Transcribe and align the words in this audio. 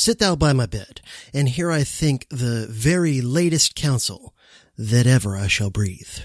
Sit 0.00 0.18
thou 0.18 0.34
by 0.34 0.54
my 0.54 0.64
bed, 0.64 1.02
and 1.34 1.46
hear 1.46 1.70
I 1.70 1.84
think 1.84 2.26
the 2.30 2.66
very 2.70 3.20
latest 3.20 3.74
counsel 3.74 4.34
that 4.78 5.06
ever 5.06 5.36
I 5.36 5.46
shall 5.46 5.68
breathe. 5.68 6.20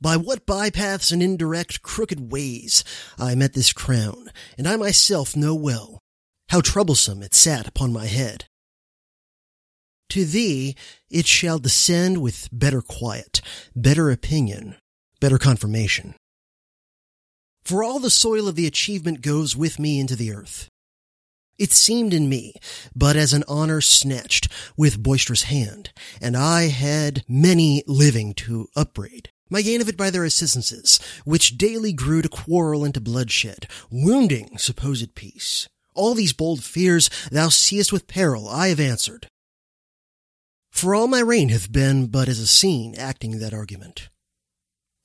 By 0.00 0.16
what 0.16 0.46
bypaths 0.46 1.10
and 1.10 1.20
indirect 1.20 1.82
crooked 1.82 2.30
ways 2.30 2.84
I 3.18 3.34
met 3.34 3.54
this 3.54 3.72
crown, 3.72 4.30
and 4.56 4.68
I 4.68 4.76
myself 4.76 5.34
know 5.34 5.56
well 5.56 5.98
how 6.50 6.60
troublesome 6.60 7.20
it 7.20 7.34
sat 7.34 7.66
upon 7.66 7.92
my 7.92 8.06
head. 8.06 8.44
To 10.10 10.24
thee 10.24 10.76
it 11.10 11.26
shall 11.26 11.58
descend 11.58 12.22
with 12.22 12.48
better 12.52 12.80
quiet, 12.80 13.40
better 13.74 14.08
opinion, 14.08 14.76
better 15.20 15.38
confirmation. 15.38 16.14
For 17.64 17.82
all 17.82 17.98
the 17.98 18.08
soil 18.08 18.46
of 18.46 18.54
the 18.54 18.68
achievement 18.68 19.20
goes 19.20 19.56
with 19.56 19.80
me 19.80 19.98
into 19.98 20.14
the 20.14 20.32
earth. 20.32 20.68
It 21.58 21.72
seemed 21.72 22.12
in 22.12 22.28
me, 22.28 22.54
but 22.94 23.16
as 23.16 23.32
an 23.32 23.44
honor 23.48 23.80
snatched 23.80 24.48
with 24.76 25.02
boisterous 25.02 25.44
hand, 25.44 25.90
and 26.20 26.36
I 26.36 26.64
had 26.68 27.24
many 27.28 27.82
living 27.86 28.34
to 28.34 28.68
upbraid. 28.76 29.30
My 29.48 29.62
gain 29.62 29.80
of 29.80 29.88
it 29.88 29.96
by 29.96 30.10
their 30.10 30.24
assistances, 30.24 31.00
which 31.24 31.56
daily 31.56 31.92
grew 31.92 32.20
to 32.20 32.28
quarrel 32.28 32.84
and 32.84 32.92
to 32.94 33.00
bloodshed, 33.00 33.68
wounding 33.90 34.58
supposed 34.58 35.14
peace. 35.14 35.68
All 35.94 36.14
these 36.14 36.34
bold 36.34 36.62
fears 36.62 37.08
thou 37.30 37.48
seest 37.48 37.92
with 37.92 38.08
peril, 38.08 38.48
I 38.48 38.68
have 38.68 38.80
answered. 38.80 39.28
For 40.70 40.94
all 40.94 41.06
my 41.06 41.20
reign 41.20 41.48
hath 41.48 41.72
been 41.72 42.08
but 42.08 42.28
as 42.28 42.38
a 42.38 42.46
scene 42.46 42.94
acting 42.96 43.38
that 43.38 43.54
argument. 43.54 44.08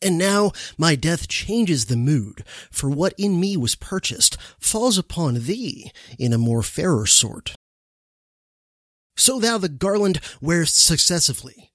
And 0.02 0.18
now 0.18 0.52
my 0.78 0.96
death 0.96 1.28
changes 1.28 1.86
the 1.86 1.96
mood, 1.96 2.44
for 2.72 2.90
what 2.90 3.14
in 3.18 3.40
me 3.40 3.56
was 3.56 3.76
purchased 3.76 4.36
falls 4.60 4.98
upon 4.98 5.46
thee 5.46 5.92
in 6.18 6.34
a 6.34 6.38
more 6.38 6.64
fairer 6.64 7.06
sort. 7.06 7.56
So 9.16 9.40
thou 9.40 9.58
the 9.60 9.70
garland 9.70 10.20
wearest 10.42 10.78
successively. 10.78 11.72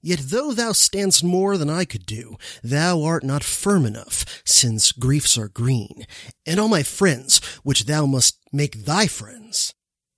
Yet 0.00 0.20
though 0.24 0.52
thou 0.52 0.72
standst 0.72 1.24
more 1.24 1.56
than 1.56 1.70
I 1.70 1.84
could 1.84 2.06
do, 2.06 2.36
thou 2.62 3.02
art 3.02 3.24
not 3.24 3.42
firm 3.44 3.84
enough, 3.84 4.42
since 4.44 4.92
griefs 4.92 5.36
are 5.36 5.48
green, 5.48 6.06
and 6.46 6.60
all 6.60 6.68
my 6.68 6.82
friends, 6.82 7.40
which 7.62 7.86
thou 7.86 8.06
must 8.06 8.38
make 8.52 8.84
thy 8.84 9.06
friends, 9.06 9.74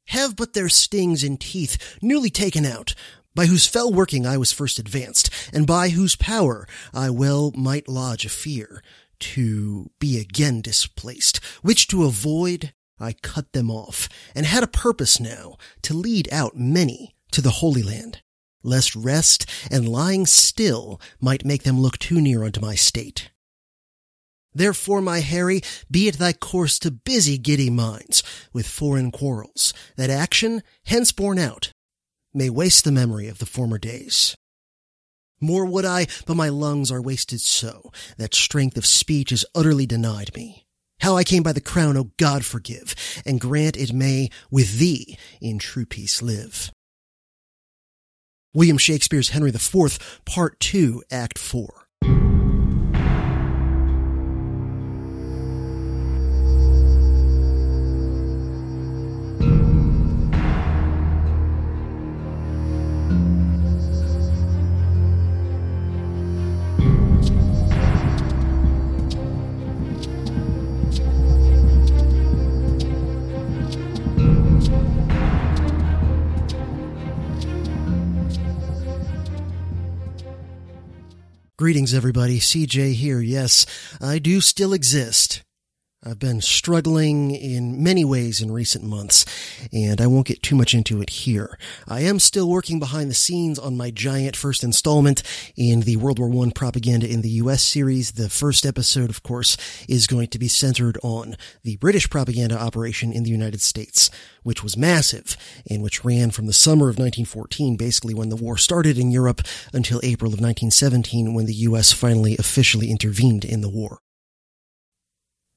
have 0.08 0.36
but 0.36 0.52
their 0.52 0.68
stings 0.68 1.24
and 1.24 1.40
teeth 1.40 1.98
newly 2.02 2.30
taken 2.30 2.66
out, 2.66 2.94
by 3.40 3.46
whose 3.46 3.66
fell 3.66 3.90
working 3.90 4.26
I 4.26 4.36
was 4.36 4.52
first 4.52 4.78
advanced, 4.78 5.30
and 5.50 5.66
by 5.66 5.88
whose 5.88 6.14
power 6.14 6.68
I 6.92 7.08
well 7.08 7.52
might 7.56 7.88
lodge 7.88 8.26
a 8.26 8.28
fear 8.28 8.82
to 9.20 9.90
be 9.98 10.20
again 10.20 10.60
displaced, 10.60 11.42
which 11.62 11.88
to 11.88 12.04
avoid 12.04 12.74
I 12.98 13.14
cut 13.14 13.54
them 13.54 13.70
off, 13.70 14.10
and 14.34 14.44
had 14.44 14.62
a 14.62 14.66
purpose 14.66 15.18
now 15.18 15.56
to 15.84 15.94
lead 15.94 16.30
out 16.30 16.54
many 16.54 17.16
to 17.30 17.40
the 17.40 17.62
Holy 17.62 17.82
Land, 17.82 18.20
lest 18.62 18.94
rest 18.94 19.46
and 19.70 19.88
lying 19.88 20.26
still 20.26 21.00
might 21.18 21.46
make 21.46 21.62
them 21.62 21.80
look 21.80 21.96
too 21.96 22.20
near 22.20 22.44
unto 22.44 22.60
my 22.60 22.74
state. 22.74 23.30
Therefore, 24.52 25.00
my 25.00 25.20
Harry, 25.20 25.62
be 25.90 26.08
it 26.08 26.18
thy 26.18 26.34
course 26.34 26.78
to 26.80 26.90
busy 26.90 27.38
giddy 27.38 27.70
minds 27.70 28.22
with 28.52 28.68
foreign 28.68 29.10
quarrels, 29.10 29.72
that 29.96 30.10
action, 30.10 30.62
hence 30.84 31.10
borne 31.10 31.38
out, 31.38 31.72
may 32.32 32.50
waste 32.50 32.84
the 32.84 32.92
memory 32.92 33.28
of 33.28 33.38
the 33.38 33.46
former 33.46 33.78
days. 33.78 34.36
More 35.40 35.64
would 35.64 35.84
I, 35.84 36.06
but 36.26 36.36
my 36.36 36.48
lungs 36.48 36.92
are 36.92 37.00
wasted 37.00 37.40
so, 37.40 37.90
that 38.18 38.34
strength 38.34 38.76
of 38.76 38.84
speech 38.84 39.32
is 39.32 39.46
utterly 39.54 39.86
denied 39.86 40.34
me. 40.34 40.66
How 41.00 41.16
I 41.16 41.24
came 41.24 41.42
by 41.42 41.52
the 41.52 41.62
crown, 41.62 41.96
O 41.96 42.10
God 42.18 42.44
forgive, 42.44 42.94
and 43.24 43.40
grant 43.40 43.76
it 43.76 43.92
may 43.92 44.28
with 44.50 44.78
thee 44.78 45.16
in 45.40 45.58
true 45.58 45.86
peace 45.86 46.20
live. 46.20 46.70
William 48.52 48.78
Shakespeare's 48.78 49.30
Henry 49.30 49.50
IV, 49.50 50.20
Part 50.26 50.60
2, 50.60 51.04
Act 51.10 51.38
4. 51.38 51.79
Greetings, 81.60 81.92
everybody. 81.92 82.40
CJ 82.40 82.94
here. 82.94 83.20
Yes, 83.20 83.66
I 84.00 84.18
do 84.18 84.40
still 84.40 84.72
exist. 84.72 85.42
I've 86.02 86.18
been 86.18 86.40
struggling 86.40 87.30
in 87.30 87.82
many 87.82 88.06
ways 88.06 88.40
in 88.40 88.50
recent 88.50 88.86
months, 88.86 89.26
and 89.70 90.00
I 90.00 90.06
won't 90.06 90.28
get 90.28 90.42
too 90.42 90.54
much 90.56 90.72
into 90.72 91.02
it 91.02 91.10
here. 91.10 91.58
I 91.86 92.00
am 92.00 92.18
still 92.18 92.48
working 92.48 92.78
behind 92.78 93.10
the 93.10 93.14
scenes 93.14 93.58
on 93.58 93.76
my 93.76 93.90
giant 93.90 94.34
first 94.34 94.64
installment 94.64 95.22
in 95.58 95.80
the 95.80 95.96
World 95.96 96.18
War 96.18 96.46
I 96.46 96.50
propaganda 96.54 97.06
in 97.06 97.20
the 97.20 97.28
US 97.42 97.62
series. 97.62 98.12
The 98.12 98.30
first 98.30 98.64
episode, 98.64 99.10
of 99.10 99.22
course, 99.22 99.58
is 99.90 100.06
going 100.06 100.28
to 100.28 100.38
be 100.38 100.48
centered 100.48 100.96
on 101.02 101.36
the 101.64 101.76
British 101.76 102.08
propaganda 102.08 102.58
operation 102.58 103.12
in 103.12 103.22
the 103.22 103.30
United 103.30 103.60
States, 103.60 104.10
which 104.42 104.62
was 104.62 104.78
massive 104.78 105.36
and 105.68 105.82
which 105.82 106.02
ran 106.02 106.30
from 106.30 106.46
the 106.46 106.54
summer 106.54 106.88
of 106.88 106.96
1914, 106.96 107.76
basically 107.76 108.14
when 108.14 108.30
the 108.30 108.36
war 108.36 108.56
started 108.56 108.96
in 108.96 109.10
Europe, 109.10 109.42
until 109.74 110.00
April 110.02 110.32
of 110.32 110.40
1917 110.40 111.34
when 111.34 111.44
the 111.44 111.52
US 111.68 111.92
finally 111.92 112.38
officially 112.38 112.90
intervened 112.90 113.44
in 113.44 113.60
the 113.60 113.68
war. 113.68 114.00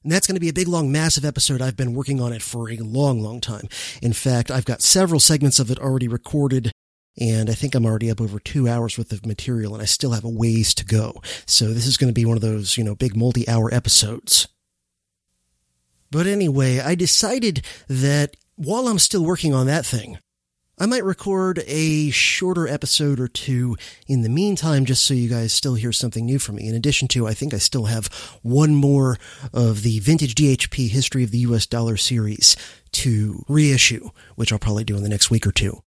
And 0.03 0.11
that's 0.11 0.27
going 0.27 0.35
to 0.35 0.41
be 0.41 0.49
a 0.49 0.53
big, 0.53 0.67
long, 0.67 0.91
massive 0.91 1.23
episode. 1.23 1.61
I've 1.61 1.77
been 1.77 1.93
working 1.93 2.19
on 2.19 2.33
it 2.33 2.41
for 2.41 2.69
a 2.69 2.77
long, 2.77 3.21
long 3.21 3.39
time. 3.39 3.69
In 4.01 4.13
fact, 4.13 4.51
I've 4.51 4.65
got 4.65 4.81
several 4.81 5.19
segments 5.19 5.59
of 5.59 5.71
it 5.71 5.79
already 5.79 6.07
recorded, 6.07 6.71
and 7.17 7.49
I 7.49 7.53
think 7.53 7.73
I'm 7.73 7.85
already 7.85 8.11
up 8.11 8.19
over 8.19 8.39
two 8.39 8.67
hours 8.67 8.97
worth 8.97 9.11
of 9.11 9.25
material, 9.25 9.73
and 9.73 9.81
I 9.81 9.85
still 9.85 10.11
have 10.11 10.25
a 10.25 10.29
ways 10.29 10.73
to 10.75 10.85
go. 10.85 11.21
So 11.45 11.73
this 11.73 11.87
is 11.87 11.97
going 11.97 12.09
to 12.09 12.13
be 12.13 12.25
one 12.25 12.37
of 12.37 12.41
those, 12.41 12.77
you 12.77 12.83
know, 12.83 12.95
big 12.95 13.15
multi-hour 13.15 13.73
episodes. 13.73 14.47
But 16.11 16.27
anyway, 16.27 16.79
I 16.79 16.95
decided 16.95 17.65
that 17.87 18.35
while 18.55 18.87
I'm 18.87 18.99
still 18.99 19.23
working 19.23 19.53
on 19.53 19.67
that 19.67 19.85
thing, 19.85 20.19
I 20.79 20.87
might 20.87 21.03
record 21.03 21.63
a 21.67 22.09
shorter 22.09 22.67
episode 22.67 23.19
or 23.19 23.27
two 23.27 23.77
in 24.07 24.23
the 24.23 24.29
meantime, 24.29 24.85
just 24.85 25.03
so 25.03 25.13
you 25.13 25.29
guys 25.29 25.53
still 25.53 25.75
hear 25.75 25.91
something 25.91 26.25
new 26.25 26.39
from 26.39 26.55
me. 26.55 26.67
In 26.67 26.73
addition 26.73 27.07
to, 27.09 27.27
I 27.27 27.35
think 27.35 27.53
I 27.53 27.59
still 27.59 27.85
have 27.85 28.07
one 28.41 28.73
more 28.73 29.19
of 29.53 29.83
the 29.83 29.99
vintage 29.99 30.33
DHP 30.33 30.89
history 30.89 31.23
of 31.23 31.29
the 31.29 31.39
US 31.39 31.67
dollar 31.67 31.95
series 31.95 32.57
to 32.93 33.45
reissue, 33.47 34.09
which 34.35 34.51
I'll 34.51 34.59
probably 34.59 34.83
do 34.83 34.97
in 34.97 35.03
the 35.03 35.09
next 35.09 35.29
week 35.29 35.45
or 35.45 35.51
two. 35.51 35.83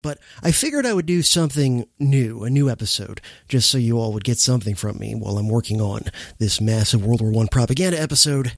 But 0.00 0.18
I 0.42 0.52
figured 0.52 0.86
I 0.86 0.92
would 0.92 1.06
do 1.06 1.22
something 1.22 1.86
new, 1.98 2.44
a 2.44 2.50
new 2.50 2.70
episode, 2.70 3.20
just 3.48 3.68
so 3.68 3.78
you 3.78 3.98
all 3.98 4.12
would 4.12 4.22
get 4.22 4.38
something 4.38 4.74
from 4.76 4.98
me 4.98 5.14
while 5.14 5.38
I'm 5.38 5.48
working 5.48 5.80
on 5.80 6.02
this 6.38 6.60
massive 6.60 7.04
World 7.04 7.20
War 7.20 7.42
I 7.42 7.46
propaganda 7.50 8.00
episode 8.00 8.56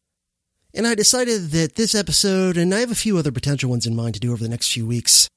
And 0.77 0.87
I 0.87 0.95
decided 0.95 1.53
that 1.53 1.77
this 1.77 1.95
episode, 1.95 2.59
and 2.59 2.75
I 2.75 2.81
have 2.81 2.91
a 2.91 2.95
few 2.95 3.17
other 3.17 3.33
potential 3.33 3.71
ones 3.71 3.87
in 3.87 3.97
mind 3.97 4.13
to 4.13 4.21
do 4.21 4.31
over 4.31 4.43
the 4.43 4.51
next 4.51 4.71
few 4.71 4.87
weeks, 4.87 5.31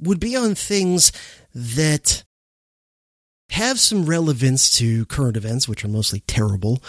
would 0.00 0.18
be 0.18 0.34
on 0.34 0.56
things 0.56 1.12
that 1.54 2.24
have 3.50 3.78
some 3.78 4.04
relevance 4.04 4.68
to 4.78 5.06
current 5.06 5.36
events, 5.36 5.68
which 5.68 5.84
are 5.84 5.88
mostly 5.88 6.20
terrible, 6.26 6.82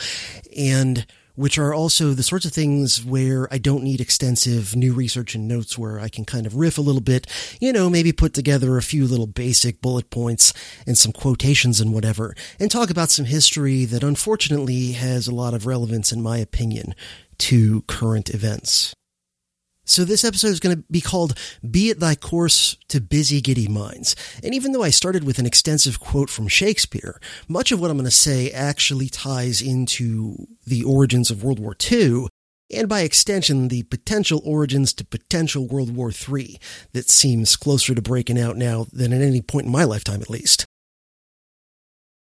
and 0.58 1.06
which 1.36 1.60
are 1.60 1.72
also 1.72 2.14
the 2.14 2.24
sorts 2.24 2.44
of 2.44 2.52
things 2.52 3.06
where 3.06 3.48
I 3.54 3.60
don't 3.60 3.84
need 3.84 4.02
extensive 4.02 4.76
new 4.76 4.92
research 4.92 5.36
and 5.36 5.48
notes 5.48 5.78
where 5.78 6.00
I 6.00 6.10
can 6.10 6.26
kind 6.26 6.48
of 6.48 6.56
riff 6.56 6.80
a 6.80 6.82
little 6.82 7.02
bit, 7.02 7.28
you 7.62 7.72
know, 7.72 7.88
maybe 7.88 8.12
put 8.12 8.34
together 8.34 8.78
a 8.78 8.82
few 8.82 9.06
little 9.06 9.28
basic 9.28 9.80
bullet 9.80 10.10
points 10.10 10.54
and 10.88 10.98
some 10.98 11.12
quotations 11.12 11.80
and 11.80 11.94
whatever, 11.94 12.36
and 12.60 12.72
talk 12.72 12.90
about 12.90 13.12
some 13.12 13.26
history 13.26 13.86
that 13.86 14.04
unfortunately 14.04 14.94
has 14.94 15.28
a 15.28 15.36
lot 15.36 15.54
of 15.54 15.68
relevance, 15.68 16.12
in 16.12 16.22
my 16.22 16.40
opinion, 16.40 16.96
to 17.40 17.82
current 17.84 18.30
events. 18.30 18.94
So 19.86 20.06
this 20.06 20.24
episode 20.24 20.50
is 20.50 20.60
going 20.60 20.76
to 20.76 20.84
be 20.92 21.02
called 21.02 21.36
Be 21.68 21.90
It 21.90 22.00
Thy 22.00 22.14
Course 22.14 22.78
to 22.90 23.02
Busy 23.02 23.42
Giddy 23.42 23.68
Minds. 23.68 24.16
And 24.44 24.54
even 24.54 24.72
though 24.72 24.84
I 24.84 24.92
started 24.92 25.24
with 25.24 25.40
an 25.40 25.48
extensive 25.48 26.00
quote 26.00 26.30
from 26.30 26.48
Shakespeare, 26.48 27.20
much 27.48 27.72
of 27.72 27.82
what 27.82 27.90
I'm 27.90 27.98
going 27.98 28.06
to 28.06 28.12
say 28.12 28.52
actually 28.52 29.10
ties 29.10 29.64
into 29.64 30.48
the 30.68 30.84
origins 30.84 31.32
of 31.32 31.44
World 31.44 31.58
War 31.58 31.76
II, 31.92 32.28
and 32.72 32.88
by 32.88 33.02
extension, 33.02 33.70
the 33.70 33.82
potential 33.84 34.42
origins 34.46 34.94
to 34.94 35.06
potential 35.06 35.68
World 35.68 35.96
War 35.96 36.12
III 36.12 36.60
that 36.94 37.10
seems 37.10 37.56
closer 37.56 37.96
to 37.96 38.02
breaking 38.02 38.40
out 38.40 38.58
now 38.58 38.86
than 38.94 39.12
at 39.12 39.24
any 39.24 39.42
point 39.42 39.66
in 39.66 39.72
my 39.72 39.86
lifetime 39.86 40.22
at 40.22 40.30
least. 40.30 40.66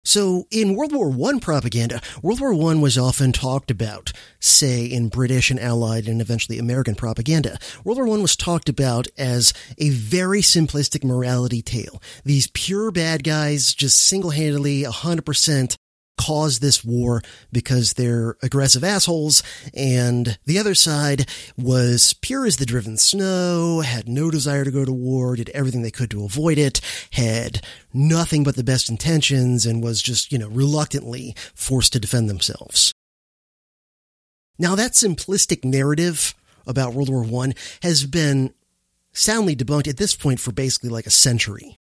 So 0.05 0.47
in 0.51 0.77
World 0.77 0.93
War 0.93 1.11
I 1.31 1.39
propaganda, 1.39 2.01
World 2.23 2.41
War 2.41 2.53
I 2.53 2.75
was 2.75 2.99
often 2.99 3.33
talked 3.33 3.71
about, 3.71 4.13
say 4.39 4.85
in 4.85 5.09
British 5.09 5.51
and 5.51 5.59
Allied 5.59 6.07
and 6.07 6.21
eventually 6.21 6.59
American 6.59 6.95
propaganda. 6.95 7.59
World 7.85 7.99
War 7.99 8.19
I 8.19 8.21
was 8.21 8.37
talked 8.37 8.69
about 8.69 9.09
as 9.17 9.55
a 9.79 9.89
very 9.89 10.43
simplistic 10.43 11.05
morality 11.05 11.63
tale. 11.63 12.03
These 12.23 12.49
pure 12.49 12.91
bad 12.91 13.25
guys 13.25 13.73
just 13.73 13.99
single-handedly, 13.99 14.83
100% 14.83 15.77
caused 16.17 16.61
this 16.61 16.85
war 16.85 17.23
because 17.53 17.95
they're 17.95 18.37
aggressive 18.43 18.85
assholes, 18.85 19.43
and 19.75 20.39
the 20.47 20.59
other 20.59 20.75
side 20.75 21.29
was 21.57 22.15
pure 22.15 22.47
as 22.47 22.57
the 22.57 22.67
driven 22.67 22.97
snow, 22.97 23.81
had 23.81 24.09
no 24.09 24.31
desire 24.31 24.65
to 24.65 24.71
go 24.71 24.85
to 24.85 24.93
war, 24.93 25.37
did 25.37 25.51
everything 25.51 25.83
they 25.83 25.91
could 25.91 26.11
to 26.11 26.25
avoid 26.25 26.59
it, 26.59 26.81
had 27.13 27.65
nothing 27.93 28.45
but 28.45 28.57
the 28.57 28.65
best 28.65 28.89
intentions, 28.89 29.67
and 29.67 29.83
was 29.83 30.03
just, 30.03 30.33
you 30.33 30.39
know, 30.39 30.49
reluctantly 30.49 31.35
forced 31.55 31.93
to 31.93 32.01
defend 32.01 32.31
themselves. 32.31 32.93
Now 34.59 34.75
that 34.77 34.93
simplistic 34.93 35.65
narrative 35.65 36.35
about 36.67 36.95
World 36.95 37.11
War 37.11 37.45
I 37.45 37.55
has 37.83 38.07
been 38.07 38.55
soundly 39.13 39.57
debunked 39.57 39.89
at 39.89 39.97
this 39.97 40.15
point 40.15 40.41
for 40.41 40.53
basically 40.53 40.91
like 40.91 41.07
a 41.07 41.11
century. 41.11 41.79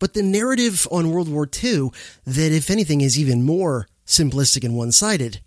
But 0.00 0.14
the 0.14 0.22
narrative 0.22 0.88
on 0.90 1.12
World 1.12 1.28
War 1.28 1.48
II, 1.62 1.90
that 2.24 2.50
if 2.50 2.70
anything 2.70 3.02
is 3.02 3.16
even 3.18 3.44
more 3.44 3.86
simplistic 4.06 4.64
and 4.64 4.74
one 4.74 4.90
sided, 4.90 5.40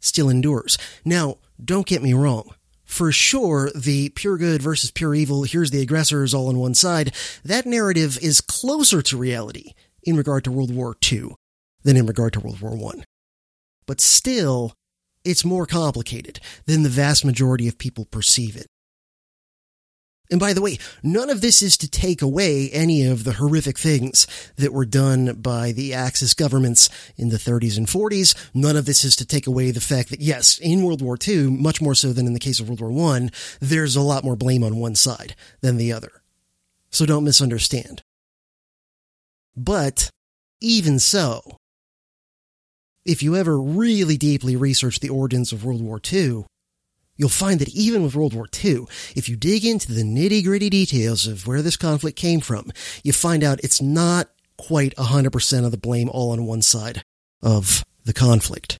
still 0.00 0.30
endures. 0.30 0.78
Now, 1.04 1.36
don't 1.62 1.86
get 1.86 2.02
me 2.02 2.14
wrong. 2.14 2.54
For 2.84 3.10
sure, 3.10 3.70
the 3.74 4.10
pure 4.10 4.38
good 4.38 4.62
versus 4.62 4.90
pure 4.90 5.14
evil, 5.14 5.42
here's 5.42 5.70
the 5.70 5.80
aggressors 5.80 6.32
all 6.32 6.48
on 6.48 6.58
one 6.58 6.74
side, 6.74 7.12
that 7.44 7.66
narrative 7.66 8.18
is 8.22 8.40
closer 8.40 9.02
to 9.02 9.16
reality 9.16 9.72
in 10.02 10.16
regard 10.16 10.44
to 10.44 10.52
World 10.52 10.74
War 10.74 10.96
II 11.10 11.34
than 11.82 11.96
in 11.96 12.06
regard 12.06 12.32
to 12.34 12.40
World 12.40 12.60
War 12.60 12.92
I. 12.94 13.02
But 13.86 14.00
still, 14.00 14.74
it's 15.24 15.44
more 15.44 15.66
complicated 15.66 16.40
than 16.66 16.82
the 16.82 16.88
vast 16.88 17.24
majority 17.24 17.66
of 17.66 17.78
people 17.78 18.04
perceive 18.04 18.56
it. 18.56 18.66
And 20.34 20.40
by 20.40 20.52
the 20.52 20.60
way, 20.60 20.78
none 21.00 21.30
of 21.30 21.42
this 21.42 21.62
is 21.62 21.76
to 21.76 21.88
take 21.88 22.20
away 22.20 22.68
any 22.70 23.06
of 23.06 23.22
the 23.22 23.34
horrific 23.34 23.78
things 23.78 24.26
that 24.56 24.72
were 24.72 24.84
done 24.84 25.34
by 25.34 25.70
the 25.70 25.94
Axis 25.94 26.34
governments 26.34 26.90
in 27.16 27.28
the 27.28 27.36
30s 27.36 27.78
and 27.78 27.86
40s. 27.86 28.34
None 28.52 28.76
of 28.76 28.84
this 28.84 29.04
is 29.04 29.14
to 29.14 29.24
take 29.24 29.46
away 29.46 29.70
the 29.70 29.80
fact 29.80 30.10
that, 30.10 30.20
yes, 30.20 30.58
in 30.58 30.82
World 30.82 31.02
War 31.02 31.16
II, 31.24 31.50
much 31.50 31.80
more 31.80 31.94
so 31.94 32.12
than 32.12 32.26
in 32.26 32.32
the 32.32 32.40
case 32.40 32.58
of 32.58 32.68
World 32.68 32.80
War 32.80 33.14
I, 33.14 33.28
there's 33.60 33.94
a 33.94 34.00
lot 34.00 34.24
more 34.24 34.34
blame 34.34 34.64
on 34.64 34.78
one 34.78 34.96
side 34.96 35.36
than 35.60 35.76
the 35.76 35.92
other. 35.92 36.10
So 36.90 37.06
don't 37.06 37.22
misunderstand. 37.22 38.02
But 39.56 40.10
even 40.60 40.98
so, 40.98 41.58
if 43.04 43.22
you 43.22 43.36
ever 43.36 43.56
really 43.60 44.16
deeply 44.16 44.56
research 44.56 44.98
the 44.98 45.10
origins 45.10 45.52
of 45.52 45.64
World 45.64 45.80
War 45.80 46.00
II, 46.12 46.44
You'll 47.16 47.28
find 47.28 47.60
that 47.60 47.68
even 47.68 48.02
with 48.02 48.16
World 48.16 48.34
War 48.34 48.46
II, 48.64 48.86
if 49.14 49.28
you 49.28 49.36
dig 49.36 49.64
into 49.64 49.92
the 49.92 50.02
nitty 50.02 50.44
gritty 50.44 50.68
details 50.68 51.26
of 51.26 51.46
where 51.46 51.62
this 51.62 51.76
conflict 51.76 52.18
came 52.18 52.40
from, 52.40 52.72
you 53.02 53.12
find 53.12 53.44
out 53.44 53.60
it's 53.62 53.80
not 53.80 54.30
quite 54.56 54.94
100% 54.96 55.64
of 55.64 55.70
the 55.70 55.76
blame 55.76 56.08
all 56.08 56.30
on 56.32 56.46
one 56.46 56.62
side 56.62 57.02
of 57.42 57.84
the 58.04 58.12
conflict. 58.12 58.78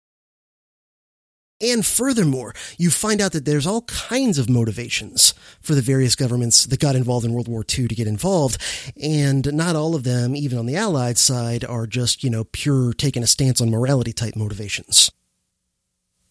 And 1.60 1.86
furthermore, 1.86 2.52
you 2.76 2.90
find 2.90 3.20
out 3.20 3.32
that 3.32 3.44
there's 3.44 3.66
all 3.66 3.82
kinds 3.82 4.38
of 4.38 4.50
motivations 4.50 5.34
for 5.60 5.75
the 5.75 5.80
various 5.80 6.16
governments 6.16 6.66
that 6.66 6.80
got 6.80 6.96
involved 6.96 7.25
in 7.25 7.32
World 7.32 7.48
War 7.48 7.64
II 7.66 7.88
to 7.88 7.94
get 7.94 8.08
involved. 8.08 8.60
And 9.00 9.50
not 9.54 9.76
all 9.76 9.94
of 9.94 10.02
them, 10.02 10.34
even 10.34 10.58
on 10.58 10.66
the 10.66 10.76
Allied 10.76 11.16
side, 11.16 11.64
are 11.64 11.87
just, 11.87 12.25
you 12.25 12.30
know, 12.30 12.44
pure 12.44 12.92
taking 12.92 13.22
a 13.22 13.26
stance 13.26 13.60
on 13.60 13.70
morality 13.70 14.12
type 14.12 14.34
motivations. 14.37 15.12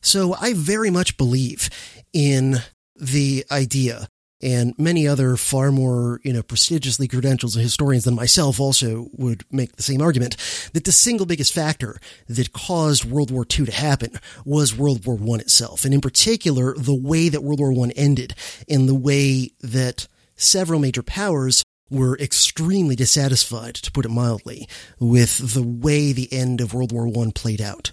So 0.03 0.35
I 0.39 0.53
very 0.53 0.91
much 0.91 1.17
believe 1.17 1.69
in 2.13 2.57
the 2.95 3.45
idea 3.50 4.07
and 4.41 4.77
many 4.77 5.07
other 5.07 5.38
far 5.38 5.71
more, 5.71 6.19
you 6.23 6.33
know, 6.33 6.44
prestigiously 6.44 7.07
credentialed 7.07 7.57
historians 7.57 8.03
than 8.03 8.13
myself 8.13 8.59
also 8.59 9.07
would 9.13 9.45
make 9.50 9.77
the 9.77 9.83
same 9.83 10.01
argument 10.01 10.35
that 10.73 10.83
the 10.83 10.91
single 10.91 11.25
biggest 11.25 11.53
factor 11.53 11.97
that 12.27 12.51
caused 12.51 13.05
World 13.05 13.31
War 13.31 13.45
II 13.50 13.65
to 13.65 13.71
happen 13.71 14.19
was 14.44 14.77
World 14.77 15.05
War 15.05 15.17
I 15.38 15.39
itself. 15.39 15.85
And 15.85 15.94
in 15.94 16.01
particular, 16.01 16.75
the 16.77 16.94
way 16.94 17.29
that 17.29 17.41
World 17.41 17.61
War 17.61 17.71
I 17.71 17.91
ended 17.95 18.35
and 18.67 18.89
the 18.89 18.94
way 18.94 19.51
that 19.61 20.09
several 20.35 20.81
major 20.81 21.03
powers 21.03 21.63
were 21.89 22.17
extremely 22.17 22.97
dissatisfied, 22.97 23.75
to 23.75 23.91
put 23.91 24.06
it 24.06 24.09
mildly, 24.09 24.67
with 24.99 25.53
the 25.53 25.63
way 25.63 26.11
the 26.11 26.31
end 26.33 26.59
of 26.59 26.73
World 26.73 26.91
War 26.91 27.07
I 27.07 27.31
played 27.33 27.61
out. 27.61 27.91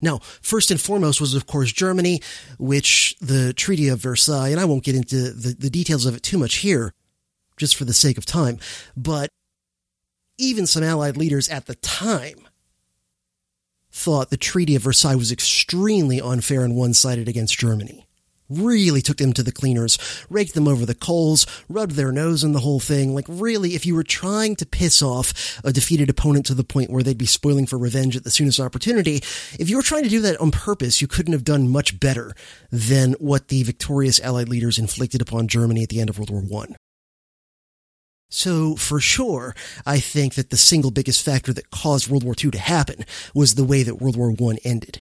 Now, 0.00 0.18
first 0.40 0.70
and 0.70 0.80
foremost 0.80 1.20
was, 1.20 1.34
of 1.34 1.46
course, 1.46 1.72
Germany, 1.72 2.22
which 2.58 3.16
the 3.20 3.52
Treaty 3.52 3.88
of 3.88 4.00
Versailles, 4.00 4.48
and 4.48 4.60
I 4.60 4.64
won't 4.64 4.84
get 4.84 4.94
into 4.94 5.32
the, 5.32 5.54
the 5.54 5.70
details 5.70 6.06
of 6.06 6.16
it 6.16 6.22
too 6.22 6.38
much 6.38 6.56
here, 6.56 6.94
just 7.56 7.76
for 7.76 7.84
the 7.84 7.92
sake 7.92 8.16
of 8.16 8.24
time, 8.24 8.58
but 8.96 9.28
even 10.38 10.66
some 10.66 10.82
Allied 10.82 11.16
leaders 11.16 11.48
at 11.48 11.66
the 11.66 11.74
time 11.76 12.48
thought 13.92 14.30
the 14.30 14.36
Treaty 14.36 14.74
of 14.74 14.82
Versailles 14.82 15.16
was 15.16 15.32
extremely 15.32 16.20
unfair 16.20 16.64
and 16.64 16.76
one-sided 16.76 17.28
against 17.28 17.58
Germany 17.58 18.06
really 18.50 19.00
took 19.00 19.18
them 19.18 19.32
to 19.32 19.42
the 19.42 19.52
cleaners, 19.52 19.98
raked 20.28 20.54
them 20.54 20.68
over 20.68 20.84
the 20.84 20.94
coals, 20.94 21.46
rubbed 21.68 21.92
their 21.92 22.12
nose 22.12 22.44
in 22.44 22.52
the 22.52 22.60
whole 22.60 22.80
thing. 22.80 23.14
Like, 23.14 23.26
really, 23.28 23.74
if 23.74 23.86
you 23.86 23.94
were 23.94 24.02
trying 24.02 24.56
to 24.56 24.66
piss 24.66 25.00
off 25.00 25.60
a 25.64 25.72
defeated 25.72 26.10
opponent 26.10 26.46
to 26.46 26.54
the 26.54 26.64
point 26.64 26.90
where 26.90 27.02
they'd 27.02 27.16
be 27.16 27.26
spoiling 27.26 27.66
for 27.66 27.78
revenge 27.78 28.16
at 28.16 28.24
the 28.24 28.30
soonest 28.30 28.60
opportunity, 28.60 29.16
if 29.58 29.70
you 29.70 29.76
were 29.76 29.82
trying 29.82 30.04
to 30.04 30.10
do 30.10 30.20
that 30.20 30.40
on 30.40 30.50
purpose, 30.50 31.00
you 31.00 31.06
couldn't 31.06 31.32
have 31.32 31.44
done 31.44 31.68
much 31.68 31.98
better 32.00 32.34
than 32.70 33.12
what 33.14 33.48
the 33.48 33.62
victorious 33.62 34.20
Allied 34.20 34.48
leaders 34.48 34.78
inflicted 34.78 35.22
upon 35.22 35.48
Germany 35.48 35.82
at 35.82 35.88
the 35.88 36.00
end 36.00 36.10
of 36.10 36.18
World 36.18 36.30
War 36.30 36.64
I. 36.64 36.74
So, 38.32 38.76
for 38.76 39.00
sure, 39.00 39.56
I 39.84 39.98
think 39.98 40.34
that 40.34 40.50
the 40.50 40.56
single 40.56 40.92
biggest 40.92 41.24
factor 41.24 41.52
that 41.52 41.70
caused 41.70 42.08
World 42.08 42.22
War 42.22 42.34
II 42.42 42.52
to 42.52 42.58
happen 42.58 43.04
was 43.34 43.54
the 43.54 43.64
way 43.64 43.82
that 43.82 44.00
World 44.00 44.16
War 44.16 44.30
I 44.30 44.56
ended. 44.64 45.00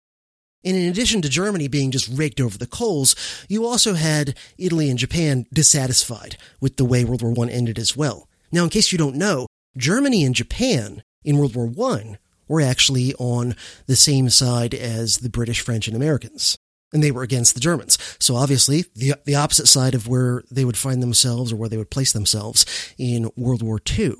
And 0.64 0.76
in 0.76 0.88
addition 0.88 1.22
to 1.22 1.28
Germany 1.28 1.68
being 1.68 1.90
just 1.90 2.08
raked 2.12 2.40
over 2.40 2.58
the 2.58 2.66
coals, 2.66 3.14
you 3.48 3.64
also 3.64 3.94
had 3.94 4.36
Italy 4.58 4.90
and 4.90 4.98
Japan 4.98 5.46
dissatisfied 5.52 6.36
with 6.60 6.76
the 6.76 6.84
way 6.84 7.04
World 7.04 7.22
War 7.22 7.46
I 7.46 7.50
ended 7.50 7.78
as 7.78 7.96
well. 7.96 8.28
Now, 8.50 8.64
in 8.64 8.70
case 8.70 8.90
you 8.90 8.98
don't 8.98 9.16
know, 9.16 9.46
Germany 9.76 10.24
and 10.24 10.34
Japan 10.34 11.02
in 11.24 11.38
World 11.38 11.54
War 11.54 11.92
I 11.92 12.18
were 12.48 12.60
actually 12.60 13.14
on 13.14 13.54
the 13.86 13.96
same 13.96 14.30
side 14.30 14.74
as 14.74 15.18
the 15.18 15.28
British, 15.28 15.60
French, 15.60 15.86
and 15.86 15.96
Americans. 15.96 16.56
And 16.92 17.02
they 17.02 17.10
were 17.10 17.22
against 17.22 17.54
the 17.54 17.60
Germans. 17.60 17.98
So 18.18 18.34
obviously, 18.34 18.86
the, 18.96 19.14
the 19.26 19.34
opposite 19.34 19.68
side 19.68 19.94
of 19.94 20.08
where 20.08 20.42
they 20.50 20.64
would 20.64 20.76
find 20.76 21.02
themselves 21.02 21.52
or 21.52 21.56
where 21.56 21.68
they 21.68 21.76
would 21.76 21.90
place 21.90 22.12
themselves 22.12 22.64
in 22.96 23.30
World 23.36 23.62
War 23.62 23.78
II. 23.98 24.14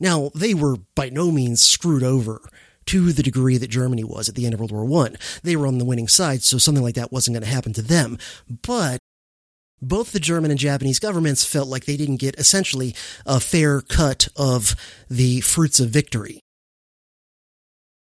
Now, 0.00 0.30
they 0.34 0.52
were 0.52 0.76
by 0.96 1.08
no 1.08 1.30
means 1.30 1.62
screwed 1.62 2.02
over 2.02 2.42
to 2.86 3.12
the 3.12 3.22
degree 3.22 3.58
that 3.58 3.70
Germany 3.70 4.04
was 4.04 4.28
at 4.28 4.34
the 4.34 4.44
end 4.44 4.54
of 4.54 4.60
World 4.60 4.72
War 4.72 5.06
I. 5.06 5.16
They 5.42 5.56
were 5.56 5.66
on 5.66 5.78
the 5.78 5.84
winning 5.84 6.08
side, 6.08 6.42
so 6.42 6.58
something 6.58 6.84
like 6.84 6.94
that 6.94 7.12
wasn't 7.12 7.34
going 7.34 7.44
to 7.44 7.54
happen 7.54 7.72
to 7.74 7.82
them. 7.82 8.18
But 8.48 8.98
both 9.82 10.12
the 10.12 10.20
German 10.20 10.50
and 10.50 10.58
Japanese 10.58 10.98
governments 10.98 11.44
felt 11.44 11.68
like 11.68 11.84
they 11.84 11.96
didn't 11.96 12.16
get 12.16 12.38
essentially 12.38 12.94
a 13.26 13.40
fair 13.40 13.80
cut 13.80 14.28
of 14.36 14.74
the 15.10 15.40
fruits 15.40 15.80
of 15.80 15.90
victory. 15.90 16.40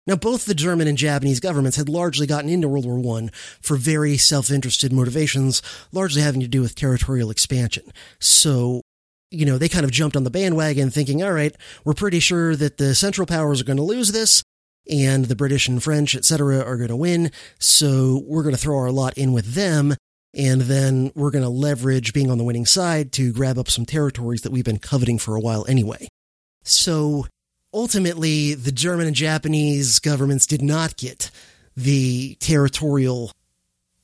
Now, 0.05 0.17
both 0.17 0.47
the 0.47 0.55
German 0.55 0.89
and 0.89 0.99
Japanese 0.99 1.39
governments 1.39 1.77
had 1.77 1.89
largely 1.89 2.27
gotten 2.27 2.51
into 2.51 2.67
World 2.67 2.87
War 2.87 3.19
I 3.19 3.29
for 3.61 3.77
very 3.77 4.17
self-interested 4.17 4.93
motivations, 4.93 5.63
largely 5.93 6.23
having 6.23 6.41
to 6.41 6.49
do 6.49 6.61
with 6.61 6.75
territorial 6.75 7.31
expansion. 7.31 7.85
So, 8.19 8.81
you 9.31 9.47
know, 9.47 9.59
they 9.59 9.69
kind 9.69 9.85
of 9.85 9.93
jumped 9.93 10.17
on 10.17 10.25
the 10.25 10.31
bandwagon 10.31 10.91
thinking, 10.91 11.23
all 11.23 11.33
right, 11.33 11.55
we're 11.85 11.95
pretty 11.95 12.19
sure 12.19 12.57
that 12.57 12.79
the 12.79 12.97
Central 12.97 13.29
Powers 13.29 13.61
are 13.61 13.65
going 13.65 13.77
to 13.77 13.85
lose 13.85 14.11
this, 14.11 14.43
and 14.91 15.27
the 15.27 15.37
British 15.37 15.69
and 15.69 15.83
French, 15.83 16.15
etc., 16.15 16.59
are 16.59 16.77
going 16.77 16.89
to 16.89 16.97
win, 16.97 17.31
so 17.59 18.23
we're 18.27 18.43
going 18.43 18.55
to 18.55 18.61
throw 18.61 18.77
our 18.79 18.91
lot 18.91 19.17
in 19.17 19.33
with 19.33 19.55
them, 19.55 19.95
and 20.35 20.63
then 20.63 21.13
we're 21.15 21.31
going 21.31 21.45
to 21.45 21.49
leverage 21.49 22.13
being 22.13 22.31
on 22.31 22.39
the 22.39 22.45
winning 22.45 22.67
side 22.67 23.13
to 23.13 23.33
grab 23.33 23.59
up 23.59 23.69
some 23.69 23.87
territories 23.87 24.43
that 24.43 24.53
we've 24.53 24.65
been 24.65 24.79
coveting 24.79 25.19
for 25.19 25.37
a 25.37 25.41
while 25.41 25.65
anyway. 25.69 26.09
So 26.63 27.27
ultimately, 27.73 28.55
the 28.55 28.73
German 28.73 29.07
and 29.07 29.17
Japanese 29.17 29.99
governments 29.99 30.47
did 30.47 30.63
not 30.63 30.97
get 30.97 31.31
the 31.77 32.37
territorial 32.37 33.33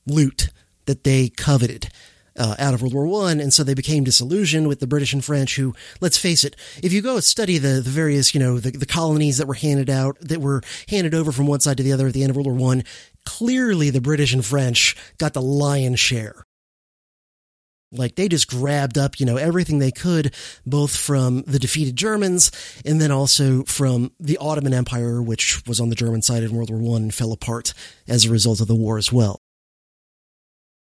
loot 0.05 0.49
that 0.85 1.03
they 1.03 1.29
coveted. 1.29 1.89
Uh, 2.39 2.55
out 2.57 2.73
of 2.73 2.81
World 2.81 2.93
War 2.93 3.05
One, 3.05 3.41
and 3.41 3.53
so 3.53 3.65
they 3.65 3.73
became 3.73 4.05
disillusioned 4.05 4.69
with 4.69 4.79
the 4.79 4.87
British 4.87 5.11
and 5.11 5.23
French. 5.23 5.57
Who, 5.57 5.75
let's 5.99 6.17
face 6.17 6.45
it, 6.45 6.55
if 6.81 6.93
you 6.93 7.01
go 7.01 7.19
study 7.19 7.57
the 7.57 7.81
the 7.81 7.89
various, 7.89 8.33
you 8.33 8.39
know, 8.39 8.59
the, 8.59 8.71
the 8.71 8.85
colonies 8.85 9.37
that 9.39 9.47
were 9.47 9.55
handed 9.55 9.89
out, 9.89 10.17
that 10.21 10.39
were 10.39 10.61
handed 10.87 11.13
over 11.13 11.33
from 11.33 11.47
one 11.47 11.59
side 11.59 11.75
to 11.77 11.83
the 11.83 11.91
other 11.91 12.07
at 12.07 12.13
the 12.13 12.23
end 12.23 12.29
of 12.29 12.37
World 12.37 12.47
War 12.47 12.55
One, 12.55 12.85
clearly 13.25 13.89
the 13.89 13.99
British 13.99 14.33
and 14.33 14.45
French 14.45 14.95
got 15.17 15.33
the 15.33 15.41
lion's 15.41 15.99
share 15.99 16.45
like 17.91 18.15
they 18.15 18.27
just 18.27 18.49
grabbed 18.49 18.97
up, 18.97 19.19
you 19.19 19.25
know, 19.25 19.37
everything 19.37 19.79
they 19.79 19.91
could, 19.91 20.33
both 20.65 20.95
from 20.95 21.43
the 21.43 21.59
defeated 21.59 21.95
Germans 21.95 22.51
and 22.85 23.01
then 23.01 23.11
also 23.11 23.63
from 23.63 24.11
the 24.19 24.37
Ottoman 24.37 24.73
Empire, 24.73 25.21
which 25.21 25.65
was 25.67 25.79
on 25.79 25.89
the 25.89 25.95
German 25.95 26.21
side 26.21 26.43
in 26.43 26.55
World 26.55 26.69
War 26.69 26.79
One 26.79 27.03
and 27.03 27.13
fell 27.13 27.31
apart 27.31 27.73
as 28.07 28.25
a 28.25 28.31
result 28.31 28.61
of 28.61 28.67
the 28.67 28.75
war 28.75 28.97
as 28.97 29.11
well. 29.11 29.41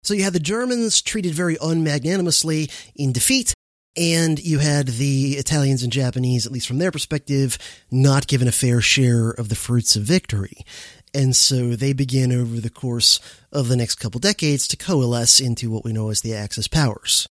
So 0.03 0.15
you 0.15 0.23
had 0.23 0.33
the 0.33 0.41
Germans 0.41 1.03
treated 1.03 1.35
very 1.35 1.57
unmagnanimously 1.57 2.71
in 2.95 3.13
defeat, 3.13 3.55
and 3.97 4.39
you 4.39 4.59
had 4.59 4.87
the 4.87 5.33
Italians 5.33 5.83
and 5.83 5.93
Japanese, 5.93 6.47
at 6.47 6.53
least 6.53 6.67
from 6.67 6.79
their 6.79 6.91
perspective, 6.91 7.59
not 7.91 8.27
given 8.27 8.49
a 8.49 8.53
fair 8.53 8.81
share 8.81 9.31
of 9.31 9.49
the 9.49 9.55
fruits 9.55 9.97
of 9.97 10.03
victory. 10.03 10.65
And 11.13 11.35
so 11.35 11.75
they 11.75 11.93
begin 11.93 12.33
over 12.33 12.61
the 12.61 12.71
course 12.71 13.21
of 13.53 13.69
the 13.69 13.77
next 13.77 13.97
couple 13.97 14.21
decades 14.21 14.69
to 14.69 14.77
coalesce 14.77 15.41
into 15.41 15.71
what 15.71 15.85
we 15.85 15.93
know 15.93 16.11
as 16.11 16.21
the 16.21 16.35
Axis 16.35 16.69
powers. 16.69 17.27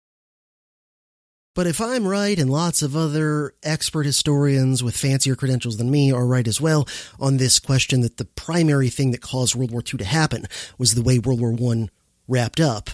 But 1.55 1.67
if 1.69 1.81
I'm 1.81 2.07
right, 2.07 2.37
and 2.39 2.51
lots 2.51 2.83
of 2.83 2.97
other 2.97 3.55
expert 3.63 4.07
historians 4.07 4.83
with 4.83 4.97
fancier 4.97 5.37
credentials 5.37 5.77
than 5.77 5.91
me 5.91 6.11
are 6.11 6.27
right 6.27 6.49
as 6.49 6.61
well 6.61 6.89
on 7.21 7.37
this 7.37 7.61
question 7.61 8.01
that 8.01 8.17
the 8.17 8.25
primary 8.25 8.91
thing 8.91 9.13
that 9.13 9.21
caused 9.21 9.55
World 9.55 9.71
War 9.71 9.81
II 9.81 9.99
to 9.99 10.05
happen 10.05 10.47
was 10.79 10.95
the 10.95 11.03
way 11.03 11.21
World 11.21 11.41
War 11.41 11.73
I 11.73 11.89
wrapped 12.29 12.61
up, 12.61 12.91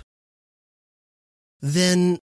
then 1.61 2.19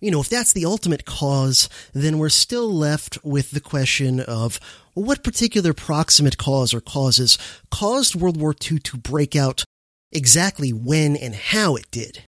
you 0.00 0.12
know, 0.12 0.20
if 0.20 0.28
that's 0.28 0.52
the 0.52 0.64
ultimate 0.64 1.04
cause, 1.04 1.68
then 1.92 2.18
we're 2.18 2.28
still 2.28 2.72
left 2.72 3.18
with 3.24 3.50
the 3.50 3.60
question 3.60 4.20
of 4.20 4.60
what 4.94 5.24
particular 5.24 5.72
proximate 5.72 6.38
cause 6.38 6.72
or 6.72 6.80
causes 6.80 7.36
caused 7.70 8.14
World 8.14 8.40
War 8.40 8.54
II 8.70 8.78
to 8.78 8.96
break 8.96 9.34
out 9.34 9.64
exactly 10.12 10.72
when 10.72 11.16
and 11.16 11.34
how 11.34 11.74
it 11.74 11.90
did. 11.90 12.22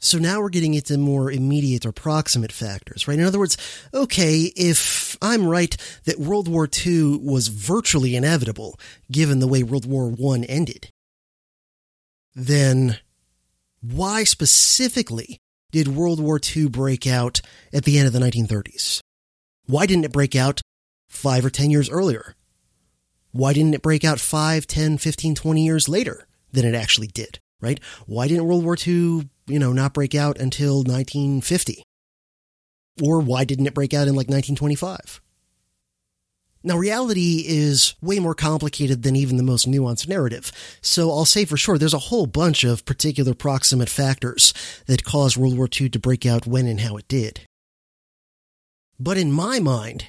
So 0.00 0.18
now 0.18 0.40
we're 0.40 0.50
getting 0.50 0.74
into 0.74 0.96
more 0.96 1.32
immediate 1.32 1.84
or 1.84 1.92
proximate 1.92 2.52
factors, 2.52 3.08
right? 3.08 3.18
In 3.18 3.24
other 3.24 3.38
words, 3.38 3.56
okay, 3.92 4.52
if 4.54 5.16
I'm 5.20 5.46
right 5.46 5.76
that 6.04 6.20
World 6.20 6.46
War 6.46 6.68
II 6.68 7.18
was 7.18 7.48
virtually 7.48 8.14
inevitable, 8.14 8.78
given 9.10 9.40
the 9.40 9.48
way 9.48 9.64
World 9.64 9.86
War 9.86 10.14
I 10.34 10.44
ended, 10.44 10.90
then 12.34 12.98
why 13.80 14.24
specifically 14.24 15.38
did 15.70 15.88
World 15.88 16.20
War 16.20 16.40
II 16.44 16.68
break 16.68 17.06
out 17.06 17.40
at 17.72 17.84
the 17.84 17.98
end 17.98 18.06
of 18.06 18.12
the 18.12 18.20
1930s? 18.20 19.00
Why 19.66 19.86
didn't 19.86 20.04
it 20.04 20.12
break 20.12 20.34
out 20.34 20.60
five 21.08 21.44
or 21.44 21.50
10 21.50 21.70
years 21.70 21.90
earlier? 21.90 22.34
Why 23.32 23.52
didn't 23.52 23.74
it 23.74 23.82
break 23.82 24.04
out 24.04 24.20
5, 24.20 24.66
10, 24.66 24.98
15, 24.98 25.34
20 25.34 25.64
years 25.64 25.88
later 25.88 26.26
than 26.52 26.64
it 26.64 26.74
actually 26.74 27.08
did, 27.08 27.38
right? 27.60 27.78
Why 28.06 28.26
didn't 28.26 28.46
World 28.46 28.64
War 28.64 28.76
II, 28.76 29.28
you 29.46 29.58
know, 29.58 29.72
not 29.72 29.92
break 29.92 30.14
out 30.14 30.38
until 30.38 30.78
1950? 30.78 31.82
Or 33.02 33.20
why 33.20 33.44
didn't 33.44 33.66
it 33.66 33.74
break 33.74 33.92
out 33.92 34.08
in 34.08 34.14
like 34.14 34.28
1925? 34.28 35.20
Now, 36.62 36.76
reality 36.76 37.44
is 37.46 37.94
way 38.02 38.18
more 38.18 38.34
complicated 38.34 39.02
than 39.02 39.14
even 39.14 39.36
the 39.36 39.42
most 39.42 39.68
nuanced 39.68 40.08
narrative. 40.08 40.50
So 40.80 41.10
I'll 41.10 41.24
say 41.24 41.44
for 41.44 41.56
sure 41.56 41.78
there's 41.78 41.94
a 41.94 41.98
whole 41.98 42.26
bunch 42.26 42.64
of 42.64 42.84
particular 42.84 43.32
proximate 43.34 43.88
factors 43.88 44.52
that 44.86 45.04
caused 45.04 45.36
World 45.36 45.56
War 45.56 45.68
II 45.68 45.88
to 45.90 45.98
break 45.98 46.26
out 46.26 46.46
when 46.46 46.66
and 46.66 46.80
how 46.80 46.96
it 46.96 47.06
did. 47.06 47.42
But 48.98 49.18
in 49.18 49.30
my 49.30 49.60
mind, 49.60 50.06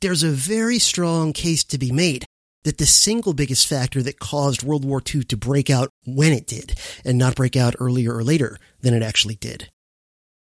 there's 0.00 0.22
a 0.22 0.30
very 0.30 0.78
strong 0.78 1.32
case 1.32 1.64
to 1.64 1.78
be 1.78 1.90
made 1.90 2.26
that 2.64 2.76
the 2.76 2.86
single 2.86 3.32
biggest 3.32 3.66
factor 3.66 4.02
that 4.02 4.20
caused 4.20 4.62
World 4.62 4.84
War 4.84 5.02
II 5.02 5.24
to 5.24 5.36
break 5.36 5.70
out 5.70 5.88
when 6.04 6.32
it 6.32 6.46
did 6.46 6.78
and 7.04 7.16
not 7.16 7.34
break 7.34 7.56
out 7.56 7.74
earlier 7.78 8.14
or 8.14 8.22
later 8.22 8.58
than 8.82 8.92
it 8.92 9.02
actually 9.02 9.36
did 9.36 9.70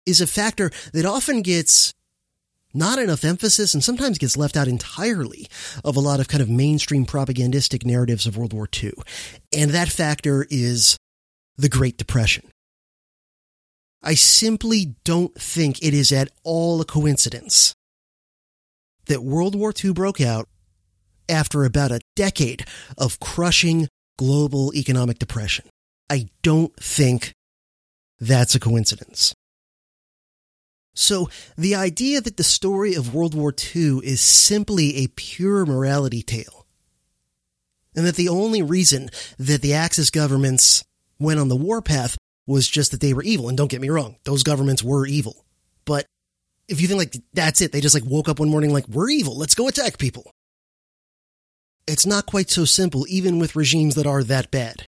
is 0.08 0.22
a 0.22 0.26
factor 0.26 0.72
that 0.94 1.06
often 1.06 1.42
gets 1.42 1.94
not 2.78 3.00
enough 3.00 3.26
emphasis 3.26 3.74
and 3.74 3.84
sometimes 3.84 4.18
gets 4.18 4.38
left 4.38 4.56
out 4.56 4.68
entirely 4.68 5.48
of 5.84 5.96
a 5.96 6.00
lot 6.00 6.20
of 6.20 6.28
kind 6.28 6.42
of 6.42 6.50
mainstream 6.50 7.06
propagandistic 7.06 7.86
narratives 7.86 8.26
of 8.26 8.38
World 8.38 8.54
War 8.54 8.70
II. 8.82 8.94
And 9.56 9.72
that 9.72 9.90
factor 9.90 10.46
is 10.50 10.98
the 11.58 11.70
Great 11.70 11.98
Depression. 11.98 12.50
I 14.04 14.14
simply 14.14 14.96
don't 15.04 15.34
think 15.36 15.84
it 15.84 15.94
is 15.94 16.12
at 16.12 16.30
all 16.44 16.80
a 16.80 16.86
coincidence 16.86 17.74
that 19.08 19.24
World 19.24 19.56
War 19.56 19.74
II 19.84 19.94
broke 19.94 20.22
out 20.22 20.48
after 21.28 21.66
about 21.66 21.92
a 21.92 22.02
decade 22.16 22.66
of 22.98 23.20
crushing 23.20 23.88
global 24.18 24.74
economic 24.76 25.20
depression. 25.20 25.66
I 26.10 26.28
don't 26.42 26.76
think 26.78 27.34
that's 28.20 28.56
a 28.56 28.60
coincidence. 28.60 29.34
So 30.98 31.30
the 31.56 31.76
idea 31.76 32.22
that 32.22 32.38
the 32.38 32.44
story 32.44 32.96
of 32.96 33.14
World 33.14 33.36
War 33.36 33.54
II 33.54 34.00
is 34.04 34.20
simply 34.20 34.98
a 34.98 35.08
pure 35.16 35.64
morality 35.64 36.24
tale, 36.24 36.66
and 37.96 38.04
that 38.06 38.16
the 38.16 38.30
only 38.30 38.64
reason 38.64 39.10
that 39.38 39.62
the 39.62 39.76
Axis 39.76 40.10
governments 40.10 40.84
went 41.20 41.40
on 41.40 41.50
the 41.50 41.56
warpath 41.56 42.18
was 42.48 42.68
just 42.68 42.90
that 42.92 43.00
they 43.00 43.14
were 43.14 43.22
evil. 43.22 43.48
And 43.48 43.56
don't 43.56 43.70
get 43.70 43.80
me 43.82 43.90
wrong, 43.90 44.16
those 44.24 44.42
governments 44.42 44.84
were 44.84 45.06
evil. 45.06 45.46
But 45.86 46.08
if 46.68 46.82
you 46.82 46.88
think 46.88 46.98
like 46.98 47.16
that's 47.32 47.62
it, 47.62 47.72
they 47.72 47.82
just 47.82 47.96
like 47.96 48.06
woke 48.06 48.28
up 48.28 48.40
one 48.40 48.50
morning 48.50 48.74
like, 48.74 48.88
we're 48.88 49.10
evil, 49.12 49.38
let's 49.38 49.56
go 49.56 49.68
attack 49.68 50.00
people. 50.00 50.32
It's 51.86 52.08
not 52.08 52.26
quite 52.26 52.50
so 52.50 52.66
simple, 52.66 53.06
even 53.08 53.38
with 53.38 53.56
regimes 53.56 53.94
that 53.96 54.08
are 54.08 54.24
that 54.24 54.50
bad. 54.50 54.88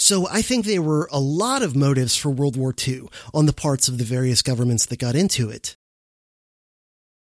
So 0.00 0.26
I 0.28 0.40
think 0.40 0.64
there 0.64 0.80
were 0.80 1.10
a 1.12 1.20
lot 1.20 1.62
of 1.62 1.76
motives 1.76 2.16
for 2.16 2.30
World 2.30 2.56
War 2.56 2.74
II 2.76 3.02
on 3.34 3.44
the 3.44 3.52
parts 3.52 3.86
of 3.86 3.98
the 3.98 4.04
various 4.04 4.40
governments 4.40 4.86
that 4.86 4.98
got 4.98 5.14
into 5.14 5.50
it. 5.50 5.76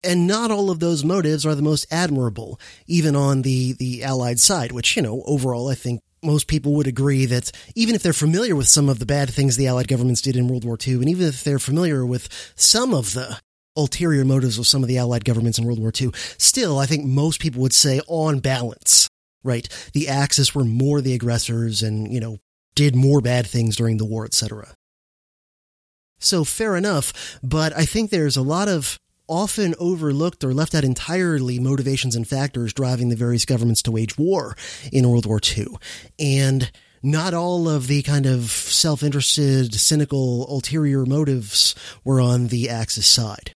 And 0.03 0.27
not 0.27 0.51
all 0.51 0.71
of 0.71 0.81
those 0.81 1.05
motives 1.05 1.47
are 1.47 1.55
the 1.55 1.63
most 1.63 1.87
admirable, 1.93 2.59
even 2.89 3.15
on 3.15 3.43
the, 3.43 3.75
the 3.75 4.03
Allied 4.03 4.41
side, 4.41 4.73
which, 4.73 4.97
you 4.97 5.03
know, 5.03 5.23
overall, 5.27 5.69
I 5.69 5.77
think 5.77 6.01
most 6.25 6.49
people 6.49 6.75
would 6.75 6.89
agree 6.89 7.25
that 7.27 7.53
even 7.77 7.95
if 7.95 8.03
they're 8.03 8.13
familiar 8.13 8.57
with 8.57 8.67
some 8.67 8.89
of 8.89 8.99
the 8.99 9.07
bad 9.07 9.31
things 9.31 9.57
the 9.57 9.69
Allied 9.69 9.87
governments 9.87 10.21
did 10.21 10.35
in 10.35 10.49
World 10.49 10.65
War 10.65 10.77
II, 10.85 10.95
and 10.95 11.09
even 11.09 11.29
if 11.29 11.45
they're 11.45 11.61
familiar 11.61 12.05
with 12.05 12.29
some 12.57 12.93
of 12.93 13.15
the 13.15 13.39
ulterior 13.77 14.25
motives 14.25 14.59
of 14.59 14.67
some 14.67 14.83
of 14.83 14.89
the 14.89 14.99
Allied 14.99 15.25
governments 15.25 15.59
in 15.59 15.65
World 15.65 15.79
War 15.79 15.93
II, 15.99 16.11
still, 16.37 16.81
I 16.81 16.87
think 16.87 17.05
most 17.05 17.41
people 17.41 17.63
would 17.63 17.73
say 17.73 18.01
on 18.09 18.41
balance, 18.41 19.09
right? 19.45 19.69
The 19.93 20.09
Axis 20.09 20.53
were 20.53 20.65
more 20.65 21.01
the 21.01 21.15
aggressors 21.15 21.85
and, 21.85 22.13
you 22.13 22.19
know, 22.19 22.39
did 22.77 22.95
more 22.95 23.21
bad 23.21 23.45
things 23.49 23.75
during 23.75 23.97
the 23.97 24.05
war, 24.05 24.25
etc. 24.25 24.75
So 26.21 26.45
fair 26.45 26.77
enough, 26.77 27.39
but 27.43 27.77
I 27.77 27.85
think 27.85 28.11
there's 28.11 28.37
a 28.37 28.43
lot 28.43 28.69
of 28.69 28.99
often 29.29 29.75
overlooked 29.81 30.45
or 30.45 30.55
left 30.55 30.75
out 30.75 30.85
entirely 30.85 31.59
motivations 31.59 32.15
and 32.15 32.29
factors 32.29 32.73
driving 32.73 33.09
the 33.09 33.17
various 33.17 33.45
governments 33.45 33.83
to 33.83 33.91
wage 33.91 34.17
war 34.17 34.57
in 34.93 35.09
World 35.09 35.27
War 35.27 35.41
II. 35.57 35.67
And 36.19 36.71
not 37.03 37.35
all 37.35 37.69
of 37.69 37.89
the 37.89 38.03
kind 38.03 38.27
of 38.27 38.51
self-interested, 38.51 39.75
cynical, 39.75 40.47
ulterior 40.49 41.05
motives 41.05 41.75
were 42.05 42.21
on 42.21 42.49
the 42.49 42.69
Axis 42.69 43.07
side. 43.07 43.56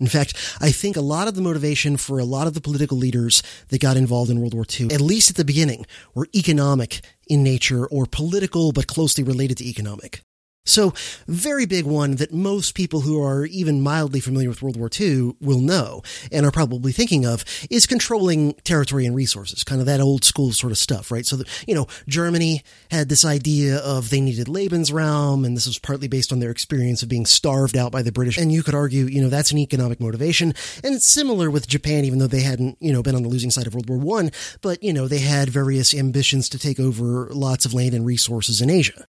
In 0.00 0.06
fact, 0.06 0.34
I 0.60 0.72
think 0.72 0.96
a 0.96 1.02
lot 1.02 1.28
of 1.28 1.34
the 1.34 1.42
motivation 1.42 1.98
for 1.98 2.18
a 2.18 2.24
lot 2.24 2.46
of 2.46 2.54
the 2.54 2.60
political 2.60 2.96
leaders 2.96 3.42
that 3.68 3.80
got 3.80 3.98
involved 3.98 4.30
in 4.30 4.40
World 4.40 4.54
War 4.54 4.64
II, 4.68 4.90
at 4.90 5.00
least 5.00 5.30
at 5.30 5.36
the 5.36 5.44
beginning, 5.44 5.84
were 6.14 6.26
economic 6.34 7.02
in 7.28 7.42
nature 7.42 7.86
or 7.86 8.06
political 8.06 8.72
but 8.72 8.86
closely 8.86 9.22
related 9.22 9.58
to 9.58 9.68
economic. 9.68 10.22
So, 10.66 10.92
very 11.26 11.64
big 11.64 11.86
one 11.86 12.16
that 12.16 12.32
most 12.32 12.74
people 12.74 13.00
who 13.00 13.20
are 13.20 13.46
even 13.46 13.80
mildly 13.80 14.20
familiar 14.20 14.50
with 14.50 14.62
World 14.62 14.76
War 14.76 14.90
II 15.00 15.32
will 15.40 15.58
know 15.58 16.02
and 16.30 16.44
are 16.44 16.52
probably 16.52 16.92
thinking 16.92 17.24
of 17.24 17.44
is 17.70 17.86
controlling 17.86 18.52
territory 18.62 19.06
and 19.06 19.16
resources, 19.16 19.64
kind 19.64 19.80
of 19.80 19.86
that 19.86 20.00
old 20.00 20.22
school 20.22 20.52
sort 20.52 20.70
of 20.70 20.78
stuff, 20.78 21.10
right? 21.10 21.24
So, 21.24 21.36
that, 21.36 21.48
you 21.66 21.74
know, 21.74 21.86
Germany 22.06 22.62
had 22.90 23.08
this 23.08 23.24
idea 23.24 23.78
of 23.78 24.10
they 24.10 24.20
needed 24.20 24.48
Lebensraum, 24.48 25.46
and 25.46 25.56
this 25.56 25.66
was 25.66 25.78
partly 25.78 26.08
based 26.08 26.30
on 26.30 26.40
their 26.40 26.50
experience 26.50 27.02
of 27.02 27.08
being 27.08 27.26
starved 27.26 27.76
out 27.76 27.90
by 27.90 28.02
the 28.02 28.12
British. 28.12 28.36
And 28.36 28.52
you 28.52 28.62
could 28.62 28.74
argue, 28.74 29.06
you 29.06 29.22
know, 29.22 29.28
that's 29.28 29.52
an 29.52 29.58
economic 29.58 29.98
motivation. 29.98 30.54
And 30.84 30.94
it's 30.94 31.08
similar 31.08 31.50
with 31.50 31.68
Japan, 31.68 32.04
even 32.04 32.18
though 32.18 32.26
they 32.26 32.42
hadn't, 32.42 32.76
you 32.80 32.92
know, 32.92 33.02
been 33.02 33.16
on 33.16 33.22
the 33.22 33.28
losing 33.28 33.50
side 33.50 33.66
of 33.66 33.74
World 33.74 33.88
War 33.88 33.98
One, 33.98 34.30
but, 34.60 34.82
you 34.82 34.92
know, 34.92 35.08
they 35.08 35.20
had 35.20 35.48
various 35.48 35.94
ambitions 35.94 36.50
to 36.50 36.58
take 36.58 36.78
over 36.78 37.28
lots 37.32 37.64
of 37.64 37.72
land 37.72 37.94
and 37.94 38.04
resources 38.04 38.60
in 38.60 38.68
Asia. 38.68 39.06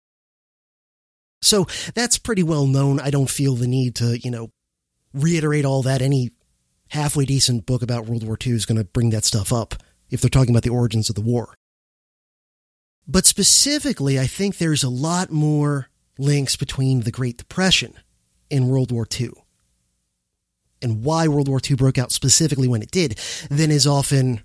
So 1.45 1.67
that's 1.93 2.17
pretty 2.17 2.41
well 2.41 2.65
known. 2.65 2.99
I 2.99 3.11
don't 3.11 3.29
feel 3.29 3.55
the 3.55 3.67
need 3.67 3.95
to, 3.97 4.17
you 4.19 4.31
know, 4.31 4.49
reiterate 5.13 5.63
all 5.63 5.83
that. 5.83 6.01
Any 6.01 6.31
halfway 6.89 7.25
decent 7.25 7.67
book 7.67 7.83
about 7.83 8.07
World 8.07 8.25
War 8.25 8.37
II 8.43 8.53
is 8.53 8.65
going 8.65 8.79
to 8.79 8.83
bring 8.83 9.11
that 9.11 9.25
stuff 9.25 9.53
up 9.53 9.75
if 10.09 10.21
they're 10.21 10.29
talking 10.29 10.49
about 10.49 10.63
the 10.63 10.69
origins 10.69 11.07
of 11.07 11.15
the 11.15 11.21
war. 11.21 11.53
But 13.07 13.27
specifically, 13.27 14.19
I 14.19 14.25
think 14.25 14.57
there's 14.57 14.83
a 14.83 14.89
lot 14.89 15.29
more 15.31 15.89
links 16.17 16.55
between 16.55 17.01
the 17.01 17.11
Great 17.11 17.37
Depression 17.37 17.93
and 18.49 18.67
World 18.67 18.91
War 18.91 19.05
II 19.19 19.29
and 20.81 21.03
why 21.03 21.27
World 21.27 21.47
War 21.47 21.59
II 21.63 21.75
broke 21.75 21.99
out 21.99 22.11
specifically 22.11 22.67
when 22.67 22.81
it 22.81 22.89
did 22.89 23.19
than 23.51 23.69
is 23.69 23.85
often 23.85 24.41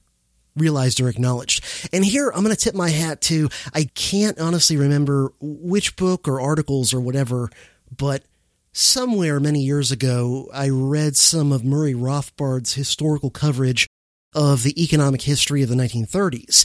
realized 0.57 1.01
or 1.01 1.09
acknowledged. 1.09 1.65
And 1.93 2.05
here 2.05 2.31
I'm 2.31 2.43
going 2.43 2.55
to 2.55 2.61
tip 2.61 2.75
my 2.75 2.91
hat 2.91 3.21
to, 3.23 3.49
I 3.75 3.85
can't 3.95 4.39
honestly 4.39 4.77
remember 4.77 5.33
which 5.41 5.97
book 5.97 6.29
or 6.29 6.41
articles 6.41 6.93
or 6.93 7.01
whatever, 7.01 7.51
but 7.97 8.25
somewhere 8.73 9.41
many 9.41 9.61
years 9.61 9.91
ago, 9.91 10.49
I 10.53 10.69
read 10.69 11.17
some 11.17 11.53
of 11.53 11.65
Murray 11.65 11.95
Rothbard's 11.95 12.75
historical 12.75 13.31
coverage 13.31 13.87
of 14.35 14.63
the 14.63 14.81
economic 14.83 15.23
history 15.23 15.63
of 15.63 15.69
the 15.69 15.75
1930s. 15.75 16.65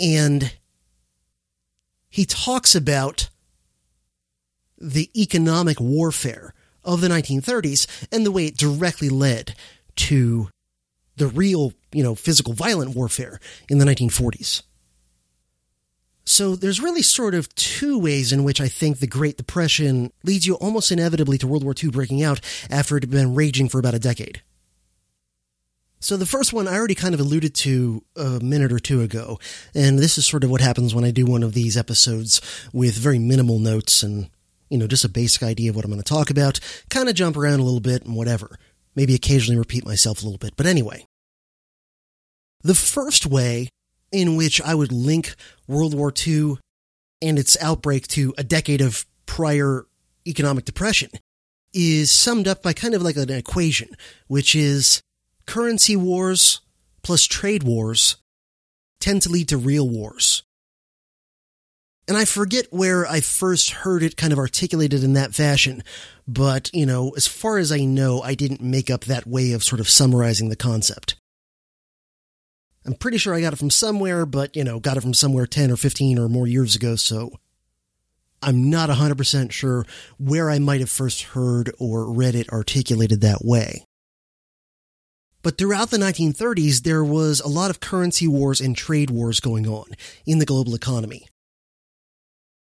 And 0.00 0.52
he 2.08 2.24
talks 2.24 2.74
about 2.74 3.28
the 4.78 5.10
economic 5.14 5.80
warfare 5.80 6.54
of 6.84 7.00
the 7.00 7.08
1930s 7.08 7.86
and 8.10 8.26
the 8.26 8.32
way 8.32 8.46
it 8.46 8.56
directly 8.56 9.08
led 9.08 9.54
to 9.94 10.48
the 11.16 11.28
real, 11.28 11.72
you 11.92 12.02
know, 12.02 12.14
physical 12.14 12.52
violent 12.52 12.94
warfare 12.94 13.38
in 13.68 13.78
the 13.78 13.84
1940s. 13.84 14.62
So 16.24 16.54
there's 16.54 16.80
really 16.80 17.02
sort 17.02 17.34
of 17.34 17.52
two 17.54 17.98
ways 17.98 18.32
in 18.32 18.44
which 18.44 18.60
I 18.60 18.68
think 18.68 18.98
the 18.98 19.06
Great 19.06 19.36
Depression 19.36 20.12
leads 20.22 20.46
you 20.46 20.54
almost 20.54 20.92
inevitably 20.92 21.36
to 21.38 21.46
World 21.46 21.64
War 21.64 21.74
II 21.80 21.90
breaking 21.90 22.22
out 22.22 22.40
after 22.70 22.96
it 22.96 23.02
had 23.02 23.10
been 23.10 23.34
raging 23.34 23.68
for 23.68 23.78
about 23.78 23.94
a 23.94 23.98
decade. 23.98 24.42
So 25.98 26.16
the 26.16 26.26
first 26.26 26.52
one 26.52 26.66
I 26.66 26.74
already 26.74 26.96
kind 26.96 27.14
of 27.14 27.20
alluded 27.20 27.54
to 27.56 28.02
a 28.16 28.40
minute 28.40 28.72
or 28.72 28.80
two 28.80 29.02
ago, 29.02 29.38
and 29.74 29.98
this 29.98 30.18
is 30.18 30.26
sort 30.26 30.42
of 30.42 30.50
what 30.50 30.60
happens 30.60 30.94
when 30.94 31.04
I 31.04 31.12
do 31.12 31.26
one 31.26 31.44
of 31.44 31.54
these 31.54 31.76
episodes 31.76 32.40
with 32.72 32.96
very 32.96 33.20
minimal 33.20 33.60
notes 33.60 34.02
and, 34.02 34.28
you 34.68 34.78
know, 34.78 34.88
just 34.88 35.04
a 35.04 35.08
basic 35.08 35.44
idea 35.44 35.70
of 35.70 35.76
what 35.76 35.84
I'm 35.84 35.92
going 35.92 36.02
to 36.02 36.08
talk 36.08 36.30
about, 36.30 36.58
kind 36.88 37.08
of 37.08 37.14
jump 37.14 37.36
around 37.36 37.60
a 37.60 37.64
little 37.64 37.80
bit 37.80 38.04
and 38.04 38.16
whatever 38.16 38.58
maybe 38.94 39.14
occasionally 39.14 39.58
repeat 39.58 39.84
myself 39.84 40.22
a 40.22 40.24
little 40.24 40.38
bit. 40.38 40.54
But 40.56 40.66
anyway, 40.66 41.06
the 42.62 42.74
first 42.74 43.26
way 43.26 43.68
in 44.10 44.36
which 44.36 44.60
I 44.60 44.74
would 44.74 44.92
link 44.92 45.34
World 45.66 45.94
War 45.94 46.12
II 46.26 46.58
and 47.20 47.38
its 47.38 47.56
outbreak 47.60 48.06
to 48.08 48.34
a 48.36 48.44
decade 48.44 48.80
of 48.80 49.06
prior 49.26 49.86
economic 50.26 50.64
depression 50.64 51.10
is 51.72 52.10
summed 52.10 52.46
up 52.46 52.62
by 52.62 52.72
kind 52.72 52.94
of 52.94 53.02
like 53.02 53.16
an 53.16 53.30
equation, 53.30 53.88
which 54.26 54.54
is 54.54 55.00
currency 55.46 55.96
wars 55.96 56.60
plus 57.02 57.24
trade 57.24 57.62
wars 57.62 58.16
tend 59.00 59.22
to 59.22 59.28
lead 59.28 59.48
to 59.48 59.56
real 59.56 59.88
wars. 59.88 60.42
And 62.12 62.18
I 62.18 62.26
forget 62.26 62.66
where 62.68 63.06
I 63.06 63.22
first 63.22 63.70
heard 63.70 64.02
it 64.02 64.18
kind 64.18 64.34
of 64.34 64.38
articulated 64.38 65.02
in 65.02 65.14
that 65.14 65.34
fashion, 65.34 65.82
but, 66.28 66.68
you 66.74 66.84
know, 66.84 67.12
as 67.16 67.26
far 67.26 67.56
as 67.56 67.72
I 67.72 67.86
know, 67.86 68.20
I 68.20 68.34
didn't 68.34 68.60
make 68.60 68.90
up 68.90 69.06
that 69.06 69.26
way 69.26 69.52
of 69.52 69.64
sort 69.64 69.80
of 69.80 69.88
summarizing 69.88 70.50
the 70.50 70.54
concept. 70.54 71.14
I'm 72.84 72.92
pretty 72.92 73.16
sure 73.16 73.32
I 73.32 73.40
got 73.40 73.54
it 73.54 73.58
from 73.58 73.70
somewhere, 73.70 74.26
but, 74.26 74.54
you 74.54 74.62
know, 74.62 74.78
got 74.78 74.98
it 74.98 75.00
from 75.00 75.14
somewhere 75.14 75.46
10 75.46 75.70
or 75.70 75.78
15 75.78 76.18
or 76.18 76.28
more 76.28 76.46
years 76.46 76.76
ago, 76.76 76.96
so 76.96 77.32
I'm 78.42 78.68
not 78.68 78.90
100% 78.90 79.50
sure 79.50 79.86
where 80.18 80.50
I 80.50 80.58
might 80.58 80.80
have 80.80 80.90
first 80.90 81.22
heard 81.22 81.72
or 81.78 82.12
read 82.12 82.34
it 82.34 82.50
articulated 82.50 83.22
that 83.22 83.42
way. 83.42 83.86
But 85.40 85.56
throughout 85.56 85.88
the 85.88 85.96
1930s, 85.96 86.82
there 86.82 87.02
was 87.02 87.40
a 87.40 87.48
lot 87.48 87.70
of 87.70 87.80
currency 87.80 88.28
wars 88.28 88.60
and 88.60 88.76
trade 88.76 89.08
wars 89.08 89.40
going 89.40 89.66
on 89.66 89.86
in 90.26 90.40
the 90.40 90.44
global 90.44 90.74
economy. 90.74 91.26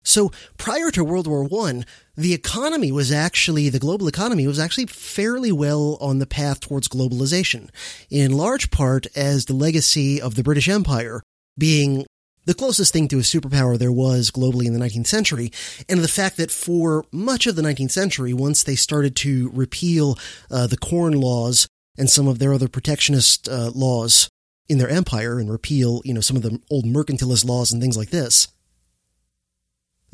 So 0.08 0.32
prior 0.56 0.90
to 0.92 1.04
World 1.04 1.28
War 1.28 1.48
I, 1.68 1.84
the 2.16 2.34
economy 2.34 2.94
was 2.94 3.12
actually, 3.12 3.68
the 3.68 3.78
global 3.78 4.08
economy 4.08 4.48
was 4.48 4.58
actually 4.58 4.86
fairly 4.86 5.52
well 5.52 5.98
on 6.00 6.20
the 6.20 6.26
path 6.26 6.62
towards 6.62 6.88
globalization, 6.88 7.70
in 8.10 8.32
large 8.32 8.72
part 8.72 9.06
as 9.18 9.46
the 9.46 9.54
legacy 9.54 10.22
of 10.22 10.36
the 10.36 10.44
British 10.44 10.70
Empire 10.70 11.22
being 11.58 12.06
the 12.46 12.54
closest 12.54 12.94
thing 12.94 13.10
to 13.10 13.18
a 13.18 13.22
superpower 13.22 13.78
there 13.78 13.92
was 13.92 14.32
globally 14.32 14.66
in 14.66 14.74
the 14.74 14.80
19th 14.80 15.08
century, 15.08 15.52
and 15.90 16.00
the 16.00 16.08
fact 16.08 16.38
that 16.38 16.52
for 16.52 17.04
much 17.12 17.46
of 17.46 17.58
the 17.58 17.62
19th 17.62 17.92
century, 17.92 18.32
once 18.32 18.64
they 18.64 18.76
started 18.76 19.14
to 19.18 19.52
repeal 19.54 20.18
uh, 20.50 20.68
the 20.68 20.78
Corn 20.78 21.20
Laws 21.20 21.68
and 21.98 22.10
some 22.10 22.30
of 22.30 22.40
their 22.40 22.54
other 22.54 22.70
protectionist 22.70 23.50
uh, 23.50 23.72
laws 23.76 24.30
in 24.70 24.78
their 24.78 24.90
empire 24.90 25.38
and 25.38 25.52
repeal, 25.52 26.02
you 26.06 26.14
know, 26.14 26.22
some 26.22 26.38
of 26.38 26.44
the 26.44 26.62
old 26.72 26.86
mercantilist 26.86 27.44
laws 27.44 27.74
and 27.74 27.82
things 27.82 27.98
like 27.98 28.10
this, 28.12 28.48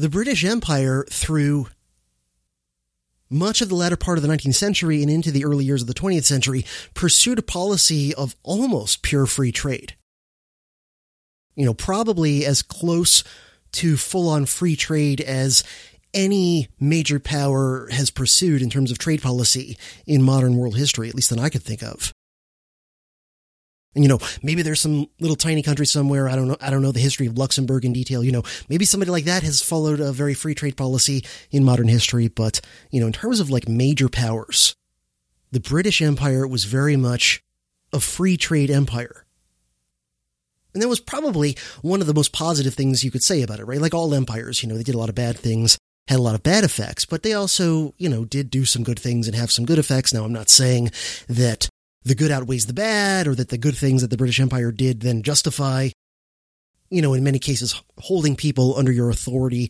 the 0.04 0.10
British 0.10 0.44
Empire, 0.44 1.06
through 1.10 1.68
much 3.30 3.62
of 3.62 3.70
the 3.70 3.76
latter 3.76 3.96
part 3.96 4.18
of 4.18 4.22
the 4.22 4.28
19th 4.28 4.56
century 4.56 5.02
and 5.02 5.10
into 5.10 5.32
the 5.32 5.46
early 5.46 5.64
years 5.64 5.82
of 5.82 5.88
the 5.88 5.94
20th 5.94 6.26
century, 6.26 6.66
pursued 6.94 7.40
a 7.40 7.42
policy 7.42 8.14
of 8.14 8.36
almost 8.44 9.02
pure 9.02 9.26
free 9.26 9.54
trade. 9.54 9.96
You 11.56 11.66
know, 11.66 11.74
probably 11.74 12.46
as 12.46 12.62
close 12.62 13.24
to 13.72 13.96
full 13.96 14.28
on 14.28 14.46
free 14.46 14.76
trade 14.76 15.22
as 15.22 15.64
any 16.14 16.68
major 16.82 17.18
power 17.18 17.88
has 17.90 18.12
pursued 18.12 18.62
in 18.62 18.70
terms 18.70 18.92
of 18.92 18.98
trade 18.98 19.22
policy 19.22 19.78
in 20.06 20.22
modern 20.22 20.58
world 20.58 20.76
history, 20.76 21.08
at 21.08 21.16
least 21.16 21.30
than 21.30 21.40
I 21.40 21.48
could 21.48 21.64
think 21.64 21.82
of. 21.82 22.13
And, 23.96 24.04
you 24.04 24.10
know, 24.10 24.20
maybe 24.42 24.62
there's 24.62 24.82
some 24.82 25.08
little 25.20 25.36
tiny 25.36 25.62
country 25.62 25.86
somewhere. 25.86 26.28
I 26.28 26.36
don't 26.36 26.48
know. 26.48 26.58
I 26.60 26.70
don't 26.70 26.82
know 26.82 26.92
the 26.92 27.00
history 27.00 27.28
of 27.28 27.38
Luxembourg 27.38 27.86
in 27.86 27.94
detail. 27.94 28.24
You 28.24 28.32
know, 28.32 28.44
maybe 28.68 28.86
somebody 28.86 29.12
like 29.12 29.26
that 29.26 29.44
has 29.44 29.62
followed 29.62 30.00
a 30.00 30.12
very 30.12 30.34
free 30.34 30.56
trade 30.56 30.78
policy 30.78 31.24
in 31.52 31.64
modern 31.64 31.88
history. 31.88 32.28
But, 32.28 32.60
you 32.90 33.00
know, 33.00 33.08
in 33.08 33.14
terms 33.14 33.40
of 33.40 33.50
like 33.50 33.68
major 33.68 34.10
powers, 34.10 34.76
the 35.52 35.60
British 35.60 36.02
Empire 36.02 36.48
was 36.48 36.66
very 36.66 36.96
much 36.96 37.44
a 37.92 38.00
free 38.00 38.38
trade 38.38 38.72
empire. 38.72 39.26
And 40.74 40.82
that 40.82 40.88
was 40.88 41.00
probably 41.00 41.56
one 41.84 42.02
of 42.02 42.08
the 42.08 42.14
most 42.16 42.34
positive 42.34 42.74
things 42.74 43.04
you 43.04 43.12
could 43.12 43.24
say 43.24 43.44
about 43.44 43.60
it, 43.60 43.66
right? 43.66 43.80
Like 43.80 43.94
all 43.94 44.14
empires, 44.16 44.64
you 44.64 44.70
know, 44.70 44.76
they 44.76 44.84
did 44.84 44.96
a 44.96 44.98
lot 44.98 45.10
of 45.10 45.16
bad 45.16 45.38
things, 45.38 45.78
had 46.08 46.18
a 46.18 46.24
lot 46.24 46.34
of 46.34 46.42
bad 46.42 46.64
effects, 46.64 47.06
but 47.06 47.22
they 47.22 47.34
also, 47.34 47.94
you 48.00 48.10
know, 48.10 48.26
did 48.26 48.50
do 48.50 48.66
some 48.66 48.84
good 48.84 49.00
things 49.00 49.28
and 49.28 49.36
have 49.36 49.52
some 49.52 49.66
good 49.66 49.78
effects. 49.78 50.12
Now, 50.12 50.24
I'm 50.24 50.34
not 50.34 50.50
saying 50.50 50.92
that 51.30 51.70
the 52.04 52.16
good 52.16 52.32
outweighs 52.32 52.66
the 52.66 52.74
bad 52.74 53.28
or 53.28 53.36
that 53.36 53.50
the 53.50 53.58
good 53.58 53.78
things 53.78 54.02
that 54.02 54.10
the 54.10 54.18
British 54.18 54.40
Empire 54.40 54.72
did 54.72 55.02
then 55.02 55.24
justify, 55.24 55.90
you 56.90 57.02
know, 57.02 57.14
in 57.14 57.24
many 57.24 57.40
cases, 57.40 57.82
holding 58.00 58.36
people 58.36 58.78
under 58.78 58.92
your 58.92 59.10
authority 59.10 59.70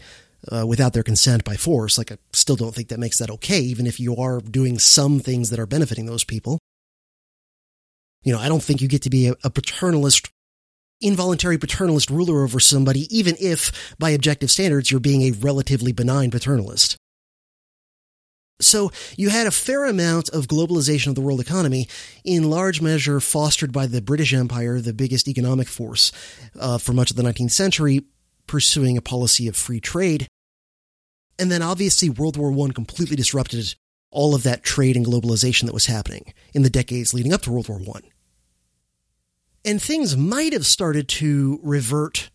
uh, 0.52 0.65
without 0.65 0.93
their 0.93 1.04
consent 1.04 1.43
by 1.43 1.56
force. 1.56 1.98
Like, 1.98 2.12
I 2.12 2.17
still 2.34 2.56
don't 2.56 2.74
think 2.74 2.89
that 2.89 3.00
makes 3.00 3.19
that 3.19 3.30
okay, 3.30 3.60
even 3.60 3.88
if 3.88 4.00
you 4.00 4.15
are 4.17 4.39
doing 4.39 4.80
some 4.80 5.19
things 5.19 5.50
that 5.50 5.60
are 5.60 5.67
benefiting 5.67 6.06
those 6.06 6.24
people. 6.24 6.60
You 8.24 8.34
know, 8.34 8.39
I 8.39 8.48
don't 8.48 8.63
think 8.63 8.82
you 8.82 8.88
get 8.88 9.02
to 9.04 9.10
be 9.10 9.28
a, 9.28 9.34
a 9.43 9.50
paternalist, 9.50 10.30
involuntary 11.02 11.58
paternalist 11.58 12.10
ruler 12.10 12.43
over 12.43 12.60
somebody, 12.60 13.08
even 13.15 13.36
if, 13.39 13.96
by 14.00 14.12
objective 14.12 14.50
standards, 14.50 14.89
you're 14.89 15.00
being 15.00 15.24
a 15.24 15.32
relatively 15.32 15.91
benign 15.91 16.32
paternalist. 16.32 16.96
So 18.63 18.91
you 19.17 19.30
had 19.30 19.47
a 19.47 19.52
fair 19.52 19.86
amount 19.86 20.30
of 20.30 20.47
globalization 20.47 21.08
of 21.08 21.15
the 21.15 21.21
world 21.21 21.39
economy, 21.39 21.88
in 22.23 22.49
large 22.49 22.82
measure 22.82 23.19
fostered 23.19 23.71
by 23.71 23.88
the 23.88 24.02
British 24.02 24.34
Empire, 24.34 24.80
the 24.80 24.93
biggest 24.93 25.28
economic 25.28 25.67
force 25.67 26.12
uh, 26.60 26.78
for 26.78 26.93
much 26.93 27.12
of 27.12 27.17
the 27.17 27.23
19th 27.23 27.52
century, 27.52 28.02
pursuing 28.47 28.97
a 28.97 29.02
policy 29.02 29.47
of 29.47 29.56
free 29.56 29.80
trade. 29.80 30.28
And 31.39 31.52
then 31.52 31.62
obviously 31.62 32.10
World 32.10 32.38
War 32.38 32.52
I 32.52 32.71
completely 32.71 33.15
disrupted 33.15 33.76
all 34.12 34.36
of 34.36 34.43
that 34.43 34.63
trade 34.63 34.95
and 34.95 35.06
globalization 35.06 35.65
that 35.65 35.73
was 35.73 35.88
happening 35.88 36.34
in 36.54 36.62
the 36.62 36.69
decades 36.69 37.13
leading 37.13 37.34
up 37.34 37.41
to 37.41 37.52
World 37.52 37.67
War 37.67 37.82
I. 37.95 38.02
And 39.65 39.82
things 39.82 40.15
might 40.15 40.54
have 40.54 40.65
started 40.65 41.08
to 41.10 41.60
revert 41.63 42.30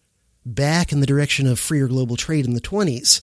back 0.44 0.92
in 0.92 1.00
the 1.00 1.06
direction 1.06 1.46
of 1.46 1.58
freer 1.58 1.86
global 1.86 2.16
trade 2.16 2.46
in 2.46 2.54
the 2.54 2.60
20s 2.60 3.20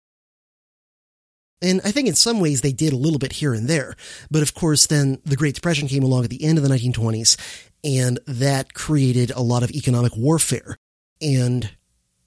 And 1.61 1.81
I 1.83 1.91
think 1.91 2.07
in 2.07 2.15
some 2.15 2.39
ways 2.39 2.61
they 2.61 2.73
did 2.73 2.93
a 2.93 2.97
little 2.97 3.19
bit 3.19 3.33
here 3.33 3.53
and 3.53 3.67
there. 3.67 3.95
But 4.29 4.41
of 4.41 4.53
course, 4.53 4.87
then 4.87 5.19
the 5.25 5.35
Great 5.35 5.55
Depression 5.55 5.87
came 5.87 6.03
along 6.03 6.25
at 6.25 6.29
the 6.29 6.43
end 6.43 6.57
of 6.57 6.63
the 6.63 6.69
1920s, 6.69 7.37
and 7.83 8.19
that 8.27 8.73
created 8.73 9.31
a 9.31 9.41
lot 9.41 9.63
of 9.63 9.71
economic 9.71 10.15
warfare. 10.15 10.75
And 11.21 11.71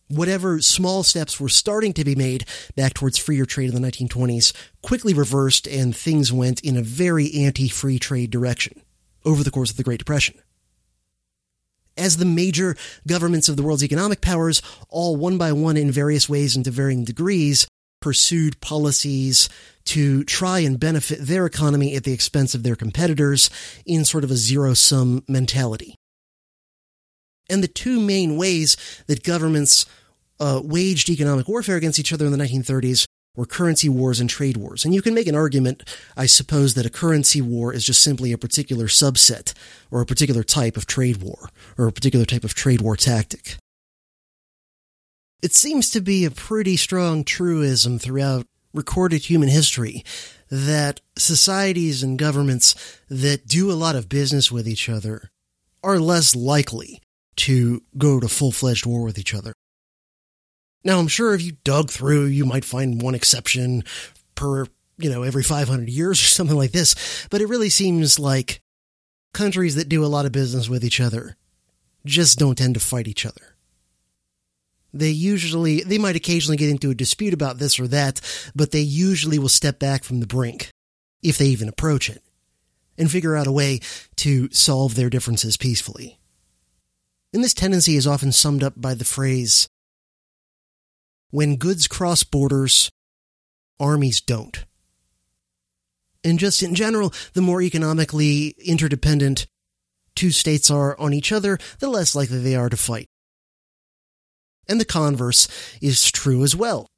whatever 0.08 0.60
small 0.60 1.02
steps 1.02 1.38
were 1.38 1.50
starting 1.50 1.92
to 1.92 2.04
be 2.04 2.14
made 2.14 2.46
back 2.74 2.94
towards 2.94 3.18
freer 3.18 3.44
trade 3.44 3.72
in 3.72 3.80
the 3.80 3.86
1920s 3.86 4.54
quickly 4.82 5.12
reversed, 5.12 5.66
and 5.66 5.94
things 5.94 6.32
went 6.32 6.60
in 6.60 6.76
a 6.76 6.82
very 6.82 7.32
anti 7.34 7.68
free 7.68 7.98
trade 7.98 8.30
direction 8.30 8.80
over 9.24 9.44
the 9.44 9.50
course 9.50 9.70
of 9.70 9.76
the 9.76 9.84
Great 9.84 9.98
Depression 9.98 10.36
as 11.98 12.16
the 12.16 12.24
major 12.24 12.76
governments 13.06 13.48
of 13.48 13.56
the 13.56 13.62
world's 13.62 13.82
economic 13.82 14.20
powers, 14.20 14.62
all 14.88 15.16
one 15.16 15.36
by 15.36 15.52
one 15.52 15.76
in 15.76 15.90
various 15.90 16.28
ways 16.28 16.54
and 16.54 16.64
to 16.64 16.70
varying 16.70 17.04
degrees, 17.04 17.66
pursued 18.00 18.60
policies 18.60 19.48
to 19.84 20.22
try 20.24 20.58
and 20.60 20.78
benefit 20.78 21.18
their 21.20 21.46
economy 21.46 21.96
at 21.96 22.04
the 22.04 22.12
expense 22.12 22.54
of 22.54 22.62
their 22.62 22.76
competitors 22.76 23.50
in 23.86 24.04
sort 24.04 24.24
of 24.24 24.30
a 24.30 24.36
zero 24.36 24.74
sum 24.74 25.24
mentality. 25.26 25.94
And 27.48 27.62
the 27.62 27.68
two 27.68 28.00
main 28.00 28.36
ways 28.36 28.76
that 29.06 29.22
governments 29.22 29.86
uh, 30.40 30.60
waged 30.62 31.08
economic 31.08 31.48
warfare 31.48 31.76
against 31.76 31.98
each 31.98 32.12
other 32.12 32.26
in 32.26 32.32
the 32.32 32.38
1930s 32.38 33.06
were 33.34 33.46
currency 33.46 33.88
wars 33.88 34.20
and 34.20 34.28
trade 34.28 34.56
wars. 34.56 34.84
And 34.84 34.94
you 34.94 35.00
can 35.00 35.14
make 35.14 35.28
an 35.28 35.34
argument, 35.34 35.84
I 36.16 36.26
suppose, 36.26 36.74
that 36.74 36.84
a 36.84 36.90
currency 36.90 37.40
war 37.40 37.72
is 37.72 37.84
just 37.84 38.02
simply 38.02 38.32
a 38.32 38.38
particular 38.38 38.86
subset 38.86 39.54
or 39.90 40.00
a 40.00 40.06
particular 40.06 40.42
type 40.42 40.76
of 40.76 40.86
trade 40.86 41.22
war 41.22 41.48
or 41.78 41.86
a 41.86 41.92
particular 41.92 42.24
type 42.24 42.44
of 42.44 42.54
trade 42.54 42.80
war 42.80 42.96
tactic. 42.96 43.56
It 45.40 45.54
seems 45.54 45.90
to 45.90 46.00
be 46.00 46.24
a 46.24 46.32
pretty 46.32 46.76
strong 46.76 47.22
truism 47.22 47.98
throughout 47.98 48.46
recorded 48.74 49.24
human 49.24 49.48
history 49.48 50.04
that 50.50 51.00
societies 51.16 52.02
and 52.02 52.18
governments 52.18 52.74
that 53.08 53.46
do 53.46 53.70
a 53.70 53.74
lot 53.74 53.94
of 53.94 54.08
business 54.08 54.50
with 54.50 54.66
each 54.66 54.88
other 54.88 55.30
are 55.82 56.00
less 56.00 56.34
likely 56.34 57.00
to 57.36 57.82
go 57.96 58.18
to 58.18 58.28
full 58.28 58.50
fledged 58.50 58.84
war 58.84 59.04
with 59.04 59.18
each 59.18 59.32
other. 59.32 59.52
Now, 60.82 60.98
I'm 60.98 61.08
sure 61.08 61.34
if 61.34 61.42
you 61.42 61.52
dug 61.64 61.90
through, 61.90 62.26
you 62.26 62.44
might 62.44 62.64
find 62.64 63.00
one 63.00 63.14
exception 63.14 63.84
per, 64.34 64.66
you 64.96 65.10
know, 65.10 65.22
every 65.22 65.42
500 65.42 65.88
years 65.88 66.20
or 66.20 66.26
something 66.26 66.56
like 66.56 66.72
this, 66.72 67.26
but 67.30 67.40
it 67.40 67.48
really 67.48 67.70
seems 67.70 68.18
like 68.18 68.60
countries 69.34 69.76
that 69.76 69.88
do 69.88 70.04
a 70.04 70.06
lot 70.06 70.26
of 70.26 70.32
business 70.32 70.68
with 70.68 70.84
each 70.84 71.00
other 71.00 71.36
just 72.04 72.38
don't 72.38 72.58
tend 72.58 72.74
to 72.74 72.80
fight 72.80 73.06
each 73.06 73.24
other. 73.24 73.54
They 74.92 75.10
usually, 75.10 75.82
they 75.82 75.98
might 75.98 76.16
occasionally 76.16 76.56
get 76.56 76.70
into 76.70 76.90
a 76.90 76.94
dispute 76.94 77.34
about 77.34 77.58
this 77.58 77.78
or 77.78 77.86
that, 77.88 78.20
but 78.54 78.70
they 78.70 78.80
usually 78.80 79.38
will 79.38 79.48
step 79.48 79.78
back 79.78 80.02
from 80.02 80.20
the 80.20 80.26
brink, 80.26 80.70
if 81.22 81.36
they 81.36 81.46
even 81.46 81.68
approach 81.68 82.08
it, 82.08 82.22
and 82.96 83.10
figure 83.10 83.36
out 83.36 83.46
a 83.46 83.52
way 83.52 83.80
to 84.16 84.48
solve 84.50 84.94
their 84.94 85.10
differences 85.10 85.56
peacefully. 85.56 86.18
And 87.32 87.44
this 87.44 87.54
tendency 87.54 87.96
is 87.96 88.06
often 88.06 88.32
summed 88.32 88.62
up 88.62 88.74
by 88.76 88.94
the 88.94 89.04
phrase, 89.04 89.68
when 91.30 91.56
goods 91.56 91.86
cross 91.86 92.22
borders, 92.22 92.90
armies 93.78 94.22
don't. 94.22 94.64
And 96.24 96.38
just 96.38 96.62
in 96.62 96.74
general, 96.74 97.12
the 97.34 97.42
more 97.42 97.60
economically 97.60 98.54
interdependent 98.64 99.46
two 100.14 100.30
states 100.30 100.70
are 100.70 100.98
on 100.98 101.12
each 101.12 101.30
other, 101.30 101.58
the 101.78 101.88
less 101.88 102.14
likely 102.14 102.38
they 102.38 102.56
are 102.56 102.68
to 102.68 102.76
fight. 102.76 103.06
And 104.68 104.80
the 104.80 104.84
converse 104.84 105.48
is 105.80 106.10
true 106.10 106.44
as 106.44 106.54
well. 106.54 106.88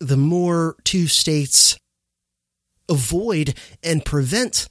The 0.00 0.16
more 0.16 0.76
two 0.84 1.06
states 1.06 1.78
avoid 2.88 3.54
and 3.82 4.04
prevent 4.04 4.66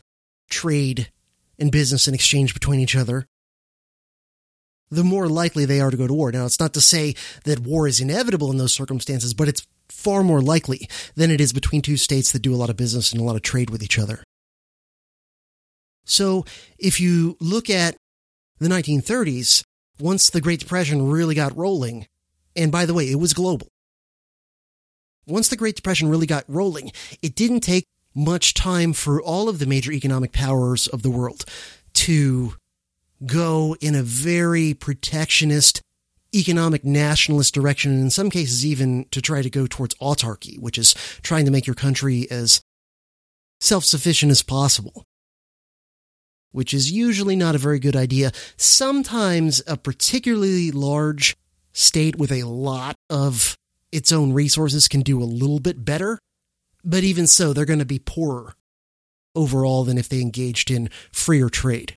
trade 0.50 1.10
and 1.58 1.72
business 1.72 2.08
and 2.08 2.16
exchange 2.16 2.54
between 2.54 2.80
each 2.80 2.96
other, 2.96 3.26
the 4.92 5.04
more 5.04 5.28
likely 5.28 5.66
they 5.66 5.80
are 5.80 5.92
to 5.92 5.98
go 5.98 6.08
to 6.08 6.14
war. 6.14 6.32
Now, 6.32 6.46
it's 6.46 6.60
not 6.60 6.74
to 6.74 6.82
say 6.82 7.16
that 7.46 7.60
war 7.60 7.88
is 7.88 8.00
inevitable 8.00 8.52
in 8.52 8.58
those 8.58 8.74
circumstances, 8.74 9.34
but 9.34 9.48
it's 9.48 9.66
far 9.88 10.24
more 10.24 10.42
likely 10.42 10.88
than 11.16 11.32
it 11.32 11.42
is 11.42 11.54
between 11.54 11.82
two 11.82 11.98
states 11.98 12.32
that 12.32 12.42
do 12.42 12.54
a 12.54 12.58
lot 12.58 12.70
of 12.70 12.78
business 12.78 13.12
and 13.12 13.22
a 13.22 13.24
lot 13.24 13.36
of 13.36 13.42
trade 13.42 13.70
with 13.70 13.84
each 13.84 14.00
other. 14.00 14.24
So, 16.06 16.46
if 16.80 17.00
you 17.00 17.38
look 17.40 17.70
at 17.70 17.96
the 18.60 18.68
1930s, 18.68 19.64
once 20.00 20.30
the 20.30 20.42
Great 20.42 20.60
Depression 20.60 21.10
really 21.10 21.36
got 21.36 21.56
rolling, 21.56 22.08
and 22.56 22.72
by 22.72 22.86
the 22.86 22.94
way, 22.94 23.10
it 23.10 23.20
was 23.20 23.34
global. 23.34 23.68
Once 25.28 25.48
the 25.50 25.56
Great 25.56 25.76
Depression 25.76 26.10
really 26.10 26.26
got 26.26 26.44
rolling, 26.48 26.92
it 27.22 27.36
didn't 27.36 27.62
take 27.62 27.86
much 28.16 28.54
time 28.54 28.94
for 28.94 29.22
all 29.22 29.48
of 29.48 29.60
the 29.60 29.66
major 29.66 29.92
economic 29.92 30.32
powers 30.32 30.88
of 30.88 31.04
the 31.04 31.12
world 31.12 31.46
to 31.94 32.56
go 33.26 33.76
in 33.82 33.94
a 33.94 34.02
very 34.02 34.74
protectionist, 34.74 35.82
economic 36.34 36.84
nationalist 36.84 37.54
direction, 37.54 37.92
and 37.92 38.02
in 38.02 38.10
some 38.10 38.30
cases 38.30 38.66
even 38.66 39.06
to 39.12 39.22
try 39.22 39.42
to 39.42 39.50
go 39.50 39.68
towards 39.68 39.96
autarky, 39.96 40.58
which 40.58 40.78
is 40.78 40.96
trying 41.22 41.46
to 41.46 41.52
make 41.52 41.68
your 41.68 41.76
country 41.76 42.30
as 42.32 42.62
self-sufficient 43.60 44.32
as 44.32 44.42
possible. 44.42 45.04
Which 46.52 46.74
is 46.74 46.92
usually 46.92 47.36
not 47.36 47.56
a 47.56 47.60
very 47.60 47.80
good 47.80 47.96
idea. 47.96 48.32
Sometimes 48.58 49.62
a 49.68 49.78
particularly 49.78 50.72
large 50.72 51.36
state 51.74 52.18
with 52.18 52.32
a 52.32 52.44
lot 52.44 52.96
of 53.10 53.56
its 53.92 54.12
own 54.12 54.34
resources 54.34 54.88
can 54.88 55.02
do 55.02 55.22
a 55.22 55.26
little 55.26 55.60
bit 55.60 55.86
better, 55.86 56.20
but 56.84 57.04
even 57.04 57.28
so, 57.28 57.54
they're 57.54 57.66
going 57.66 57.80
to 57.80 57.86
be 57.86 58.00
poorer 58.00 58.54
overall 59.36 59.84
than 59.84 59.98
if 59.98 60.10
they 60.10 60.22
engaged 60.22 60.72
in 60.72 60.90
freer 61.12 61.50
trade. 61.50 61.96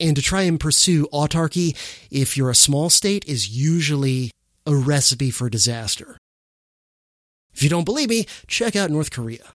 And 0.00 0.14
to 0.16 0.22
try 0.22 0.42
and 0.42 0.60
pursue 0.60 1.08
autarky, 1.12 1.76
if 2.10 2.36
you're 2.36 2.50
a 2.50 2.54
small 2.54 2.88
state, 2.88 3.24
is 3.26 3.48
usually 3.48 4.30
a 4.64 4.74
recipe 4.74 5.30
for 5.30 5.50
disaster. 5.50 6.16
If 7.52 7.62
you 7.62 7.68
don't 7.68 7.84
believe 7.84 8.08
me, 8.08 8.26
check 8.46 8.76
out 8.76 8.90
North 8.90 9.10
Korea. 9.10 9.52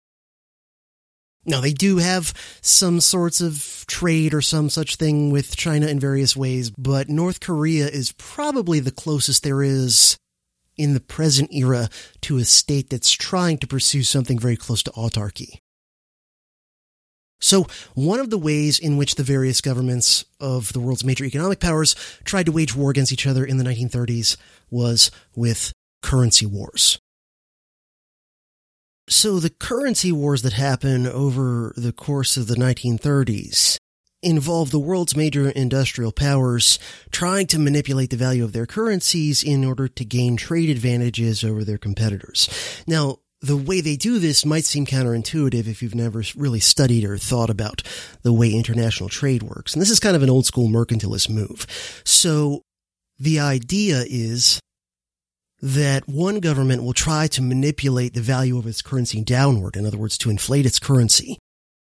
Now, 1.44 1.60
they 1.60 1.72
do 1.72 1.96
have 1.96 2.32
some 2.60 3.00
sorts 3.00 3.40
of 3.40 3.84
trade 3.88 4.32
or 4.32 4.40
some 4.40 4.70
such 4.70 4.96
thing 4.96 5.30
with 5.30 5.56
China 5.56 5.88
in 5.88 5.98
various 5.98 6.36
ways, 6.36 6.70
but 6.70 7.08
North 7.08 7.40
Korea 7.40 7.88
is 7.88 8.12
probably 8.12 8.78
the 8.78 8.92
closest 8.92 9.42
there 9.42 9.62
is 9.62 10.16
in 10.76 10.94
the 10.94 11.00
present 11.00 11.52
era 11.52 11.88
to 12.22 12.38
a 12.38 12.44
state 12.44 12.90
that's 12.90 13.10
trying 13.10 13.58
to 13.58 13.66
pursue 13.66 14.04
something 14.04 14.38
very 14.38 14.56
close 14.56 14.82
to 14.84 14.90
autarky. 14.92 15.58
So, 17.40 17.66
one 17.94 18.20
of 18.20 18.30
the 18.30 18.38
ways 18.38 18.78
in 18.78 18.96
which 18.96 19.16
the 19.16 19.24
various 19.24 19.60
governments 19.60 20.24
of 20.38 20.72
the 20.72 20.78
world's 20.78 21.04
major 21.04 21.24
economic 21.24 21.58
powers 21.58 21.96
tried 22.22 22.46
to 22.46 22.52
wage 22.52 22.76
war 22.76 22.92
against 22.92 23.12
each 23.12 23.26
other 23.26 23.44
in 23.44 23.56
the 23.56 23.64
1930s 23.64 24.36
was 24.70 25.10
with 25.34 25.72
currency 26.02 26.46
wars. 26.46 27.00
So, 29.08 29.40
the 29.40 29.50
currency 29.50 30.12
wars 30.12 30.42
that 30.42 30.52
happen 30.52 31.06
over 31.06 31.74
the 31.76 31.92
course 31.92 32.36
of 32.36 32.46
the 32.46 32.54
1930s 32.54 33.78
involve 34.22 34.70
the 34.70 34.78
world's 34.78 35.16
major 35.16 35.50
industrial 35.50 36.12
powers 36.12 36.78
trying 37.10 37.46
to 37.48 37.58
manipulate 37.58 38.10
the 38.10 38.16
value 38.16 38.44
of 38.44 38.52
their 38.52 38.66
currencies 38.66 39.42
in 39.42 39.64
order 39.64 39.88
to 39.88 40.04
gain 40.04 40.36
trade 40.36 40.70
advantages 40.70 41.42
over 41.42 41.64
their 41.64 41.78
competitors. 41.78 42.48
Now, 42.86 43.18
the 43.40 43.56
way 43.56 43.80
they 43.80 43.96
do 43.96 44.20
this 44.20 44.44
might 44.44 44.64
seem 44.64 44.86
counterintuitive 44.86 45.66
if 45.66 45.82
you've 45.82 45.96
never 45.96 46.22
really 46.36 46.60
studied 46.60 47.04
or 47.04 47.18
thought 47.18 47.50
about 47.50 47.82
the 48.22 48.32
way 48.32 48.52
international 48.52 49.08
trade 49.08 49.42
works. 49.42 49.74
And 49.74 49.82
this 49.82 49.90
is 49.90 49.98
kind 49.98 50.14
of 50.14 50.22
an 50.22 50.30
old 50.30 50.46
school 50.46 50.68
mercantilist 50.68 51.28
move. 51.28 51.66
So 52.04 52.62
the 53.18 53.40
idea 53.40 54.04
is 54.06 54.60
that 55.62 56.08
one 56.08 56.40
government 56.40 56.82
will 56.82 56.92
try 56.92 57.28
to 57.28 57.40
manipulate 57.40 58.14
the 58.14 58.20
value 58.20 58.58
of 58.58 58.66
its 58.66 58.82
currency 58.82 59.22
downward. 59.22 59.76
In 59.76 59.86
other 59.86 59.96
words, 59.96 60.18
to 60.18 60.30
inflate 60.30 60.66
its 60.66 60.78
currency. 60.78 61.38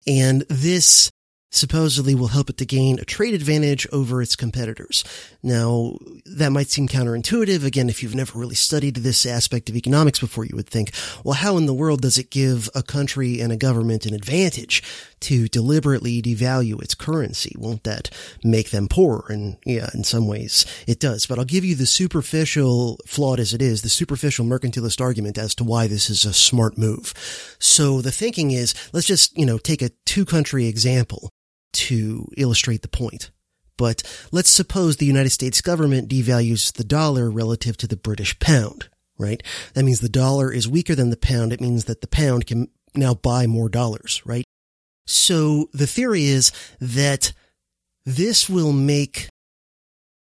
And 0.07 0.41
this 0.49 1.11
supposedly 1.55 2.13
will 2.13 2.27
help 2.27 2.49
it 2.49 2.58
to 2.58 2.65
gain 2.65 2.99
a 2.99 3.05
trade 3.05 3.34
advantage 3.34 3.88
over 3.91 4.21
its 4.21 4.36
competitors. 4.36 5.03
Now, 5.41 5.97
that 6.25 6.51
might 6.51 6.69
seem 6.69 6.88
counterintuitive. 6.88 7.63
Again, 7.63 7.89
if 7.89 8.03
you've 8.03 8.15
never 8.15 8.38
really 8.38 8.55
studied 8.55 8.97
this 8.97 9.25
aspect 9.25 9.69
of 9.69 9.75
economics 9.75 10.19
before, 10.19 10.45
you 10.45 10.55
would 10.55 10.69
think, 10.69 10.91
well, 11.23 11.36
how 11.36 11.58
in 11.58 11.65
the 11.65 11.73
world 11.73 12.01
does 12.01 12.17
it 12.17 12.29
give 12.29 12.69
a 12.75 12.84
country 12.84 13.39
and 13.39 13.51
a 13.51 13.58
government 13.58 14.05
an 14.05 14.13
advantage 14.13 14.84
to 15.21 15.47
deliberately 15.47 16.21
devalue 16.21 16.81
its 16.81 16.93
currency? 16.93 17.55
Won't 17.58 17.84
that 17.84 18.10
make 18.43 18.71
them 18.71 18.88
poorer? 18.88 19.25
And 19.29 19.58
yeah, 19.65 19.89
in 19.93 20.03
some 20.03 20.27
ways 20.27 20.65
it 20.88 20.99
does. 20.99 21.25
But 21.25 21.39
I'll 21.39 21.45
give 21.45 21.65
you 21.65 21.75
the 21.75 21.86
superficial, 21.86 22.99
flawed 23.08 23.39
as 23.39 23.53
it 23.53 23.62
is, 23.62 23.81
the 23.81 23.89
superficial 23.89 24.45
mercantilist 24.45 24.99
argument 24.99 25.38
as 25.38 25.55
to 25.55 25.63
why 25.63 25.88
this 25.88 26.10
is 26.10 26.25
a 26.25 26.34
smart 26.34 26.77
move. 26.77 27.13
So 27.60 28.01
the 28.01 28.12
thinking 28.12 28.51
is, 28.51 28.75
let's 28.91 29.08
just, 29.08 29.38
you 29.38 29.45
know, 29.45 29.58
take 29.58 29.81
a 29.81 29.91
two 30.05 30.25
country 30.25 30.67
example 30.67 31.29
to 31.75 32.27
illustrate 32.38 32.81
the 32.81 32.88
point. 32.88 33.31
But 33.77 34.03
let's 34.31 34.49
suppose 34.49 34.97
the 34.97 35.05
United 35.05 35.31
States 35.31 35.61
government 35.61 36.09
devalues 36.09 36.73
the 36.73 36.83
dollar 36.83 37.29
relative 37.29 37.77
to 37.77 37.88
the 37.88 37.97
British 37.97 38.38
pound. 38.39 38.89
right? 39.17 39.41
That 39.73 39.83
means 39.83 39.99
the 39.99 40.09
dollar 40.09 40.51
is 40.51 40.67
weaker 40.67 40.95
than 40.95 41.09
the 41.09 41.17
pound. 41.17 41.53
It 41.53 41.61
means 41.61 41.85
that 41.85 42.01
the 42.01 42.07
pound 42.07 42.47
can 42.47 42.69
now 42.93 43.13
buy 43.13 43.47
more 43.47 43.69
dollars, 43.69 44.21
right? 44.25 44.45
So 45.05 45.69
the 45.73 45.88
theory 45.88 46.25
is 46.25 46.51
that 46.79 47.33
this 48.05 48.49
will 48.49 48.73
make 48.73 49.29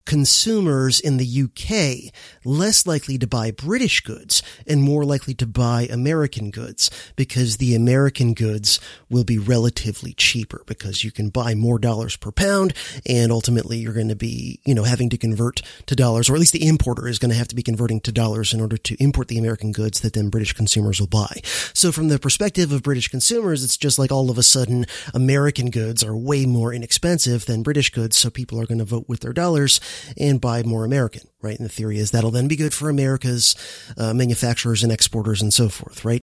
consumers 0.09 0.99
in 0.99 1.17
the 1.17 1.43
UK 1.43 2.11
less 2.43 2.87
likely 2.87 3.15
to 3.19 3.27
buy 3.27 3.51
British 3.51 4.01
goods 4.01 4.41
and 4.65 4.81
more 4.81 5.05
likely 5.05 5.35
to 5.35 5.45
buy 5.45 5.87
American 5.91 6.49
goods 6.49 6.89
because 7.15 7.57
the 7.57 7.75
American 7.75 8.33
goods 8.33 8.79
will 9.07 9.23
be 9.23 9.37
relatively 9.37 10.13
cheaper 10.13 10.63
because 10.65 11.03
you 11.03 11.11
can 11.11 11.29
buy 11.29 11.53
more 11.53 11.77
dollars 11.77 12.15
per 12.15 12.31
pound 12.31 12.73
and 13.05 13.31
ultimately 13.31 13.77
you're 13.77 13.93
going 13.93 14.09
to 14.09 14.15
be, 14.15 14.59
you 14.65 14.73
know, 14.73 14.81
having 14.81 15.09
to 15.09 15.17
convert 15.17 15.61
to 15.85 15.95
dollars 15.95 16.27
or 16.27 16.33
at 16.33 16.39
least 16.39 16.53
the 16.53 16.67
importer 16.67 17.07
is 17.07 17.19
going 17.19 17.29
to 17.29 17.37
have 17.37 17.47
to 17.47 17.55
be 17.55 17.61
converting 17.61 18.01
to 18.01 18.11
dollars 18.11 18.51
in 18.51 18.59
order 18.59 18.77
to 18.77 18.95
import 18.95 19.27
the 19.27 19.37
American 19.37 19.71
goods 19.71 19.99
that 19.99 20.13
then 20.13 20.29
British 20.29 20.53
consumers 20.53 20.99
will 20.99 21.05
buy. 21.05 21.39
So 21.75 21.91
from 21.91 22.07
the 22.07 22.17
perspective 22.17 22.71
of 22.71 22.81
British 22.81 23.09
consumers, 23.09 23.63
it's 23.63 23.77
just 23.77 23.99
like 23.99 24.11
all 24.11 24.31
of 24.31 24.39
a 24.39 24.43
sudden 24.43 24.87
American 25.13 25.69
goods 25.69 26.03
are 26.03 26.17
way 26.17 26.47
more 26.47 26.73
inexpensive 26.73 27.45
than 27.45 27.61
British 27.61 27.91
goods. 27.91 28.17
So 28.17 28.31
people 28.31 28.59
are 28.59 28.65
going 28.65 28.79
to 28.79 28.85
vote 28.85 29.05
with 29.07 29.19
their 29.19 29.33
dollars 29.33 29.79
and 30.17 30.41
buy 30.41 30.63
more 30.63 30.85
American, 30.85 31.21
right? 31.41 31.57
And 31.57 31.65
the 31.65 31.73
theory 31.73 31.99
is 31.99 32.11
that'll 32.11 32.31
then 32.31 32.47
be 32.47 32.55
good 32.55 32.73
for 32.73 32.89
America's 32.89 33.55
uh, 33.97 34.13
manufacturers 34.13 34.83
and 34.83 34.91
exporters 34.91 35.41
and 35.41 35.53
so 35.53 35.69
forth, 35.69 36.05
right? 36.05 36.21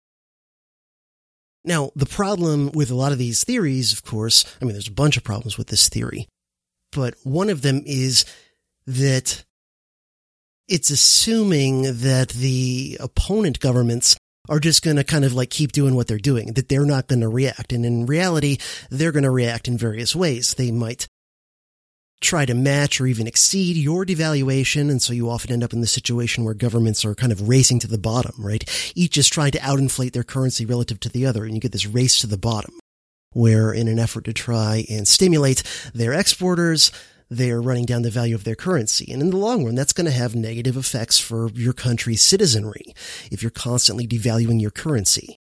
Now, 1.63 1.91
the 1.95 2.05
problem 2.05 2.71
with 2.73 2.91
a 2.91 2.95
lot 2.95 3.11
of 3.11 3.17
these 3.17 3.43
theories, 3.43 3.91
of 3.91 4.03
course, 4.03 4.45
I 4.61 4.65
mean, 4.65 4.73
there's 4.73 4.87
a 4.87 4.91
bunch 4.91 5.17
of 5.17 5.23
problems 5.23 5.57
with 5.57 5.67
this 5.67 5.89
theory, 5.89 6.27
but 6.91 7.15
one 7.23 7.49
of 7.49 7.63
them 7.63 7.81
is 7.85 8.25
that 8.85 9.43
it's 10.67 10.91
assuming 10.91 11.83
that 11.83 12.29
the 12.29 12.97
opponent 12.99 13.59
governments 13.59 14.15
are 14.47 14.59
just 14.59 14.83
going 14.83 14.97
to 14.97 15.03
kind 15.03 15.25
of 15.25 15.33
like 15.33 15.49
keep 15.49 15.71
doing 15.71 15.95
what 15.95 16.07
they're 16.07 16.17
doing, 16.17 16.53
that 16.53 16.69
they're 16.69 16.85
not 16.85 17.07
going 17.07 17.21
to 17.21 17.29
react. 17.29 17.73
And 17.73 17.85
in 17.85 18.05
reality, 18.05 18.57
they're 18.89 19.11
going 19.11 19.23
to 19.23 19.31
react 19.31 19.67
in 19.67 19.77
various 19.77 20.15
ways. 20.15 20.53
They 20.53 20.71
might 20.71 21.07
try 22.21 22.45
to 22.45 22.53
match 22.53 22.99
or 22.99 23.07
even 23.07 23.27
exceed 23.27 23.75
your 23.75 24.05
devaluation. 24.05 24.89
And 24.89 25.01
so 25.01 25.13
you 25.13 25.29
often 25.29 25.51
end 25.51 25.63
up 25.63 25.73
in 25.73 25.81
the 25.81 25.87
situation 25.87 26.43
where 26.43 26.53
governments 26.53 27.05
are 27.05 27.15
kind 27.15 27.31
of 27.31 27.47
racing 27.47 27.79
to 27.79 27.87
the 27.87 27.97
bottom, 27.97 28.33
right? 28.37 28.63
Each 28.95 29.17
is 29.17 29.29
trying 29.29 29.51
to 29.51 29.59
outinflate 29.59 30.13
their 30.13 30.23
currency 30.23 30.65
relative 30.65 30.99
to 31.01 31.09
the 31.09 31.25
other. 31.25 31.45
And 31.45 31.53
you 31.53 31.59
get 31.59 31.71
this 31.71 31.85
race 31.85 32.17
to 32.19 32.27
the 32.27 32.37
bottom 32.37 32.79
where 33.31 33.73
in 33.73 33.89
an 33.89 33.99
effort 33.99 34.23
to 34.23 34.33
try 34.33 34.85
and 34.89 35.07
stimulate 35.07 35.61
their 35.93 36.13
exporters, 36.13 36.89
they're 37.29 37.61
running 37.61 37.85
down 37.85 38.01
the 38.01 38.09
value 38.09 38.33
of 38.33 38.45
their 38.45 38.55
currency. 38.55 39.11
And 39.11 39.21
in 39.21 39.29
the 39.29 39.37
long 39.37 39.65
run, 39.65 39.75
that's 39.75 39.93
going 39.93 40.05
to 40.05 40.11
have 40.11 40.35
negative 40.35 40.77
effects 40.77 41.19
for 41.19 41.49
your 41.49 41.73
country's 41.73 42.21
citizenry 42.21 42.93
if 43.29 43.41
you're 43.43 43.51
constantly 43.51 44.07
devaluing 44.07 44.61
your 44.61 44.71
currency. 44.71 45.39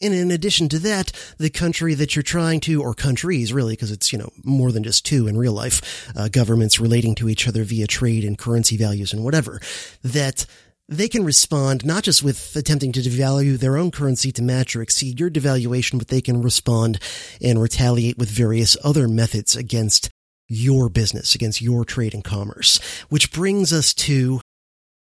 And 0.00 0.14
in 0.14 0.30
addition 0.30 0.68
to 0.70 0.78
that, 0.80 1.12
the 1.38 1.50
country 1.50 1.94
that 1.94 2.14
you're 2.14 2.22
trying 2.22 2.60
to, 2.60 2.82
or 2.82 2.94
countries 2.94 3.52
really, 3.52 3.72
because 3.72 3.90
it's, 3.90 4.12
you 4.12 4.18
know, 4.18 4.30
more 4.44 4.72
than 4.72 4.84
just 4.84 5.04
two 5.04 5.26
in 5.26 5.36
real 5.36 5.52
life, 5.52 6.10
uh, 6.16 6.28
governments 6.28 6.80
relating 6.80 7.14
to 7.16 7.28
each 7.28 7.48
other 7.48 7.64
via 7.64 7.86
trade 7.86 8.24
and 8.24 8.38
currency 8.38 8.76
values 8.76 9.12
and 9.12 9.24
whatever, 9.24 9.60
that 10.02 10.46
they 10.88 11.08
can 11.08 11.24
respond 11.24 11.84
not 11.84 12.02
just 12.02 12.22
with 12.22 12.56
attempting 12.56 12.92
to 12.92 13.00
devalue 13.00 13.58
their 13.58 13.76
own 13.76 13.90
currency 13.90 14.32
to 14.32 14.42
match 14.42 14.74
or 14.74 14.82
exceed 14.82 15.20
your 15.20 15.30
devaluation, 15.30 15.98
but 15.98 16.08
they 16.08 16.22
can 16.22 16.40
respond 16.40 16.98
and 17.42 17.60
retaliate 17.60 18.16
with 18.16 18.30
various 18.30 18.76
other 18.82 19.06
methods 19.06 19.54
against 19.54 20.08
your 20.48 20.88
business, 20.88 21.34
against 21.34 21.60
your 21.60 21.84
trade 21.84 22.14
and 22.14 22.24
commerce, 22.24 22.80
which 23.10 23.30
brings 23.32 23.70
us 23.70 23.92
to 23.92 24.40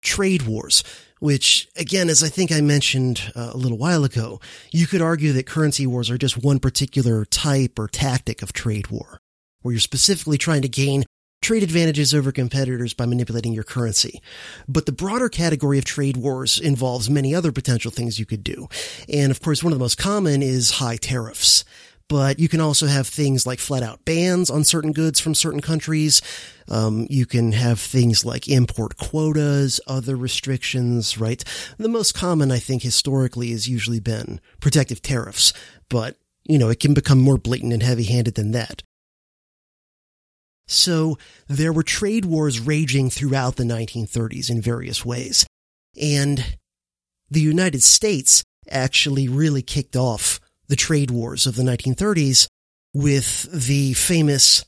trade 0.02 0.42
wars, 0.42 0.83
which 1.24 1.66
again, 1.74 2.10
as 2.10 2.22
I 2.22 2.28
think 2.28 2.52
I 2.52 2.60
mentioned 2.60 3.32
uh, 3.34 3.52
a 3.54 3.56
little 3.56 3.78
while 3.78 4.04
ago, 4.04 4.42
you 4.70 4.87
could 4.87 5.00
argue 5.00 5.32
that 5.32 5.46
currency 5.46 5.87
wars 5.87 6.10
are 6.10 6.18
just 6.18 6.37
one 6.37 6.58
particular 6.58 7.24
type 7.24 7.78
or 7.78 7.88
tactic 7.88 8.42
of 8.42 8.52
trade 8.52 8.88
war, 8.88 9.16
where 9.62 9.72
you're 9.72 9.80
specifically 9.80 10.37
trying 10.37 10.60
to 10.60 10.68
gain 10.68 11.04
trade 11.40 11.62
advantages 11.62 12.12
over 12.12 12.30
competitors 12.30 12.92
by 12.92 13.06
manipulating 13.06 13.54
your 13.54 13.64
currency. 13.64 14.20
But 14.68 14.84
the 14.84 14.92
broader 14.92 15.30
category 15.30 15.78
of 15.78 15.87
trade 15.87 16.18
wars 16.18 16.60
involves 16.60 17.08
many 17.08 17.34
other 17.34 17.52
potential 17.52 17.90
things 17.90 18.18
you 18.18 18.26
could 18.26 18.44
do. 18.44 18.68
And 19.08 19.30
of 19.30 19.40
course, 19.40 19.64
one 19.64 19.72
of 19.72 19.78
the 19.78 19.82
most 19.82 19.96
common 19.96 20.42
is 20.42 20.72
high 20.72 20.96
tariffs 20.96 21.64
but 22.14 22.38
you 22.38 22.48
can 22.48 22.61
also 22.61 22.87
have 22.87 23.09
things 23.09 23.44
like 23.44 23.59
flat 23.59 23.83
out 23.83 24.05
bans 24.05 24.48
on 24.48 24.62
certain 24.62 24.92
goods 24.92 25.18
from 25.18 25.35
certain 25.35 25.61
countries. 25.61 26.22
Um, 26.68 27.09
you 27.11 27.27
can 27.27 27.50
have 27.50 27.81
things 27.81 28.24
like 28.24 28.46
import 28.48 28.96
quotas, 28.96 29.81
other 29.88 30.14
restrictions, 30.14 31.18
right? 31.18 31.42
The 31.77 31.88
most 31.88 32.14
common, 32.14 32.53
I 32.53 32.61
think, 32.61 32.85
historically 32.85 33.50
has 33.50 33.68
usually 33.68 33.98
been 33.98 34.40
protective 34.61 35.03
tariffs, 35.03 35.53
but, 35.88 36.16
you 36.44 36.57
know, 36.57 36.68
it 36.68 36.79
can 36.79 36.94
become 36.94 37.18
more 37.18 37.37
blatant 37.37 37.72
and 37.72 37.83
heavy 37.83 38.05
handed 38.05 38.37
than 38.37 38.53
that. 38.53 38.85
So 40.68 41.18
there 41.48 41.72
were 41.72 41.83
trade 41.83 42.27
wars 42.27 42.61
raging 42.61 43.11
throughout 43.11 43.57
the 43.57 43.64
1930s 43.64 44.50
in 44.50 44.62
various 44.62 45.05
ways. 45.05 45.48
And 46.00 46.59
the 47.29 47.40
United 47.40 47.83
States 47.83 48.44
actually 48.70 49.27
really 49.27 49.62
kicked 49.62 49.96
off 49.96 50.38
the 50.68 50.77
trade 50.77 51.11
wars 51.11 51.46
of 51.46 51.57
the 51.57 51.62
1930s 51.62 52.48
with 52.92 53.50
the 53.53 53.92
famous 53.94 54.64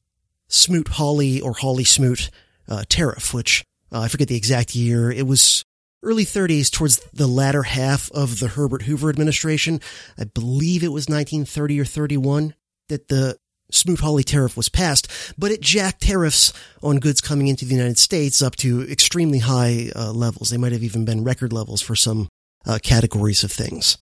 Smoot-Hawley 0.48 1.40
or 1.40 1.52
Hawley-Smoot 1.52 2.30
uh, 2.68 2.84
tariff, 2.88 3.32
which 3.32 3.64
uh, 3.92 4.00
I 4.00 4.08
forget 4.08 4.28
the 4.28 4.36
exact 4.36 4.74
year. 4.74 5.10
It 5.10 5.26
was 5.26 5.64
early 6.02 6.24
30s 6.24 6.70
towards 6.70 6.98
the 7.12 7.26
latter 7.26 7.64
half 7.64 8.10
of 8.12 8.40
the 8.40 8.48
Herbert 8.48 8.82
Hoover 8.82 9.08
administration. 9.08 9.80
I 10.18 10.24
believe 10.24 10.82
it 10.82 10.88
was 10.88 11.08
1930 11.08 11.80
or 11.80 11.84
31 11.84 12.54
that 12.88 13.08
the 13.08 13.36
Smoot-Hawley 13.70 14.22
tariff 14.22 14.56
was 14.56 14.68
passed, 14.68 15.08
but 15.36 15.50
it 15.50 15.60
jacked 15.60 16.02
tariffs 16.02 16.52
on 16.82 17.00
goods 17.00 17.20
coming 17.20 17.48
into 17.48 17.64
the 17.64 17.74
United 17.74 17.98
States 17.98 18.40
up 18.40 18.54
to 18.56 18.88
extremely 18.88 19.40
high 19.40 19.90
uh, 19.96 20.12
levels. 20.12 20.50
They 20.50 20.56
might 20.56 20.72
have 20.72 20.84
even 20.84 21.04
been 21.04 21.24
record 21.24 21.52
levels 21.52 21.82
for 21.82 21.96
some 21.96 22.28
uh, 22.64 22.78
categories 22.82 23.42
of 23.42 23.50
things. 23.50 23.98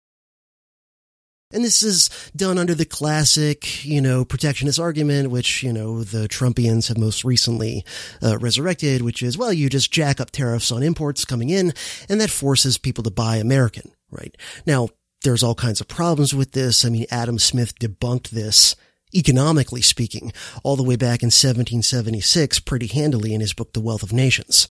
And 1.50 1.64
this 1.64 1.82
is 1.82 2.10
done 2.36 2.58
under 2.58 2.74
the 2.74 2.84
classic, 2.84 3.82
you 3.82 4.02
know, 4.02 4.22
protectionist 4.22 4.78
argument, 4.78 5.30
which, 5.30 5.62
you 5.62 5.72
know, 5.72 6.04
the 6.04 6.28
Trumpians 6.28 6.88
have 6.88 6.98
most 6.98 7.24
recently 7.24 7.86
uh, 8.22 8.36
resurrected, 8.36 9.00
which 9.00 9.22
is, 9.22 9.38
well, 9.38 9.52
you 9.52 9.70
just 9.70 9.90
jack 9.90 10.20
up 10.20 10.30
tariffs 10.30 10.70
on 10.70 10.82
imports 10.82 11.24
coming 11.24 11.48
in, 11.48 11.72
and 12.06 12.20
that 12.20 12.28
forces 12.28 12.76
people 12.76 13.02
to 13.04 13.10
buy 13.10 13.36
American, 13.36 13.92
right? 14.10 14.36
Now, 14.66 14.90
there's 15.22 15.42
all 15.42 15.54
kinds 15.54 15.80
of 15.80 15.88
problems 15.88 16.34
with 16.34 16.52
this. 16.52 16.84
I 16.84 16.90
mean, 16.90 17.06
Adam 17.10 17.38
Smith 17.38 17.78
debunked 17.78 18.28
this 18.28 18.76
economically 19.14 19.80
speaking, 19.80 20.34
all 20.62 20.76
the 20.76 20.82
way 20.82 20.96
back 20.96 21.22
in 21.22 21.28
1776 21.28 22.60
pretty 22.60 22.88
handily 22.88 23.32
in 23.32 23.40
his 23.40 23.54
book, 23.54 23.72
The 23.72 23.80
Wealth 23.80 24.02
of 24.02 24.12
Nations. 24.12 24.68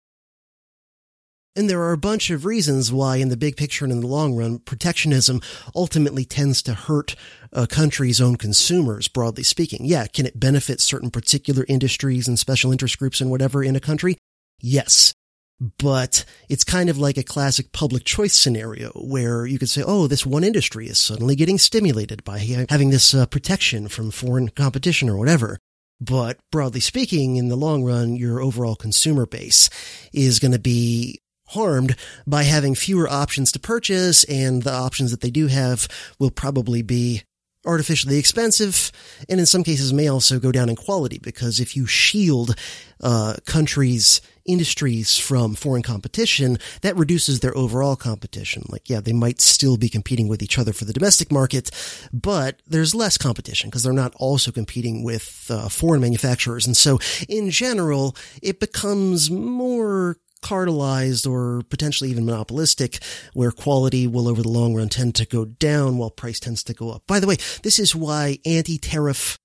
And 1.53 1.69
there 1.69 1.81
are 1.81 1.91
a 1.91 1.97
bunch 1.97 2.29
of 2.29 2.45
reasons 2.45 2.93
why, 2.93 3.17
in 3.17 3.27
the 3.27 3.35
big 3.35 3.57
picture 3.57 3.83
and 3.83 3.91
in 3.91 3.99
the 3.99 4.07
long 4.07 4.35
run, 4.35 4.59
protectionism 4.59 5.41
ultimately 5.75 6.23
tends 6.23 6.61
to 6.63 6.73
hurt 6.73 7.15
a 7.51 7.67
country's 7.67 8.21
own 8.21 8.37
consumers, 8.37 9.09
broadly 9.09 9.43
speaking. 9.43 9.81
Yeah, 9.83 10.07
can 10.07 10.25
it 10.25 10.39
benefit 10.39 10.79
certain 10.79 11.11
particular 11.11 11.65
industries 11.67 12.29
and 12.29 12.39
special 12.39 12.71
interest 12.71 12.97
groups 12.97 13.19
and 13.19 13.29
whatever 13.29 13.61
in 13.61 13.75
a 13.75 13.81
country? 13.81 14.17
Yes. 14.61 15.13
But 15.59 16.23
it's 16.47 16.63
kind 16.63 16.89
of 16.89 16.97
like 16.97 17.17
a 17.17 17.23
classic 17.23 17.73
public 17.73 18.05
choice 18.05 18.33
scenario 18.33 18.91
where 18.95 19.45
you 19.45 19.59
could 19.59 19.69
say, 19.69 19.83
oh, 19.85 20.07
this 20.07 20.25
one 20.25 20.45
industry 20.45 20.87
is 20.87 20.99
suddenly 20.99 21.35
getting 21.35 21.57
stimulated 21.57 22.23
by 22.23 22.39
having 22.69 22.91
this 22.91 23.13
uh, 23.13 23.25
protection 23.25 23.89
from 23.89 24.09
foreign 24.09 24.49
competition 24.49 25.09
or 25.09 25.17
whatever. 25.17 25.59
But 25.99 26.39
broadly 26.51 26.79
speaking, 26.79 27.35
in 27.35 27.49
the 27.49 27.55
long 27.55 27.83
run, 27.83 28.15
your 28.15 28.41
overall 28.41 28.75
consumer 28.75 29.27
base 29.27 29.69
is 30.11 30.39
going 30.39 30.53
to 30.53 30.59
be 30.59 31.20
harmed 31.51 31.95
by 32.25 32.43
having 32.43 32.75
fewer 32.75 33.09
options 33.09 33.51
to 33.51 33.59
purchase 33.59 34.23
and 34.25 34.63
the 34.63 34.73
options 34.73 35.11
that 35.11 35.21
they 35.21 35.31
do 35.31 35.47
have 35.47 35.87
will 36.19 36.31
probably 36.31 36.81
be 36.81 37.23
artificially 37.65 38.17
expensive 38.17 38.91
and 39.29 39.39
in 39.39 39.45
some 39.45 39.63
cases 39.63 39.93
may 39.93 40.07
also 40.07 40.39
go 40.39 40.51
down 40.51 40.67
in 40.67 40.75
quality 40.75 41.19
because 41.21 41.59
if 41.59 41.75
you 41.75 41.85
shield 41.85 42.55
uh, 43.01 43.35
countries 43.45 44.19
industries 44.45 45.17
from 45.17 45.53
foreign 45.53 45.83
competition 45.83 46.57
that 46.81 46.95
reduces 46.95 47.39
their 47.39 47.55
overall 47.55 47.95
competition. 47.95 48.63
Like 48.69 48.89
yeah 48.89 48.99
they 48.99 49.13
might 49.13 49.41
still 49.41 49.77
be 49.77 49.89
competing 49.89 50.27
with 50.27 50.41
each 50.41 50.57
other 50.57 50.73
for 50.73 50.85
the 50.85 50.93
domestic 50.93 51.31
market 51.31 51.69
but 52.11 52.61
there's 52.65 52.95
less 52.95 53.17
competition 53.17 53.69
because 53.69 53.83
they're 53.83 53.93
not 53.93 54.13
also 54.15 54.51
competing 54.51 55.03
with 55.03 55.45
uh, 55.49 55.69
foreign 55.69 56.01
manufacturers. 56.01 56.65
And 56.65 56.75
so 56.75 56.99
in 57.29 57.51
general 57.51 58.15
it 58.41 58.59
becomes 58.59 59.29
more 59.29 60.17
cartelized 60.41 61.29
or 61.29 61.61
potentially 61.69 62.09
even 62.09 62.25
monopolistic, 62.25 62.99
where 63.33 63.51
quality 63.51 64.07
will 64.07 64.27
over 64.27 64.41
the 64.41 64.49
long 64.49 64.75
run 64.75 64.89
tend 64.89 65.15
to 65.15 65.25
go 65.25 65.45
down 65.45 65.97
while 65.97 66.09
price 66.09 66.39
tends 66.39 66.63
to 66.63 66.73
go 66.73 66.91
up. 66.91 67.03
By 67.07 67.19
the 67.19 67.27
way, 67.27 67.37
this 67.63 67.79
is 67.79 67.95
why 67.95 68.39
anti-tariff 68.45 69.37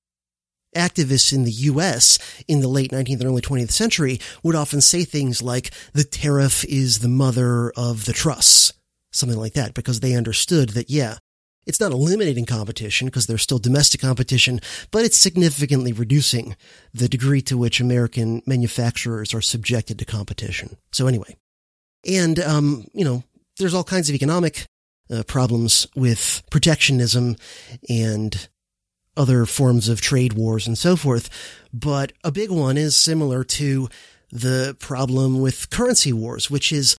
activists 0.74 1.32
in 1.32 1.44
the 1.44 1.52
US 1.52 2.18
in 2.46 2.61
the 2.61 2.68
late 2.68 2.90
19th 2.90 3.20
and 3.20 3.24
early 3.24 3.40
20th 3.40 3.70
century 3.70 4.20
would 4.42 4.54
often 4.54 4.80
say 4.80 5.04
things 5.04 5.40
like, 5.40 5.70
the 5.92 6.04
tariff 6.04 6.64
is 6.64 6.98
the 6.98 7.09
mother 7.09 7.70
of 7.76 8.04
the 8.04 8.12
trusts. 8.12 8.72
Something 9.12 9.38
like 9.38 9.54
that, 9.54 9.72
because 9.72 10.00
they 10.00 10.14
understood 10.14 10.70
that, 10.70 10.90
yeah, 10.90 11.16
it's 11.66 11.81
not 11.81 11.92
eliminating 11.92 12.46
competition 12.46 13.09
because 13.09 13.26
there's 13.26 13.42
still 13.42 13.59
domestic 13.59 14.00
competition, 14.00 14.61
but 14.90 15.05
it's 15.05 15.16
significantly 15.16 15.92
reducing 15.92 16.57
the 16.94 17.09
degree 17.09 17.42
to 17.42 17.59
which 17.59 17.81
American 17.81 18.42
manufacturers 18.46 19.35
are 19.35 19.40
subjected 19.40 19.98
to 19.98 20.05
competition. 20.05 20.76
So 20.92 21.07
anyway, 21.07 21.37
and, 22.07 22.38
um, 22.38 22.87
you 22.92 23.05
know, 23.05 23.24
there's 23.59 23.74
all 23.74 23.85
kinds 23.85 24.09
of 24.09 24.14
economic 24.14 24.66
uh, 25.11 25.22
problems 25.24 25.87
with 25.96 26.42
protectionism 26.50 27.37
and 27.88 28.48
other 29.16 29.46
forms 29.46 29.88
of 29.88 30.00
trade 30.00 30.35
wars 30.35 30.66
and 30.66 30.76
so 30.76 30.94
forth. 30.94 31.31
But 31.72 32.12
a 32.22 32.31
big 32.31 32.50
one 32.50 32.76
is 32.76 32.96
similar 32.96 33.44
to 33.44 33.88
the 34.31 34.76
problem 34.79 35.40
with 35.40 35.70
currency 35.70 36.12
wars, 36.12 36.50
which 36.50 36.72
is 36.72 36.95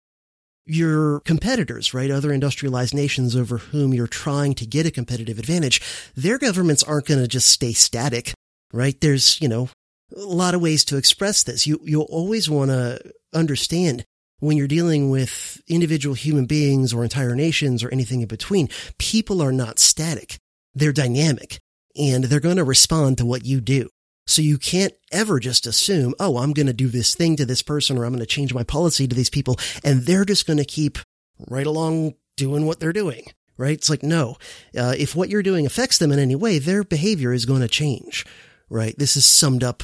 your 0.68 1.22
competitors, 1.22 1.94
right? 1.94 2.12
Other 2.12 2.32
industrialized 2.32 2.94
nations 2.94 3.36
over 3.36 3.58
whom 3.58 3.94
you're 3.94 4.08
trying 4.08 4.54
to 4.56 4.66
get 4.66 4.86
a 4.86 4.92
competitive 4.92 5.40
advantage. 5.40 5.82
Their 6.16 6.38
governments 6.38 6.84
aren't 6.84 7.08
going 7.08 7.22
to 7.22 7.28
just 7.28 7.48
stay 7.48 7.74
static, 7.74 8.34
right? 8.72 9.00
There's, 9.00 9.40
you 9.42 9.48
know, 9.48 9.70
a 10.16 10.20
lot 10.20 10.54
of 10.54 10.62
ways 10.62 10.86
to 10.86 10.98
express 10.98 11.44
this. 11.44 11.68
You, 11.68 11.80
you'll 11.84 12.04
always 12.04 12.50
want 12.50 12.72
to 12.72 13.00
understand 13.34 14.06
when 14.40 14.58
you're 14.58 14.68
dealing 14.68 15.10
with 15.10 15.62
individual 15.68 16.16
human 16.16 16.46
beings 16.46 16.94
or 16.94 17.04
entire 17.04 17.36
nations 17.36 17.84
or 17.84 17.90
anything 17.90 18.22
in 18.22 18.28
between, 18.28 18.70
people 19.00 19.42
are 19.42 19.52
not 19.52 19.80
static. 19.80 20.38
They're 20.76 20.94
dynamic 20.94 21.60
and 21.96 22.26
they're 22.26 22.40
going 22.40 22.58
to 22.58 22.64
respond 22.64 23.18
to 23.18 23.26
what 23.26 23.46
you 23.46 23.60
do. 23.62 23.90
So 24.28 24.42
you 24.42 24.58
can't 24.58 24.94
ever 25.12 25.40
just 25.40 25.66
assume, 25.66 26.14
oh, 26.20 26.38
I'm 26.38 26.54
going 26.54 26.68
to 26.68 26.74
do 26.74 26.90
this 26.90 27.16
thing 27.16 27.38
to 27.38 27.46
this 27.46 27.62
person 27.62 27.98
or 27.98 28.04
I'm 28.04 28.12
going 28.12 28.20
to 28.20 28.26
change 28.26 28.54
my 28.54 28.64
policy 28.64 29.08
to 29.08 29.16
these 29.16 29.30
people 29.30 29.58
and 29.84 30.04
they're 30.04 30.26
just 30.26 30.46
going 30.46 30.58
to 30.58 30.66
keep 30.66 31.00
right 31.48 31.66
along 31.66 32.16
doing 32.36 32.66
what 32.66 32.80
they're 32.80 32.94
doing. 32.94 33.26
Right? 33.58 33.74
It's 33.74 33.90
like, 33.90 34.04
no, 34.04 34.38
uh, 34.78 34.94
if 34.96 35.16
what 35.16 35.30
you're 35.30 35.42
doing 35.42 35.66
affects 35.66 35.98
them 35.98 36.12
in 36.12 36.20
any 36.20 36.36
way, 36.36 36.60
their 36.60 36.84
behavior 36.84 37.34
is 37.34 37.46
going 37.46 37.62
to 37.62 37.68
change. 37.68 38.24
Right? 38.70 38.96
This 39.00 39.16
is 39.16 39.26
summed 39.26 39.64
up 39.64 39.82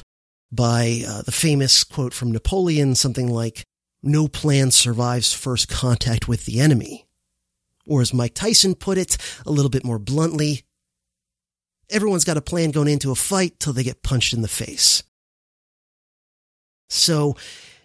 by 0.52 1.02
uh, 1.08 1.24
the 1.24 1.32
famous 1.32 1.84
quote 1.84 2.14
from 2.14 2.32
Napoleon, 2.32 2.94
something 2.94 3.28
like, 3.28 3.66
no 4.04 4.28
plan 4.28 4.70
survives 4.70 5.34
first 5.34 5.70
contact 5.70 6.28
with 6.28 6.46
the 6.46 6.60
enemy. 6.60 7.08
Or 7.88 8.02
as 8.02 8.14
Mike 8.14 8.36
Tyson 8.36 8.76
put 8.76 8.98
it, 8.98 9.18
a 9.46 9.52
little 9.52 9.72
bit 9.72 9.84
more 9.86 9.98
bluntly, 9.98 10.64
everyone's 11.90 12.26
got 12.26 12.38
a 12.38 12.42
plan 12.42 12.72
going 12.72 12.88
into 12.88 13.12
a 13.12 13.16
fight 13.16 13.60
till 13.60 13.74
they 13.74 13.84
get 13.84 14.04
punched 14.04 14.34
in 14.34 14.42
the 14.42 14.48
face. 14.48 15.04
So, 16.90 17.36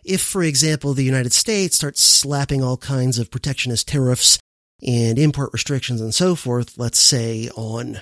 if, 0.05 0.21
for 0.21 0.43
example, 0.43 0.95
the 0.95 1.05
United 1.05 1.33
States 1.33 1.77
starts 1.77 2.03
slapping 2.03 2.63
all 2.63 2.77
kinds 2.77 3.19
of 3.19 3.31
protectionist 3.31 3.89
tariffs 3.89 4.39
and 4.87 5.19
import 5.19 5.51
restrictions 5.53 6.01
and 6.01 6.15
so 6.15 6.35
forth, 6.35 6.79
let's 6.79 6.99
say 6.99 7.49
on 7.57 8.01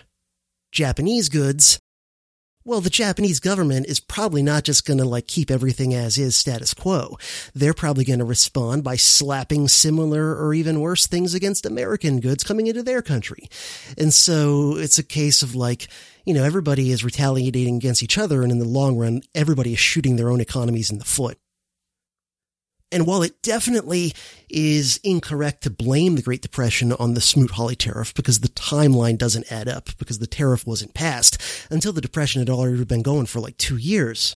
Japanese 0.72 1.28
goods, 1.28 1.78
well, 2.66 2.80
the 2.80 2.90
Japanese 2.90 3.38
government 3.38 3.86
is 3.86 4.00
probably 4.00 4.42
not 4.42 4.64
just 4.64 4.84
going 4.84 4.98
to 4.98 5.04
like 5.04 5.28
keep 5.28 5.52
everything 5.52 5.94
as 5.94 6.18
is 6.18 6.34
status 6.34 6.74
quo. 6.74 7.16
They're 7.54 7.72
probably 7.72 8.04
going 8.04 8.18
to 8.18 8.24
respond 8.24 8.82
by 8.82 8.96
slapping 8.96 9.68
similar 9.68 10.34
or 10.34 10.52
even 10.52 10.80
worse 10.80 11.06
things 11.06 11.32
against 11.32 11.64
American 11.64 12.18
goods 12.18 12.42
coming 12.42 12.66
into 12.66 12.82
their 12.82 13.02
country. 13.02 13.48
And 13.96 14.12
so 14.12 14.76
it's 14.76 14.98
a 14.98 15.04
case 15.04 15.42
of 15.42 15.54
like, 15.54 15.86
you 16.24 16.34
know, 16.34 16.42
everybody 16.42 16.90
is 16.90 17.04
retaliating 17.04 17.76
against 17.76 18.02
each 18.02 18.18
other. 18.18 18.42
And 18.42 18.50
in 18.50 18.58
the 18.58 18.64
long 18.64 18.98
run, 18.98 19.22
everybody 19.32 19.72
is 19.72 19.78
shooting 19.78 20.16
their 20.16 20.30
own 20.30 20.40
economies 20.40 20.90
in 20.90 20.98
the 20.98 21.04
foot. 21.04 21.38
And 22.92 23.06
while 23.06 23.22
it 23.22 23.42
definitely 23.42 24.14
is 24.48 25.00
incorrect 25.02 25.64
to 25.64 25.70
blame 25.70 26.14
the 26.14 26.22
Great 26.22 26.42
Depression 26.42 26.92
on 26.92 27.14
the 27.14 27.20
Smoot-Hawley 27.20 27.74
tariff 27.74 28.14
because 28.14 28.40
the 28.40 28.48
timeline 28.48 29.18
doesn't 29.18 29.50
add 29.50 29.68
up 29.68 29.88
because 29.98 30.20
the 30.20 30.26
tariff 30.26 30.66
wasn't 30.66 30.94
passed 30.94 31.40
until 31.68 31.92
the 31.92 32.00
Depression 32.00 32.40
had 32.40 32.50
already 32.50 32.84
been 32.84 33.02
going 33.02 33.26
for 33.26 33.40
like 33.40 33.56
two 33.58 33.76
years. 33.76 34.36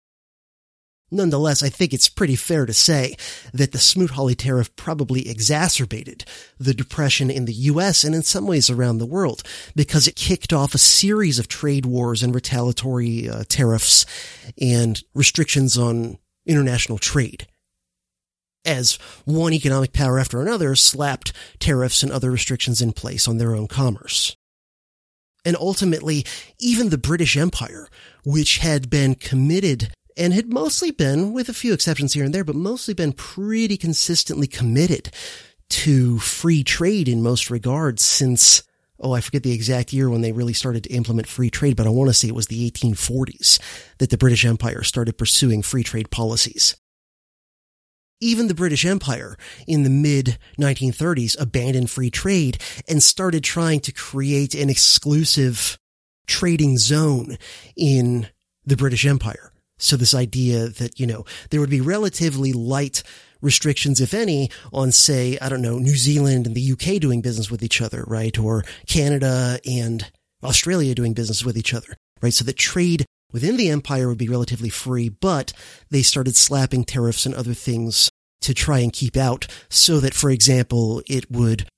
Nonetheless, 1.11 1.63
I 1.63 1.69
think 1.69 1.93
it's 1.93 2.09
pretty 2.09 2.37
fair 2.37 2.67
to 2.67 2.75
say 2.75 3.17
that 3.55 3.73
the 3.73 3.79
Smoot-Hawley 3.79 4.35
tariff 4.35 4.75
probably 4.77 5.29
exacerbated 5.29 6.25
the 6.59 6.75
depression 6.75 7.31
in 7.31 7.47
the 7.47 7.55
US 7.55 8.05
and 8.05 8.15
in 8.15 8.23
some 8.23 8.47
ways 8.47 8.69
around 8.69 8.99
the 8.99 9.07
world 9.07 9.43
because 9.75 10.07
it 10.07 10.17
kicked 10.17 10.53
off 10.53 10.75
a 10.75 10.79
series 10.79 11.39
of 11.39 11.49
trade 11.49 11.87
wars 11.87 12.23
and 12.23 12.35
retaliatory 12.35 13.29
uh, 13.29 13.45
tariffs 13.49 14.05
and 14.61 15.03
restrictions 15.15 15.79
on 15.79 16.19
international 16.47 16.99
trade 16.99 17.47
as 18.65 18.99
one 19.25 19.53
economic 19.53 19.93
power 19.93 20.19
after 20.19 20.41
another 20.41 20.75
slapped 20.75 21.33
tariffs 21.59 22.03
and 22.03 22.13
other 22.13 22.31
restrictions 22.31 22.83
in 22.83 22.93
place 22.93 23.27
on 23.27 23.39
their 23.39 23.55
own 23.55 23.67
commerce. 23.67 24.37
And 25.45 25.57
ultimately, 25.57 26.27
even 26.59 26.91
the 26.91 26.99
British 26.99 27.37
Empire, 27.37 27.89
which 28.25 28.59
had 28.59 28.91
been 28.91 29.15
committed 29.15 29.93
and 30.17 30.35
had 30.35 30.53
mostly 30.53 30.91
been, 30.91 31.33
with 31.33 31.49
a 31.49 31.55
few 31.55 31.73
exceptions 31.73 32.13
here 32.13 32.25
and 32.25 32.35
there, 32.35 32.45
but 32.45 32.57
mostly 32.57 32.93
been 32.93 33.13
pretty 33.13 33.77
consistently 33.77 34.49
committed 34.49 35.11
to 35.71 36.19
free 36.19 36.65
trade 36.65 37.09
in 37.09 37.23
most 37.23 37.51
regards 37.51 38.03
since, 38.03 38.63
oh, 38.99 39.13
I 39.13 39.21
forget 39.21 39.45
the 39.45 39.53
exact 39.53 39.93
year 39.93 40.11
when 40.11 40.21
they 40.21 40.33
really 40.33 40.55
started 40.55 40.85
to 40.85 40.93
implement 40.93 41.29
free 41.29 41.51
trade, 41.51 41.77
but 41.77 41.87
I 41.87 41.91
want 41.91 42.11
to 42.11 42.15
say 42.15 42.29
it 42.29 42.35
was 42.35 42.49
the 42.49 42.69
1840s 42.71 43.61
that 43.99 44.11
the 44.11 44.19
British 44.19 44.45
Empire 44.45 44.83
started 44.83 45.17
pursuing 45.17 45.63
free 45.63 45.85
trade 45.85 46.11
policies. 46.11 46.75
Even 48.21 48.49
the 48.49 48.55
British 48.55 48.85
Empire 48.85 49.37
in 49.67 49.85
the 49.85 49.91
mid 49.91 50.39
1930s 50.59 51.41
abandoned 51.41 51.91
free 51.91 52.11
trade 52.11 52.59
and 52.89 53.03
started 53.03 53.45
trying 53.45 53.81
to 53.81 53.93
create 53.93 54.55
an 54.55 54.69
exclusive 54.69 55.79
trading 56.27 56.79
zone 56.79 57.39
in 57.77 58.29
the 58.65 58.77
British 58.77 59.07
Empire. 59.07 59.53
So 59.79 59.97
this 59.97 60.15
idea 60.15 60.69
that, 60.69 60.99
you 60.99 61.07
know, 61.07 61.25
there 61.51 61.61
would 61.61 61.71
be 61.71 61.81
relatively 61.81 62.53
light 62.53 63.03
restrictions, 63.41 64.01
if 64.01 64.13
any, 64.13 64.51
on 64.73 64.91
say, 64.91 65.39
I 65.41 65.49
don't 65.49 65.63
know, 65.63 65.79
New 65.79 65.97
Zealand 65.97 66.47
and 66.47 66.57
the 66.57 66.73
UK 66.73 67.01
doing 67.01 67.21
business 67.21 67.51
with 67.51 67.63
each 67.63 67.81
other, 67.81 68.05
right? 68.07 68.37
Or 68.39 68.65
Canada 68.87 69.61
and 69.65 70.11
Australia 70.43 70.95
doing 70.95 71.15
business 71.15 71.45
with 71.45 71.57
each 71.57 71.73
other, 71.73 71.97
right? 72.21 72.35
So 72.35 72.45
that 72.45 72.57
trade 72.57 73.07
within 73.33 73.57
the 73.57 73.69
empire 73.69 74.09
would 74.09 74.19
be 74.19 74.29
relatively 74.29 74.69
free, 74.69 75.09
but 75.09 75.53
they 75.91 76.03
started 76.03 76.37
slapping 76.37 76.85
tariffs 76.85 77.27
and 77.27 77.35
other 77.35 77.55
things 77.55 78.11
to 78.41 78.55
try 78.55 78.79
and 78.79 78.93
keep 78.93 79.17
out 79.17 79.47
so 79.69 80.01
that, 80.01 80.15
for 80.15 80.31
example, 80.31 81.03
it 81.07 81.31
would 81.31 81.69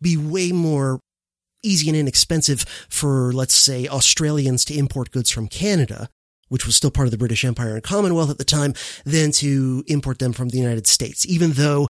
be 0.00 0.16
way 0.16 0.52
more 0.52 1.00
easy 1.62 1.88
and 1.88 1.96
inexpensive 1.96 2.62
for, 2.88 3.32
let's 3.32 3.54
say, 3.54 3.88
Australians 3.88 4.64
to 4.64 4.78
import 4.78 5.10
goods 5.10 5.30
from 5.30 5.48
Canada, 5.48 6.08
which 6.48 6.64
was 6.64 6.76
still 6.76 6.90
part 6.90 7.08
of 7.08 7.10
the 7.10 7.18
British 7.18 7.44
Empire 7.44 7.74
and 7.74 7.82
Commonwealth 7.82 8.30
at 8.30 8.38
the 8.38 8.44
time, 8.44 8.74
than 9.04 9.32
to 9.32 9.82
import 9.88 10.18
them 10.18 10.32
from 10.32 10.50
the 10.50 10.58
United 10.58 10.86
States, 10.86 11.26
even 11.26 11.52
though 11.52 11.88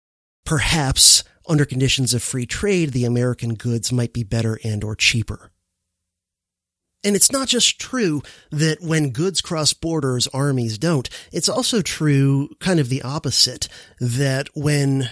perhaps 0.46 1.24
under 1.48 1.66
conditions 1.66 2.14
of 2.14 2.24
free 2.24 2.46
trade, 2.46 2.92
the 2.92 3.06
American 3.06 3.54
goods 3.54 3.92
might 3.92 4.14
be 4.14 4.24
better 4.24 4.60
and 4.64 4.84
or 4.84 4.96
cheaper. 4.96 5.51
And 7.04 7.16
it's 7.16 7.32
not 7.32 7.48
just 7.48 7.80
true 7.80 8.22
that 8.52 8.82
when 8.82 9.10
goods 9.10 9.42
cross 9.42 9.74
borders, 9.74 10.28
armies 10.28 10.78
don't. 10.78 11.10
It's 11.32 11.50
also 11.50 11.82
true, 11.82 12.50
kind 12.60 12.80
of 12.80 12.90
the 12.90 13.02
opposite, 13.02 13.68
that 14.00 14.50
when 14.54 15.10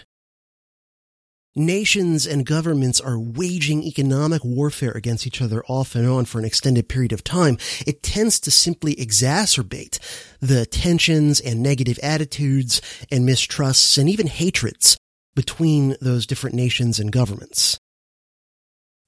nations 1.55 2.27
and 2.27 2.45
governments 2.45 3.01
are 3.01 3.19
waging 3.19 3.83
economic 3.83 4.43
warfare 4.45 4.91
against 4.91 5.25
each 5.25 5.41
other 5.41 5.63
off 5.67 5.95
and 5.95 6.07
on 6.07 6.25
for 6.25 6.39
an 6.39 6.45
extended 6.45 6.87
period 6.87 7.11
of 7.11 7.23
time, 7.23 7.57
it 7.85 8.03
tends 8.03 8.39
to 8.39 8.51
simply 8.51 8.95
exacerbate 8.95 9.99
the 10.39 10.65
tensions 10.65 11.39
and 11.39 11.61
negative 11.61 11.99
attitudes 12.03 12.81
and 13.11 13.25
mistrusts 13.25 13.97
and 13.97 14.09
even 14.09 14.27
hatreds 14.27 14.97
between 15.35 15.95
those 16.01 16.27
different 16.27 16.55
nations 16.55 16.99
and 16.99 17.11
governments. 17.11 17.79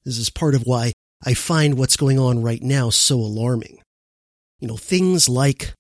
This 0.03 0.17
is 0.17 0.29
part 0.29 0.55
of 0.55 0.63
why 0.63 0.93
I 1.23 1.33
find 1.33 1.77
what's 1.77 1.97
going 1.97 2.19
on 2.19 2.41
right 2.41 2.61
now 2.61 2.89
so 2.89 3.15
alarming. 3.15 3.81
You 4.59 4.67
know, 4.67 4.77
things 4.77 5.29
like 5.29 5.73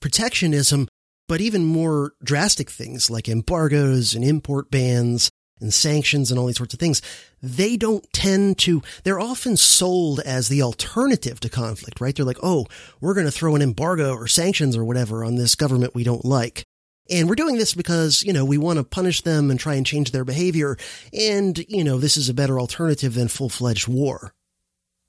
protectionism, 0.00 0.88
but 1.26 1.40
even 1.40 1.64
more 1.64 2.12
drastic 2.22 2.70
things 2.70 3.10
like 3.10 3.28
embargoes 3.28 4.14
and 4.14 4.24
import 4.24 4.70
bans 4.70 5.30
and 5.60 5.74
sanctions 5.74 6.30
and 6.30 6.38
all 6.38 6.46
these 6.46 6.56
sorts 6.56 6.74
of 6.74 6.80
things, 6.80 7.02
they 7.42 7.76
don't 7.76 8.06
tend 8.12 8.58
to, 8.58 8.82
they're 9.02 9.20
often 9.20 9.56
sold 9.56 10.20
as 10.20 10.48
the 10.48 10.62
alternative 10.62 11.40
to 11.40 11.48
conflict, 11.48 12.00
right? 12.00 12.14
They're 12.14 12.24
like, 12.24 12.38
oh, 12.42 12.66
we're 13.00 13.14
going 13.14 13.26
to 13.26 13.32
throw 13.32 13.56
an 13.56 13.62
embargo 13.62 14.14
or 14.14 14.28
sanctions 14.28 14.76
or 14.76 14.84
whatever 14.84 15.24
on 15.24 15.34
this 15.34 15.54
government 15.54 15.94
we 15.94 16.04
don't 16.04 16.24
like. 16.24 16.64
And 17.10 17.28
we're 17.28 17.34
doing 17.34 17.56
this 17.56 17.74
because, 17.74 18.22
you 18.22 18.32
know, 18.32 18.44
we 18.44 18.58
want 18.58 18.78
to 18.78 18.84
punish 18.84 19.22
them 19.22 19.50
and 19.50 19.58
try 19.58 19.74
and 19.74 19.86
change 19.86 20.10
their 20.10 20.24
behavior. 20.24 20.76
And, 21.12 21.58
you 21.68 21.82
know, 21.82 21.98
this 21.98 22.16
is 22.16 22.28
a 22.28 22.34
better 22.34 22.60
alternative 22.60 23.14
than 23.14 23.28
full-fledged 23.28 23.88
war. 23.88 24.34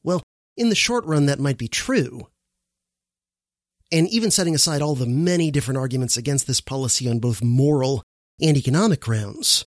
Well, 0.04 0.24
in 0.56 0.70
the 0.70 0.76
short 0.76 1.06
run, 1.06 1.26
that 1.26 1.40
might 1.40 1.58
be 1.58 1.68
true. 1.68 2.28
And 3.92 4.08
even 4.08 4.32
setting 4.32 4.56
aside 4.56 4.82
all 4.82 4.96
the 4.96 5.06
many 5.06 5.52
different 5.52 5.78
arguments 5.80 6.16
against 6.16 6.48
this 6.48 6.62
policy 6.62 7.10
on 7.10 7.20
both 7.20 7.44
moral 7.44 8.04
and 8.40 8.56
economic 8.56 9.02
grounds, 9.02 9.66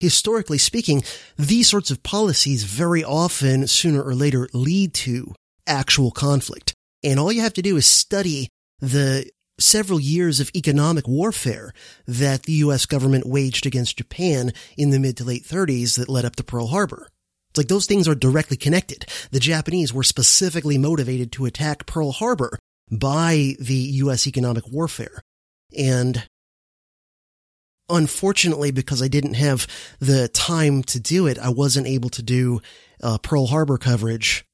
historically 0.00 0.58
speaking, 0.58 1.02
these 1.36 1.68
sorts 1.68 1.90
of 1.90 2.02
policies 2.02 2.64
very 2.64 3.04
often, 3.04 3.66
sooner 3.66 4.02
or 4.02 4.14
later, 4.14 4.48
lead 4.52 4.94
to 4.94 5.34
actual 5.66 6.10
conflict. 6.10 6.74
And 7.04 7.20
all 7.20 7.30
you 7.30 7.42
have 7.42 7.54
to 7.54 7.62
do 7.62 7.76
is 7.76 7.86
study 7.86 8.48
the 8.80 9.30
several 9.60 10.00
years 10.00 10.40
of 10.40 10.50
economic 10.54 11.06
warfare 11.06 11.72
that 12.06 12.44
the 12.44 12.52
US 12.54 12.86
government 12.86 13.26
waged 13.26 13.66
against 13.66 13.98
Japan 13.98 14.52
in 14.76 14.90
the 14.90 14.98
mid 14.98 15.16
to 15.18 15.24
late 15.24 15.44
30s 15.44 15.96
that 15.96 16.08
led 16.08 16.24
up 16.24 16.36
to 16.36 16.44
Pearl 16.44 16.68
Harbor. 16.68 17.08
It's 17.50 17.58
like 17.58 17.68
those 17.68 17.86
things 17.86 18.06
are 18.06 18.14
directly 18.14 18.56
connected. 18.56 19.06
The 19.32 19.40
Japanese 19.40 19.92
were 19.92 20.04
specifically 20.04 20.78
motivated 20.78 21.32
to 21.32 21.46
attack 21.46 21.86
Pearl 21.86 22.12
Harbor 22.12 22.58
by 22.90 23.54
the 23.58 23.74
US 23.74 24.26
economic 24.26 24.64
warfare. 24.68 25.20
And 25.76 26.26
unfortunately, 27.88 28.70
because 28.70 29.02
I 29.02 29.08
didn't 29.08 29.34
have 29.34 29.66
the 29.98 30.28
time 30.28 30.82
to 30.84 31.00
do 31.00 31.26
it, 31.26 31.38
I 31.38 31.50
wasn't 31.50 31.86
able 31.86 32.10
to 32.10 32.22
do 32.22 32.60
uh, 33.02 33.18
Pearl 33.18 33.46
Harbor 33.46 33.78
coverage, 33.78 34.44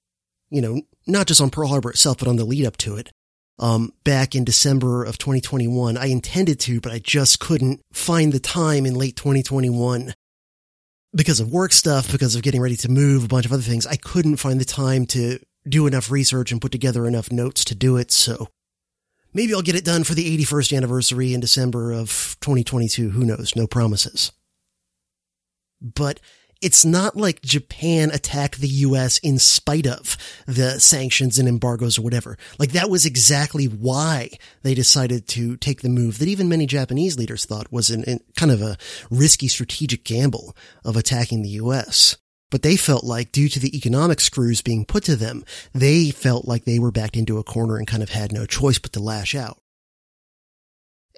you 0.50 0.60
know, 0.60 0.82
not 1.06 1.26
just 1.26 1.40
on 1.40 1.50
Pearl 1.50 1.68
Harbor 1.68 1.90
itself, 1.90 2.18
but 2.18 2.28
on 2.28 2.36
the 2.36 2.44
lead 2.44 2.66
up 2.66 2.76
to 2.78 2.96
it. 2.96 3.10
Um, 3.58 3.92
back 4.04 4.34
in 4.34 4.44
December 4.44 5.04
of 5.04 5.16
2021, 5.16 5.96
I 5.96 6.06
intended 6.06 6.60
to, 6.60 6.80
but 6.80 6.92
I 6.92 6.98
just 6.98 7.40
couldn't 7.40 7.80
find 7.92 8.32
the 8.32 8.38
time 8.38 8.84
in 8.84 8.94
late 8.94 9.16
2021 9.16 10.12
because 11.14 11.40
of 11.40 11.50
work 11.50 11.72
stuff, 11.72 12.12
because 12.12 12.36
of 12.36 12.42
getting 12.42 12.60
ready 12.60 12.76
to 12.76 12.90
move, 12.90 13.24
a 13.24 13.28
bunch 13.28 13.46
of 13.46 13.52
other 13.52 13.62
things. 13.62 13.86
I 13.86 13.96
couldn't 13.96 14.36
find 14.36 14.60
the 14.60 14.66
time 14.66 15.06
to 15.06 15.38
do 15.66 15.86
enough 15.86 16.10
research 16.10 16.52
and 16.52 16.60
put 16.60 16.72
together 16.72 17.06
enough 17.06 17.32
notes 17.32 17.64
to 17.64 17.74
do 17.74 17.96
it. 17.96 18.12
So 18.12 18.48
maybe 19.32 19.54
I'll 19.54 19.62
get 19.62 19.74
it 19.74 19.84
done 19.84 20.04
for 20.04 20.14
the 20.14 20.36
81st 20.38 20.76
anniversary 20.76 21.32
in 21.32 21.40
December 21.40 21.92
of 21.92 22.36
2022. 22.40 23.10
Who 23.10 23.24
knows? 23.24 23.56
No 23.56 23.66
promises. 23.66 24.32
But 25.80 26.20
it's 26.66 26.84
not 26.84 27.16
like 27.16 27.42
Japan 27.42 28.10
attacked 28.10 28.60
the 28.60 28.66
US 28.66 29.18
in 29.18 29.38
spite 29.38 29.86
of 29.86 30.16
the 30.46 30.80
sanctions 30.80 31.38
and 31.38 31.48
embargoes 31.48 31.96
or 31.96 32.02
whatever. 32.02 32.36
Like 32.58 32.72
that 32.72 32.90
was 32.90 33.06
exactly 33.06 33.66
why 33.66 34.30
they 34.64 34.74
decided 34.74 35.28
to 35.28 35.56
take 35.58 35.82
the 35.82 35.88
move 35.88 36.18
that 36.18 36.26
even 36.26 36.48
many 36.48 36.66
Japanese 36.66 37.16
leaders 37.16 37.44
thought 37.44 37.70
was 37.70 37.90
an, 37.90 38.02
an 38.08 38.18
kind 38.34 38.50
of 38.50 38.62
a 38.62 38.78
risky 39.12 39.46
strategic 39.46 40.02
gamble 40.02 40.56
of 40.84 40.96
attacking 40.96 41.42
the 41.42 41.50
US. 41.50 42.16
But 42.50 42.62
they 42.62 42.74
felt 42.74 43.04
like 43.04 43.30
due 43.30 43.48
to 43.48 43.60
the 43.60 43.76
economic 43.76 44.20
screws 44.20 44.60
being 44.60 44.84
put 44.84 45.04
to 45.04 45.14
them, 45.14 45.44
they 45.72 46.10
felt 46.10 46.48
like 46.48 46.64
they 46.64 46.80
were 46.80 46.90
backed 46.90 47.16
into 47.16 47.38
a 47.38 47.44
corner 47.44 47.76
and 47.76 47.86
kind 47.86 48.02
of 48.02 48.10
had 48.10 48.32
no 48.32 48.44
choice 48.44 48.80
but 48.80 48.92
to 48.94 49.00
lash 49.00 49.36
out. 49.36 49.58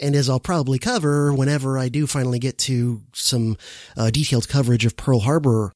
And 0.00 0.14
as 0.14 0.30
I'll 0.30 0.40
probably 0.40 0.78
cover 0.78 1.32
whenever 1.32 1.76
I 1.76 1.88
do 1.88 2.06
finally 2.06 2.38
get 2.38 2.58
to 2.58 3.02
some 3.12 3.56
uh, 3.96 4.10
detailed 4.10 4.48
coverage 4.48 4.86
of 4.86 4.96
Pearl 4.96 5.20
Harbor, 5.20 5.72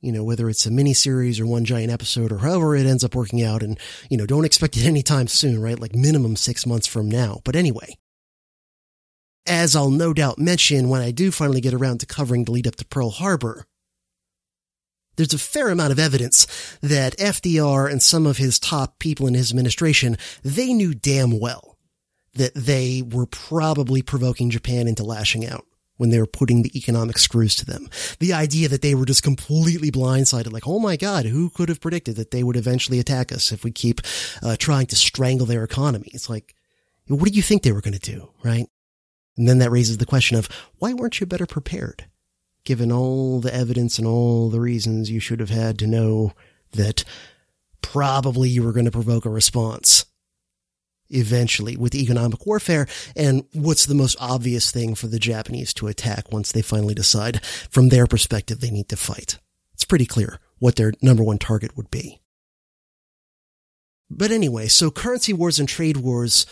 you 0.00 0.12
know, 0.12 0.22
whether 0.22 0.48
it's 0.48 0.66
a 0.66 0.70
miniseries 0.70 1.40
or 1.40 1.46
one 1.46 1.64
giant 1.64 1.90
episode 1.90 2.30
or 2.30 2.38
however 2.38 2.76
it 2.76 2.86
ends 2.86 3.04
up 3.04 3.14
working 3.14 3.42
out. 3.42 3.62
And, 3.62 3.78
you 4.10 4.16
know, 4.16 4.26
don't 4.26 4.44
expect 4.44 4.76
it 4.76 4.84
anytime 4.86 5.28
soon, 5.28 5.60
right? 5.60 5.78
Like 5.78 5.94
minimum 5.94 6.36
six 6.36 6.66
months 6.66 6.86
from 6.86 7.08
now. 7.08 7.40
But 7.44 7.56
anyway, 7.56 7.96
as 9.46 9.74
I'll 9.74 9.90
no 9.90 10.12
doubt 10.12 10.38
mention 10.38 10.88
when 10.88 11.00
I 11.00 11.10
do 11.10 11.30
finally 11.30 11.62
get 11.62 11.74
around 11.74 12.00
to 12.00 12.06
covering 12.06 12.44
the 12.44 12.52
lead 12.52 12.66
up 12.66 12.76
to 12.76 12.84
Pearl 12.84 13.10
Harbor, 13.10 13.64
there's 15.16 15.34
a 15.34 15.38
fair 15.38 15.70
amount 15.70 15.90
of 15.90 15.98
evidence 15.98 16.46
that 16.80 17.16
FDR 17.16 17.90
and 17.90 18.00
some 18.00 18.24
of 18.24 18.36
his 18.36 18.60
top 18.60 18.98
people 19.00 19.26
in 19.26 19.34
his 19.34 19.50
administration, 19.50 20.16
they 20.44 20.72
knew 20.72 20.94
damn 20.94 21.40
well 21.40 21.77
that 22.38 22.54
they 22.54 23.02
were 23.02 23.26
probably 23.26 24.02
provoking 24.02 24.50
Japan 24.50 24.88
into 24.88 25.04
lashing 25.04 25.46
out 25.46 25.66
when 25.96 26.10
they 26.10 26.18
were 26.18 26.26
putting 26.26 26.62
the 26.62 26.76
economic 26.78 27.18
screws 27.18 27.56
to 27.56 27.66
them. 27.66 27.88
The 28.20 28.32
idea 28.32 28.68
that 28.68 28.82
they 28.82 28.94
were 28.94 29.04
just 29.04 29.22
completely 29.22 29.90
blindsided, 29.90 30.52
like, 30.52 30.66
oh 30.66 30.78
my 30.78 30.96
God, 30.96 31.26
who 31.26 31.50
could 31.50 31.68
have 31.68 31.80
predicted 31.80 32.16
that 32.16 32.30
they 32.30 32.42
would 32.42 32.56
eventually 32.56 33.00
attack 33.00 33.32
us 33.32 33.52
if 33.52 33.64
we 33.64 33.72
keep 33.72 34.00
uh, 34.42 34.56
trying 34.56 34.86
to 34.86 34.96
strangle 34.96 35.46
their 35.46 35.64
economy? 35.64 36.10
It's 36.14 36.30
like, 36.30 36.54
what 37.08 37.24
do 37.28 37.30
you 37.34 37.42
think 37.42 37.62
they 37.62 37.72
were 37.72 37.80
going 37.80 37.98
to 37.98 38.12
do, 38.12 38.30
right? 38.44 38.68
And 39.36 39.48
then 39.48 39.58
that 39.58 39.70
raises 39.70 39.98
the 39.98 40.06
question 40.06 40.36
of 40.36 40.48
why 40.78 40.94
weren't 40.94 41.20
you 41.20 41.26
better 41.26 41.46
prepared? 41.46 42.06
given 42.68 42.92
all 42.92 43.40
the 43.40 43.54
evidence 43.54 43.96
and 43.98 44.06
all 44.06 44.50
the 44.50 44.60
reasons 44.60 45.10
you 45.10 45.18
should 45.18 45.40
have 45.40 45.48
had 45.48 45.78
to 45.78 45.86
know 45.86 46.34
that 46.72 47.02
probably 47.80 48.46
you 48.50 48.62
were 48.62 48.74
going 48.74 48.84
to 48.84 48.90
provoke 48.90 49.24
a 49.24 49.30
response 49.30 50.04
eventually 51.10 51.76
with 51.76 51.94
economic 51.94 52.46
warfare. 52.46 52.86
And 53.16 53.44
what's 53.52 53.86
the 53.86 53.94
most 53.94 54.16
obvious 54.20 54.70
thing 54.70 54.94
for 54.94 55.06
the 55.06 55.18
Japanese 55.18 55.72
to 55.74 55.88
attack 55.88 56.32
once 56.32 56.52
they 56.52 56.62
finally 56.62 56.94
decide 56.94 57.44
from 57.44 57.88
their 57.88 58.06
perspective 58.06 58.60
they 58.60 58.70
need 58.70 58.88
to 58.88 58.96
fight? 58.96 59.38
It's 59.74 59.84
pretty 59.84 60.06
clear 60.06 60.40
what 60.58 60.76
their 60.76 60.92
number 61.02 61.22
one 61.22 61.38
target 61.38 61.76
would 61.76 61.90
be. 61.90 62.20
But 64.10 64.30
anyway, 64.30 64.68
so 64.68 64.90
currency 64.90 65.32
wars 65.32 65.58
and 65.58 65.68
trade 65.68 65.98
wars 65.98 66.46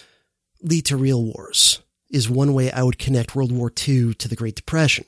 lead 0.62 0.84
to 0.86 0.96
real 0.96 1.24
wars 1.24 1.80
is 2.10 2.28
one 2.28 2.54
way 2.54 2.70
I 2.70 2.82
would 2.82 2.98
connect 2.98 3.34
World 3.34 3.52
War 3.52 3.68
II 3.68 4.14
to 4.14 4.28
the 4.28 4.36
Great 4.36 4.54
Depression. 4.54 5.04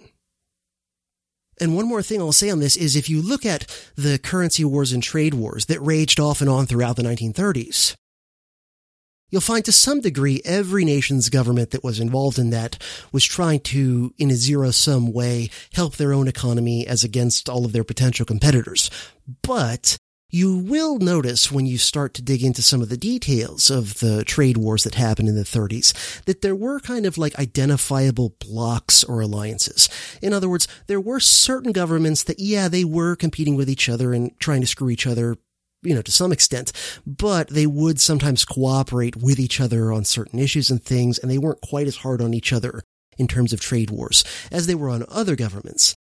And 1.60 1.74
one 1.74 1.86
more 1.86 2.02
thing 2.02 2.20
I'll 2.20 2.32
say 2.32 2.50
on 2.50 2.60
this 2.60 2.76
is 2.76 2.94
if 2.94 3.10
you 3.10 3.20
look 3.20 3.44
at 3.44 3.66
the 3.96 4.18
currency 4.18 4.64
wars 4.64 4.92
and 4.92 5.02
trade 5.02 5.34
wars 5.34 5.66
that 5.66 5.80
raged 5.80 6.20
off 6.20 6.40
and 6.40 6.48
on 6.48 6.66
throughout 6.66 6.96
the 6.96 7.02
1930s, 7.02 7.96
you'll 9.30 9.40
find 9.40 9.64
to 9.64 9.72
some 9.72 10.00
degree 10.00 10.40
every 10.44 10.84
nation's 10.84 11.28
government 11.28 11.70
that 11.70 11.84
was 11.84 12.00
involved 12.00 12.38
in 12.38 12.50
that 12.50 12.82
was 13.12 13.24
trying 13.24 13.60
to, 13.60 14.12
in 14.18 14.30
a 14.30 14.34
zero 14.34 14.70
sum 14.70 15.12
way, 15.12 15.50
help 15.74 15.96
their 15.96 16.12
own 16.12 16.28
economy 16.28 16.86
as 16.86 17.04
against 17.04 17.48
all 17.48 17.64
of 17.64 17.72
their 17.72 17.84
potential 17.84 18.26
competitors. 18.26 18.90
But 19.42 19.98
you 20.30 20.58
will 20.58 20.98
notice 20.98 21.50
when 21.50 21.64
you 21.64 21.78
start 21.78 22.12
to 22.12 22.22
dig 22.22 22.42
into 22.42 22.60
some 22.60 22.82
of 22.82 22.90
the 22.90 22.98
details 22.98 23.70
of 23.70 23.98
the 24.00 24.24
trade 24.24 24.58
wars 24.58 24.84
that 24.84 24.94
happened 24.94 25.26
in 25.26 25.36
the 25.36 25.42
30s 25.42 26.22
that 26.24 26.42
there 26.42 26.54
were 26.54 26.80
kind 26.80 27.06
of 27.06 27.16
like 27.16 27.38
identifiable 27.38 28.34
blocks 28.38 29.02
or 29.02 29.22
alliances. 29.22 29.88
In 30.20 30.34
other 30.34 30.48
words, 30.48 30.68
there 30.86 31.00
were 31.00 31.18
certain 31.18 31.72
governments 31.72 32.24
that, 32.24 32.38
yeah, 32.38 32.68
they 32.68 32.84
were 32.84 33.16
competing 33.16 33.56
with 33.56 33.70
each 33.70 33.88
other 33.88 34.12
and 34.12 34.38
trying 34.38 34.60
to 34.60 34.66
screw 34.66 34.90
each 34.90 35.06
other 35.06 35.38
you 35.82 35.94
know, 35.94 36.02
to 36.02 36.12
some 36.12 36.32
extent, 36.32 36.72
but 37.06 37.48
they 37.48 37.66
would 37.66 38.00
sometimes 38.00 38.44
cooperate 38.44 39.16
with 39.16 39.38
each 39.38 39.60
other 39.60 39.92
on 39.92 40.04
certain 40.04 40.38
issues 40.38 40.70
and 40.70 40.82
things, 40.82 41.18
and 41.18 41.30
they 41.30 41.38
weren't 41.38 41.60
quite 41.60 41.86
as 41.86 41.96
hard 41.96 42.20
on 42.20 42.34
each 42.34 42.52
other 42.52 42.82
in 43.16 43.26
terms 43.28 43.52
of 43.52 43.60
trade 43.60 43.90
wars 43.90 44.24
as 44.50 44.66
they 44.66 44.74
were 44.74 44.90
on 44.90 45.04
other 45.08 45.36
governments. 45.36 45.96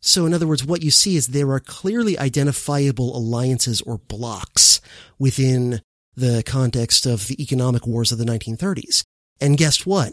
So 0.00 0.26
in 0.26 0.34
other 0.34 0.46
words, 0.46 0.64
what 0.64 0.82
you 0.82 0.90
see 0.90 1.16
is 1.16 1.28
there 1.28 1.50
are 1.50 1.60
clearly 1.60 2.18
identifiable 2.18 3.16
alliances 3.16 3.80
or 3.80 3.98
blocks 3.98 4.80
within 5.18 5.80
the 6.14 6.42
context 6.46 7.06
of 7.06 7.26
the 7.26 7.42
economic 7.42 7.86
wars 7.86 8.12
of 8.12 8.18
the 8.18 8.24
1930s. 8.24 9.04
And 9.40 9.58
guess 9.58 9.84
what? 9.84 10.12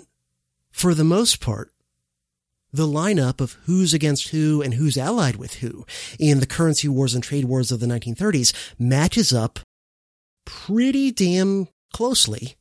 For 0.72 0.94
the 0.94 1.04
most 1.04 1.40
part, 1.40 1.73
the 2.74 2.88
lineup 2.88 3.40
of 3.40 3.58
who's 3.66 3.94
against 3.94 4.30
who 4.30 4.62
and 4.62 4.74
who's 4.74 4.98
allied 4.98 5.36
with 5.36 5.56
who 5.56 5.86
in 6.20 6.40
the 6.40 6.48
currency 6.48 6.88
wars 6.88 7.14
and 7.14 7.24
trade 7.24 7.46
wars 7.46 7.72
of 7.72 7.80
the 7.80 7.86
1930s 7.86 8.54
matches 8.80 9.32
up 9.32 9.60
pretty 10.46 11.12
damn 11.12 11.68
closely 11.94 12.56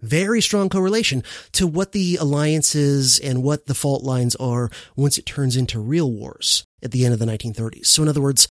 very 0.00 0.40
strong 0.40 0.68
correlation 0.68 1.22
to 1.52 1.66
what 1.66 1.92
the 1.92 2.16
alliances 2.16 3.18
and 3.18 3.42
what 3.42 3.66
the 3.66 3.74
fault 3.74 4.02
lines 4.02 4.36
are 4.36 4.70
once 4.96 5.18
it 5.18 5.26
turns 5.26 5.56
into 5.56 5.80
real 5.80 6.10
wars 6.10 6.64
at 6.82 6.90
the 6.90 7.04
end 7.04 7.14
of 7.14 7.20
the 7.20 7.26
1930s. 7.26 7.86
So 7.86 8.02
in 8.02 8.08
other 8.08 8.20
words, 8.20 8.48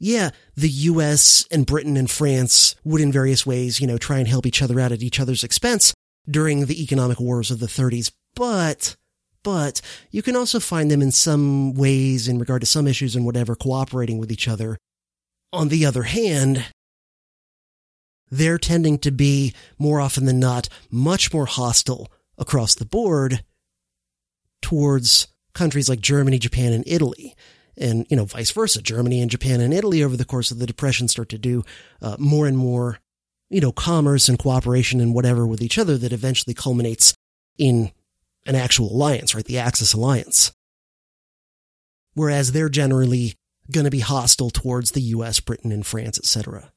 yeah, 0.00 0.30
the 0.56 0.68
US 0.68 1.46
and 1.50 1.66
Britain 1.66 1.96
and 1.96 2.10
France 2.10 2.74
would 2.84 3.00
in 3.00 3.12
various 3.12 3.46
ways, 3.46 3.80
you 3.80 3.86
know, 3.86 3.98
try 3.98 4.18
and 4.18 4.26
help 4.26 4.46
each 4.46 4.62
other 4.62 4.80
out 4.80 4.92
at 4.92 5.02
each 5.02 5.20
other's 5.20 5.44
expense 5.44 5.94
during 6.28 6.66
the 6.66 6.82
economic 6.82 7.20
wars 7.20 7.50
of 7.50 7.60
the 7.60 7.66
30s, 7.66 8.10
but 8.34 8.96
but 9.44 9.80
you 10.10 10.22
can 10.22 10.34
also 10.34 10.58
find 10.58 10.90
them 10.90 11.02
in 11.02 11.12
some 11.12 11.74
ways 11.74 12.26
in 12.26 12.40
regard 12.40 12.62
to 12.62 12.66
some 12.66 12.88
issues 12.88 13.14
and 13.14 13.24
whatever 13.24 13.54
cooperating 13.54 14.18
with 14.18 14.32
each 14.32 14.48
other. 14.48 14.76
On 15.52 15.68
the 15.68 15.86
other 15.86 16.02
hand, 16.02 16.64
they're 18.30 18.58
tending 18.58 18.98
to 18.98 19.12
be 19.12 19.54
more 19.78 20.00
often 20.00 20.24
than 20.24 20.40
not 20.40 20.68
much 20.90 21.32
more 21.32 21.46
hostile 21.46 22.10
across 22.36 22.74
the 22.74 22.84
board 22.84 23.44
towards 24.60 25.28
countries 25.52 25.88
like 25.88 26.00
Germany, 26.00 26.38
Japan, 26.38 26.72
and 26.72 26.82
Italy. 26.86 27.36
And, 27.76 28.06
you 28.08 28.16
know, 28.16 28.24
vice 28.24 28.50
versa. 28.50 28.82
Germany 28.82 29.20
and 29.20 29.30
Japan 29.30 29.60
and 29.60 29.74
Italy 29.74 30.02
over 30.02 30.16
the 30.16 30.24
course 30.24 30.50
of 30.50 30.58
the 30.58 30.66
Depression 30.66 31.06
start 31.06 31.28
to 31.28 31.38
do 31.38 31.64
uh, 32.00 32.16
more 32.18 32.46
and 32.46 32.56
more, 32.56 32.98
you 33.50 33.60
know, 33.60 33.72
commerce 33.72 34.28
and 34.28 34.38
cooperation 34.38 35.00
and 35.00 35.14
whatever 35.14 35.46
with 35.46 35.60
each 35.60 35.78
other 35.78 35.98
that 35.98 36.12
eventually 36.12 36.54
culminates 36.54 37.14
in 37.58 37.92
an 38.46 38.54
actual 38.54 38.92
alliance, 38.92 39.34
right? 39.34 39.44
The 39.44 39.58
Axis 39.58 39.92
alliance. 39.92 40.52
Whereas 42.14 42.52
they're 42.52 42.68
generally 42.68 43.34
going 43.70 43.84
to 43.84 43.90
be 43.90 44.00
hostile 44.00 44.50
towards 44.50 44.92
the 44.92 45.00
US, 45.00 45.40
Britain, 45.40 45.72
and 45.72 45.86
France, 45.86 46.18
etc. 46.18 46.70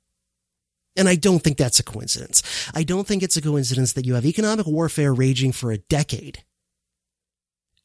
And 0.96 1.08
I 1.08 1.16
don't 1.16 1.40
think 1.40 1.58
that's 1.58 1.80
a 1.80 1.84
coincidence. 1.84 2.42
I 2.74 2.84
don't 2.84 3.06
think 3.06 3.22
it's 3.22 3.38
a 3.38 3.42
coincidence 3.42 3.94
that 3.94 4.06
you 4.06 4.16
have 4.16 4.26
economic 4.26 4.66
warfare 4.66 5.14
raging 5.14 5.52
for 5.52 5.72
a 5.72 5.78
decade 5.78 6.44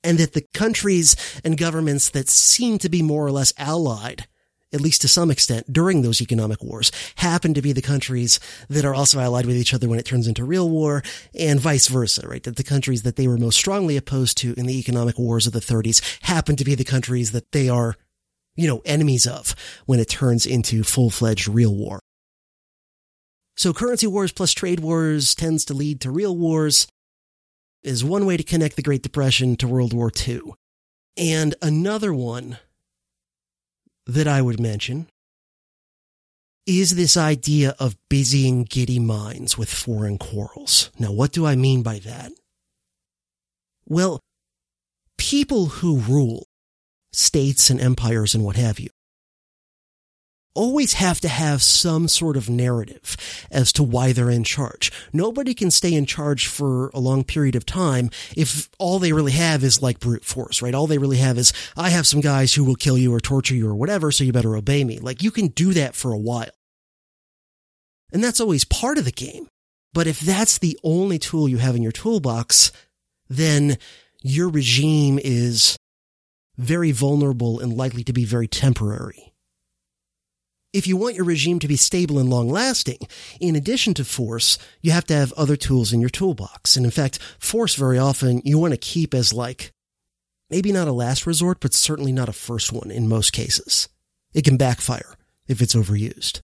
and 0.02 0.18
that 0.18 0.32
the 0.32 0.46
countries 0.54 1.16
and 1.44 1.58
governments 1.58 2.10
that 2.10 2.28
seem 2.28 2.78
to 2.78 2.88
be 2.88 3.02
more 3.02 3.26
or 3.26 3.30
less 3.30 3.52
allied 3.58 4.26
at 4.72 4.80
least 4.80 5.02
to 5.02 5.08
some 5.08 5.30
extent, 5.30 5.72
during 5.72 6.02
those 6.02 6.20
economic 6.20 6.62
wars, 6.62 6.90
happen 7.16 7.54
to 7.54 7.62
be 7.62 7.72
the 7.72 7.82
countries 7.82 8.40
that 8.68 8.84
are 8.84 8.94
also 8.94 9.20
allied 9.20 9.46
with 9.46 9.56
each 9.56 9.74
other 9.74 9.88
when 9.88 9.98
it 9.98 10.06
turns 10.06 10.26
into 10.26 10.44
real 10.44 10.68
war, 10.68 11.02
and 11.38 11.60
vice 11.60 11.88
versa, 11.88 12.26
right? 12.26 12.42
That 12.42 12.56
the 12.56 12.64
countries 12.64 13.02
that 13.02 13.16
they 13.16 13.28
were 13.28 13.38
most 13.38 13.56
strongly 13.56 13.96
opposed 13.96 14.38
to 14.38 14.54
in 14.56 14.66
the 14.66 14.78
economic 14.78 15.18
wars 15.18 15.46
of 15.46 15.52
the 15.52 15.60
30s 15.60 16.02
happen 16.22 16.56
to 16.56 16.64
be 16.64 16.74
the 16.74 16.84
countries 16.84 17.32
that 17.32 17.52
they 17.52 17.68
are, 17.68 17.96
you 18.56 18.66
know, 18.66 18.82
enemies 18.84 19.26
of 19.26 19.54
when 19.86 20.00
it 20.00 20.08
turns 20.08 20.46
into 20.46 20.82
full-fledged 20.82 21.48
real 21.48 21.74
war. 21.74 22.00
So 23.56 23.72
currency 23.72 24.06
wars 24.06 24.32
plus 24.32 24.52
trade 24.52 24.80
wars 24.80 25.34
tends 25.34 25.64
to 25.66 25.74
lead 25.74 26.00
to 26.00 26.10
real 26.10 26.36
wars 26.36 26.86
is 27.82 28.04
one 28.04 28.24
way 28.26 28.36
to 28.36 28.42
connect 28.42 28.76
the 28.76 28.82
Great 28.82 29.02
Depression 29.02 29.56
to 29.56 29.68
World 29.68 29.92
War 29.92 30.10
II. 30.26 30.54
And 31.16 31.54
another 31.60 32.14
one 32.14 32.58
that 34.06 34.26
I 34.26 34.42
would 34.42 34.60
mention 34.60 35.08
is 36.66 36.94
this 36.94 37.16
idea 37.16 37.74
of 37.78 37.96
busying 38.08 38.64
giddy 38.64 39.00
minds 39.00 39.58
with 39.58 39.72
foreign 39.72 40.16
quarrels. 40.18 40.90
Now, 40.98 41.10
what 41.10 41.32
do 41.32 41.44
I 41.44 41.56
mean 41.56 41.82
by 41.82 41.98
that? 42.00 42.32
Well, 43.88 44.20
people 45.18 45.66
who 45.66 45.98
rule 45.98 46.46
states 47.12 47.68
and 47.68 47.80
empires 47.80 48.34
and 48.34 48.44
what 48.44 48.56
have 48.56 48.78
you 48.78 48.90
always 50.54 50.94
have 50.94 51.20
to 51.20 51.28
have 51.28 51.62
some 51.62 52.08
sort 52.08 52.36
of 52.36 52.48
narrative 52.48 53.16
as 53.50 53.72
to 53.72 53.82
why 53.82 54.12
they're 54.12 54.30
in 54.30 54.44
charge. 54.44 54.92
Nobody 55.12 55.54
can 55.54 55.70
stay 55.70 55.94
in 55.94 56.06
charge 56.06 56.46
for 56.46 56.90
a 56.94 57.00
long 57.00 57.24
period 57.24 57.54
of 57.54 57.66
time 57.66 58.10
if 58.36 58.68
all 58.78 58.98
they 58.98 59.12
really 59.12 59.32
have 59.32 59.64
is 59.64 59.82
like 59.82 60.00
brute 60.00 60.24
force, 60.24 60.62
right? 60.62 60.74
All 60.74 60.86
they 60.86 60.98
really 60.98 61.18
have 61.18 61.38
is, 61.38 61.52
I 61.76 61.90
have 61.90 62.06
some 62.06 62.20
guys 62.20 62.54
who 62.54 62.64
will 62.64 62.74
kill 62.74 62.98
you 62.98 63.12
or 63.14 63.20
torture 63.20 63.54
you 63.54 63.68
or 63.68 63.74
whatever, 63.74 64.12
so 64.12 64.24
you 64.24 64.32
better 64.32 64.56
obey 64.56 64.84
me. 64.84 64.98
Like 64.98 65.22
you 65.22 65.30
can 65.30 65.48
do 65.48 65.72
that 65.74 65.94
for 65.94 66.12
a 66.12 66.18
while. 66.18 66.50
And 68.12 68.22
that's 68.22 68.40
always 68.40 68.64
part 68.64 68.98
of 68.98 69.04
the 69.04 69.12
game. 69.12 69.48
But 69.94 70.06
if 70.06 70.20
that's 70.20 70.58
the 70.58 70.78
only 70.82 71.18
tool 71.18 71.48
you 71.48 71.58
have 71.58 71.76
in 71.76 71.82
your 71.82 71.92
toolbox, 71.92 72.72
then 73.28 73.78
your 74.22 74.48
regime 74.48 75.18
is 75.22 75.76
very 76.56 76.92
vulnerable 76.92 77.60
and 77.60 77.72
likely 77.72 78.04
to 78.04 78.12
be 78.12 78.24
very 78.24 78.46
temporary 78.46 79.31
if 80.72 80.86
you 80.86 80.96
want 80.96 81.14
your 81.14 81.24
regime 81.24 81.58
to 81.58 81.68
be 81.68 81.76
stable 81.76 82.18
and 82.18 82.30
long 82.30 82.48
lasting, 82.48 82.98
in 83.40 83.56
addition 83.56 83.94
to 83.94 84.04
force, 84.04 84.58
you 84.80 84.90
have 84.90 85.04
to 85.06 85.14
have 85.14 85.32
other 85.34 85.56
tools 85.56 85.92
in 85.92 86.00
your 86.00 86.10
toolbox. 86.10 86.76
And 86.76 86.86
in 86.86 86.90
fact, 86.90 87.18
force 87.38 87.74
very 87.74 87.98
often 87.98 88.40
you 88.44 88.58
want 88.58 88.72
to 88.72 88.78
keep 88.78 89.14
as 89.14 89.32
like, 89.32 89.72
maybe 90.50 90.72
not 90.72 90.88
a 90.88 90.92
last 90.92 91.26
resort, 91.26 91.60
but 91.60 91.74
certainly 91.74 92.12
not 92.12 92.28
a 92.28 92.32
first 92.32 92.72
one 92.72 92.90
in 92.90 93.08
most 93.08 93.32
cases. 93.32 93.88
It 94.32 94.44
can 94.44 94.56
backfire 94.56 95.16
if 95.46 95.60
it's 95.60 95.74
overused. 95.74 96.40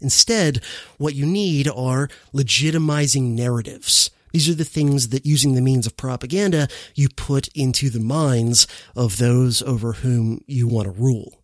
Instead, 0.00 0.62
what 0.96 1.14
you 1.14 1.26
need 1.26 1.68
are 1.68 2.08
legitimizing 2.32 3.34
narratives. 3.34 4.10
These 4.32 4.48
are 4.48 4.54
the 4.54 4.64
things 4.64 5.08
that 5.08 5.26
using 5.26 5.54
the 5.54 5.60
means 5.60 5.86
of 5.86 5.96
propaganda 5.96 6.68
you 6.94 7.08
put 7.08 7.48
into 7.48 7.90
the 7.90 8.00
minds 8.00 8.66
of 8.94 9.18
those 9.18 9.60
over 9.62 9.94
whom 9.94 10.44
you 10.46 10.68
want 10.68 10.86
to 10.86 10.92
rule. 10.92 11.37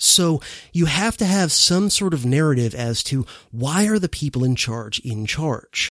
So 0.00 0.40
you 0.72 0.86
have 0.86 1.16
to 1.18 1.26
have 1.26 1.52
some 1.52 1.90
sort 1.90 2.14
of 2.14 2.24
narrative 2.24 2.74
as 2.74 3.02
to 3.04 3.26
why 3.52 3.86
are 3.86 3.98
the 3.98 4.08
people 4.08 4.42
in 4.42 4.56
charge 4.56 4.98
in 5.00 5.26
charge? 5.26 5.90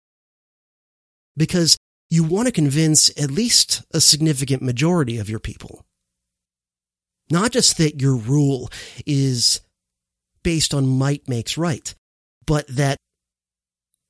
Because 1.37 1.77
you 2.09 2.23
want 2.23 2.47
to 2.47 2.51
convince 2.51 3.09
at 3.21 3.29
least 3.29 3.83
a 3.93 4.01
significant 4.01 4.63
majority 4.63 5.19
of 5.19 5.29
your 5.29 5.39
people. 5.39 5.85
Not 7.29 7.51
just 7.51 7.77
that 7.77 8.01
your 8.01 8.15
rule 8.15 8.71
is 9.05 9.61
based 10.41 10.73
on 10.73 10.87
might 10.87 11.29
makes 11.29 11.55
right, 11.55 11.93
but 12.47 12.67
that 12.67 12.97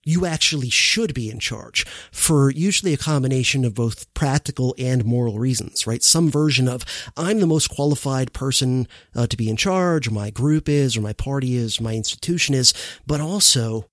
you 0.05 0.25
actually 0.25 0.69
should 0.69 1.13
be 1.13 1.29
in 1.29 1.39
charge 1.39 1.85
for 2.11 2.49
usually 2.49 2.93
a 2.93 2.97
combination 2.97 3.65
of 3.65 3.75
both 3.75 4.11
practical 4.13 4.73
and 4.77 5.05
moral 5.05 5.37
reasons, 5.37 5.85
right? 5.85 6.01
Some 6.01 6.31
version 6.31 6.67
of, 6.67 6.85
I'm 7.17 7.39
the 7.39 7.47
most 7.47 7.69
qualified 7.69 8.33
person 8.33 8.87
uh, 9.15 9.27
to 9.27 9.37
be 9.37 9.49
in 9.49 9.57
charge, 9.57 10.07
or 10.07 10.11
my 10.11 10.29
group 10.29 10.69
is, 10.69 10.95
or 10.95 11.01
my 11.01 11.13
party 11.13 11.55
is, 11.55 11.79
or 11.79 11.83
my 11.83 11.95
institution 11.95 12.55
is, 12.55 12.73
but 13.05 13.19
also 13.19 13.85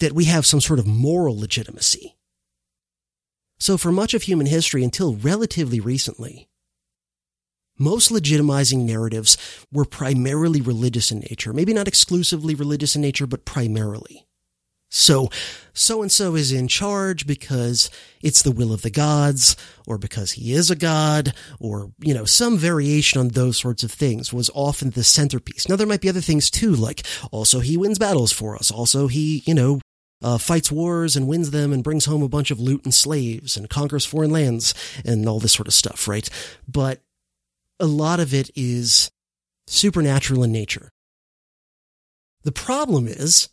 that 0.00 0.12
we 0.12 0.26
have 0.26 0.46
some 0.46 0.60
sort 0.60 0.78
of 0.78 0.86
moral 0.86 1.38
legitimacy. 1.38 2.16
So 3.58 3.76
for 3.76 3.90
much 3.90 4.14
of 4.14 4.22
human 4.22 4.46
history 4.46 4.84
until 4.84 5.16
relatively 5.16 5.80
recently, 5.80 6.48
most 7.78 8.10
legitimizing 8.10 8.84
narratives 8.84 9.36
were 9.72 9.84
primarily 9.84 10.60
religious 10.60 11.10
in 11.10 11.20
nature. 11.20 11.52
Maybe 11.52 11.72
not 11.72 11.88
exclusively 11.88 12.54
religious 12.54 12.94
in 12.94 13.02
nature, 13.02 13.26
but 13.26 13.44
primarily. 13.44 14.27
So, 14.90 15.28
so 15.74 16.00
and 16.00 16.10
so 16.10 16.34
is 16.34 16.50
in 16.50 16.66
charge 16.66 17.26
because 17.26 17.90
it's 18.22 18.42
the 18.42 18.50
will 18.50 18.72
of 18.72 18.82
the 18.82 18.90
gods, 18.90 19.54
or 19.86 19.98
because 19.98 20.32
he 20.32 20.52
is 20.52 20.70
a 20.70 20.76
god, 20.76 21.34
or, 21.60 21.92
you 22.00 22.14
know, 22.14 22.24
some 22.24 22.56
variation 22.56 23.20
on 23.20 23.28
those 23.28 23.58
sorts 23.58 23.82
of 23.82 23.92
things 23.92 24.32
was 24.32 24.50
often 24.54 24.90
the 24.90 25.04
centerpiece. 25.04 25.68
Now, 25.68 25.76
there 25.76 25.86
might 25.86 26.00
be 26.00 26.08
other 26.08 26.22
things 26.22 26.50
too, 26.50 26.74
like 26.74 27.06
also 27.30 27.60
he 27.60 27.76
wins 27.76 27.98
battles 27.98 28.32
for 28.32 28.56
us. 28.56 28.70
Also 28.70 29.08
he, 29.08 29.42
you 29.46 29.54
know, 29.54 29.80
uh, 30.22 30.38
fights 30.38 30.72
wars 30.72 31.16
and 31.16 31.28
wins 31.28 31.50
them 31.50 31.72
and 31.72 31.84
brings 31.84 32.06
home 32.06 32.22
a 32.22 32.28
bunch 32.28 32.50
of 32.50 32.58
loot 32.58 32.84
and 32.84 32.94
slaves 32.94 33.56
and 33.56 33.70
conquers 33.70 34.04
foreign 34.04 34.30
lands 34.30 34.74
and 35.04 35.28
all 35.28 35.38
this 35.38 35.52
sort 35.52 35.68
of 35.68 35.74
stuff, 35.74 36.08
right? 36.08 36.28
But 36.66 37.00
a 37.78 37.86
lot 37.86 38.18
of 38.20 38.34
it 38.34 38.50
is 38.56 39.10
supernatural 39.66 40.42
in 40.42 40.50
nature. 40.50 40.90
The 42.42 42.52
problem 42.52 43.06
is, 43.06 43.48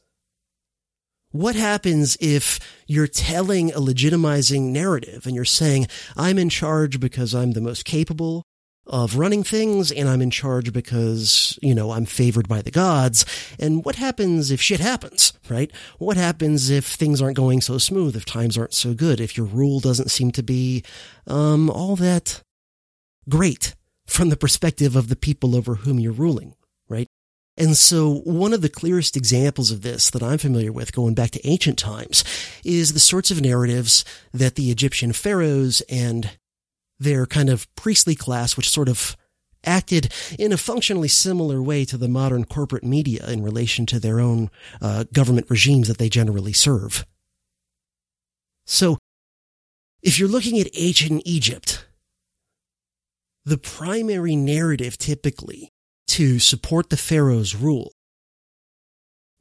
what 1.36 1.56
happens 1.56 2.18
if 2.22 2.60
you're 2.88 3.08
telling 3.08 3.72
a 3.72 3.80
legitimizing 3.80 4.72
narrative 4.72 5.26
and 5.26 5.36
you're 5.36 5.44
saying, 5.44 5.88
I'm 6.16 6.38
in 6.38 6.50
charge 6.50 7.00
because 7.00 7.36
I'm 7.36 7.52
the 7.52 7.62
most 7.62 7.84
capable 7.84 8.44
of 8.88 9.18
running 9.18 9.44
things 9.44 9.92
and 9.92 10.08
I'm 10.08 10.22
in 10.22 10.30
charge 10.30 10.72
because, 10.72 11.60
you 11.62 11.76
know, 11.76 11.92
I'm 11.92 12.06
favored 12.06 12.48
by 12.48 12.62
the 12.62 12.72
gods. 12.72 13.26
And 13.60 13.84
what 13.84 13.96
happens 13.96 14.50
if 14.50 14.62
shit 14.62 14.80
happens, 14.80 15.34
right? 15.50 15.72
What 15.98 16.16
happens 16.16 16.70
if 16.70 16.86
things 16.86 17.22
aren't 17.22 17.36
going 17.36 17.60
so 17.62 17.80
smooth, 17.80 18.16
if 18.16 18.26
times 18.26 18.58
aren't 18.58 18.74
so 18.74 18.94
good, 18.94 19.20
if 19.20 19.36
your 19.36 19.48
rule 19.48 19.82
doesn't 19.82 20.12
seem 20.12 20.32
to 20.32 20.44
be, 20.44 20.84
um, 21.28 21.70
all 21.70 21.96
that 21.98 22.44
great 23.28 23.76
from 24.06 24.30
the 24.30 24.38
perspective 24.38 24.96
of 24.96 25.10
the 25.10 25.16
people 25.16 25.56
over 25.56 25.76
whom 25.76 26.00
you're 26.00 26.14
ruling? 26.14 26.54
And 27.58 27.78
so 27.78 28.16
one 28.26 28.54
of 28.54 28.62
the 28.62 28.70
clearest 28.70 29.16
examples 29.16 29.72
of 29.72 29.82
this 29.82 30.10
that 30.10 30.24
I'm 30.24 30.38
familiar 30.38 30.74
with 30.74 30.94
going 30.94 31.14
back 31.14 31.32
to 31.32 31.48
ancient 31.48 31.78
times 31.78 32.24
is 32.66 32.94
the 32.94 33.00
sorts 33.00 33.32
of 33.32 33.42
narratives 33.42 34.04
that 34.34 34.56
the 34.56 34.72
Egyptian 34.72 35.14
pharaohs 35.14 35.82
and 35.90 36.38
their 37.00 37.26
kind 37.26 37.50
of 37.50 37.74
priestly 37.76 38.16
class, 38.16 38.58
which 38.58 38.70
sort 38.70 38.90
of 38.90 39.16
acted 39.64 40.12
in 40.38 40.52
a 40.52 40.58
functionally 40.58 41.08
similar 41.08 41.62
way 41.62 41.86
to 41.86 41.98
the 41.98 42.08
modern 42.08 42.46
corporate 42.46 42.84
media 42.84 43.28
in 43.30 43.42
relation 43.42 43.86
to 43.86 44.00
their 44.00 44.20
own 44.20 44.50
uh, 44.82 45.06
government 45.14 45.50
regimes 45.50 45.88
that 45.88 45.98
they 45.98 46.10
generally 46.10 46.54
serve. 46.54 47.06
So 48.66 48.98
if 50.02 50.20
you're 50.20 50.30
looking 50.30 50.60
at 50.60 50.68
ancient 50.76 51.24
Egypt, 51.26 51.86
the 53.44 53.58
primary 53.58 54.36
narrative 54.36 54.98
typically 54.98 55.72
to 56.16 56.40
support 56.40 56.90
the 56.90 56.98
Pharaoh's 56.98 57.56
rule 57.56 57.92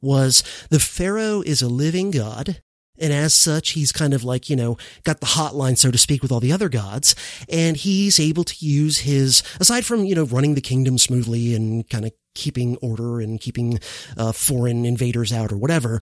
was 0.01 0.43
the 0.69 0.79
Pharaoh 0.79 1.41
is 1.41 1.61
a 1.61 1.69
living 1.69 2.11
God. 2.11 2.61
And 2.97 3.13
as 3.13 3.33
such, 3.33 3.71
he's 3.71 3.93
kind 3.93 4.13
of 4.13 4.25
like, 4.25 4.49
you 4.49 4.57
know, 4.57 4.77
got 5.03 5.21
the 5.21 5.25
hotline, 5.25 5.77
so 5.77 5.89
to 5.89 5.97
speak, 5.97 6.21
with 6.21 6.33
all 6.33 6.41
the 6.41 6.51
other 6.51 6.67
gods. 6.67 7.15
And 7.47 7.77
he's 7.77 8.19
able 8.19 8.43
to 8.43 8.65
use 8.65 8.99
his, 8.99 9.41
aside 9.59 9.85
from, 9.85 10.03
you 10.03 10.15
know, 10.15 10.25
running 10.25 10.55
the 10.55 10.61
kingdom 10.61 10.97
smoothly 10.97 11.55
and 11.55 11.89
kind 11.89 12.03
of 12.03 12.11
keeping 12.35 12.75
order 12.81 13.21
and 13.21 13.39
keeping 13.39 13.79
uh, 14.17 14.33
foreign 14.33 14.85
invaders 14.85 15.31
out 15.31 15.53
or 15.53 15.57
whatever, 15.57 16.01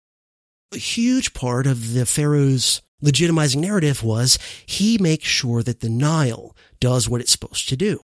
a 0.72 0.78
huge 0.78 1.34
part 1.34 1.66
of 1.66 1.92
the 1.92 2.06
Pharaoh's 2.06 2.80
legitimizing 3.02 3.60
narrative 3.60 4.02
was 4.02 4.38
he 4.64 4.96
makes 4.96 5.28
sure 5.28 5.62
that 5.62 5.80
the 5.80 5.90
Nile 5.90 6.56
does 6.80 7.06
what 7.06 7.20
it's 7.20 7.32
supposed 7.32 7.68
to 7.68 7.76
do. 7.76 8.00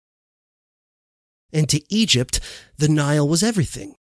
And 1.54 1.70
to 1.70 1.82
Egypt, 1.94 2.40
the 2.78 2.90
Nile 2.90 3.28
was 3.28 3.44
everything. 3.44 3.96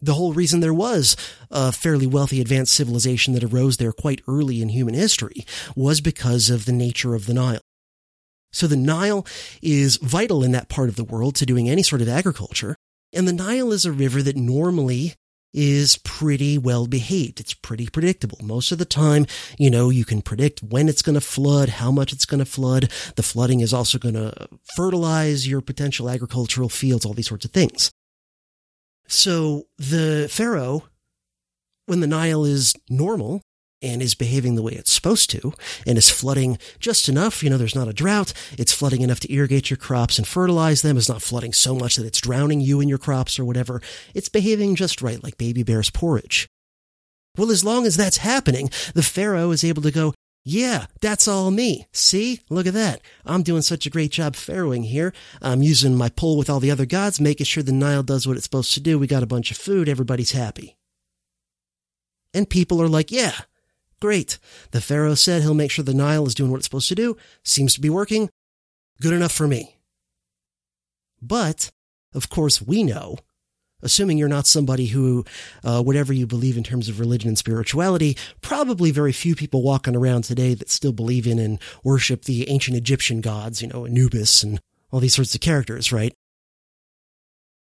The 0.00 0.14
whole 0.14 0.34
reason 0.34 0.60
there 0.60 0.74
was 0.74 1.16
a 1.50 1.72
fairly 1.72 2.06
wealthy 2.06 2.40
advanced 2.40 2.74
civilization 2.74 3.32
that 3.34 3.44
arose 3.44 3.78
there 3.78 3.92
quite 3.92 4.22
early 4.28 4.60
in 4.60 4.68
human 4.68 4.94
history 4.94 5.46
was 5.74 6.00
because 6.00 6.50
of 6.50 6.66
the 6.66 6.72
nature 6.72 7.14
of 7.14 7.26
the 7.26 7.34
Nile. 7.34 7.60
So 8.52 8.66
the 8.66 8.76
Nile 8.76 9.26
is 9.62 9.96
vital 9.96 10.42
in 10.42 10.52
that 10.52 10.68
part 10.68 10.88
of 10.88 10.96
the 10.96 11.04
world 11.04 11.34
to 11.36 11.46
doing 11.46 11.68
any 11.68 11.82
sort 11.82 12.02
of 12.02 12.08
agriculture. 12.08 12.76
And 13.12 13.26
the 13.26 13.32
Nile 13.32 13.72
is 13.72 13.84
a 13.84 13.92
river 13.92 14.22
that 14.22 14.36
normally 14.36 15.14
is 15.56 15.98
pretty 16.04 16.58
well 16.58 16.86
behaved. 16.86 17.40
It's 17.40 17.54
pretty 17.54 17.88
predictable. 17.88 18.38
Most 18.42 18.70
of 18.70 18.78
the 18.78 18.84
time, 18.84 19.26
you 19.58 19.70
know, 19.70 19.88
you 19.90 20.04
can 20.04 20.20
predict 20.22 20.62
when 20.62 20.88
it's 20.88 21.02
going 21.02 21.14
to 21.14 21.20
flood, 21.20 21.70
how 21.70 21.90
much 21.90 22.12
it's 22.12 22.26
going 22.26 22.38
to 22.38 22.44
flood. 22.44 22.90
The 23.16 23.22
flooding 23.22 23.60
is 23.60 23.72
also 23.72 23.98
going 23.98 24.14
to 24.14 24.48
fertilize 24.76 25.48
your 25.48 25.62
potential 25.62 26.10
agricultural 26.10 26.68
fields, 26.68 27.06
all 27.06 27.14
these 27.14 27.28
sorts 27.28 27.46
of 27.46 27.52
things. 27.52 27.90
So 29.08 29.66
the 29.78 30.28
Pharaoh, 30.30 30.84
when 31.86 32.00
the 32.00 32.06
Nile 32.06 32.44
is 32.44 32.74
normal, 32.90 33.40
and 33.82 34.02
is 34.02 34.14
behaving 34.14 34.54
the 34.54 34.62
way 34.62 34.72
it's 34.72 34.92
supposed 34.92 35.30
to 35.30 35.52
and 35.86 35.98
is 35.98 36.10
flooding 36.10 36.58
just 36.78 37.08
enough. 37.08 37.42
You 37.42 37.50
know, 37.50 37.58
there's 37.58 37.74
not 37.74 37.88
a 37.88 37.92
drought. 37.92 38.32
It's 38.58 38.72
flooding 38.72 39.02
enough 39.02 39.20
to 39.20 39.32
irrigate 39.32 39.70
your 39.70 39.76
crops 39.76 40.18
and 40.18 40.26
fertilize 40.26 40.82
them. 40.82 40.96
It's 40.96 41.08
not 41.08 41.22
flooding 41.22 41.52
so 41.52 41.74
much 41.74 41.96
that 41.96 42.06
it's 42.06 42.20
drowning 42.20 42.60
you 42.60 42.80
and 42.80 42.88
your 42.88 42.98
crops 42.98 43.38
or 43.38 43.44
whatever. 43.44 43.80
It's 44.14 44.28
behaving 44.28 44.76
just 44.76 45.02
right, 45.02 45.22
like 45.22 45.38
baby 45.38 45.62
bear's 45.62 45.90
porridge. 45.90 46.48
Well, 47.36 47.50
as 47.50 47.64
long 47.64 47.84
as 47.86 47.96
that's 47.96 48.16
happening, 48.18 48.70
the 48.94 49.02
Pharaoh 49.02 49.50
is 49.50 49.62
able 49.62 49.82
to 49.82 49.90
go, 49.90 50.14
yeah, 50.48 50.86
that's 51.00 51.26
all 51.26 51.50
me. 51.50 51.86
See? 51.92 52.40
Look 52.48 52.68
at 52.68 52.74
that. 52.74 53.00
I'm 53.24 53.42
doing 53.42 53.62
such 53.62 53.84
a 53.84 53.90
great 53.90 54.12
job 54.12 54.34
pharaohing 54.34 54.84
here. 54.84 55.12
I'm 55.42 55.60
using 55.60 55.96
my 55.96 56.08
pull 56.08 56.38
with 56.38 56.48
all 56.48 56.60
the 56.60 56.70
other 56.70 56.86
gods, 56.86 57.20
making 57.20 57.46
sure 57.46 57.64
the 57.64 57.72
Nile 57.72 58.04
does 58.04 58.28
what 58.28 58.36
it's 58.36 58.44
supposed 58.44 58.72
to 58.74 58.80
do. 58.80 58.96
We 58.96 59.08
got 59.08 59.24
a 59.24 59.26
bunch 59.26 59.50
of 59.50 59.56
food. 59.56 59.88
Everybody's 59.88 60.30
happy. 60.30 60.76
And 62.32 62.48
people 62.48 62.80
are 62.80 62.88
like, 62.88 63.10
yeah, 63.10 63.32
Great. 64.00 64.38
The 64.72 64.80
Pharaoh 64.80 65.14
said 65.14 65.42
he'll 65.42 65.54
make 65.54 65.70
sure 65.70 65.84
the 65.84 65.94
Nile 65.94 66.26
is 66.26 66.34
doing 66.34 66.50
what 66.50 66.58
it's 66.58 66.66
supposed 66.66 66.88
to 66.88 66.94
do. 66.94 67.16
Seems 67.44 67.74
to 67.74 67.80
be 67.80 67.90
working. 67.90 68.28
Good 69.00 69.14
enough 69.14 69.32
for 69.32 69.48
me. 69.48 69.76
But, 71.22 71.70
of 72.14 72.28
course, 72.28 72.60
we 72.60 72.82
know, 72.82 73.16
assuming 73.82 74.18
you're 74.18 74.28
not 74.28 74.46
somebody 74.46 74.86
who, 74.86 75.24
uh, 75.64 75.82
whatever 75.82 76.12
you 76.12 76.26
believe 76.26 76.58
in 76.58 76.62
terms 76.62 76.88
of 76.88 77.00
religion 77.00 77.28
and 77.28 77.38
spirituality, 77.38 78.16
probably 78.42 78.90
very 78.90 79.12
few 79.12 79.34
people 79.34 79.62
walking 79.62 79.96
around 79.96 80.24
today 80.24 80.52
that 80.54 80.70
still 80.70 80.92
believe 80.92 81.26
in 81.26 81.38
and 81.38 81.58
worship 81.82 82.24
the 82.24 82.48
ancient 82.48 82.76
Egyptian 82.76 83.22
gods, 83.22 83.62
you 83.62 83.68
know, 83.68 83.86
Anubis 83.86 84.42
and 84.42 84.60
all 84.90 85.00
these 85.00 85.14
sorts 85.14 85.34
of 85.34 85.40
characters, 85.40 85.90
right? 85.90 86.12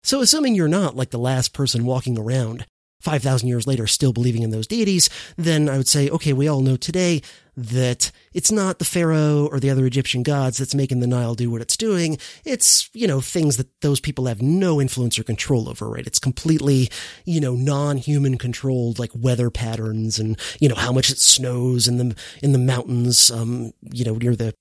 So 0.02 0.20
assuming 0.20 0.54
you're 0.54 0.68
not 0.68 0.96
like 0.96 1.10
the 1.10 1.18
last 1.18 1.52
person 1.52 1.84
walking 1.84 2.18
around, 2.18 2.66
5,000 3.04 3.46
years 3.46 3.66
later 3.66 3.86
still 3.86 4.14
believing 4.14 4.42
in 4.42 4.50
those 4.50 4.66
deities, 4.66 5.10
then 5.36 5.68
I 5.68 5.76
would 5.76 5.88
say, 5.88 6.08
okay, 6.08 6.32
we 6.32 6.48
all 6.48 6.62
know 6.62 6.76
today 6.76 7.20
that 7.54 8.10
it's 8.32 8.50
not 8.50 8.78
the 8.78 8.84
Pharaoh 8.84 9.46
or 9.46 9.60
the 9.60 9.68
other 9.68 9.84
Egyptian 9.84 10.22
gods 10.22 10.56
that's 10.56 10.74
making 10.74 11.00
the 11.00 11.06
Nile 11.06 11.34
do 11.34 11.50
what 11.50 11.60
it's 11.60 11.76
doing. 11.76 12.16
It's, 12.44 12.88
you 12.94 13.06
know, 13.06 13.20
things 13.20 13.58
that 13.58 13.68
those 13.82 14.00
people 14.00 14.24
have 14.24 14.40
no 14.40 14.80
influence 14.80 15.18
or 15.18 15.22
control 15.22 15.68
over, 15.68 15.88
right? 15.88 16.06
It's 16.06 16.18
completely, 16.18 16.88
you 17.26 17.40
know, 17.40 17.54
non-human 17.54 18.38
controlled, 18.38 18.98
like 18.98 19.12
weather 19.14 19.50
patterns 19.50 20.18
and, 20.18 20.40
you 20.58 20.68
know, 20.70 20.74
how 20.74 20.90
much 20.90 21.10
it 21.10 21.18
snows 21.18 21.86
in 21.86 21.98
the, 21.98 22.16
in 22.42 22.52
the 22.52 22.58
mountains, 22.58 23.30
um, 23.30 23.72
you 23.82 24.04
know, 24.04 24.14
near 24.14 24.34
the 24.34 24.54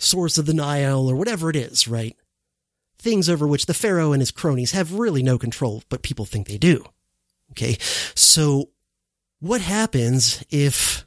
source 0.00 0.36
of 0.36 0.46
the 0.46 0.54
Nile 0.54 1.08
or 1.08 1.14
whatever 1.14 1.48
it 1.48 1.56
is, 1.56 1.86
right? 1.86 2.16
Things 2.98 3.28
over 3.28 3.46
which 3.46 3.66
the 3.66 3.74
Pharaoh 3.74 4.12
and 4.12 4.20
his 4.20 4.32
cronies 4.32 4.72
have 4.72 4.94
really 4.94 5.22
no 5.22 5.38
control, 5.38 5.84
but 5.88 6.02
people 6.02 6.24
think 6.24 6.48
they 6.48 6.58
do. 6.58 6.84
Okay. 7.52 7.76
So 8.14 8.70
what 9.40 9.60
happens 9.60 10.44
if 10.50 11.06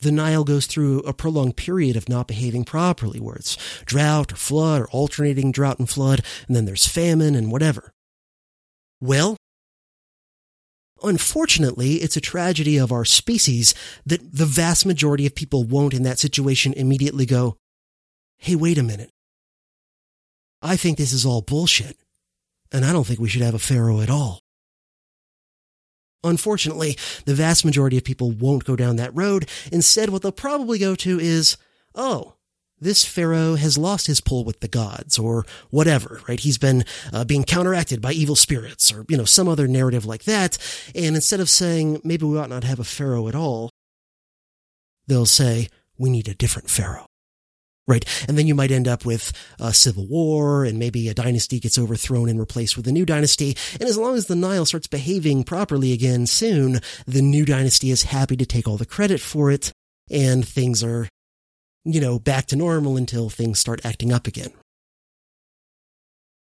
the 0.00 0.12
Nile 0.12 0.44
goes 0.44 0.66
through 0.66 1.00
a 1.00 1.12
prolonged 1.12 1.56
period 1.56 1.96
of 1.96 2.08
not 2.08 2.28
behaving 2.28 2.64
properly, 2.64 3.20
where 3.20 3.36
it's 3.36 3.56
drought 3.84 4.32
or 4.32 4.36
flood 4.36 4.82
or 4.82 4.88
alternating 4.90 5.50
drought 5.50 5.78
and 5.78 5.88
flood, 5.88 6.22
and 6.46 6.54
then 6.54 6.64
there's 6.64 6.86
famine 6.86 7.34
and 7.34 7.50
whatever? 7.50 7.92
Well, 9.00 9.36
unfortunately, 11.02 11.96
it's 11.96 12.16
a 12.16 12.20
tragedy 12.20 12.76
of 12.76 12.92
our 12.92 13.04
species 13.04 13.74
that 14.04 14.36
the 14.36 14.46
vast 14.46 14.86
majority 14.86 15.26
of 15.26 15.34
people 15.34 15.64
won't 15.64 15.94
in 15.94 16.02
that 16.02 16.18
situation 16.18 16.72
immediately 16.74 17.26
go, 17.26 17.56
Hey, 18.38 18.56
wait 18.56 18.78
a 18.78 18.82
minute. 18.82 19.10
I 20.60 20.76
think 20.76 20.98
this 20.98 21.12
is 21.12 21.26
all 21.26 21.42
bullshit, 21.42 21.98
and 22.72 22.84
I 22.84 22.92
don't 22.92 23.06
think 23.06 23.20
we 23.20 23.28
should 23.28 23.42
have 23.42 23.54
a 23.54 23.58
pharaoh 23.58 24.00
at 24.00 24.10
all. 24.10 24.43
Unfortunately, 26.24 26.96
the 27.26 27.34
vast 27.34 27.64
majority 27.64 27.96
of 27.96 28.04
people 28.04 28.32
won't 28.32 28.64
go 28.64 28.74
down 28.76 28.96
that 28.96 29.14
road. 29.14 29.48
Instead, 29.70 30.08
what 30.08 30.22
they'll 30.22 30.32
probably 30.32 30.78
go 30.78 30.94
to 30.96 31.20
is, 31.20 31.56
oh, 31.94 32.34
this 32.80 33.04
pharaoh 33.04 33.54
has 33.54 33.78
lost 33.78 34.06
his 34.06 34.20
pull 34.20 34.44
with 34.44 34.60
the 34.60 34.68
gods 34.68 35.18
or 35.18 35.44
whatever, 35.70 36.20
right? 36.28 36.40
He's 36.40 36.58
been 36.58 36.84
uh, 37.12 37.24
being 37.24 37.44
counteracted 37.44 38.02
by 38.02 38.12
evil 38.12 38.36
spirits 38.36 38.92
or, 38.92 39.06
you 39.08 39.16
know, 39.16 39.24
some 39.24 39.48
other 39.48 39.68
narrative 39.68 40.04
like 40.04 40.24
that. 40.24 40.58
And 40.94 41.14
instead 41.14 41.40
of 41.40 41.48
saying, 41.48 42.00
maybe 42.02 42.26
we 42.26 42.38
ought 42.38 42.50
not 42.50 42.64
have 42.64 42.80
a 42.80 42.84
pharaoh 42.84 43.28
at 43.28 43.34
all, 43.34 43.70
they'll 45.06 45.26
say, 45.26 45.68
we 45.96 46.10
need 46.10 46.28
a 46.28 46.34
different 46.34 46.68
pharaoh 46.68 47.06
right? 47.86 48.04
And 48.28 48.38
then 48.38 48.46
you 48.46 48.54
might 48.54 48.70
end 48.70 48.88
up 48.88 49.04
with 49.04 49.32
a 49.60 49.74
civil 49.74 50.06
war 50.06 50.64
and 50.64 50.78
maybe 50.78 51.08
a 51.08 51.14
dynasty 51.14 51.60
gets 51.60 51.78
overthrown 51.78 52.28
and 52.28 52.38
replaced 52.38 52.76
with 52.76 52.86
a 52.88 52.92
new 52.92 53.04
dynasty. 53.04 53.56
And 53.74 53.88
as 53.88 53.98
long 53.98 54.16
as 54.16 54.26
the 54.26 54.36
Nile 54.36 54.64
starts 54.64 54.86
behaving 54.86 55.44
properly 55.44 55.92
again 55.92 56.26
soon, 56.26 56.80
the 57.06 57.22
new 57.22 57.44
dynasty 57.44 57.90
is 57.90 58.04
happy 58.04 58.36
to 58.36 58.46
take 58.46 58.66
all 58.66 58.76
the 58.76 58.86
credit 58.86 59.20
for 59.20 59.50
it 59.50 59.72
and 60.10 60.46
things 60.46 60.82
are, 60.82 61.08
you 61.84 62.00
know, 62.00 62.18
back 62.18 62.46
to 62.46 62.56
normal 62.56 62.96
until 62.96 63.28
things 63.28 63.58
start 63.58 63.84
acting 63.84 64.12
up 64.12 64.26
again. 64.26 64.52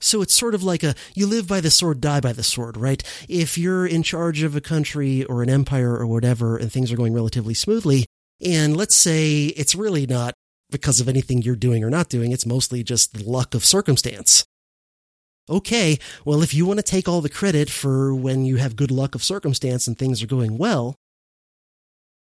So 0.01 0.23
it's 0.23 0.35
sort 0.35 0.55
of 0.55 0.63
like 0.63 0.85
a, 0.85 0.95
you 1.15 1.27
live 1.27 1.49
by 1.49 1.61
the 1.61 1.71
sword, 1.71 2.01
die 2.01 2.21
by 2.21 2.33
the 2.33 2.45
sword, 2.45 2.77
right? 2.77 3.03
If 3.29 3.59
you're 3.59 3.87
in 3.87 4.05
charge 4.05 4.43
of 4.43 4.55
a 4.55 4.61
country 4.61 5.25
or 5.25 5.43
an 5.43 5.51
empire 5.51 5.97
or 5.97 6.07
whatever 6.07 6.57
and 6.57 6.71
things 6.71 6.93
are 6.93 6.97
going 6.97 7.15
relatively 7.15 7.55
smoothly, 7.55 8.07
and 8.41 8.77
let's 8.77 8.95
say 8.95 9.47
it's 9.47 9.75
really 9.75 10.07
not 10.07 10.35
because 10.71 11.01
of 11.01 11.09
anything 11.09 11.43
you're 11.43 11.57
doing 11.57 11.83
or 11.83 11.91
not 11.91 12.09
doing. 12.09 12.33
It's 12.33 12.47
mostly 12.47 12.83
just 12.83 13.15
the 13.15 13.25
luck 13.25 13.55
of 13.55 13.65
circumstance. 13.65 14.45
Okay, 15.51 15.99
well, 16.25 16.43
if 16.43 16.53
you 16.53 16.67
want 16.67 16.79
to 16.79 16.83
take 16.83 17.09
all 17.09 17.23
the 17.23 17.31
credit 17.31 17.71
for 17.71 18.15
when 18.15 18.45
you 18.45 18.57
have 18.57 18.77
good 18.77 18.91
luck 18.91 19.15
of 19.15 19.25
circumstance 19.25 19.87
and 19.87 19.99
things 19.99 20.23
are 20.23 20.27
going 20.27 20.59
well, 20.59 20.95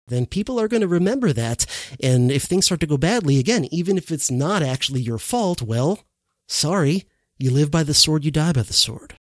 then 0.07 0.25
people 0.25 0.59
are 0.59 0.67
going 0.67 0.81
to 0.81 0.87
remember 0.87 1.31
that. 1.31 1.65
And 2.03 2.29
if 2.29 2.43
things 2.43 2.65
start 2.65 2.81
to 2.81 2.87
go 2.87 2.97
badly, 2.97 3.39
again, 3.39 3.67
even 3.71 3.97
if 3.97 4.11
it's 4.11 4.29
not 4.29 4.61
actually 4.61 5.01
your 5.01 5.17
fault, 5.17 5.61
well, 5.61 5.99
sorry, 6.47 7.05
you 7.37 7.51
live 7.51 7.71
by 7.71 7.83
the 7.83 7.93
sword, 7.93 8.25
you 8.25 8.31
die 8.31 8.51
by 8.51 8.63
the 8.63 8.73
sword. 8.73 9.15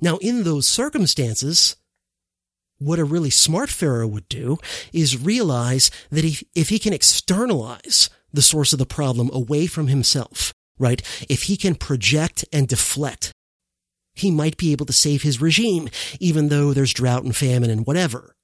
Now, 0.00 0.16
in 0.18 0.42
those 0.42 0.66
circumstances, 0.66 1.76
what 2.78 2.98
a 2.98 3.04
really 3.04 3.30
smart 3.30 3.70
Pharaoh 3.70 4.06
would 4.06 4.28
do 4.28 4.58
is 4.92 5.20
realize 5.20 5.90
that 6.10 6.24
if, 6.24 6.42
if 6.54 6.68
he 6.68 6.78
can 6.78 6.92
externalize 6.92 8.08
the 8.32 8.42
source 8.42 8.72
of 8.72 8.78
the 8.78 8.86
problem 8.86 9.30
away 9.32 9.66
from 9.66 9.88
himself, 9.88 10.52
right? 10.78 11.02
If 11.28 11.44
he 11.44 11.56
can 11.56 11.74
project 11.74 12.44
and 12.52 12.68
deflect, 12.68 13.32
he 14.14 14.30
might 14.30 14.56
be 14.56 14.72
able 14.72 14.86
to 14.86 14.92
save 14.92 15.22
his 15.22 15.40
regime, 15.40 15.88
even 16.20 16.48
though 16.48 16.72
there's 16.72 16.92
drought 16.92 17.24
and 17.24 17.34
famine 17.34 17.70
and 17.70 17.86
whatever. 17.86 18.34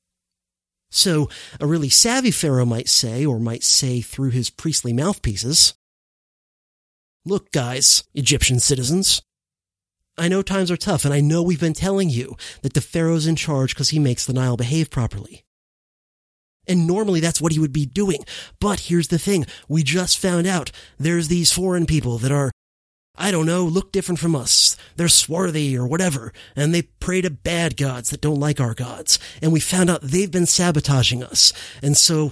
So 0.90 1.28
a 1.60 1.66
really 1.66 1.88
savvy 1.88 2.30
Pharaoh 2.30 2.64
might 2.64 2.88
say, 2.88 3.26
or 3.26 3.40
might 3.40 3.64
say 3.64 4.00
through 4.00 4.30
his 4.30 4.50
priestly 4.50 4.92
mouthpieces, 4.92 5.74
Look, 7.26 7.50
guys, 7.52 8.04
Egyptian 8.14 8.60
citizens, 8.60 9.22
I 10.16 10.28
know 10.28 10.42
times 10.42 10.70
are 10.70 10.76
tough, 10.76 11.04
and 11.04 11.12
I 11.12 11.20
know 11.20 11.42
we've 11.42 11.60
been 11.60 11.72
telling 11.72 12.08
you 12.08 12.36
that 12.62 12.74
the 12.74 12.80
Pharaoh's 12.80 13.26
in 13.26 13.34
charge 13.36 13.74
because 13.74 13.90
he 13.90 13.98
makes 13.98 14.24
the 14.24 14.32
Nile 14.32 14.56
behave 14.56 14.90
properly. 14.90 15.44
And 16.66 16.86
normally 16.86 17.20
that's 17.20 17.40
what 17.40 17.52
he 17.52 17.58
would 17.58 17.72
be 17.72 17.84
doing. 17.84 18.24
But 18.60 18.80
here's 18.80 19.08
the 19.08 19.18
thing. 19.18 19.44
We 19.68 19.82
just 19.82 20.18
found 20.18 20.46
out 20.46 20.70
there's 20.98 21.28
these 21.28 21.52
foreign 21.52 21.84
people 21.84 22.18
that 22.18 22.32
are, 22.32 22.50
I 23.16 23.30
don't 23.30 23.44
know, 23.44 23.64
look 23.64 23.92
different 23.92 24.18
from 24.18 24.34
us. 24.36 24.76
They're 24.96 25.08
swarthy 25.08 25.76
or 25.76 25.86
whatever. 25.86 26.32
And 26.56 26.72
they 26.72 26.82
pray 26.82 27.20
to 27.20 27.30
bad 27.30 27.76
gods 27.76 28.10
that 28.10 28.20
don't 28.20 28.40
like 28.40 28.60
our 28.60 28.72
gods. 28.72 29.18
And 29.42 29.52
we 29.52 29.60
found 29.60 29.90
out 29.90 30.00
they've 30.02 30.30
been 30.30 30.46
sabotaging 30.46 31.22
us. 31.22 31.52
And 31.82 31.96
so, 31.96 32.30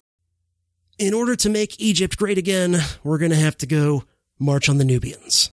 in 0.98 1.14
order 1.14 1.34
to 1.36 1.50
make 1.50 1.80
Egypt 1.80 2.16
great 2.16 2.38
again, 2.38 2.76
we're 3.02 3.18
going 3.18 3.32
to 3.32 3.36
have 3.36 3.56
to 3.58 3.66
go 3.66 4.04
march 4.38 4.68
on 4.68 4.78
the 4.78 4.84
Nubians 4.84 5.50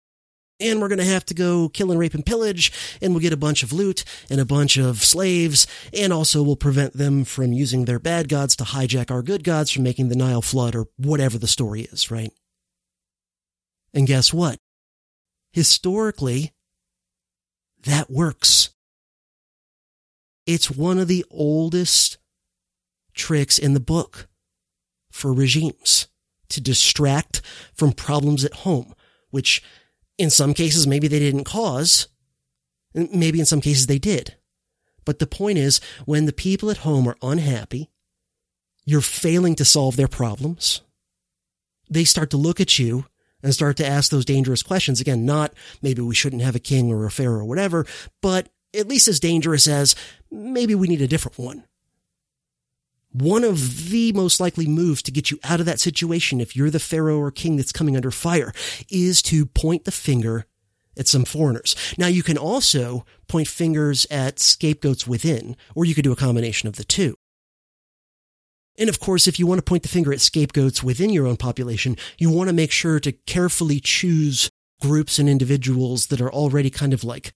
and 0.61 0.81
we're 0.81 0.89
going 0.89 0.99
to 0.99 1.05
have 1.05 1.25
to 1.27 1.35
go 1.35 1.69
kill 1.69 1.91
and 1.91 2.01
rape 2.01 2.15
and 2.15 2.27
pillage, 2.27 2.73
and 3.01 3.13
we'll 3.13 3.23
get 3.23 3.33
a 3.33 3.37
bunch 3.37 3.63
of 3.63 3.73
loot 3.73 4.05
and 4.31 4.41
a 4.41 4.45
bunch 4.45 4.77
of 4.77 5.05
slaves, 5.05 5.67
and 5.93 6.13
also 6.13 6.43
we'll 6.43 6.57
prevent 6.57 6.95
them 6.95 7.25
from 7.25 7.53
using 7.53 7.85
their 7.85 7.99
bad 7.99 8.29
gods 8.29 8.57
to 8.57 8.65
hijack 8.65 9.11
our 9.11 9.23
good 9.23 9.45
gods 9.45 9.71
from 9.71 9.83
making 9.83 10.09
the 10.09 10.17
Nile 10.17 10.43
flood 10.43 10.75
or 10.75 10.87
whatever 10.97 11.39
the 11.39 11.47
story 11.47 11.83
is, 11.83 12.11
right? 12.11 12.33
And 13.95 14.07
guess 14.07 14.33
what? 14.33 14.59
Historically, 15.53 16.53
that 17.85 18.11
works. 18.11 18.71
It's 20.47 20.71
one 20.71 20.99
of 20.99 21.09
the 21.09 21.25
oldest 21.31 22.19
tricks 23.15 23.59
in 23.59 23.75
the 23.75 23.81
book 23.81 24.29
for 25.11 25.33
regimes 25.33 26.09
to 26.49 26.61
distract 26.61 27.43
from 27.75 27.93
problems 27.93 28.45
at 28.45 28.55
home, 28.55 28.95
which 29.31 29.63
in 30.19 30.31
some 30.31 30.53
cases, 30.53 30.87
maybe 30.87 31.09
they 31.09 31.21
didn't 31.21 31.45
cause. 31.45 32.09
Maybe 32.95 33.39
in 33.39 33.47
some 33.47 33.61
cases 33.61 33.87
they 33.87 33.99
did. 33.99 34.37
But 35.05 35.21
the 35.21 35.27
point 35.27 35.59
is, 35.59 35.81
when 36.05 36.27
the 36.27 36.33
people 36.33 36.71
at 36.71 36.79
home 36.79 37.09
are 37.09 37.17
unhappy, 37.23 37.91
you're 38.85 39.01
failing 39.01 39.55
to 39.55 39.65
solve 39.65 39.97
their 39.97 40.09
problems, 40.09 40.83
they 41.89 42.05
start 42.05 42.31
to 42.31 42.37
look 42.37 42.61
at 42.61 42.79
you 42.79 43.07
and 43.43 43.55
start 43.55 43.77
to 43.77 43.87
ask 43.87 44.11
those 44.11 44.25
dangerous 44.25 44.63
questions. 44.63 45.01
Again, 45.01 45.25
not 45.25 45.55
maybe 45.81 46.03
we 46.03 46.15
shouldn't 46.15 46.43
have 46.43 46.57
a 46.57 46.61
king 46.61 46.91
or 46.91 47.07
a 47.07 47.11
pharaoh 47.11 47.41
or 47.41 47.45
whatever, 47.45 47.87
but 48.21 48.49
at 48.75 48.89
least 48.89 49.09
as 49.09 49.21
dangerous 49.21 49.69
as 49.69 49.95
maybe 50.31 50.75
we 50.75 50.89
need 50.89 51.03
a 51.03 51.09
different 51.09 51.39
one. 51.39 51.65
One 53.13 53.43
of 53.43 53.89
the 53.91 54.13
most 54.13 54.39
likely 54.39 54.67
moves 54.67 55.03
to 55.03 55.11
get 55.11 55.31
you 55.31 55.39
out 55.45 55.61
of 55.61 55.67
that 55.67 55.81
situation, 55.81 56.41
if 56.41 56.55
you're 56.55 56.71
the 56.71 56.79
pharaoh 56.79 57.19
or 57.19 57.31
king 57.31 57.57
that's 57.57 57.73
coming 57.73 57.97
under 57.97 58.11
fire, 58.11 58.53
is 58.91 59.23
to 59.23 59.47
point 59.47 59.85
the 59.85 59.91
finger 59.91 60.47
at 60.99 61.09
some 61.09 61.25
foreigners. 61.25 61.75
Now 61.97 62.09
you 62.09 62.23
can 62.23 62.37
also 62.37 63.07
point 63.29 63.49
fingers 63.49 64.07
at 64.11 64.39
scapegoats 64.39 65.07
within, 65.07 65.57
or 65.75 65.85
you 65.85 65.95
could 65.95 66.05
do 66.05 66.13
a 66.13 66.17
combination 66.17 66.69
of 66.69 66.77
the 66.77 66.85
two. 66.85 67.17
And 68.79 68.89
of 68.89 69.01
course, 69.01 69.27
if 69.27 69.39
you 69.39 69.47
want 69.47 69.59
to 69.59 69.65
point 69.65 69.83
the 69.83 69.89
finger 69.89 70.13
at 70.13 70.21
scapegoats 70.21 70.83
within 70.83 71.11
your 71.11 71.27
own 71.27 71.37
population, 71.37 71.97
you 72.19 72.31
want 72.31 72.49
to 72.49 72.55
make 72.55 72.71
sure 72.71 73.01
to 73.01 73.13
carefully 73.13 73.81
choose 73.81 74.51
groups 74.81 75.19
and 75.19 75.29
individuals 75.29 76.09
that 76.09 76.21
are 76.21 76.33
already 76.33 76.71
kind 76.71 76.93
of 76.93 77.03
like 77.03 77.33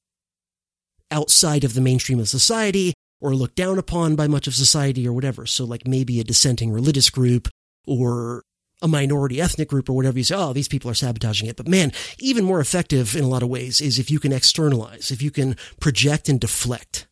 outside 1.11 1.65
of 1.65 1.75
the 1.75 1.81
mainstream 1.81 2.21
of 2.21 2.29
society 2.29 2.95
or 3.23 3.37
looked 3.37 3.55
down 3.55 3.79
upon 3.79 4.17
by 4.17 4.27
much 4.27 4.49
of 4.49 4.55
society 4.55 5.07
or 5.07 5.13
whatever. 5.13 5.47
So 5.47 5.65
like 5.65 5.87
maybe 5.87 6.19
a 6.19 6.25
dissenting 6.25 6.73
religious 6.73 7.09
group 7.09 7.49
or 7.87 8.43
a 8.83 8.89
minority 8.89 9.41
ethnic 9.41 9.69
group 9.69 9.89
or 9.89 9.93
whatever 9.93 10.19
you 10.19 10.25
say, 10.25 10.35
oh, 10.37 10.53
these 10.53 10.67
people 10.67 10.91
are 10.91 10.95
sabotaging 10.95 11.49
it. 11.49 11.57
But 11.57 11.69
man, 11.69 11.93
even 12.19 12.45
more 12.45 12.59
effective 12.59 13.15
in 13.15 13.23
a 13.23 13.29
lot 13.29 13.45
of 13.45 13.49
ways 13.49 13.81
is 13.81 13.99
if 14.01 14.11
you 14.11 14.19
can 14.19 14.33
externalize, 14.33 15.13
if 15.13 15.23
you 15.23 15.31
can 15.31 15.57
project 15.79 16.29
and 16.29 16.41
deflect. 16.41 17.07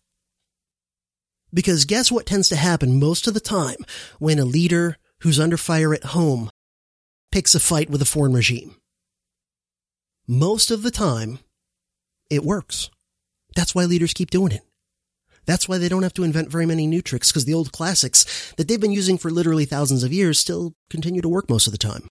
Because 1.55 1.85
guess 1.85 2.11
what 2.11 2.27
tends 2.27 2.49
to 2.49 2.57
happen 2.57 2.99
most 2.99 3.29
of 3.29 3.35
the 3.35 3.41
time 3.41 3.79
when 4.19 4.41
a 4.41 4.45
leader 4.45 4.97
who's 5.21 5.39
under 5.39 5.57
fire 5.57 5.95
at 5.95 6.05
home 6.05 6.51
picks 7.31 7.55
a 7.55 7.61
fight 7.61 7.89
with 7.89 8.03
a 8.03 8.07
foreign 8.07 8.33
regime? 8.33 8.75
Most 10.27 10.73
of 10.73 10.83
the 10.83 10.91
time, 10.91 11.39
it 12.29 12.45
works. 12.45 12.91
That's 13.55 13.77
why 13.77 13.85
leaders 13.85 14.13
keep 14.13 14.31
doing 14.31 14.53
it. 14.53 14.63
That's 15.47 15.69
why 15.69 15.79
they 15.79 15.89
don't 15.89 16.03
have 16.03 16.15
to 16.15 16.25
invent 16.25 16.51
very 16.51 16.67
many 16.67 16.87
new 16.87 17.03
tricks 17.03 17.31
because 17.31 17.45
the 17.45 17.55
old 17.55 17.73
classics 17.73 18.53
that 18.57 18.69
they've 18.69 18.81
been 18.81 18.93
using 18.93 19.19
for 19.19 19.31
literally 19.31 19.65
thousands 19.65 20.05
of 20.05 20.13
years 20.13 20.39
still 20.39 20.75
continue 20.89 21.23
to 21.23 21.29
work 21.29 21.49
most 21.49 21.67
of 21.67 21.73
the 21.73 21.79
time. 21.79 22.09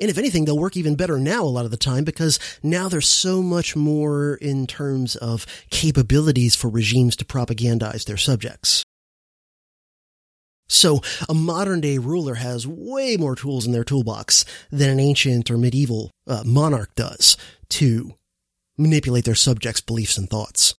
And 0.00 0.10
if 0.10 0.18
anything, 0.18 0.44
they'll 0.44 0.58
work 0.58 0.76
even 0.76 0.96
better 0.96 1.18
now 1.18 1.44
a 1.44 1.46
lot 1.46 1.64
of 1.64 1.70
the 1.70 1.76
time 1.76 2.04
because 2.04 2.38
now 2.62 2.88
there's 2.88 3.06
so 3.06 3.42
much 3.42 3.76
more 3.76 4.34
in 4.34 4.66
terms 4.66 5.14
of 5.16 5.46
capabilities 5.70 6.56
for 6.56 6.68
regimes 6.68 7.14
to 7.16 7.24
propagandize 7.24 8.04
their 8.04 8.16
subjects. 8.16 8.84
So 10.66 11.00
a 11.28 11.34
modern 11.34 11.80
day 11.80 11.98
ruler 11.98 12.34
has 12.34 12.66
way 12.66 13.16
more 13.16 13.36
tools 13.36 13.66
in 13.66 13.72
their 13.72 13.84
toolbox 13.84 14.44
than 14.70 14.90
an 14.90 15.00
ancient 15.00 15.50
or 15.50 15.58
medieval 15.58 16.10
uh, 16.26 16.42
monarch 16.44 16.94
does 16.94 17.36
to 17.70 18.14
manipulate 18.76 19.24
their 19.24 19.34
subjects' 19.34 19.80
beliefs 19.80 20.16
and 20.16 20.28
thoughts. 20.28 20.74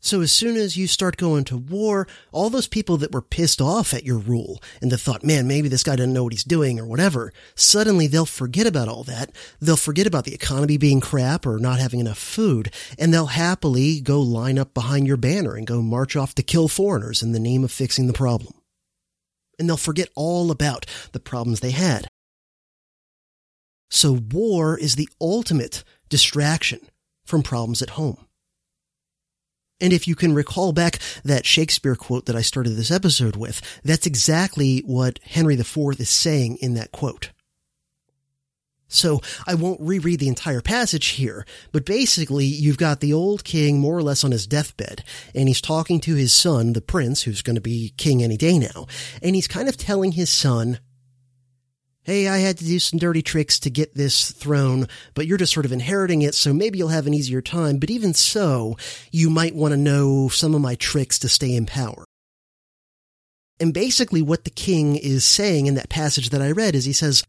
So 0.00 0.20
as 0.20 0.30
soon 0.30 0.56
as 0.56 0.76
you 0.76 0.86
start 0.86 1.16
going 1.16 1.42
to 1.44 1.56
war, 1.56 2.06
all 2.30 2.50
those 2.50 2.68
people 2.68 2.96
that 2.98 3.12
were 3.12 3.20
pissed 3.20 3.60
off 3.60 3.92
at 3.92 4.04
your 4.04 4.18
rule 4.18 4.62
and 4.80 4.92
that 4.92 4.98
thought, 4.98 5.24
man, 5.24 5.48
maybe 5.48 5.68
this 5.68 5.82
guy 5.82 5.96
doesn't 5.96 6.12
know 6.12 6.22
what 6.22 6.32
he's 6.32 6.44
doing 6.44 6.78
or 6.78 6.86
whatever, 6.86 7.32
suddenly 7.56 8.06
they'll 8.06 8.24
forget 8.24 8.66
about 8.66 8.88
all 8.88 9.02
that. 9.04 9.32
They'll 9.60 9.76
forget 9.76 10.06
about 10.06 10.24
the 10.24 10.34
economy 10.34 10.76
being 10.76 11.00
crap 11.00 11.44
or 11.46 11.58
not 11.58 11.80
having 11.80 11.98
enough 11.98 12.18
food, 12.18 12.72
and 12.96 13.12
they'll 13.12 13.26
happily 13.26 14.00
go 14.00 14.20
line 14.20 14.58
up 14.58 14.72
behind 14.72 15.08
your 15.08 15.16
banner 15.16 15.56
and 15.56 15.66
go 15.66 15.82
march 15.82 16.14
off 16.14 16.34
to 16.36 16.44
kill 16.44 16.68
foreigners 16.68 17.20
in 17.20 17.32
the 17.32 17.40
name 17.40 17.64
of 17.64 17.72
fixing 17.72 18.06
the 18.06 18.12
problem. 18.12 18.54
And 19.58 19.68
they'll 19.68 19.76
forget 19.76 20.10
all 20.14 20.52
about 20.52 20.86
the 21.10 21.20
problems 21.20 21.58
they 21.58 21.72
had. 21.72 22.06
So 23.90 24.12
war 24.12 24.78
is 24.78 24.94
the 24.94 25.08
ultimate 25.20 25.82
distraction 26.08 26.80
from 27.24 27.42
problems 27.42 27.82
at 27.82 27.90
home. 27.90 28.27
And 29.80 29.92
if 29.92 30.08
you 30.08 30.14
can 30.14 30.34
recall 30.34 30.72
back 30.72 30.98
that 31.24 31.46
Shakespeare 31.46 31.94
quote 31.94 32.26
that 32.26 32.36
I 32.36 32.42
started 32.42 32.70
this 32.70 32.90
episode 32.90 33.36
with, 33.36 33.60
that's 33.84 34.06
exactly 34.06 34.80
what 34.80 35.20
Henry 35.22 35.54
IV 35.54 36.00
is 36.00 36.10
saying 36.10 36.56
in 36.60 36.74
that 36.74 36.92
quote. 36.92 37.30
So 38.88 39.20
I 39.46 39.54
won't 39.54 39.80
reread 39.82 40.18
the 40.18 40.28
entire 40.28 40.62
passage 40.62 41.08
here, 41.08 41.44
but 41.72 41.84
basically 41.84 42.46
you've 42.46 42.78
got 42.78 43.00
the 43.00 43.12
old 43.12 43.44
king 43.44 43.78
more 43.78 43.96
or 43.96 44.02
less 44.02 44.24
on 44.24 44.30
his 44.30 44.46
deathbed, 44.46 45.04
and 45.34 45.46
he's 45.46 45.60
talking 45.60 46.00
to 46.00 46.14
his 46.14 46.32
son, 46.32 46.72
the 46.72 46.80
prince, 46.80 47.22
who's 47.22 47.42
going 47.42 47.56
to 47.56 47.60
be 47.60 47.92
king 47.98 48.22
any 48.22 48.38
day 48.38 48.58
now, 48.58 48.86
and 49.22 49.34
he's 49.34 49.46
kind 49.46 49.68
of 49.68 49.76
telling 49.76 50.12
his 50.12 50.30
son, 50.30 50.78
hey, 52.08 52.26
I 52.26 52.38
had 52.38 52.56
to 52.56 52.64
do 52.64 52.78
some 52.78 52.98
dirty 52.98 53.20
tricks 53.20 53.60
to 53.60 53.68
get 53.68 53.94
this 53.94 54.30
throne, 54.30 54.88
but 55.12 55.26
you're 55.26 55.36
just 55.36 55.52
sort 55.52 55.66
of 55.66 55.72
inheriting 55.72 56.22
it, 56.22 56.34
so 56.34 56.54
maybe 56.54 56.78
you'll 56.78 56.88
have 56.88 57.06
an 57.06 57.12
easier 57.12 57.42
time. 57.42 57.76
But 57.76 57.90
even 57.90 58.14
so, 58.14 58.78
you 59.12 59.28
might 59.28 59.54
want 59.54 59.72
to 59.72 59.76
know 59.76 60.28
some 60.28 60.54
of 60.54 60.62
my 60.62 60.74
tricks 60.74 61.18
to 61.18 61.28
stay 61.28 61.54
in 61.54 61.66
power. 61.66 62.06
And 63.60 63.74
basically 63.74 64.22
what 64.22 64.44
the 64.44 64.50
king 64.50 64.96
is 64.96 65.26
saying 65.26 65.66
in 65.66 65.74
that 65.74 65.90
passage 65.90 66.30
that 66.30 66.40
I 66.40 66.52
read 66.52 66.74
is 66.74 66.86
he 66.86 66.94
says, 66.94 67.24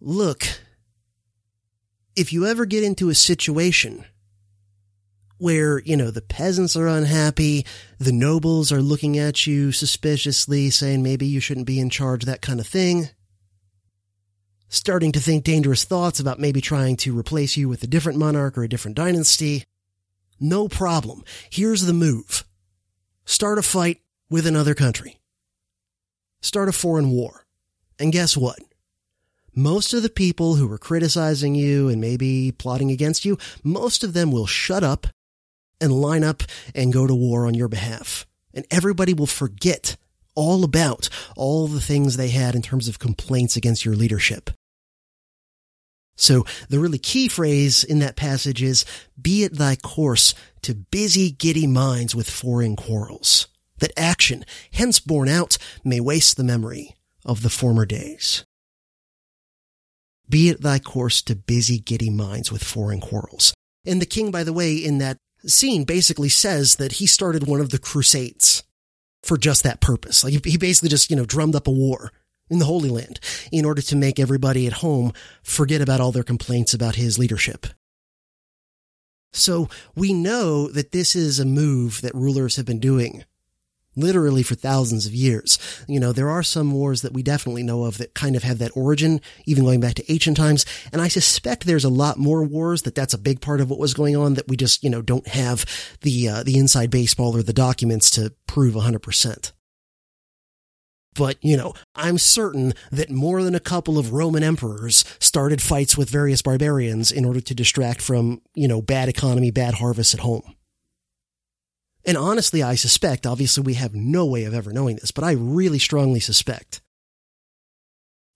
look, 0.00 0.42
if 2.16 2.32
you 2.32 2.46
ever 2.46 2.64
get 2.64 2.82
into 2.82 3.10
a 3.10 3.14
situation 3.14 4.06
where, 5.36 5.80
you 5.80 5.98
know, 5.98 6.10
the 6.10 6.22
peasants 6.22 6.76
are 6.76 6.88
unhappy, 6.88 7.66
the 7.98 8.12
nobles 8.12 8.72
are 8.72 8.80
looking 8.80 9.18
at 9.18 9.46
you 9.46 9.70
suspiciously, 9.70 10.70
saying 10.70 11.02
maybe 11.02 11.26
you 11.26 11.40
shouldn't 11.40 11.66
be 11.66 11.78
in 11.78 11.90
charge, 11.90 12.24
that 12.24 12.40
kind 12.40 12.58
of 12.58 12.66
thing, 12.66 13.10
starting 14.74 15.12
to 15.12 15.20
think 15.20 15.44
dangerous 15.44 15.84
thoughts 15.84 16.18
about 16.18 16.40
maybe 16.40 16.60
trying 16.60 16.96
to 16.96 17.16
replace 17.16 17.56
you 17.56 17.68
with 17.68 17.82
a 17.84 17.86
different 17.86 18.18
monarch 18.18 18.58
or 18.58 18.64
a 18.64 18.68
different 18.68 18.96
dynasty. 18.96 19.64
No 20.40 20.66
problem. 20.66 21.22
Here's 21.48 21.82
the 21.82 21.92
move. 21.92 22.44
Start 23.24 23.58
a 23.58 23.62
fight 23.62 24.00
with 24.28 24.46
another 24.48 24.74
country. 24.74 25.20
Start 26.40 26.68
a 26.68 26.72
foreign 26.72 27.10
war. 27.10 27.46
And 28.00 28.12
guess 28.12 28.36
what? 28.36 28.58
Most 29.54 29.94
of 29.94 30.02
the 30.02 30.08
people 30.08 30.56
who 30.56 30.66
were 30.66 30.78
criticizing 30.78 31.54
you 31.54 31.88
and 31.88 32.00
maybe 32.00 32.50
plotting 32.50 32.90
against 32.90 33.24
you, 33.24 33.38
most 33.62 34.02
of 34.02 34.12
them 34.12 34.32
will 34.32 34.46
shut 34.46 34.82
up 34.82 35.06
and 35.80 35.92
line 35.92 36.24
up 36.24 36.42
and 36.74 36.92
go 36.92 37.06
to 37.06 37.14
war 37.14 37.46
on 37.46 37.54
your 37.54 37.68
behalf. 37.68 38.26
And 38.52 38.66
everybody 38.72 39.14
will 39.14 39.26
forget 39.26 39.96
all 40.34 40.64
about 40.64 41.08
all 41.36 41.68
the 41.68 41.80
things 41.80 42.16
they 42.16 42.30
had 42.30 42.56
in 42.56 42.62
terms 42.62 42.88
of 42.88 42.98
complaints 42.98 43.56
against 43.56 43.84
your 43.84 43.94
leadership. 43.94 44.50
So 46.16 46.44
the 46.68 46.78
really 46.78 46.98
key 46.98 47.28
phrase 47.28 47.82
in 47.84 47.98
that 47.98 48.16
passage 48.16 48.62
is, 48.62 48.84
be 49.20 49.44
it 49.44 49.54
thy 49.54 49.76
course 49.76 50.34
to 50.62 50.74
busy 50.74 51.30
giddy 51.30 51.66
minds 51.66 52.14
with 52.14 52.30
foreign 52.30 52.76
quarrels, 52.76 53.48
that 53.78 53.92
action, 53.96 54.44
hence 54.72 55.00
borne 55.00 55.28
out, 55.28 55.58
may 55.82 56.00
waste 56.00 56.36
the 56.36 56.44
memory 56.44 56.94
of 57.24 57.42
the 57.42 57.50
former 57.50 57.84
days. 57.84 58.44
Be 60.28 60.48
it 60.48 60.62
thy 60.62 60.78
course 60.78 61.20
to 61.22 61.36
busy 61.36 61.78
giddy 61.78 62.10
minds 62.10 62.50
with 62.50 62.64
foreign 62.64 63.00
quarrels. 63.00 63.52
And 63.84 64.00
the 64.00 64.06
king, 64.06 64.30
by 64.30 64.44
the 64.44 64.52
way, 64.52 64.76
in 64.76 64.98
that 64.98 65.18
scene 65.46 65.84
basically 65.84 66.30
says 66.30 66.76
that 66.76 66.92
he 66.92 67.06
started 67.06 67.46
one 67.46 67.60
of 67.60 67.70
the 67.70 67.78
crusades 67.78 68.62
for 69.22 69.36
just 69.36 69.62
that 69.64 69.80
purpose. 69.80 70.24
Like 70.24 70.44
he 70.44 70.56
basically 70.56 70.88
just, 70.88 71.10
you 71.10 71.16
know, 71.16 71.26
drummed 71.26 71.56
up 71.56 71.66
a 71.66 71.72
war 71.72 72.12
in 72.50 72.58
the 72.58 72.64
Holy 72.66 72.88
Land 72.88 73.20
in 73.50 73.64
order 73.64 73.82
to 73.82 73.96
make 73.96 74.18
everybody 74.18 74.66
at 74.66 74.74
home 74.74 75.12
forget 75.42 75.80
about 75.80 76.00
all 76.00 76.12
their 76.12 76.22
complaints 76.22 76.74
about 76.74 76.96
his 76.96 77.18
leadership. 77.18 77.66
So 79.32 79.68
we 79.96 80.12
know 80.12 80.68
that 80.68 80.92
this 80.92 81.16
is 81.16 81.40
a 81.40 81.44
move 81.44 82.00
that 82.02 82.14
rulers 82.14 82.56
have 82.56 82.66
been 82.66 82.78
doing 82.78 83.24
literally 83.96 84.42
for 84.42 84.54
thousands 84.54 85.06
of 85.06 85.14
years. 85.14 85.58
You 85.88 86.00
know, 86.00 86.12
there 86.12 86.30
are 86.30 86.42
some 86.42 86.72
wars 86.72 87.02
that 87.02 87.12
we 87.12 87.22
definitely 87.22 87.62
know 87.62 87.84
of 87.84 87.98
that 87.98 88.14
kind 88.14 88.36
of 88.36 88.42
have 88.42 88.58
that 88.58 88.76
origin, 88.76 89.20
even 89.46 89.64
going 89.64 89.80
back 89.80 89.94
to 89.94 90.12
ancient 90.12 90.36
times. 90.36 90.66
And 90.92 91.00
I 91.00 91.08
suspect 91.08 91.64
there's 91.64 91.84
a 91.84 91.90
lot 91.90 92.18
more 92.18 92.44
wars 92.44 92.82
that 92.82 92.94
that's 92.94 93.14
a 93.14 93.18
big 93.18 93.40
part 93.40 93.60
of 93.60 93.70
what 93.70 93.78
was 93.78 93.94
going 93.94 94.16
on 94.16 94.34
that 94.34 94.48
we 94.48 94.56
just, 94.56 94.82
you 94.82 94.90
know, 94.90 95.02
don't 95.02 95.28
have 95.28 95.64
the, 96.02 96.28
uh, 96.28 96.42
the 96.42 96.58
inside 96.58 96.90
baseball 96.90 97.36
or 97.36 97.42
the 97.42 97.52
documents 97.52 98.10
to 98.10 98.32
prove 98.46 98.74
100%. 98.74 99.52
But, 101.14 101.38
you 101.42 101.56
know, 101.56 101.74
I'm 101.94 102.18
certain 102.18 102.74
that 102.90 103.10
more 103.10 103.42
than 103.42 103.54
a 103.54 103.60
couple 103.60 103.98
of 103.98 104.12
Roman 104.12 104.42
emperors 104.42 105.04
started 105.20 105.62
fights 105.62 105.96
with 105.96 106.10
various 106.10 106.42
barbarians 106.42 107.12
in 107.12 107.24
order 107.24 107.40
to 107.40 107.54
distract 107.54 108.02
from, 108.02 108.42
you 108.54 108.66
know, 108.66 108.82
bad 108.82 109.08
economy, 109.08 109.50
bad 109.50 109.74
harvests 109.74 110.14
at 110.14 110.20
home. 110.20 110.54
And 112.04 112.16
honestly, 112.16 112.62
I 112.62 112.74
suspect, 112.74 113.26
obviously 113.26 113.62
we 113.62 113.74
have 113.74 113.94
no 113.94 114.26
way 114.26 114.44
of 114.44 114.54
ever 114.54 114.72
knowing 114.72 114.96
this, 114.96 115.10
but 115.10 115.24
I 115.24 115.32
really 115.32 115.78
strongly 115.78 116.20
suspect 116.20 116.82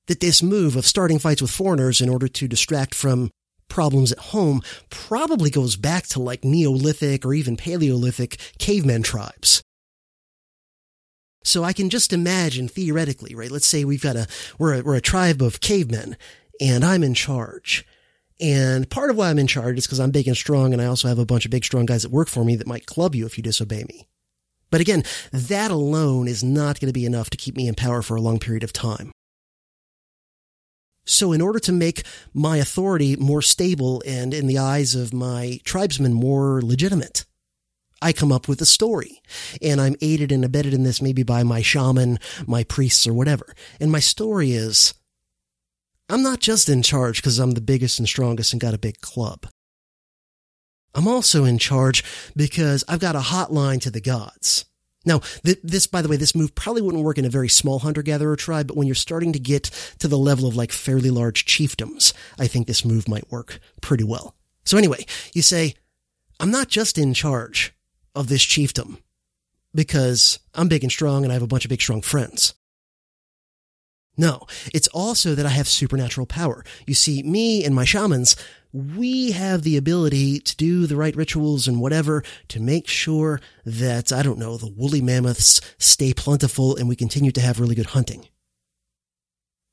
that 0.06 0.20
this 0.20 0.42
move 0.42 0.74
of 0.74 0.86
starting 0.86 1.18
fights 1.18 1.42
with 1.42 1.50
foreigners 1.50 2.00
in 2.00 2.08
order 2.08 2.28
to 2.28 2.48
distract 2.48 2.94
from 2.94 3.30
problems 3.68 4.10
at 4.10 4.18
home 4.18 4.62
probably 4.88 5.50
goes 5.50 5.76
back 5.76 6.06
to 6.06 6.22
like 6.22 6.44
Neolithic 6.44 7.26
or 7.26 7.34
even 7.34 7.56
Paleolithic 7.56 8.38
caveman 8.58 9.02
tribes. 9.02 9.62
So 11.44 11.64
I 11.64 11.72
can 11.72 11.88
just 11.88 12.12
imagine 12.12 12.68
theoretically, 12.68 13.34
right? 13.34 13.50
Let's 13.50 13.66
say 13.66 13.84
we've 13.84 14.02
got 14.02 14.16
a, 14.16 14.26
we're 14.58 14.80
a, 14.80 14.82
we're 14.82 14.96
a 14.96 15.00
tribe 15.00 15.40
of 15.40 15.60
cavemen 15.60 16.16
and 16.60 16.84
I'm 16.84 17.02
in 17.02 17.14
charge. 17.14 17.86
And 18.40 18.88
part 18.88 19.10
of 19.10 19.16
why 19.16 19.30
I'm 19.30 19.38
in 19.38 19.46
charge 19.46 19.78
is 19.78 19.86
because 19.86 20.00
I'm 20.00 20.10
big 20.10 20.28
and 20.28 20.36
strong 20.36 20.72
and 20.72 20.80
I 20.80 20.86
also 20.86 21.08
have 21.08 21.18
a 21.18 21.26
bunch 21.26 21.44
of 21.44 21.50
big 21.50 21.64
strong 21.64 21.86
guys 21.86 22.02
that 22.02 22.12
work 22.12 22.28
for 22.28 22.44
me 22.44 22.56
that 22.56 22.66
might 22.66 22.86
club 22.86 23.14
you 23.14 23.26
if 23.26 23.36
you 23.36 23.42
disobey 23.42 23.84
me. 23.88 24.06
But 24.70 24.80
again, 24.80 25.02
that 25.32 25.70
alone 25.70 26.28
is 26.28 26.44
not 26.44 26.78
going 26.78 26.88
to 26.88 26.98
be 26.98 27.06
enough 27.06 27.30
to 27.30 27.38
keep 27.38 27.56
me 27.56 27.68
in 27.68 27.74
power 27.74 28.02
for 28.02 28.16
a 28.16 28.20
long 28.20 28.38
period 28.38 28.62
of 28.62 28.72
time. 28.72 29.12
So 31.04 31.32
in 31.32 31.40
order 31.40 31.58
to 31.60 31.72
make 31.72 32.02
my 32.34 32.58
authority 32.58 33.16
more 33.16 33.40
stable 33.40 34.02
and 34.06 34.34
in 34.34 34.46
the 34.46 34.58
eyes 34.58 34.94
of 34.94 35.14
my 35.14 35.58
tribesmen 35.64 36.12
more 36.12 36.60
legitimate, 36.60 37.24
I 38.00 38.12
come 38.12 38.30
up 38.30 38.48
with 38.48 38.60
a 38.60 38.66
story 38.66 39.20
and 39.60 39.80
I'm 39.80 39.96
aided 40.00 40.30
and 40.30 40.44
abetted 40.44 40.72
in 40.72 40.84
this 40.84 41.02
maybe 41.02 41.22
by 41.22 41.42
my 41.42 41.62
shaman, 41.62 42.18
my 42.46 42.64
priests 42.64 43.06
or 43.06 43.12
whatever. 43.12 43.54
And 43.80 43.90
my 43.90 44.00
story 44.00 44.52
is, 44.52 44.94
I'm 46.08 46.22
not 46.22 46.40
just 46.40 46.68
in 46.68 46.82
charge 46.82 47.16
because 47.16 47.38
I'm 47.38 47.52
the 47.52 47.60
biggest 47.60 47.98
and 47.98 48.08
strongest 48.08 48.52
and 48.52 48.60
got 48.60 48.74
a 48.74 48.78
big 48.78 49.00
club. 49.00 49.46
I'm 50.94 51.08
also 51.08 51.44
in 51.44 51.58
charge 51.58 52.02
because 52.34 52.82
I've 52.88 53.00
got 53.00 53.16
a 53.16 53.20
hotline 53.20 53.80
to 53.82 53.90
the 53.90 54.00
gods. 54.00 54.64
Now, 55.04 55.20
th- 55.44 55.60
this, 55.62 55.86
by 55.86 56.02
the 56.02 56.08
way, 56.08 56.16
this 56.16 56.34
move 56.34 56.54
probably 56.54 56.82
wouldn't 56.82 57.04
work 57.04 57.18
in 57.18 57.24
a 57.24 57.30
very 57.30 57.48
small 57.48 57.78
hunter-gatherer 57.80 58.36
tribe, 58.36 58.68
but 58.68 58.76
when 58.76 58.86
you're 58.86 58.94
starting 58.94 59.32
to 59.32 59.38
get 59.38 59.64
to 59.98 60.08
the 60.08 60.18
level 60.18 60.48
of 60.48 60.56
like 60.56 60.72
fairly 60.72 61.10
large 61.10 61.44
chiefdoms, 61.44 62.12
I 62.38 62.46
think 62.46 62.66
this 62.66 62.84
move 62.84 63.08
might 63.08 63.30
work 63.30 63.60
pretty 63.80 64.04
well. 64.04 64.34
So 64.64 64.76
anyway, 64.76 65.06
you 65.34 65.42
say, 65.42 65.74
I'm 66.40 66.50
not 66.50 66.68
just 66.68 66.98
in 66.98 67.14
charge 67.14 67.74
of 68.14 68.28
this 68.28 68.42
chiefdom 68.42 68.98
because 69.74 70.38
I'm 70.54 70.68
big 70.68 70.82
and 70.82 70.92
strong 70.92 71.24
and 71.24 71.32
I 71.32 71.34
have 71.34 71.42
a 71.42 71.46
bunch 71.46 71.64
of 71.64 71.68
big 71.68 71.80
strong 71.80 72.02
friends. 72.02 72.54
No, 74.16 74.46
it's 74.74 74.88
also 74.88 75.36
that 75.36 75.46
I 75.46 75.50
have 75.50 75.68
supernatural 75.68 76.26
power. 76.26 76.64
You 76.88 76.94
see, 76.94 77.22
me 77.22 77.64
and 77.64 77.72
my 77.72 77.84
shamans, 77.84 78.34
we 78.72 79.30
have 79.30 79.62
the 79.62 79.76
ability 79.76 80.40
to 80.40 80.56
do 80.56 80.88
the 80.88 80.96
right 80.96 81.14
rituals 81.14 81.68
and 81.68 81.80
whatever 81.80 82.24
to 82.48 82.60
make 82.60 82.88
sure 82.88 83.40
that, 83.64 84.12
I 84.12 84.22
don't 84.22 84.38
know, 84.38 84.56
the 84.56 84.72
woolly 84.76 85.00
mammoths 85.00 85.60
stay 85.78 86.12
plentiful 86.12 86.74
and 86.74 86.88
we 86.88 86.96
continue 86.96 87.30
to 87.30 87.40
have 87.40 87.60
really 87.60 87.76
good 87.76 87.86
hunting. 87.86 88.26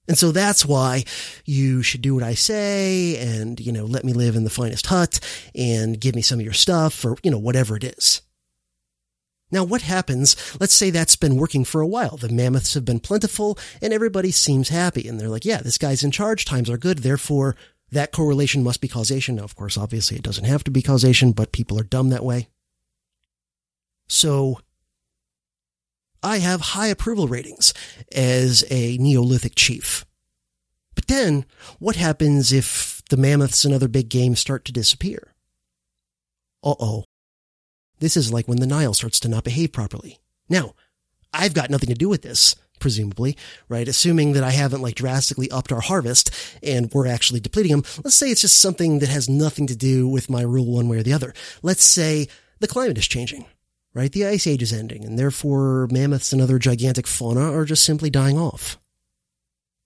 And 0.07 0.17
so 0.17 0.31
that's 0.31 0.65
why 0.65 1.03
you 1.45 1.81
should 1.81 2.01
do 2.01 2.13
what 2.13 2.23
I 2.23 2.35
say 2.35 3.17
and, 3.17 3.59
you 3.59 3.71
know, 3.71 3.85
let 3.85 4.03
me 4.03 4.13
live 4.13 4.35
in 4.35 4.43
the 4.43 4.49
finest 4.49 4.85
hut 4.87 5.19
and 5.55 5.99
give 5.99 6.15
me 6.15 6.21
some 6.21 6.39
of 6.39 6.45
your 6.45 6.53
stuff 6.53 7.03
or, 7.03 7.17
you 7.23 7.31
know, 7.31 7.39
whatever 7.39 7.75
it 7.75 7.83
is. 7.83 8.21
Now, 9.51 9.63
what 9.63 9.83
happens? 9.83 10.35
Let's 10.59 10.73
say 10.73 10.89
that's 10.89 11.15
been 11.15 11.37
working 11.37 11.65
for 11.65 11.81
a 11.81 11.87
while. 11.87 12.17
The 12.17 12.29
mammoths 12.29 12.73
have 12.73 12.85
been 12.85 12.99
plentiful 12.99 13.57
and 13.81 13.93
everybody 13.93 14.31
seems 14.31 14.69
happy. 14.69 15.07
And 15.07 15.19
they're 15.19 15.29
like, 15.29 15.45
yeah, 15.45 15.61
this 15.61 15.77
guy's 15.77 16.03
in 16.03 16.11
charge. 16.11 16.45
Times 16.45 16.69
are 16.69 16.77
good. 16.77 16.99
Therefore, 16.99 17.55
that 17.91 18.11
correlation 18.11 18.63
must 18.63 18.81
be 18.81 18.87
causation. 18.87 19.35
Now, 19.35 19.43
of 19.43 19.55
course, 19.55 19.77
obviously 19.77 20.17
it 20.17 20.23
doesn't 20.23 20.45
have 20.45 20.63
to 20.65 20.71
be 20.71 20.81
causation, 20.81 21.31
but 21.31 21.51
people 21.51 21.79
are 21.79 21.83
dumb 21.83 22.09
that 22.09 22.25
way. 22.25 22.49
So, 24.07 24.59
I 26.25 26.39
have 26.39 26.61
high 26.61 26.87
approval 26.87 27.27
ratings 27.27 27.71
as 28.11 28.65
a 28.71 28.97
Neolithic 28.97 29.53
chief. 29.55 30.05
But 30.95 31.05
then, 31.05 31.45
what 31.77 31.97
happens 31.97 32.51
if 32.51 33.03
the 33.11 33.17
mammoths 33.17 33.63
and 33.63 33.75
other 33.75 33.87
big 33.87 34.09
game 34.09 34.35
start 34.35 34.65
to 34.65 34.71
disappear? 34.71 35.35
Uh 36.63 36.73
oh. 36.79 37.03
This 37.99 38.17
is 38.17 38.33
like 38.33 38.47
when 38.47 38.59
the 38.59 38.65
Nile 38.65 38.95
starts 38.95 39.19
to 39.19 39.27
not 39.27 39.43
behave 39.43 39.71
properly. 39.71 40.19
Now, 40.49 40.73
I've 41.31 41.53
got 41.53 41.69
nothing 41.69 41.89
to 41.89 41.95
do 41.95 42.09
with 42.09 42.23
this, 42.23 42.55
presumably, 42.79 43.37
right? 43.69 43.87
Assuming 43.87 44.33
that 44.33 44.43
I 44.43 44.49
haven't 44.49 44.81
like 44.81 44.95
drastically 44.95 45.51
upped 45.51 45.71
our 45.71 45.81
harvest 45.81 46.31
and 46.63 46.91
we're 46.91 47.05
actually 47.05 47.39
depleting 47.39 47.71
them. 47.71 47.83
Let's 48.03 48.15
say 48.15 48.31
it's 48.31 48.41
just 48.41 48.59
something 48.59 48.97
that 48.97 49.09
has 49.09 49.29
nothing 49.29 49.67
to 49.67 49.75
do 49.75 50.07
with 50.07 50.27
my 50.31 50.41
rule 50.41 50.73
one 50.73 50.89
way 50.89 50.97
or 50.97 51.03
the 51.03 51.13
other. 51.13 51.35
Let's 51.61 51.83
say 51.83 52.27
the 52.59 52.67
climate 52.67 52.97
is 52.97 53.07
changing, 53.07 53.45
right? 53.95 54.11
The 54.11 54.27
ice 54.27 54.45
age 54.45 54.61
is 54.61 54.73
ending 54.73 55.03
and 55.03 55.17
therefore 55.17 55.87
mammoths 55.89 56.31
and 56.31 56.41
other 56.41 56.59
gigantic 56.59 57.07
fauna 57.07 57.51
are 57.51 57.65
just 57.65 57.83
simply 57.83 58.11
dying 58.11 58.37
off. 58.37 58.77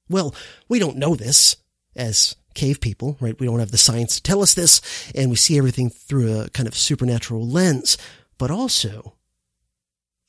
Well, 0.10 0.36
we 0.68 0.80
don't 0.80 0.98
know 0.98 1.16
this 1.16 1.56
as 1.96 2.36
cave 2.56 2.82
people, 2.82 3.16
right? 3.22 3.40
We 3.40 3.46
don't 3.46 3.60
have 3.60 3.72
the 3.72 3.78
science 3.78 4.16
to 4.16 4.24
tell 4.24 4.42
us 4.42 4.56
this, 4.56 4.82
and 5.14 5.30
we 5.30 5.36
see 5.36 5.58
everything 5.58 5.92
through 5.92 6.42
a 6.42 6.50
kind 6.50 6.68
of 6.68 6.76
supernatural 6.76 7.48
lens. 7.48 7.98
But 8.40 8.50
also, 8.50 9.14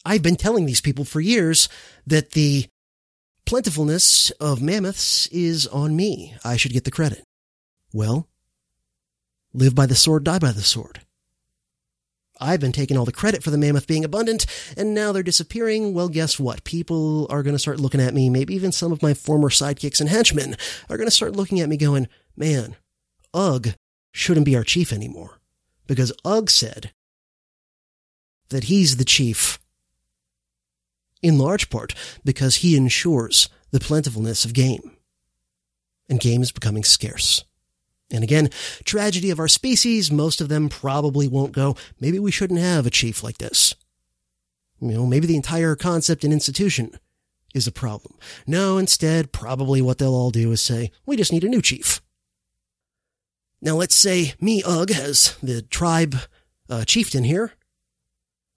I've 0.04 0.22
been 0.22 0.36
telling 0.36 0.66
these 0.66 0.82
people 0.82 1.06
for 1.06 1.20
years 1.20 1.68
that 2.06 2.32
the 2.32 2.66
plentifulness 3.46 4.30
of 4.32 4.62
mammoths 4.62 5.26
is 5.28 5.66
on 5.66 5.96
me. 5.96 6.34
I 6.44 6.56
should 6.56 6.72
get 6.72 6.84
the 6.84 6.90
credit. 6.90 7.24
Well, 7.92 8.28
live 9.54 9.74
by 9.74 9.86
the 9.86 9.96
sword, 9.96 10.24
die 10.24 10.38
by 10.38 10.52
the 10.52 10.60
sword. 10.60 11.00
I've 12.40 12.60
been 12.60 12.72
taking 12.72 12.96
all 12.96 13.04
the 13.04 13.12
credit 13.12 13.42
for 13.42 13.50
the 13.50 13.58
mammoth 13.58 13.86
being 13.86 14.04
abundant, 14.04 14.46
and 14.76 14.94
now 14.94 15.12
they're 15.12 15.22
disappearing. 15.22 15.94
Well, 15.94 16.08
guess 16.08 16.40
what? 16.40 16.64
People 16.64 17.26
are 17.30 17.42
going 17.42 17.54
to 17.54 17.58
start 17.58 17.80
looking 17.80 18.00
at 18.00 18.14
me. 18.14 18.30
Maybe 18.30 18.54
even 18.54 18.72
some 18.72 18.92
of 18.92 19.02
my 19.02 19.14
former 19.14 19.50
sidekicks 19.50 20.00
and 20.00 20.08
henchmen 20.08 20.56
are 20.88 20.96
going 20.96 21.06
to 21.06 21.14
start 21.14 21.36
looking 21.36 21.60
at 21.60 21.68
me 21.68 21.76
going, 21.76 22.08
man, 22.36 22.76
Ugg 23.34 23.74
shouldn't 24.12 24.46
be 24.46 24.56
our 24.56 24.64
chief 24.64 24.92
anymore. 24.92 25.40
Because 25.86 26.12
Ugg 26.24 26.50
said 26.50 26.92
that 28.48 28.64
he's 28.64 28.96
the 28.96 29.04
chief 29.04 29.58
in 31.22 31.38
large 31.38 31.70
part 31.70 31.94
because 32.24 32.56
he 32.56 32.76
ensures 32.76 33.48
the 33.70 33.80
plentifulness 33.80 34.44
of 34.44 34.54
game. 34.54 34.96
And 36.08 36.18
game 36.18 36.42
is 36.42 36.50
becoming 36.50 36.84
scarce. 36.84 37.44
And 38.12 38.24
again, 38.24 38.50
tragedy 38.84 39.30
of 39.30 39.38
our 39.38 39.48
species, 39.48 40.10
most 40.10 40.40
of 40.40 40.48
them 40.48 40.68
probably 40.68 41.28
won't 41.28 41.52
go, 41.52 41.76
maybe 42.00 42.18
we 42.18 42.30
shouldn't 42.30 42.60
have 42.60 42.86
a 42.86 42.90
chief 42.90 43.22
like 43.22 43.38
this. 43.38 43.74
You 44.80 44.88
know, 44.88 45.06
maybe 45.06 45.26
the 45.26 45.36
entire 45.36 45.76
concept 45.76 46.24
and 46.24 46.32
institution 46.32 46.98
is 47.54 47.66
a 47.66 47.72
problem. 47.72 48.14
No, 48.46 48.78
instead, 48.78 49.32
probably 49.32 49.82
what 49.82 49.98
they'll 49.98 50.14
all 50.14 50.30
do 50.30 50.50
is 50.52 50.60
say, 50.60 50.90
we 51.06 51.16
just 51.16 51.32
need 51.32 51.44
a 51.44 51.48
new 51.48 51.62
chief. 51.62 52.00
Now 53.60 53.76
let's 53.76 53.94
say 53.94 54.34
me, 54.40 54.62
Ugg, 54.64 54.90
as 54.90 55.36
the 55.42 55.62
tribe 55.62 56.16
uh, 56.68 56.84
chieftain 56.84 57.24
here. 57.24 57.52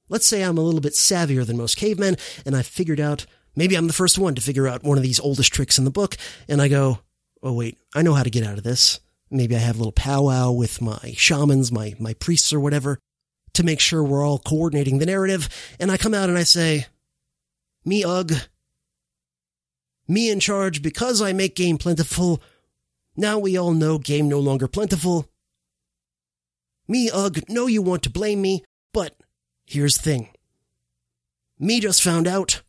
Let's 0.09 0.27
say 0.27 0.43
I'm 0.43 0.57
a 0.57 0.61
little 0.61 0.81
bit 0.81 0.93
savvier 0.93 1.45
than 1.45 1.57
most 1.57 1.77
cavemen, 1.77 2.17
and 2.45 2.55
I've 2.55 2.67
figured 2.67 2.99
out, 2.99 3.25
maybe 3.55 3.75
I'm 3.75 3.87
the 3.87 3.93
first 3.93 4.19
one 4.19 4.35
to 4.35 4.41
figure 4.41 4.67
out 4.67 4.83
one 4.83 4.97
of 4.97 5.03
these 5.03 5.19
oldest 5.19 5.51
tricks 5.51 5.77
in 5.77 5.85
the 5.85 5.91
book, 5.91 6.17
and 6.47 6.61
I 6.61 6.67
go, 6.67 6.99
oh 7.41 7.53
wait, 7.53 7.79
I 7.95 8.01
know 8.01 8.13
how 8.13 8.23
to 8.23 8.29
get 8.29 8.45
out 8.45 8.57
of 8.57 8.63
this. 8.63 8.99
Maybe 9.33 9.55
I 9.55 9.59
have 9.59 9.75
a 9.75 9.79
little 9.79 9.91
powwow 9.91 10.51
with 10.51 10.79
my 10.79 11.13
shamans, 11.17 11.71
my, 11.71 11.95
my 11.99 12.13
priests 12.13 12.53
or 12.53 12.59
whatever 12.59 12.99
to 13.53 13.63
make 13.63 13.79
sure 13.79 14.03
we're 14.03 14.25
all 14.25 14.37
coordinating 14.37 14.99
the 14.99 15.07
narrative. 15.07 15.49
And 15.79 15.91
I 15.91 15.97
come 15.97 16.13
out 16.13 16.29
and 16.29 16.37
I 16.37 16.43
say, 16.43 16.85
me 17.83 18.03
Ugg, 18.03 18.33
me 20.07 20.29
in 20.29 20.39
charge 20.39 20.83
because 20.83 21.19
I 21.19 21.33
make 21.33 21.55
game 21.55 21.79
plentiful. 21.79 22.43
Now 23.15 23.39
we 23.39 23.57
all 23.57 23.73
know 23.73 23.97
game 23.97 24.29
no 24.29 24.39
longer 24.39 24.67
plentiful. 24.67 25.27
Me 26.87 27.09
Ugg, 27.11 27.49
know 27.49 27.65
you 27.65 27.81
want 27.81 28.03
to 28.03 28.11
blame 28.11 28.39
me, 28.39 28.63
but 28.93 29.15
here's 29.65 29.97
the 29.97 30.03
thing. 30.03 30.29
Me 31.57 31.79
just 31.79 32.03
found 32.03 32.27
out 32.27 32.61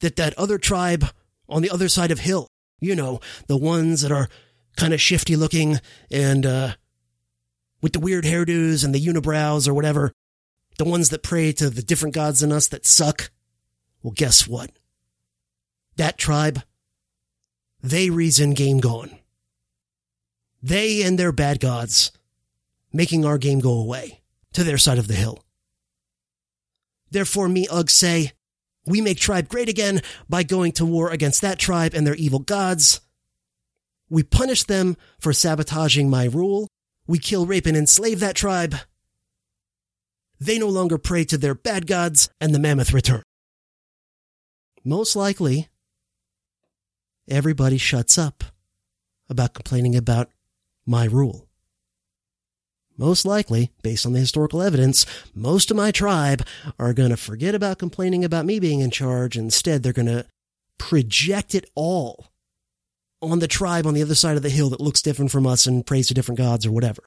that 0.00 0.16
that 0.16 0.38
other 0.38 0.58
tribe 0.58 1.06
on 1.48 1.62
the 1.62 1.70
other 1.70 1.88
side 1.88 2.12
of 2.12 2.20
hill, 2.20 2.46
you 2.80 2.94
know, 2.94 3.20
the 3.48 3.56
ones 3.56 4.02
that 4.02 4.12
are 4.12 4.28
kind 4.76 4.92
of 4.92 5.00
shifty 5.00 5.36
looking 5.36 5.78
and 6.10 6.46
uh, 6.46 6.74
with 7.80 7.92
the 7.92 8.00
weird 8.00 8.24
hairdos 8.24 8.84
and 8.84 8.94
the 8.94 9.04
unibrows 9.04 9.68
or 9.68 9.74
whatever, 9.74 10.12
the 10.78 10.84
ones 10.84 11.10
that 11.10 11.22
pray 11.22 11.52
to 11.52 11.68
the 11.68 11.82
different 11.82 12.14
gods 12.14 12.40
than 12.40 12.52
us 12.52 12.68
that 12.68 12.86
suck. 12.86 13.30
Well, 14.02 14.14
guess 14.16 14.48
what? 14.48 14.70
That 15.96 16.16
tribe, 16.18 16.62
they 17.82 18.10
reason 18.10 18.54
game 18.54 18.80
gone. 18.80 19.18
They 20.62 21.02
and 21.02 21.18
their 21.18 21.32
bad 21.32 21.60
gods 21.60 22.12
making 22.92 23.24
our 23.24 23.38
game 23.38 23.58
go 23.58 23.72
away 23.72 24.20
to 24.52 24.64
their 24.64 24.78
side 24.78 24.98
of 24.98 25.08
the 25.08 25.14
hill. 25.14 25.44
Therefore, 27.10 27.48
me, 27.48 27.66
Ugg, 27.70 27.90
say, 27.90 28.32
we 28.86 29.00
make 29.00 29.18
tribe 29.18 29.48
great 29.48 29.68
again 29.68 30.02
by 30.28 30.42
going 30.42 30.72
to 30.72 30.86
war 30.86 31.10
against 31.10 31.42
that 31.42 31.58
tribe 31.58 31.94
and 31.94 32.06
their 32.06 32.14
evil 32.14 32.38
gods 32.38 33.00
we 34.12 34.22
punish 34.22 34.64
them 34.64 34.94
for 35.18 35.32
sabotaging 35.32 36.10
my 36.10 36.26
rule. 36.26 36.68
We 37.06 37.18
kill, 37.18 37.46
rape, 37.46 37.64
and 37.64 37.74
enslave 37.74 38.20
that 38.20 38.36
tribe. 38.36 38.76
They 40.38 40.58
no 40.58 40.68
longer 40.68 40.98
pray 40.98 41.24
to 41.24 41.38
their 41.38 41.54
bad 41.54 41.86
gods, 41.86 42.28
and 42.38 42.54
the 42.54 42.58
mammoth 42.58 42.92
return. 42.92 43.22
Most 44.84 45.16
likely, 45.16 45.68
everybody 47.26 47.78
shuts 47.78 48.18
up 48.18 48.44
about 49.30 49.54
complaining 49.54 49.96
about 49.96 50.28
my 50.84 51.06
rule. 51.06 51.48
Most 52.98 53.24
likely, 53.24 53.70
based 53.82 54.04
on 54.04 54.12
the 54.12 54.20
historical 54.20 54.60
evidence, 54.60 55.06
most 55.34 55.70
of 55.70 55.76
my 55.78 55.90
tribe 55.90 56.46
are 56.78 56.92
going 56.92 57.10
to 57.10 57.16
forget 57.16 57.54
about 57.54 57.78
complaining 57.78 58.26
about 58.26 58.44
me 58.44 58.60
being 58.60 58.80
in 58.80 58.90
charge. 58.90 59.38
Instead, 59.38 59.82
they're 59.82 59.94
going 59.94 60.04
to 60.04 60.26
project 60.76 61.54
it 61.54 61.70
all 61.74 62.31
on 63.22 63.38
the 63.38 63.48
tribe 63.48 63.86
on 63.86 63.94
the 63.94 64.02
other 64.02 64.14
side 64.14 64.36
of 64.36 64.42
the 64.42 64.50
hill 64.50 64.70
that 64.70 64.80
looks 64.80 65.00
different 65.00 65.30
from 65.30 65.46
us 65.46 65.66
and 65.66 65.86
prays 65.86 66.08
to 66.08 66.14
different 66.14 66.38
gods 66.38 66.66
or 66.66 66.72
whatever. 66.72 67.04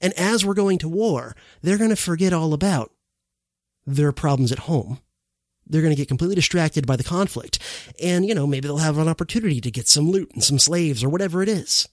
And 0.00 0.12
as 0.14 0.44
we're 0.44 0.54
going 0.54 0.78
to 0.78 0.88
war, 0.88 1.36
they're 1.62 1.78
going 1.78 1.90
to 1.90 1.96
forget 1.96 2.32
all 2.32 2.52
about 2.54 2.92
their 3.86 4.12
problems 4.12 4.50
at 4.50 4.60
home. 4.60 4.98
They're 5.66 5.82
going 5.82 5.94
to 5.94 6.00
get 6.00 6.08
completely 6.08 6.34
distracted 6.34 6.86
by 6.86 6.96
the 6.96 7.04
conflict. 7.04 7.58
And, 8.02 8.26
you 8.26 8.34
know, 8.34 8.46
maybe 8.46 8.66
they'll 8.66 8.78
have 8.78 8.98
an 8.98 9.08
opportunity 9.08 9.60
to 9.60 9.70
get 9.70 9.88
some 9.88 10.10
loot 10.10 10.30
and 10.34 10.42
some 10.42 10.58
slaves 10.58 11.02
or 11.02 11.08
whatever 11.08 11.42
it 11.42 11.48
is. 11.48 11.88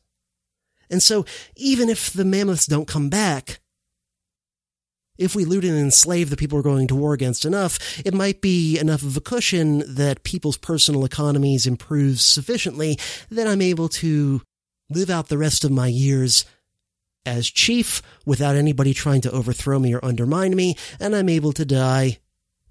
And 0.89 1.01
so 1.01 1.26
even 1.55 1.89
if 1.89 2.11
the 2.11 2.26
mammoths 2.26 2.65
don't 2.65 2.88
come 2.88 3.09
back, 3.09 3.59
if 5.22 5.36
we 5.36 5.45
loot 5.45 5.63
and 5.63 5.78
enslave 5.78 6.30
the 6.30 6.36
people 6.36 6.57
we're 6.57 6.63
going 6.63 6.88
to 6.88 6.95
war 6.95 7.13
against 7.13 7.45
enough, 7.45 7.99
it 8.03 8.13
might 8.13 8.41
be 8.41 8.80
enough 8.80 9.03
of 9.03 9.15
a 9.15 9.22
cushion 9.22 9.84
that 9.88 10.24
people's 10.24 10.57
personal 10.57 11.05
economies 11.05 11.67
improve 11.67 12.19
sufficiently 12.19 12.97
that 13.30 13.47
I'm 13.47 13.61
able 13.61 13.88
to 13.89 14.41
live 14.89 15.09
out 15.09 15.30
the 15.30 15.38
rest 15.38 15.63
of 15.63 15.72
my 15.72 15.88
years 15.88 16.43
as 17.24 17.51
chief 17.51 18.01
without 18.26 18.55
anybody 18.55 18.95
trying 18.95 19.22
to 19.22 19.32
overthrow 19.32 19.78
me 19.78 19.93
or 19.93 20.03
undermine 20.03 20.55
me, 20.55 20.76
and 20.99 21.15
I'm 21.15 21.30
able 21.30 21.53
to 21.53 21.65
die 21.65 22.17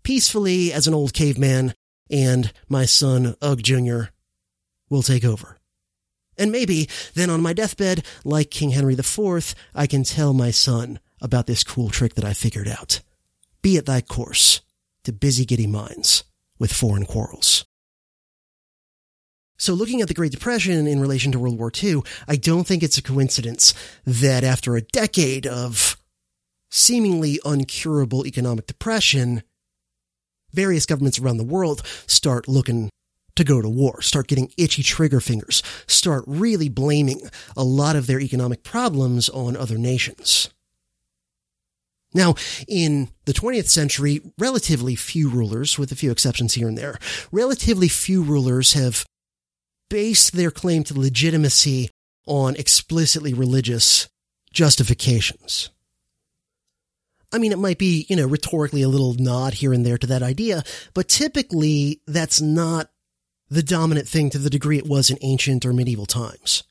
peacefully 0.03 0.73
as 0.73 0.89
an 0.89 0.95
old 0.95 1.13
caveman, 1.13 1.73
and 2.11 2.53
my 2.69 2.85
son, 2.85 3.37
Ugg 3.41 3.63
Jr., 3.63 4.03
will 4.89 5.05
take 5.05 5.25
over. 5.25 5.57
And 6.37 6.51
maybe 6.51 6.89
then 7.15 7.31
on 7.31 7.43
my 7.43 7.53
deathbed, 7.53 8.05
like 8.25 8.51
King 8.51 8.71
Henry 8.71 8.95
IV, 8.95 9.55
I 9.73 9.87
can 9.87 10.03
tell 10.03 10.33
my 10.33 10.51
son 10.51 10.99
about 11.21 11.47
this 11.47 11.65
cool 11.65 11.91
trick 11.91 12.15
that 12.15 12.25
I 12.25 12.33
figured 12.33 12.69
out. 12.69 13.01
Be 13.63 13.77
it 13.77 13.87
thy 13.87 14.01
course 14.01 14.61
to 15.05 15.13
busy 15.13 15.45
giddy 15.45 15.67
minds 15.67 16.25
with 16.59 16.73
foreign 16.73 17.07
quarrels. 17.07 17.65
So 19.59 19.75
looking 19.75 20.01
at 20.01 20.09
the 20.09 20.15
Great 20.15 20.33
Depression 20.33 20.87
in 20.87 21.01
relation 21.01 21.33
to 21.33 21.39
World 21.39 21.59
War 21.59 21.71
II, 21.83 22.03
I 22.27 22.37
don't 22.37 22.67
think 22.67 22.83
it's 22.83 22.97
a 22.97 23.03
coincidence 23.03 23.75
that 24.07 24.43
after 24.43 24.75
a 24.75 24.81
decade 24.81 25.47
of 25.47 25.99
seemingly 26.71 27.39
uncurable 27.45 28.25
economic 28.25 28.67
depression, 28.67 29.43
various 30.53 30.87
governments 30.87 31.19
around 31.19 31.37
the 31.37 31.45
world 31.45 31.83
start 32.07 32.49
looking 32.49 32.89
to 33.37 33.45
go 33.45 33.61
to 33.61 33.69
war, 33.69 34.01
start 34.01 34.29
getting 34.29 34.51
itchy 34.57 34.83
trigger 34.83 35.21
fingers, 35.21 35.63
start 35.87 36.25
really 36.27 36.69
blaming 36.69 37.21
a 37.57 37.65
lot 37.65 37.97
of 37.97 38.07
their 38.07 38.21
economic 38.21 38.63
problems 38.63 39.29
on 39.29 39.57
other 39.57 39.77
nations. 39.77 40.49
Now, 42.13 42.35
in 42.67 43.11
the 43.25 43.33
20th 43.33 43.69
century, 43.69 44.21
relatively 44.39 44.97
few 44.97 45.29
rulers, 45.29 45.79
with 45.79 45.93
a 45.93 45.97
few 45.97 46.11
exceptions 46.11 46.55
here 46.55 46.67
and 46.67 46.77
there, 46.77 46.99
relatively 47.31 47.89
few 47.89 48.23
rulers 48.23 48.73
have 48.73 49.05
based 49.89 50.33
their 50.33 50.51
claim 50.51 50.83
to 50.85 50.99
legitimacy 50.99 51.91
on 52.27 52.57
explicitly 52.57 53.33
religious 53.33 54.09
justifications. 54.53 55.71
I 57.33 57.39
mean, 57.39 57.53
it 57.53 57.59
might 57.59 57.79
be, 57.79 58.07
you 58.09 58.17
know, 58.17 58.27
rhetorically 58.27 58.83
a 58.83 58.89
little 58.89 59.15
nod 59.15 59.55
here 59.55 59.73
and 59.73 59.87
there 59.87 59.99
to 59.99 60.07
that 60.09 60.23
idea, 60.23 60.65
but 60.95 61.09
typically 61.09 62.01
that's 62.07 62.41
not 62.41 62.91
the 63.49 63.63
dominant 63.63 64.09
thing 64.09 64.31
to 64.31 64.39
the 64.39 64.51
degree 64.51 64.79
it 64.79 64.87
was 64.87 65.11
in 65.11 65.19
ancient 65.21 65.65
or 65.65 65.73
medieval 65.73 66.07
times. 66.07 66.65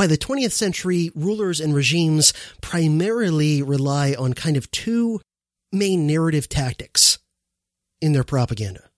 By 0.00 0.06
the 0.06 0.16
20th 0.16 0.52
century, 0.52 1.10
rulers 1.14 1.60
and 1.60 1.74
regimes 1.74 2.32
primarily 2.62 3.60
rely 3.60 4.14
on 4.18 4.32
kind 4.32 4.56
of 4.56 4.70
two 4.70 5.20
main 5.72 6.06
narrative 6.06 6.48
tactics 6.48 7.18
in 8.00 8.14
their 8.14 8.24
propaganda. 8.24 8.88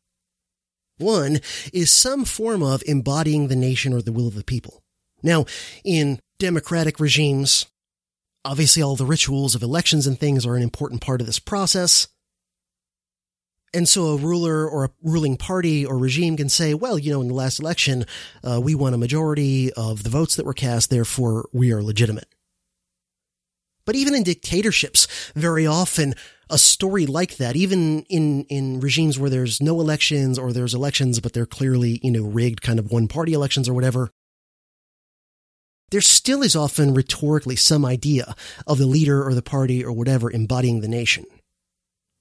One 0.98 1.40
is 1.72 1.90
some 1.90 2.24
form 2.24 2.62
of 2.62 2.84
embodying 2.86 3.48
the 3.48 3.56
nation 3.56 3.92
or 3.92 4.00
the 4.00 4.12
will 4.12 4.28
of 4.28 4.36
the 4.36 4.44
people. 4.44 4.84
Now, 5.24 5.44
in 5.84 6.20
democratic 6.38 7.00
regimes, 7.00 7.66
obviously 8.44 8.80
all 8.80 8.94
the 8.94 9.04
rituals 9.04 9.56
of 9.56 9.62
elections 9.64 10.06
and 10.06 10.16
things 10.16 10.46
are 10.46 10.54
an 10.54 10.62
important 10.62 11.00
part 11.00 11.20
of 11.20 11.26
this 11.26 11.40
process. 11.40 12.06
And 13.74 13.88
so 13.88 14.08
a 14.08 14.16
ruler 14.16 14.68
or 14.68 14.84
a 14.84 14.90
ruling 15.02 15.36
party 15.36 15.86
or 15.86 15.96
regime 15.96 16.36
can 16.36 16.50
say, 16.50 16.74
well, 16.74 16.98
you 16.98 17.10
know, 17.10 17.22
in 17.22 17.28
the 17.28 17.34
last 17.34 17.58
election, 17.58 18.04
uh, 18.44 18.60
we 18.60 18.74
won 18.74 18.92
a 18.92 18.98
majority 18.98 19.72
of 19.72 20.02
the 20.02 20.10
votes 20.10 20.36
that 20.36 20.44
were 20.44 20.52
cast, 20.52 20.90
therefore 20.90 21.48
we 21.52 21.72
are 21.72 21.82
legitimate. 21.82 22.28
But 23.84 23.96
even 23.96 24.14
in 24.14 24.22
dictatorships, 24.22 25.32
very 25.34 25.66
often 25.66 26.14
a 26.50 26.58
story 26.58 27.06
like 27.06 27.38
that, 27.38 27.56
even 27.56 28.02
in, 28.02 28.44
in 28.44 28.78
regimes 28.80 29.18
where 29.18 29.30
there's 29.30 29.60
no 29.60 29.80
elections 29.80 30.38
or 30.38 30.52
there's 30.52 30.74
elections, 30.74 31.18
but 31.18 31.32
they're 31.32 31.46
clearly, 31.46 31.98
you 32.02 32.10
know, 32.10 32.22
rigged 32.22 32.60
kind 32.60 32.78
of 32.78 32.92
one 32.92 33.08
party 33.08 33.32
elections 33.32 33.68
or 33.68 33.74
whatever, 33.74 34.10
there 35.90 36.00
still 36.00 36.42
is 36.42 36.54
often 36.54 36.94
rhetorically 36.94 37.56
some 37.56 37.84
idea 37.84 38.34
of 38.66 38.78
the 38.78 38.86
leader 38.86 39.26
or 39.26 39.34
the 39.34 39.42
party 39.42 39.84
or 39.84 39.92
whatever 39.92 40.30
embodying 40.30 40.80
the 40.80 40.88
nation. 40.88 41.24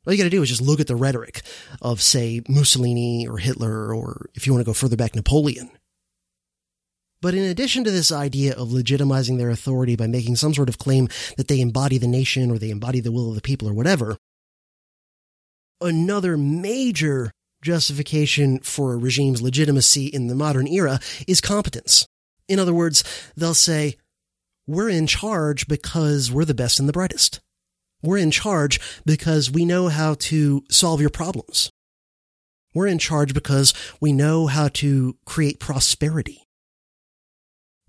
All 0.06 0.14
you 0.14 0.18
got 0.18 0.24
to 0.24 0.30
do 0.32 0.41
is 0.41 0.49
just 0.49 0.62
look 0.62 0.80
at 0.80 0.88
the 0.88 0.95
rhetoric 0.95 1.41
of, 1.82 2.02
say, 2.02 2.41
Mussolini 2.49 3.28
or 3.28 3.38
Hitler, 3.38 3.93
or 3.93 4.30
if 4.34 4.47
you 4.47 4.54
want 4.54 4.62
to 4.62 4.70
go 4.70 4.74
further 4.74 4.95
back, 4.95 5.16
Napoleon. 5.16 5.70
But 7.22 7.36
in 7.36 7.43
addition 7.43 7.84
to 7.84 7.91
this 7.91 8.12
idea 8.12 8.56
of 8.56 8.70
legitimizing 8.70 9.38
their 9.38 9.52
authority 9.52 9.95
by 9.95 10.08
making 10.08 10.38
some 10.38 10.56
sort 10.56 10.70
of 10.70 10.80
claim 10.80 11.08
that 11.38 11.47
they 11.47 11.62
embody 11.62 11.99
the 11.99 12.08
nation 12.08 12.49
or 12.49 12.58
they 12.58 12.72
embody 12.72 12.99
the 12.99 13.12
will 13.12 13.30
of 13.30 13.36
the 13.36 13.41
people 13.41 13.70
or 13.70 13.74
whatever, 13.74 14.18
another 15.80 16.36
major 16.36 17.32
justification 17.62 18.60
for 18.60 18.93
a 18.93 18.97
regime's 18.97 19.39
legitimacy 19.39 20.08
in 20.08 20.26
the 20.26 20.36
modern 20.36 20.66
era 20.68 20.99
is 21.28 21.41
competence. 21.41 22.08
In 22.47 22.58
other 22.58 22.74
words, 22.74 23.04
they'll 23.38 23.54
say, 23.54 23.97
we're 24.66 24.89
in 24.89 25.06
charge 25.06 25.68
because 25.68 26.32
we're 26.32 26.45
the 26.45 26.56
best 26.56 26.80
and 26.80 26.89
the 26.89 26.93
brightest. 26.93 27.39
We're 28.04 28.18
in 28.18 28.32
charge 28.32 28.80
because 29.06 29.52
we 29.52 29.66
know 29.66 29.88
how 29.88 30.16
to 30.16 30.64
solve 30.70 31.02
your 31.02 31.10
problems. 31.10 31.72
We're 32.74 32.88
in 32.88 32.99
charge 32.99 33.34
because 33.34 33.74
we 33.99 34.14
know 34.14 34.47
how 34.47 34.70
to 34.70 35.18
create 35.26 35.60
prosperity. 35.60 36.43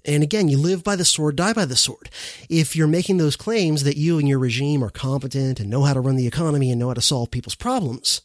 And 0.05 0.25
again, 0.25 0.49
you 0.49 0.59
live 0.59 0.83
by 0.83 0.97
the 0.97 1.05
sword, 1.05 1.37
die 1.37 1.53
by 1.53 1.65
the 1.65 1.77
sword. 1.77 2.11
If 2.49 2.75
you're 2.75 2.89
making 2.89 3.19
those 3.19 3.37
claims 3.37 3.85
that 3.85 3.97
you 3.97 4.19
and 4.19 4.29
your 4.29 4.41
regime 4.41 4.83
are 4.83 4.91
competent 4.91 5.61
and 5.61 5.71
know 5.71 5.85
how 5.85 5.95
to 5.95 6.01
run 6.01 6.17
the 6.17 6.27
economy 6.27 6.71
and 6.71 6.81
know 6.81 6.89
how 6.89 6.95
to 6.95 7.01
solve 7.01 7.31
people's 7.31 7.55
problems, 7.55 8.23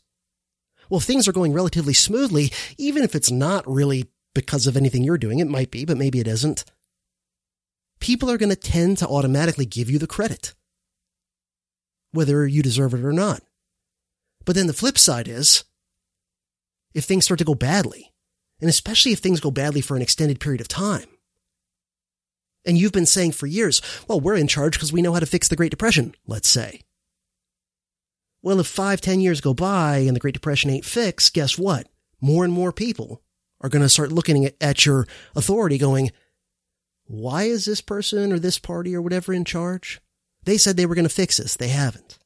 well, 0.89 0.99
things 0.99 1.27
are 1.27 1.33
going 1.33 1.53
relatively 1.53 1.93
smoothly, 1.93 2.51
even 2.77 3.03
if 3.03 3.13
it's 3.13 3.29
not 3.29 3.67
really 3.69 4.07
because 4.33 4.65
of 4.65 4.75
anything 4.75 5.03
you're 5.03 5.17
doing. 5.17 5.39
It 5.39 5.47
might 5.47 5.69
be, 5.69 5.85
but 5.85 5.97
maybe 5.97 6.19
it 6.19 6.27
isn't. 6.27 6.65
People 7.99 8.31
are 8.31 8.38
going 8.38 8.49
to 8.49 8.55
tend 8.55 8.97
to 8.99 9.07
automatically 9.07 9.65
give 9.65 9.89
you 9.89 9.99
the 9.99 10.07
credit 10.07 10.55
whether 12.18 12.47
you 12.47 12.63
deserve 12.63 12.95
it 12.95 13.05
or 13.05 13.13
not. 13.13 13.43
But 14.43 14.55
then 14.55 14.65
the 14.65 14.74
flip 14.74 14.97
side 14.97 15.28
is, 15.28 15.63
if 16.95 17.05
things 17.05 17.26
start 17.26 17.38
to 17.38 17.45
go 17.45 17.53
badly, 17.53 18.11
and 18.59 18.70
especially 18.70 19.11
if 19.11 19.20
things 19.20 19.39
go 19.39 19.51
badly 19.51 19.82
for 19.82 19.95
an 19.95 20.01
extended 20.01 20.39
period 20.39 20.59
of 20.59 20.68
time, 20.68 21.05
and 22.65 22.76
you've 22.76 22.91
been 22.91 23.05
saying 23.05 23.34
for 23.34 23.45
years, 23.45 23.82
well, 24.07 24.20
we're 24.20 24.36
in 24.36 24.47
charge 24.47 24.74
because 24.74 24.91
we 24.91 25.03
know 25.03 25.13
how 25.13 25.20
to 25.20 25.28
fix 25.28 25.47
the 25.47 25.55
Great 25.55 25.70
Depression, 25.70 26.15
let's 26.26 26.49
say. 26.49 26.82
Well, 28.41 28.59
if 28.59 28.68
five, 28.68 28.99
ten 28.99 29.22
years 29.22 29.39
go 29.39 29.53
by 29.53 29.99
and 29.99 30.15
the 30.15 30.20
Great 30.20 30.34
Depression 30.34 30.72
ain't 30.72 30.86
fixed, 30.86 31.36
guess 31.36 31.57
what? 31.57 31.88
More 32.20 32.43
and 32.43 32.51
more 32.51 32.72
people 32.72 33.22
are 33.61 33.70
going 33.70 33.84
to 33.84 33.89
start 33.89 34.11
looking 34.11 34.49
at 34.59 34.86
your 34.86 35.07
authority 35.36 35.78
going, 35.78 36.11
why 37.05 37.43
is 37.43 37.65
this 37.65 37.80
person 37.80 38.34
or 38.34 38.39
this 38.39 38.59
party 38.59 38.95
or 38.95 39.01
whatever 39.01 39.34
in 39.34 39.45
charge? 39.45 40.01
They 40.47 40.57
said 40.57 40.77
they 40.77 40.85
were 40.85 40.95
going 40.95 41.03
to 41.03 41.13
fix 41.13 41.35
this. 41.35 41.57
They 41.57 41.67
haven't. 41.67 42.17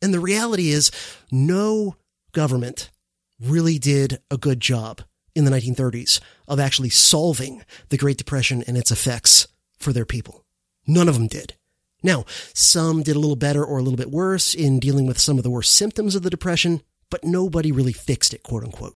And 0.00 0.14
the 0.14 0.18
reality 0.18 0.70
is 0.70 0.90
no 1.30 1.96
government 2.32 2.90
really 3.38 3.78
did 3.78 4.18
a 4.30 4.38
good 4.38 4.60
job 4.60 5.02
in 5.34 5.44
the 5.44 5.50
1930s 5.50 6.20
of 6.48 6.58
actually 6.58 6.88
solving 6.88 7.62
the 7.90 7.98
Great 7.98 8.16
Depression 8.16 8.64
and 8.66 8.78
its 8.78 8.90
effects 8.90 9.46
for 9.78 9.92
their 9.92 10.06
people. 10.06 10.42
None 10.86 11.06
of 11.06 11.16
them 11.16 11.26
did. 11.26 11.54
Now, 12.02 12.24
some 12.54 13.02
did 13.02 13.14
a 13.14 13.18
little 13.18 13.36
better 13.36 13.62
or 13.62 13.76
a 13.76 13.82
little 13.82 13.98
bit 13.98 14.10
worse 14.10 14.54
in 14.54 14.80
dealing 14.80 15.04
with 15.06 15.18
some 15.18 15.36
of 15.36 15.44
the 15.44 15.50
worst 15.50 15.72
symptoms 15.72 16.14
of 16.14 16.22
the 16.22 16.30
Depression, 16.30 16.80
but 17.10 17.24
nobody 17.24 17.72
really 17.72 17.92
fixed 17.92 18.32
it, 18.32 18.42
quote 18.42 18.64
unquote, 18.64 18.94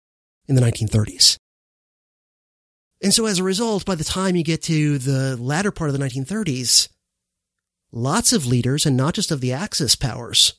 in 0.46 0.54
the 0.54 0.60
1930s. 0.60 1.38
And 3.02 3.14
so 3.14 3.24
as 3.24 3.38
a 3.38 3.44
result, 3.44 3.86
by 3.86 3.94
the 3.94 4.04
time 4.04 4.36
you 4.36 4.44
get 4.44 4.60
to 4.64 4.98
the 4.98 5.38
latter 5.38 5.70
part 5.70 5.88
of 5.88 5.98
the 5.98 6.04
1930s, 6.04 6.90
lots 7.96 8.32
of 8.32 8.46
leaders, 8.46 8.86
and 8.86 8.96
not 8.96 9.14
just 9.14 9.30
of 9.30 9.40
the 9.40 9.52
Axis 9.52 9.96
powers, 9.96 10.54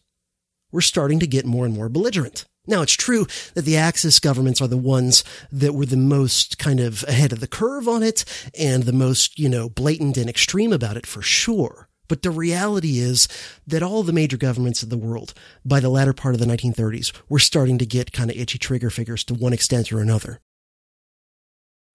were 0.71 0.81
starting 0.81 1.19
to 1.19 1.27
get 1.27 1.45
more 1.45 1.65
and 1.65 1.73
more 1.73 1.89
belligerent. 1.89 2.45
Now, 2.65 2.81
it's 2.81 2.93
true 2.93 3.25
that 3.53 3.63
the 3.63 3.77
Axis 3.77 4.19
governments 4.19 4.61
are 4.61 4.67
the 4.67 4.75
ones 4.75 5.23
that 5.51 5.73
were 5.73 5.85
the 5.85 5.95
most 5.95 6.57
kind 6.57 6.81
of 6.81 7.03
ahead 7.03 7.31
of 7.31 7.39
the 7.39 7.47
curve 7.47 7.87
on 7.87 8.03
it 8.03 8.25
and 8.59 8.83
the 8.83 8.91
most, 8.91 9.39
you 9.39 9.47
know, 9.47 9.69
blatant 9.69 10.17
and 10.17 10.29
extreme 10.29 10.73
about 10.73 10.97
it 10.97 11.05
for 11.05 11.21
sure. 11.21 11.87
But 12.09 12.23
the 12.23 12.31
reality 12.31 12.99
is 12.99 13.27
that 13.65 13.83
all 13.83 14.03
the 14.03 14.13
major 14.13 14.37
governments 14.37 14.83
of 14.83 14.89
the 14.89 14.97
world 14.97 15.33
by 15.63 15.79
the 15.79 15.89
latter 15.89 16.13
part 16.13 16.35
of 16.35 16.39
the 16.39 16.45
1930s 16.45 17.13
were 17.29 17.39
starting 17.39 17.77
to 17.77 17.85
get 17.85 18.11
kind 18.11 18.29
of 18.29 18.37
itchy 18.37 18.57
trigger 18.57 18.89
fingers 18.89 19.23
to 19.25 19.33
one 19.33 19.53
extent 19.53 19.91
or 19.91 19.99
another. 19.99 20.39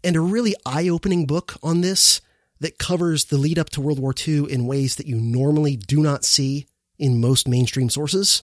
And 0.05 0.16
a 0.16 0.20
really 0.20 0.55
eye 0.66 0.88
opening 0.88 1.26
book 1.26 1.57
on 1.62 1.80
this 1.80 2.20
that 2.63 2.79
covers 2.79 3.27
the 3.27 3.39
lead 3.39 3.59
up 3.59 3.71
to 3.71 3.81
World 3.81 3.99
War 3.99 4.15
II 4.17 4.51
in 4.51 4.67
ways 4.67 4.97
that 4.97 5.07
you 5.07 5.17
normally 5.17 5.77
do 5.77 6.01
not 6.01 6.25
see 6.25 6.67
in 6.99 7.21
most 7.21 7.49
mainstream 7.49 7.91
sources 7.91 8.43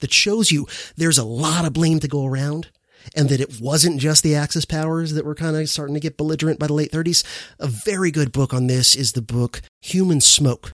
that 0.00 0.12
shows 0.12 0.50
you 0.50 0.66
there's 0.96 1.18
a 1.18 1.24
lot 1.24 1.64
of 1.64 1.72
blame 1.72 2.00
to 2.00 2.08
go 2.08 2.26
around 2.26 2.70
and 3.16 3.30
that 3.30 3.40
it 3.40 3.60
wasn't 3.60 4.00
just 4.00 4.22
the 4.22 4.34
Axis 4.34 4.66
powers 4.66 5.14
that 5.14 5.24
were 5.24 5.34
kind 5.34 5.56
of 5.56 5.68
starting 5.68 5.94
to 5.94 6.00
get 6.00 6.18
belligerent 6.18 6.58
by 6.58 6.66
the 6.66 6.74
late 6.74 6.92
30s. 6.92 7.24
A 7.58 7.66
very 7.66 8.10
good 8.10 8.32
book 8.32 8.52
on 8.52 8.66
this 8.66 8.94
is 8.94 9.12
the 9.12 9.22
book 9.22 9.62
Human 9.80 10.20
Smoke 10.20 10.72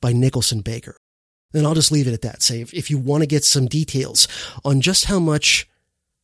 by 0.00 0.12
Nicholson 0.12 0.60
Baker. 0.60 0.96
And 1.54 1.66
I'll 1.66 1.74
just 1.74 1.92
leave 1.92 2.06
it 2.06 2.12
at 2.12 2.22
that. 2.22 2.42
Say, 2.42 2.60
if, 2.60 2.74
if 2.74 2.90
you 2.90 2.98
want 2.98 3.22
to 3.22 3.26
get 3.26 3.44
some 3.44 3.66
details 3.66 4.28
on 4.64 4.82
just 4.82 5.06
how 5.06 5.18
much 5.18 5.66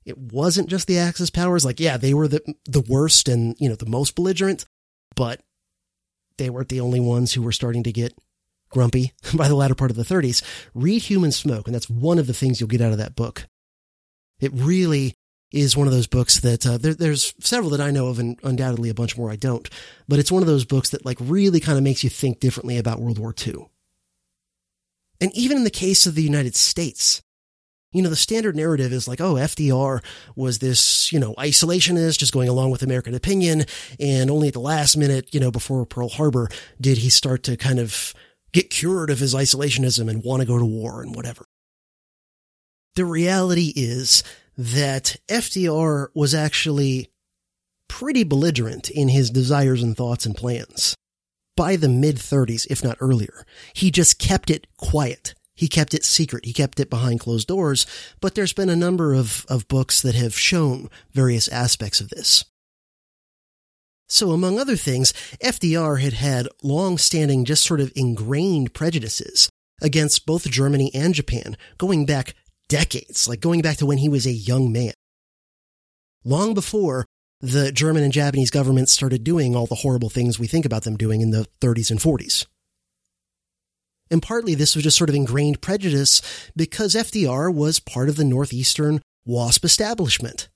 it 0.05 0.19
wasn't 0.19 0.69
just 0.69 0.87
the 0.87 0.99
Axis 0.99 1.31
powers, 1.31 1.65
like, 1.65 1.81
yeah, 1.81 1.97
they 1.97 2.13
were 2.13 2.29
the, 2.29 2.43
the 2.67 2.83
worst 2.83 3.29
and, 3.29 3.57
you 3.59 3.69
know, 3.69 3.77
the 3.77 3.87
most 3.87 4.15
belligerent, 4.15 4.67
but 5.17 5.41
they 6.39 6.51
weren't 6.51 6.69
the 6.69 6.81
only 6.81 7.01
ones 7.01 7.33
who 7.33 7.43
were 7.43 7.53
starting 7.53 7.83
to 7.85 7.93
get 7.93 8.15
grumpy 8.71 9.13
by 9.35 9.49
the 9.49 9.55
latter 9.55 9.75
part 9.75 9.91
of 9.91 9.97
the 9.97 10.03
30s, 10.03 10.43
read 10.75 11.03
Human 11.03 11.33
Smoke, 11.33 11.67
and 11.67 11.75
that's 11.75 11.91
one 11.91 12.19
of 12.19 12.27
the 12.27 12.35
things 12.35 12.61
you'll 12.61 12.69
get 12.69 12.81
out 12.81 12.93
of 12.93 12.99
that 12.99 13.17
book. 13.17 13.47
It 14.41 14.53
really 14.55 15.15
is 15.53 15.77
one 15.77 15.87
of 15.87 15.93
those 15.93 16.07
books 16.07 16.41
that 16.41 16.67
uh, 16.67 16.79
there, 16.79 16.95
there's 16.95 17.35
several 17.41 17.71
that 17.71 17.81
I 17.81 17.91
know 17.91 18.07
of, 18.09 18.19
and 18.19 18.39
undoubtedly 18.43 18.89
a 18.89 18.95
bunch 18.95 19.19
more 19.19 19.31
I 19.31 19.37
don't. 19.37 19.69
But 20.09 20.19
it's 20.19 20.33
one 20.33 20.43
of 20.43 20.47
those 20.47 20.65
books 20.65 20.91
that 20.91 21.05
like 21.05 21.19
really 21.21 21.61
kind 21.61 21.77
of 21.77 21.85
makes 21.85 22.05
you 22.05 22.11
think 22.11 22.41
differently 22.41 22.79
about 22.79 23.01
World 23.01 23.19
War 23.19 23.35
II. 23.47 23.67
And 25.21 25.37
even 25.37 25.59
in 25.59 25.65
the 25.65 25.71
case 25.71 26.07
of 26.07 26.15
the 26.15 26.23
United 26.23 26.57
States, 26.57 27.21
you 27.93 28.03
know, 28.03 28.09
the 28.09 28.17
standard 28.17 28.57
narrative 28.57 28.93
is 28.93 29.09
like, 29.09 29.21
oh, 29.21 29.35
FDR 29.35 30.03
was 30.37 30.61
this, 30.61 31.13
you 31.13 31.19
know, 31.19 31.35
isolationist, 31.35 32.19
just 32.19 32.33
going 32.33 32.49
along 32.49 32.71
with 32.71 32.83
American 32.83 33.15
opinion. 33.15 33.65
And 33.99 34.31
only 34.31 34.49
at 34.49 34.55
the 34.55 34.61
last 34.61 34.97
minute, 34.97 35.35
you 35.35 35.41
know, 35.41 35.51
before 35.51 35.85
Pearl 35.87 36.09
Harbor, 36.09 36.49
did 36.81 36.99
he 36.99 37.11
start 37.11 37.43
to 37.45 37.57
kind 37.57 37.79
of 37.79 38.15
get 38.53 38.71
cured 38.71 39.11
of 39.11 39.19
his 39.19 39.35
isolationism 39.35 40.09
and 40.09 40.25
want 40.25 40.41
to 40.41 40.47
go 40.47 40.59
to 40.59 40.65
war 40.65 41.03
and 41.03 41.15
whatever. 41.15 41.47
The 42.97 43.05
reality 43.05 43.73
is 43.77 44.23
that 44.57 45.17
FDR 45.29 46.09
was 46.15 46.35
actually 46.35 47.11
pretty 47.89 48.25
belligerent 48.25 48.91
in 48.91 49.09
his 49.09 49.31
desires 49.31 49.83
and 49.83 49.97
thoughts 49.97 50.27
and 50.27 50.35
plans. 50.35 50.95
By 51.57 51.77
the 51.77 51.89
mid 51.89 52.17
30s, 52.17 52.67
if 52.71 52.83
not 52.83 52.97
earlier, 53.01 53.45
he 53.75 53.91
just 53.91 54.19
kept 54.19 54.51
it 54.51 54.67
quiet. 54.77 55.35
He 55.61 55.69
kept 55.69 55.93
it 55.93 56.07
secret. 56.07 56.47
He 56.47 56.55
kept 56.55 56.81
it 56.81 56.89
behind 56.89 57.21
closed 57.21 57.47
doors, 57.47 57.85
but 58.23 58.35
there's 58.35 58.55
been 58.55 58.71
a 58.71 58.75
number 58.75 59.13
of, 59.13 59.45
of 59.47 59.69
books 59.69 60.01
that 60.01 60.15
have 60.15 60.33
shown 60.33 60.89
various 61.13 61.49
aspects 61.49 62.01
of 62.01 62.09
this. 62.09 62.47
So 64.09 64.31
among 64.31 64.59
other 64.59 64.75
things, 64.75 65.13
FDR 65.45 66.01
had 66.01 66.15
had 66.15 66.49
long-standing, 66.63 67.45
just 67.45 67.63
sort 67.63 67.81
of 67.81 67.93
ingrained 67.95 68.73
prejudices 68.73 69.51
against 69.83 70.25
both 70.25 70.51
Germany 70.51 70.91
and 70.95 71.13
Japan, 71.13 71.59
going 71.77 72.07
back 72.07 72.33
decades, 72.71 73.29
like 73.29 73.41
going 73.41 73.61
back 73.61 73.77
to 73.77 73.87
when 73.87 73.99
he 73.99 74.09
was 74.09 74.25
a 74.25 74.33
young 74.33 74.73
man. 74.73 74.95
Long 76.25 76.55
before 76.55 77.05
the 77.43 77.71
German 77.71 78.03
and 78.03 78.15
Japanese 78.15 78.51
governments 78.51 78.93
started 78.93 79.25
doing 79.25 79.55
all 79.55 79.67
the 79.67 79.75
horrible 79.75 80.09
things 80.09 80.39
we 80.39 80.47
think 80.47 80.65
about 80.65 80.85
them 80.85 80.97
doing 80.97 81.21
in 81.21 81.33
the 81.33 81.47
30s 81.61 81.91
and 81.91 82.01
40s. 82.01 82.47
And 84.11 84.23
partly 84.23 84.55
this 84.55 84.75
was 84.75 84.85
just 84.85 84.97
sort 84.97 85.09
of 85.09 85.15
ingrained 85.15 85.61
prejudice 85.61 86.21
because 86.57 86.95
FDR 86.95 87.53
was 87.53 87.79
part 87.79 88.09
of 88.09 88.17
the 88.17 88.25
Northeastern 88.25 89.01
WASP 89.25 89.65
establishment. 89.65 90.49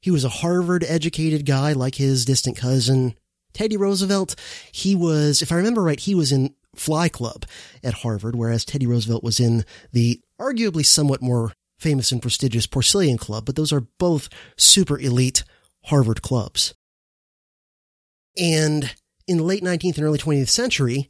He 0.00 0.10
was 0.10 0.24
a 0.24 0.28
Harvard 0.28 0.84
educated 0.84 1.46
guy 1.46 1.72
like 1.72 1.96
his 1.96 2.24
distant 2.24 2.56
cousin, 2.56 3.14
Teddy 3.52 3.76
Roosevelt. 3.76 4.36
He 4.70 4.94
was, 4.94 5.42
if 5.42 5.50
I 5.50 5.56
remember 5.56 5.82
right, 5.82 5.98
he 5.98 6.14
was 6.14 6.30
in 6.30 6.54
Fly 6.76 7.08
Club 7.08 7.44
at 7.82 7.94
Harvard, 7.94 8.36
whereas 8.36 8.64
Teddy 8.64 8.86
Roosevelt 8.86 9.24
was 9.24 9.40
in 9.40 9.64
the 9.92 10.20
arguably 10.40 10.84
somewhat 10.84 11.22
more 11.22 11.52
famous 11.78 12.12
and 12.12 12.22
prestigious 12.22 12.66
Porcellian 12.66 13.18
Club, 13.18 13.46
but 13.46 13.56
those 13.56 13.72
are 13.72 13.86
both 13.98 14.28
super 14.56 14.98
elite 14.98 15.42
Harvard 15.86 16.22
clubs. 16.22 16.74
And 18.38 18.94
in 19.26 19.38
the 19.38 19.44
late 19.44 19.62
19th 19.62 19.96
and 19.96 20.04
early 20.04 20.18
20th 20.18 20.48
century, 20.48 21.08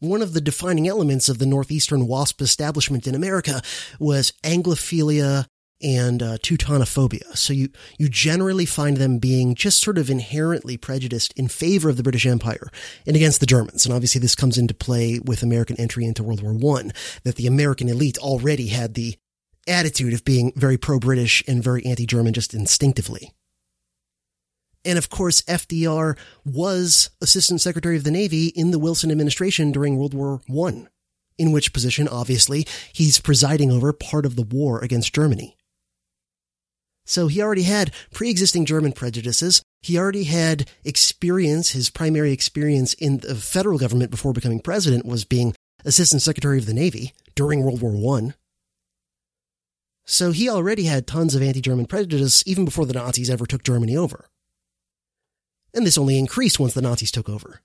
one 0.00 0.22
of 0.22 0.32
the 0.32 0.40
defining 0.40 0.88
elements 0.88 1.28
of 1.28 1.38
the 1.38 1.46
Northeastern 1.46 2.06
WASP 2.06 2.40
establishment 2.40 3.06
in 3.06 3.14
America 3.14 3.62
was 3.98 4.32
Anglophilia 4.44 5.46
and 5.80 6.22
uh, 6.22 6.38
Teutonophobia. 6.38 7.36
So 7.36 7.52
you 7.52 7.68
you 7.98 8.08
generally 8.08 8.66
find 8.66 8.96
them 8.96 9.18
being 9.18 9.54
just 9.54 9.80
sort 9.80 9.98
of 9.98 10.10
inherently 10.10 10.76
prejudiced 10.76 11.32
in 11.34 11.48
favor 11.48 11.88
of 11.88 11.96
the 11.96 12.02
British 12.02 12.26
Empire 12.26 12.68
and 13.06 13.14
against 13.14 13.40
the 13.40 13.46
Germans. 13.46 13.86
And 13.86 13.94
obviously, 13.94 14.20
this 14.20 14.34
comes 14.34 14.58
into 14.58 14.74
play 14.74 15.20
with 15.20 15.42
American 15.42 15.78
entry 15.78 16.04
into 16.04 16.22
World 16.22 16.42
War 16.42 16.52
One. 16.52 16.92
That 17.24 17.36
the 17.36 17.46
American 17.46 17.88
elite 17.88 18.18
already 18.18 18.68
had 18.68 18.94
the 18.94 19.16
attitude 19.66 20.14
of 20.14 20.24
being 20.24 20.52
very 20.56 20.78
pro-British 20.78 21.44
and 21.46 21.62
very 21.62 21.84
anti-German 21.84 22.32
just 22.32 22.54
instinctively. 22.54 23.32
And 24.88 24.96
of 24.96 25.10
course, 25.10 25.42
FDR 25.42 26.16
was 26.46 27.10
Assistant 27.20 27.60
Secretary 27.60 27.98
of 27.98 28.04
the 28.04 28.10
Navy 28.10 28.46
in 28.46 28.70
the 28.70 28.78
Wilson 28.78 29.10
administration 29.10 29.70
during 29.70 29.98
World 29.98 30.14
War 30.14 30.40
One, 30.46 30.88
in 31.36 31.52
which 31.52 31.74
position, 31.74 32.08
obviously, 32.08 32.66
he's 32.94 33.20
presiding 33.20 33.70
over 33.70 33.92
part 33.92 34.24
of 34.24 34.34
the 34.34 34.42
war 34.42 34.82
against 34.82 35.14
Germany. 35.14 35.58
So 37.04 37.26
he 37.26 37.42
already 37.42 37.64
had 37.64 37.92
pre-existing 38.14 38.64
German 38.64 38.92
prejudices. 38.92 39.62
He 39.82 39.98
already 39.98 40.24
had 40.24 40.70
experience, 40.84 41.72
his 41.72 41.90
primary 41.90 42.32
experience 42.32 42.94
in 42.94 43.18
the 43.18 43.34
federal 43.34 43.78
government 43.78 44.10
before 44.10 44.32
becoming 44.32 44.60
president 44.60 45.04
was 45.04 45.26
being 45.26 45.54
Assistant 45.84 46.22
Secretary 46.22 46.56
of 46.56 46.64
the 46.64 46.72
Navy 46.72 47.12
during 47.34 47.62
World 47.62 47.82
War 47.82 48.18
I. 48.18 48.32
So 50.06 50.30
he 50.30 50.48
already 50.48 50.84
had 50.84 51.06
tons 51.06 51.34
of 51.34 51.42
anti-German 51.42 51.84
prejudice 51.84 52.42
even 52.46 52.64
before 52.64 52.86
the 52.86 52.94
Nazis 52.94 53.28
ever 53.28 53.44
took 53.44 53.62
Germany 53.62 53.94
over. 53.94 54.30
And 55.74 55.86
this 55.86 55.98
only 55.98 56.18
increased 56.18 56.58
once 56.58 56.74
the 56.74 56.82
Nazis 56.82 57.10
took 57.10 57.28
over. 57.28 57.60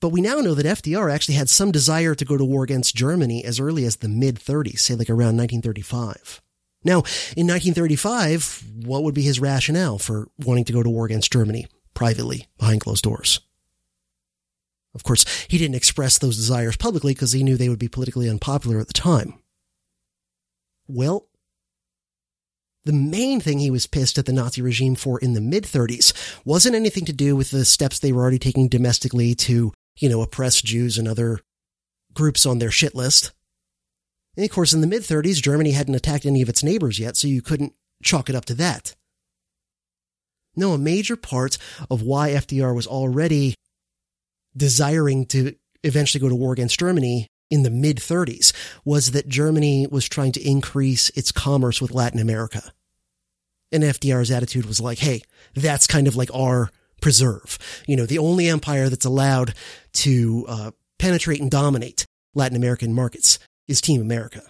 But 0.00 0.10
we 0.10 0.20
now 0.20 0.40
know 0.40 0.54
that 0.54 0.66
FDR 0.66 1.12
actually 1.12 1.36
had 1.36 1.48
some 1.48 1.72
desire 1.72 2.14
to 2.14 2.24
go 2.24 2.36
to 2.36 2.44
war 2.44 2.62
against 2.64 2.94
Germany 2.94 3.44
as 3.44 3.58
early 3.58 3.84
as 3.84 3.96
the 3.96 4.08
mid 4.08 4.36
30s, 4.36 4.80
say 4.80 4.94
like 4.94 5.08
around 5.08 5.36
1935. 5.36 6.42
Now, 6.84 6.98
in 7.36 7.46
1935, 7.46 8.64
what 8.84 9.02
would 9.02 9.14
be 9.14 9.22
his 9.22 9.40
rationale 9.40 9.98
for 9.98 10.28
wanting 10.38 10.64
to 10.66 10.72
go 10.72 10.82
to 10.82 10.90
war 10.90 11.06
against 11.06 11.32
Germany 11.32 11.66
privately 11.94 12.46
behind 12.58 12.82
closed 12.82 13.02
doors? 13.02 13.40
Of 14.94 15.02
course, 15.02 15.24
he 15.48 15.58
didn't 15.58 15.76
express 15.76 16.18
those 16.18 16.36
desires 16.36 16.76
publicly 16.76 17.14
because 17.14 17.32
he 17.32 17.42
knew 17.42 17.56
they 17.56 17.70
would 17.70 17.78
be 17.78 17.88
politically 17.88 18.28
unpopular 18.28 18.78
at 18.78 18.86
the 18.86 18.92
time. 18.92 19.34
Well, 20.86 21.26
the 22.84 22.92
main 22.92 23.40
thing 23.40 23.58
he 23.58 23.70
was 23.70 23.86
pissed 23.86 24.18
at 24.18 24.26
the 24.26 24.32
Nazi 24.32 24.60
regime 24.60 24.94
for 24.94 25.18
in 25.18 25.32
the 25.32 25.40
mid 25.40 25.64
30s 25.64 26.12
wasn't 26.44 26.74
anything 26.74 27.04
to 27.06 27.12
do 27.12 27.34
with 27.34 27.50
the 27.50 27.64
steps 27.64 27.98
they 27.98 28.12
were 28.12 28.22
already 28.22 28.38
taking 28.38 28.68
domestically 28.68 29.34
to, 29.34 29.72
you 29.98 30.08
know, 30.08 30.20
oppress 30.22 30.60
Jews 30.60 30.98
and 30.98 31.08
other 31.08 31.40
groups 32.12 32.44
on 32.44 32.58
their 32.58 32.70
shit 32.70 32.94
list. 32.94 33.32
And 34.36 34.44
of 34.44 34.50
course, 34.50 34.72
in 34.72 34.80
the 34.80 34.86
mid 34.86 35.02
30s, 35.02 35.42
Germany 35.42 35.72
hadn't 35.72 35.94
attacked 35.94 36.26
any 36.26 36.42
of 36.42 36.48
its 36.48 36.62
neighbors 36.62 36.98
yet, 36.98 37.16
so 37.16 37.28
you 37.28 37.42
couldn't 37.42 37.74
chalk 38.02 38.28
it 38.28 38.36
up 38.36 38.44
to 38.46 38.54
that. 38.54 38.94
No, 40.56 40.72
a 40.72 40.78
major 40.78 41.16
part 41.16 41.58
of 41.90 42.02
why 42.02 42.30
FDR 42.30 42.74
was 42.74 42.86
already 42.86 43.54
desiring 44.56 45.26
to 45.26 45.54
eventually 45.82 46.20
go 46.20 46.28
to 46.28 46.34
war 46.34 46.52
against 46.52 46.78
Germany 46.78 47.28
in 47.54 47.62
the 47.62 47.70
mid 47.70 47.98
30s 47.98 48.52
was 48.84 49.12
that 49.12 49.28
Germany 49.28 49.86
was 49.86 50.08
trying 50.08 50.32
to 50.32 50.46
increase 50.46 51.08
its 51.10 51.30
commerce 51.30 51.80
with 51.80 51.92
Latin 51.92 52.18
America. 52.20 52.72
And 53.70 53.84
FDR's 53.84 54.30
attitude 54.30 54.66
was 54.66 54.80
like, 54.80 54.98
hey, 54.98 55.22
that's 55.54 55.86
kind 55.86 56.08
of 56.08 56.16
like 56.16 56.30
our 56.34 56.70
preserve. 57.00 57.58
You 57.86 57.96
know, 57.96 58.06
the 58.06 58.18
only 58.18 58.48
empire 58.48 58.88
that's 58.88 59.04
allowed 59.04 59.54
to 59.94 60.44
uh, 60.48 60.70
penetrate 60.98 61.40
and 61.40 61.50
dominate 61.50 62.06
Latin 62.34 62.56
American 62.56 62.92
markets 62.92 63.38
is 63.68 63.80
Team 63.80 64.00
America. 64.00 64.42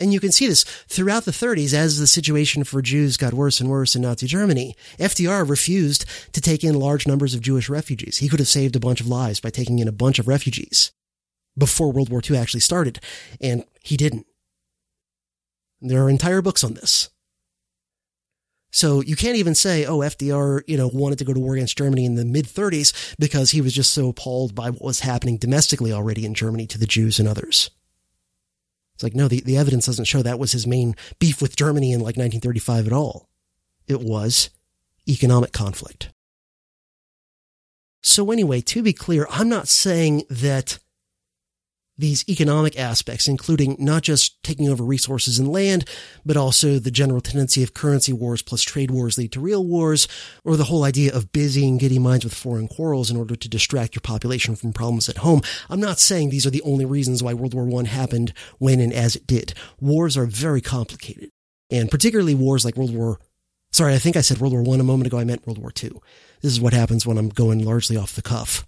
And 0.00 0.12
you 0.12 0.20
can 0.20 0.32
see 0.32 0.48
this 0.48 0.64
throughout 0.64 1.24
the 1.24 1.30
30s 1.30 1.72
as 1.72 1.98
the 1.98 2.06
situation 2.06 2.64
for 2.64 2.82
Jews 2.82 3.16
got 3.16 3.32
worse 3.32 3.60
and 3.60 3.70
worse 3.70 3.94
in 3.94 4.02
Nazi 4.02 4.26
Germany. 4.26 4.74
FDR 4.98 5.48
refused 5.48 6.04
to 6.32 6.40
take 6.40 6.64
in 6.64 6.74
large 6.74 7.06
numbers 7.06 7.34
of 7.34 7.40
Jewish 7.40 7.68
refugees. 7.68 8.18
He 8.18 8.28
could 8.28 8.40
have 8.40 8.48
saved 8.48 8.74
a 8.76 8.80
bunch 8.80 9.00
of 9.00 9.06
lives 9.06 9.40
by 9.40 9.50
taking 9.50 9.78
in 9.78 9.88
a 9.88 9.92
bunch 9.92 10.18
of 10.18 10.26
refugees. 10.26 10.92
Before 11.56 11.92
World 11.92 12.10
War 12.10 12.22
II 12.28 12.36
actually 12.36 12.60
started, 12.60 13.00
and 13.40 13.64
he 13.80 13.96
didn't. 13.96 14.26
There 15.80 16.02
are 16.02 16.10
entire 16.10 16.42
books 16.42 16.64
on 16.64 16.74
this. 16.74 17.10
So 18.74 19.02
you 19.02 19.14
can't 19.14 19.36
even 19.36 19.54
say, 19.54 19.86
oh, 19.86 19.98
FDR, 19.98 20.62
you 20.66 20.76
know, 20.76 20.90
wanted 20.92 21.18
to 21.18 21.24
go 21.24 21.32
to 21.32 21.38
war 21.38 21.54
against 21.54 21.78
Germany 21.78 22.04
in 22.04 22.16
the 22.16 22.24
mid 22.24 22.46
30s 22.46 23.14
because 23.20 23.52
he 23.52 23.60
was 23.60 23.72
just 23.72 23.92
so 23.92 24.08
appalled 24.08 24.54
by 24.54 24.70
what 24.70 24.82
was 24.82 25.00
happening 25.00 25.36
domestically 25.36 25.92
already 25.92 26.26
in 26.26 26.34
Germany 26.34 26.66
to 26.66 26.78
the 26.78 26.86
Jews 26.86 27.20
and 27.20 27.28
others. 27.28 27.70
It's 28.94 29.04
like, 29.04 29.14
no, 29.14 29.28
the, 29.28 29.42
the 29.42 29.56
evidence 29.56 29.86
doesn't 29.86 30.06
show 30.06 30.22
that 30.22 30.40
was 30.40 30.50
his 30.50 30.66
main 30.66 30.96
beef 31.20 31.40
with 31.40 31.54
Germany 31.54 31.92
in 31.92 32.00
like 32.00 32.16
1935 32.16 32.88
at 32.88 32.92
all. 32.92 33.28
It 33.86 34.00
was 34.00 34.50
economic 35.08 35.52
conflict. 35.52 36.10
So 38.02 38.30
anyway, 38.32 38.60
to 38.62 38.82
be 38.82 38.92
clear, 38.92 39.26
I'm 39.30 39.48
not 39.48 39.68
saying 39.68 40.24
that 40.28 40.78
these 41.96 42.28
economic 42.28 42.78
aspects, 42.78 43.28
including 43.28 43.76
not 43.78 44.02
just 44.02 44.42
taking 44.42 44.68
over 44.68 44.82
resources 44.82 45.38
and 45.38 45.48
land, 45.48 45.88
but 46.24 46.36
also 46.36 46.78
the 46.78 46.90
general 46.90 47.20
tendency 47.20 47.62
of 47.62 47.74
currency 47.74 48.12
wars 48.12 48.42
plus 48.42 48.62
trade 48.62 48.90
wars 48.90 49.16
lead 49.16 49.32
to 49.32 49.40
real 49.40 49.64
wars, 49.64 50.08
or 50.44 50.56
the 50.56 50.64
whole 50.64 50.84
idea 50.84 51.14
of 51.14 51.32
busying 51.32 51.78
giddy 51.78 51.98
minds 51.98 52.24
with 52.24 52.34
foreign 52.34 52.68
quarrels 52.68 53.10
in 53.10 53.16
order 53.16 53.36
to 53.36 53.48
distract 53.48 53.94
your 53.94 54.00
population 54.00 54.56
from 54.56 54.72
problems 54.72 55.08
at 55.08 55.18
home. 55.18 55.40
I'm 55.70 55.80
not 55.80 55.98
saying 55.98 56.30
these 56.30 56.46
are 56.46 56.50
the 56.50 56.62
only 56.62 56.84
reasons 56.84 57.22
why 57.22 57.34
World 57.34 57.54
War 57.54 57.80
I 57.80 57.86
happened 57.86 58.32
when 58.58 58.80
and 58.80 58.92
as 58.92 59.14
it 59.14 59.26
did. 59.26 59.54
Wars 59.80 60.16
are 60.16 60.26
very 60.26 60.60
complicated, 60.60 61.30
and 61.70 61.90
particularly 61.90 62.34
wars 62.34 62.64
like 62.64 62.76
World 62.76 62.94
War 62.94 63.18
Sorry, 63.72 63.92
I 63.92 63.98
think 63.98 64.16
I 64.16 64.20
said 64.20 64.38
World 64.38 64.52
War 64.52 64.62
I 64.62 64.78
a 64.78 64.84
moment 64.84 65.08
ago. 65.08 65.18
I 65.18 65.24
meant 65.24 65.48
World 65.48 65.58
War 65.58 65.72
II. 65.82 65.94
This 66.42 66.52
is 66.52 66.60
what 66.60 66.72
happens 66.72 67.04
when 67.04 67.18
I'm 67.18 67.28
going 67.28 67.64
largely 67.64 67.96
off 67.96 68.14
the 68.14 68.22
cuff 68.22 68.64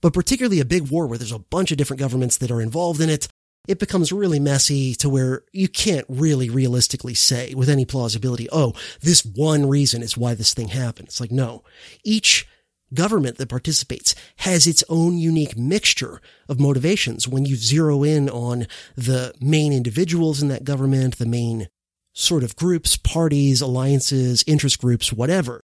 but 0.00 0.12
particularly 0.12 0.60
a 0.60 0.64
big 0.64 0.88
war 0.90 1.06
where 1.06 1.18
there's 1.18 1.32
a 1.32 1.38
bunch 1.38 1.70
of 1.70 1.78
different 1.78 2.00
governments 2.00 2.38
that 2.38 2.50
are 2.50 2.60
involved 2.60 3.00
in 3.00 3.10
it, 3.10 3.28
it 3.66 3.78
becomes 3.78 4.12
really 4.12 4.40
messy 4.40 4.94
to 4.94 5.08
where 5.08 5.42
you 5.52 5.68
can't 5.68 6.06
really 6.08 6.48
realistically 6.48 7.14
say 7.14 7.52
with 7.54 7.68
any 7.68 7.84
plausibility, 7.84 8.48
oh, 8.50 8.72
this 9.02 9.24
one 9.24 9.68
reason 9.68 10.02
is 10.02 10.16
why 10.16 10.34
this 10.34 10.54
thing 10.54 10.68
happened. 10.68 11.08
It's 11.08 11.20
like, 11.20 11.30
no. 11.30 11.64
Each 12.02 12.48
government 12.94 13.36
that 13.36 13.50
participates 13.50 14.14
has 14.38 14.66
its 14.66 14.82
own 14.88 15.18
unique 15.18 15.58
mixture 15.58 16.22
of 16.48 16.58
motivations 16.58 17.28
when 17.28 17.44
you 17.44 17.56
zero 17.56 18.02
in 18.02 18.30
on 18.30 18.66
the 18.96 19.34
main 19.40 19.74
individuals 19.74 20.40
in 20.40 20.48
that 20.48 20.64
government, 20.64 21.18
the 21.18 21.26
main 21.26 21.68
sort 22.14 22.42
of 22.42 22.56
groups, 22.56 22.96
parties, 22.96 23.60
alliances, 23.60 24.42
interest 24.46 24.80
groups, 24.80 25.12
whatever 25.12 25.60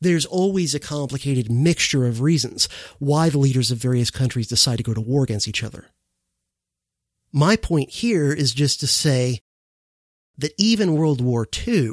there's 0.00 0.26
always 0.26 0.74
a 0.74 0.80
complicated 0.80 1.50
mixture 1.50 2.06
of 2.06 2.20
reasons 2.20 2.68
why 2.98 3.28
the 3.28 3.38
leaders 3.38 3.70
of 3.70 3.78
various 3.78 4.10
countries 4.10 4.48
decide 4.48 4.78
to 4.78 4.82
go 4.82 4.94
to 4.94 5.00
war 5.00 5.24
against 5.24 5.48
each 5.48 5.62
other. 5.62 5.86
My 7.32 7.56
point 7.56 7.90
here 7.90 8.32
is 8.32 8.52
just 8.52 8.80
to 8.80 8.86
say 8.86 9.40
that 10.38 10.54
even 10.58 10.94
World 10.94 11.20
War 11.20 11.46
II, 11.66 11.92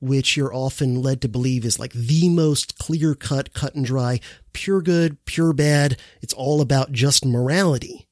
which 0.00 0.36
you're 0.36 0.54
often 0.54 1.00
led 1.00 1.22
to 1.22 1.28
believe 1.28 1.64
is 1.64 1.78
like 1.78 1.92
the 1.92 2.28
most 2.28 2.78
clear 2.78 3.14
cut, 3.14 3.54
cut 3.54 3.74
and 3.74 3.84
dry, 3.84 4.20
pure 4.52 4.82
good, 4.82 5.24
pure 5.24 5.52
bad, 5.52 5.98
it's 6.20 6.34
all 6.34 6.60
about 6.60 6.92
just 6.92 7.24
morality. 7.24 8.06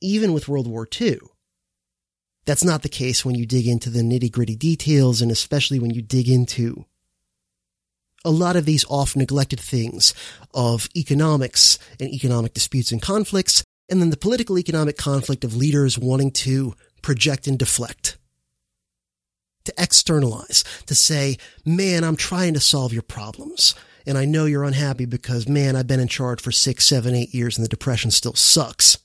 Even 0.00 0.32
with 0.32 0.46
World 0.46 0.68
War 0.68 0.86
II, 1.00 1.18
that's 2.44 2.62
not 2.62 2.82
the 2.82 2.88
case 2.88 3.24
when 3.24 3.34
you 3.34 3.46
dig 3.46 3.66
into 3.66 3.90
the 3.90 4.02
nitty 4.02 4.30
gritty 4.30 4.54
details 4.54 5.20
and 5.20 5.30
especially 5.30 5.80
when 5.80 5.90
you 5.90 6.00
dig 6.00 6.28
into 6.28 6.84
a 8.28 8.30
lot 8.30 8.56
of 8.56 8.66
these 8.66 8.84
oft 8.90 9.16
neglected 9.16 9.58
things 9.58 10.12
of 10.52 10.86
economics 10.94 11.78
and 11.98 12.10
economic 12.10 12.52
disputes 12.52 12.92
and 12.92 13.00
conflicts, 13.00 13.64
and 13.88 14.02
then 14.02 14.10
the 14.10 14.18
political 14.18 14.58
economic 14.58 14.98
conflict 14.98 15.44
of 15.44 15.56
leaders 15.56 15.98
wanting 15.98 16.30
to 16.30 16.74
project 17.00 17.46
and 17.46 17.58
deflect. 17.58 18.18
To 19.64 19.72
externalize, 19.78 20.62
to 20.86 20.94
say, 20.94 21.38
man, 21.64 22.04
I'm 22.04 22.16
trying 22.16 22.52
to 22.52 22.60
solve 22.60 22.92
your 22.92 23.02
problems. 23.02 23.74
And 24.06 24.18
I 24.18 24.26
know 24.26 24.44
you're 24.44 24.64
unhappy 24.64 25.06
because, 25.06 25.48
man, 25.48 25.74
I've 25.74 25.86
been 25.86 26.00
in 26.00 26.08
charge 26.08 26.42
for 26.42 26.52
six, 26.52 26.86
seven, 26.86 27.14
eight 27.14 27.34
years 27.34 27.56
and 27.56 27.64
the 27.64 27.68
depression 27.68 28.10
still 28.10 28.34
sucks. 28.34 28.98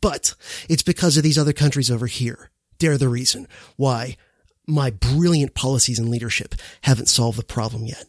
But 0.00 0.34
it's 0.68 0.82
because 0.82 1.18
of 1.18 1.22
these 1.22 1.38
other 1.38 1.52
countries 1.52 1.90
over 1.90 2.06
here. 2.06 2.50
They're 2.78 2.98
the 2.98 3.08
reason 3.08 3.48
why 3.76 4.16
my 4.66 4.90
brilliant 4.90 5.54
policies 5.54 5.98
and 5.98 6.08
leadership 6.08 6.54
haven't 6.82 7.08
solved 7.08 7.38
the 7.38 7.44
problem 7.44 7.84
yet. 7.84 8.04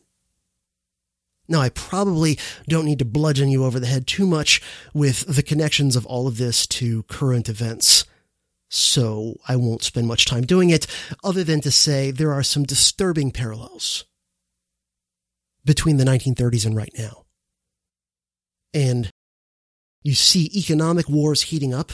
Now, 1.48 1.60
I 1.60 1.70
probably 1.70 2.40
don't 2.68 2.86
need 2.86 3.00
to 3.00 3.06
bludgeon 3.06 3.50
you 3.50 3.66
over 3.66 3.80
the 3.80 3.88
head 3.88 4.08
too 4.08 4.26
much 4.26 4.62
with 4.94 5.36
the 5.36 5.44
connections 5.44 5.96
of 5.96 6.06
all 6.06 6.28
of 6.28 6.38
this 6.38 6.66
to 6.68 7.04
current 7.04 7.50
events. 7.50 8.06
So 8.70 9.36
I 9.48 9.56
won't 9.56 9.84
spend 9.84 10.08
much 10.08 10.26
time 10.26 10.44
doing 10.44 10.70
it 10.70 10.88
other 11.24 11.44
than 11.44 11.62
to 11.62 11.72
say 11.72 12.12
there 12.12 12.34
are 12.34 12.44
some 12.44 12.64
disturbing 12.64 13.32
parallels 13.32 14.06
between 15.66 15.98
the 15.98 16.06
1930s 16.06 16.66
and 16.66 16.76
right 16.76 16.94
now. 16.98 17.26
And 18.74 19.10
you 20.02 20.16
see 20.16 20.50
economic 20.56 21.08
wars 21.08 21.44
heating 21.44 21.74
up. 21.74 21.92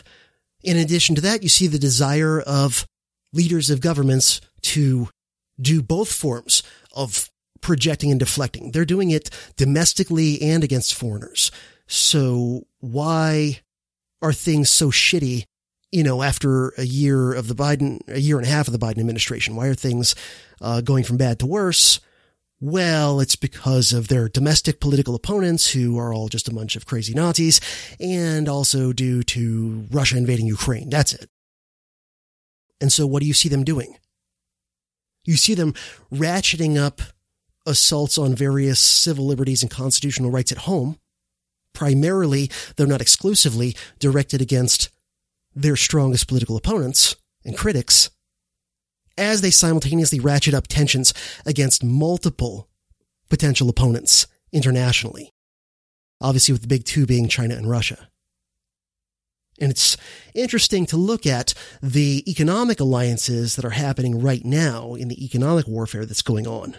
In 0.63 0.77
addition 0.77 1.15
to 1.15 1.21
that, 1.21 1.43
you 1.43 1.49
see 1.49 1.67
the 1.67 1.80
desire 1.80 2.39
of 2.39 2.85
leaders 3.34 3.69
of 3.69 3.81
governments 3.81 4.41
to 4.61 5.09
do 5.59 5.81
both 5.81 6.11
forms 6.11 6.63
of 6.95 7.30
projecting 7.61 8.11
and 8.11 8.19
deflecting. 8.19 8.72
They're 8.72 8.86
doing 8.86 9.11
it 9.11 9.30
domestically 9.57 10.41
and 10.41 10.64
against 10.64 10.95
foreigners. 10.95 11.52
So 11.88 12.68
why 12.80 13.61
are 14.22 14.34
things 14.34 14.69
so 14.69 14.91
shitty, 14.91 15.45
you 15.91 16.03
know, 16.03 16.22
after 16.22 16.69
a 16.77 16.84
year 16.84 17.34
of 17.34 17.48
the 17.48 17.56
Biden, 17.56 17.99
a 18.07 18.19
year 18.19 18.38
and 18.38 18.45
a 18.45 18.49
half 18.49 18.68
of 18.68 18.73
the 18.73 18.80
Biden 18.80 18.99
administration? 18.99 19.56
Why 19.56 19.68
are 19.68 19.76
things 19.76 20.15
uh, 20.61 20.81
going 20.81 21.03
from 21.03 21.18
bad 21.18 21.40
to 21.40 21.45
worse? 21.45 21.99
Well, 22.61 23.22
it's 23.22 23.38
because 23.38 23.94
of 23.94 24.10
their 24.10 24.27
domestic 24.27 24.81
political 24.81 25.15
opponents 25.15 25.72
who 25.72 25.98
are 25.98 26.14
all 26.14 26.27
just 26.27 26.49
a 26.49 26.53
bunch 26.53 26.76
of 26.76 26.86
crazy 26.86 27.14
Nazis 27.14 27.61
and 27.99 28.49
also 28.49 28.91
due 28.91 29.23
to 29.23 29.88
Russia 29.90 30.18
invading 30.18 30.45
Ukraine. 30.45 30.90
That's 30.90 31.14
it. 31.14 31.30
And 32.81 32.91
so 32.91 33.07
what 33.07 33.22
do 33.22 33.27
you 33.27 33.34
see 33.34 33.49
them 33.49 33.64
doing? 33.64 33.95
You 35.23 35.38
see 35.38 35.53
them 35.53 35.73
ratcheting 36.11 36.77
up 36.77 37.02
assaults 37.69 38.17
on 38.17 38.35
various 38.35 38.79
civil 38.79 39.25
liberties 39.25 39.61
and 39.61 39.71
constitutional 39.71 40.31
rights 40.31 40.51
at 40.51 40.59
home, 40.59 40.99
primarily, 41.73 42.49
though 42.75 42.85
not 42.85 43.01
exclusively, 43.01 43.75
directed 43.99 44.41
against 44.41 44.89
their 45.55 45.75
strongest 45.75 46.27
political 46.27 46.57
opponents 46.57 47.15
and 47.45 47.57
critics, 47.57 48.09
as 49.17 49.41
they 49.41 49.51
simultaneously 49.51 50.19
ratchet 50.19 50.53
up 50.53 50.67
tensions 50.67 51.13
against 51.45 51.83
multiple 51.83 52.67
potential 53.29 53.69
opponents 53.69 54.27
internationally. 54.51 55.33
Obviously, 56.21 56.51
with 56.51 56.61
the 56.61 56.67
big 56.67 56.83
two 56.83 57.05
being 57.05 57.27
China 57.27 57.55
and 57.55 57.69
Russia. 57.69 58.09
And 59.61 59.71
it's 59.71 59.97
interesting 60.33 60.85
to 60.87 60.97
look 60.97 61.25
at 61.25 61.53
the 61.81 62.23
economic 62.29 62.79
alliances 62.79 63.55
that 63.55 63.65
are 63.65 63.71
happening 63.71 64.21
right 64.21 64.43
now 64.43 64.95
in 64.95 65.09
the 65.09 65.23
economic 65.23 65.67
warfare 65.67 66.05
that's 66.05 66.21
going 66.21 66.47
on 66.47 66.77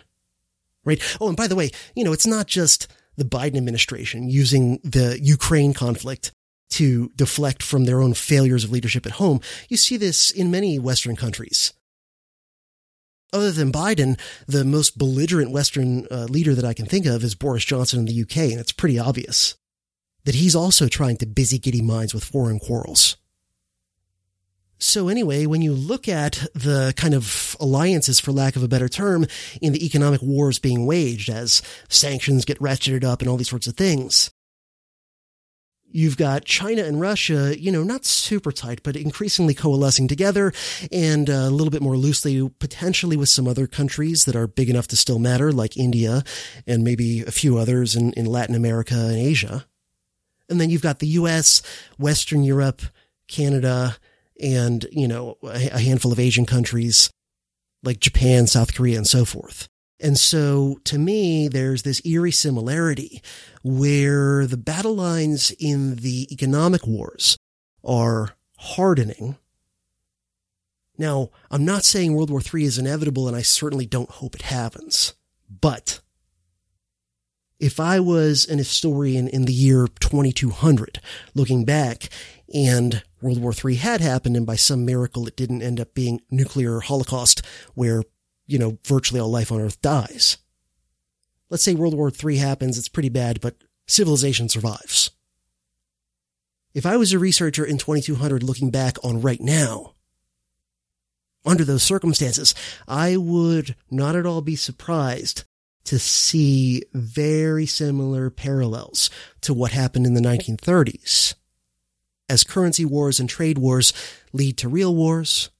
right? 0.84 1.02
Oh, 1.20 1.28
and 1.28 1.36
by 1.36 1.46
the 1.46 1.56
way, 1.56 1.70
you 1.94 2.04
know, 2.04 2.12
it's 2.12 2.26
not 2.26 2.46
just 2.46 2.88
the 3.16 3.24
Biden 3.24 3.56
administration 3.56 4.28
using 4.28 4.78
the 4.82 5.18
Ukraine 5.20 5.74
conflict 5.74 6.32
to 6.70 7.10
deflect 7.16 7.62
from 7.62 7.84
their 7.84 8.00
own 8.00 8.14
failures 8.14 8.64
of 8.64 8.70
leadership 8.70 9.04
at 9.04 9.12
home. 9.12 9.40
You 9.68 9.76
see 9.76 9.96
this 9.96 10.30
in 10.30 10.50
many 10.50 10.78
Western 10.78 11.16
countries. 11.16 11.72
Other 13.32 13.52
than 13.52 13.72
Biden, 13.72 14.18
the 14.46 14.64
most 14.64 14.98
belligerent 14.98 15.52
Western 15.52 16.06
uh, 16.10 16.24
leader 16.24 16.54
that 16.54 16.64
I 16.64 16.74
can 16.74 16.86
think 16.86 17.06
of 17.06 17.22
is 17.22 17.34
Boris 17.34 17.64
Johnson 17.64 18.00
in 18.00 18.06
the 18.06 18.22
UK, 18.22 18.36
and 18.50 18.58
it's 18.58 18.72
pretty 18.72 18.98
obvious 18.98 19.56
that 20.24 20.34
he's 20.34 20.56
also 20.56 20.88
trying 20.88 21.16
to 21.18 21.26
busy 21.26 21.58
giddy 21.58 21.82
minds 21.82 22.12
with 22.12 22.24
foreign 22.24 22.58
quarrels. 22.58 23.16
So 24.82 25.08
anyway, 25.08 25.44
when 25.44 25.60
you 25.60 25.74
look 25.74 26.08
at 26.08 26.46
the 26.54 26.94
kind 26.96 27.12
of 27.12 27.54
alliances, 27.60 28.18
for 28.18 28.32
lack 28.32 28.56
of 28.56 28.62
a 28.62 28.68
better 28.68 28.88
term, 28.88 29.26
in 29.60 29.74
the 29.74 29.84
economic 29.84 30.22
wars 30.22 30.58
being 30.58 30.86
waged 30.86 31.28
as 31.28 31.60
sanctions 31.90 32.46
get 32.46 32.58
ratcheted 32.60 33.04
up 33.04 33.20
and 33.20 33.28
all 33.28 33.36
these 33.36 33.50
sorts 33.50 33.66
of 33.66 33.76
things, 33.76 34.30
you've 35.92 36.16
got 36.16 36.46
China 36.46 36.82
and 36.82 36.98
Russia, 36.98 37.60
you 37.60 37.70
know, 37.70 37.82
not 37.82 38.06
super 38.06 38.52
tight, 38.52 38.82
but 38.82 38.96
increasingly 38.96 39.52
coalescing 39.52 40.08
together 40.08 40.50
and 40.90 41.28
uh, 41.28 41.34
a 41.34 41.50
little 41.50 41.70
bit 41.70 41.82
more 41.82 41.98
loosely, 41.98 42.48
potentially 42.58 43.18
with 43.18 43.28
some 43.28 43.46
other 43.46 43.66
countries 43.66 44.24
that 44.24 44.36
are 44.36 44.46
big 44.46 44.70
enough 44.70 44.88
to 44.88 44.96
still 44.96 45.18
matter, 45.18 45.52
like 45.52 45.76
India 45.76 46.22
and 46.66 46.84
maybe 46.84 47.20
a 47.22 47.30
few 47.30 47.58
others 47.58 47.96
in, 47.96 48.14
in 48.14 48.24
Latin 48.24 48.54
America 48.54 48.94
and 48.94 49.18
Asia. 49.18 49.66
And 50.48 50.58
then 50.58 50.70
you've 50.70 50.80
got 50.80 51.00
the 51.00 51.08
US, 51.08 51.62
Western 51.98 52.44
Europe, 52.44 52.80
Canada, 53.28 53.96
and, 54.40 54.86
you 54.90 55.06
know, 55.06 55.36
a 55.42 55.78
handful 55.78 56.12
of 56.12 56.20
Asian 56.20 56.46
countries 56.46 57.10
like 57.82 58.00
Japan, 58.00 58.46
South 58.46 58.74
Korea, 58.74 58.96
and 58.96 59.06
so 59.06 59.24
forth. 59.24 59.68
And 60.00 60.18
so 60.18 60.78
to 60.84 60.98
me, 60.98 61.48
there's 61.48 61.82
this 61.82 62.00
eerie 62.04 62.32
similarity 62.32 63.22
where 63.62 64.46
the 64.46 64.56
battle 64.56 64.94
lines 64.94 65.52
in 65.58 65.96
the 65.96 66.26
economic 66.32 66.86
wars 66.86 67.36
are 67.84 68.34
hardening. 68.58 69.36
Now, 70.96 71.30
I'm 71.50 71.64
not 71.64 71.84
saying 71.84 72.14
World 72.14 72.30
War 72.30 72.42
III 72.42 72.64
is 72.64 72.78
inevitable, 72.78 73.26
and 73.28 73.36
I 73.36 73.42
certainly 73.42 73.86
don't 73.86 74.10
hope 74.10 74.34
it 74.34 74.42
happens. 74.42 75.14
But 75.48 76.00
if 77.58 77.78
I 77.78 78.00
was 78.00 78.46
an 78.46 78.58
historian 78.58 79.28
in 79.28 79.44
the 79.44 79.52
year 79.52 79.86
2200, 80.00 81.00
looking 81.34 81.64
back, 81.64 82.08
and 82.54 83.02
World 83.22 83.40
War 83.40 83.52
III 83.52 83.76
had 83.76 84.00
happened, 84.00 84.36
and 84.36 84.46
by 84.46 84.56
some 84.56 84.84
miracle 84.84 85.26
it 85.26 85.36
didn't 85.36 85.62
end 85.62 85.80
up 85.80 85.94
being 85.94 86.20
nuclear 86.30 86.80
holocaust 86.80 87.42
where, 87.74 88.02
you 88.46 88.58
know, 88.58 88.78
virtually 88.84 89.20
all 89.20 89.30
life 89.30 89.52
on 89.52 89.60
Earth 89.60 89.80
dies. 89.82 90.38
Let's 91.48 91.62
say 91.62 91.74
World 91.74 91.94
War 91.94 92.10
III 92.10 92.36
happens, 92.36 92.78
it's 92.78 92.88
pretty 92.88 93.08
bad, 93.08 93.40
but 93.40 93.56
civilization 93.86 94.48
survives. 94.48 95.10
If 96.72 96.86
I 96.86 96.96
was 96.96 97.12
a 97.12 97.18
researcher 97.18 97.64
in 97.64 97.78
2200 97.78 98.42
looking 98.42 98.70
back 98.70 98.96
on 99.02 99.20
right 99.20 99.40
now, 99.40 99.94
under 101.44 101.64
those 101.64 101.82
circumstances, 101.82 102.54
I 102.86 103.16
would 103.16 103.74
not 103.90 104.14
at 104.14 104.26
all 104.26 104.42
be 104.42 104.56
surprised 104.56 105.44
to 105.84 105.98
see 105.98 106.84
very 106.92 107.66
similar 107.66 108.30
parallels 108.30 109.10
to 109.40 109.54
what 109.54 109.72
happened 109.72 110.06
in 110.06 110.14
the 110.14 110.20
1930s. 110.20 111.34
As 112.30 112.44
currency 112.44 112.84
wars 112.84 113.18
and 113.18 113.28
trade 113.28 113.58
wars 113.58 113.92
lead 114.32 114.56
to 114.58 114.68
real 114.68 114.94
wars, 114.94 115.50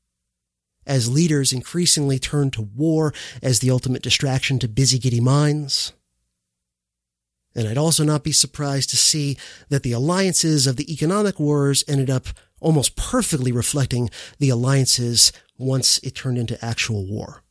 as 0.86 1.10
leaders 1.10 1.52
increasingly 1.52 2.20
turn 2.20 2.52
to 2.52 2.62
war 2.62 3.12
as 3.42 3.58
the 3.58 3.72
ultimate 3.72 4.02
distraction 4.02 4.60
to 4.60 4.68
busy 4.68 4.98
giddy 4.98 5.20
minds. 5.20 5.92
And 7.56 7.66
I'd 7.66 7.76
also 7.76 8.04
not 8.04 8.22
be 8.22 8.30
surprised 8.30 8.90
to 8.90 8.96
see 8.96 9.36
that 9.68 9.82
the 9.82 9.90
alliances 9.90 10.68
of 10.68 10.76
the 10.76 10.92
economic 10.92 11.40
wars 11.40 11.82
ended 11.88 12.08
up 12.08 12.28
almost 12.60 12.94
perfectly 12.94 13.50
reflecting 13.50 14.08
the 14.38 14.50
alliances 14.50 15.32
once 15.58 15.98
it 15.98 16.14
turned 16.14 16.38
into 16.38 16.64
actual 16.64 17.04
war 17.04 17.42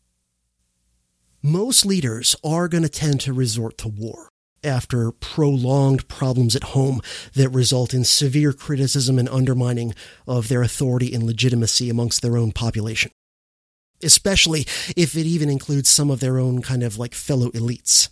most 1.42 1.86
leaders 1.86 2.36
are 2.44 2.68
going 2.68 2.84
to 2.84 2.90
tend 2.90 3.22
to 3.22 3.34
resort 3.34 3.78
to 3.78 3.88
war 3.88 4.29
after 4.64 5.12
prolonged 5.12 6.08
problems 6.08 6.56
at 6.56 6.64
home 6.64 7.02
that 7.34 7.50
result 7.50 7.94
in 7.94 8.04
severe 8.04 8.54
criticism 8.54 9.20
and 9.20 9.30
undermining 9.30 9.94
of 10.28 10.48
their 10.48 10.62
authority 10.62 11.14
and 11.14 11.24
legitimacy 11.24 11.90
amongst 11.90 12.22
their 12.22 12.38
own 12.38 12.52
population. 12.52 13.12
Especially 14.04 14.62
if 14.96 15.16
it 15.16 15.26
even 15.26 15.50
includes 15.50 15.90
some 15.90 16.10
of 16.10 16.20
their 16.20 16.40
own 16.40 16.62
kind 16.62 16.84
of 16.84 16.98
like 16.98 17.14
fellow 17.14 17.50
elites. 17.52 18.10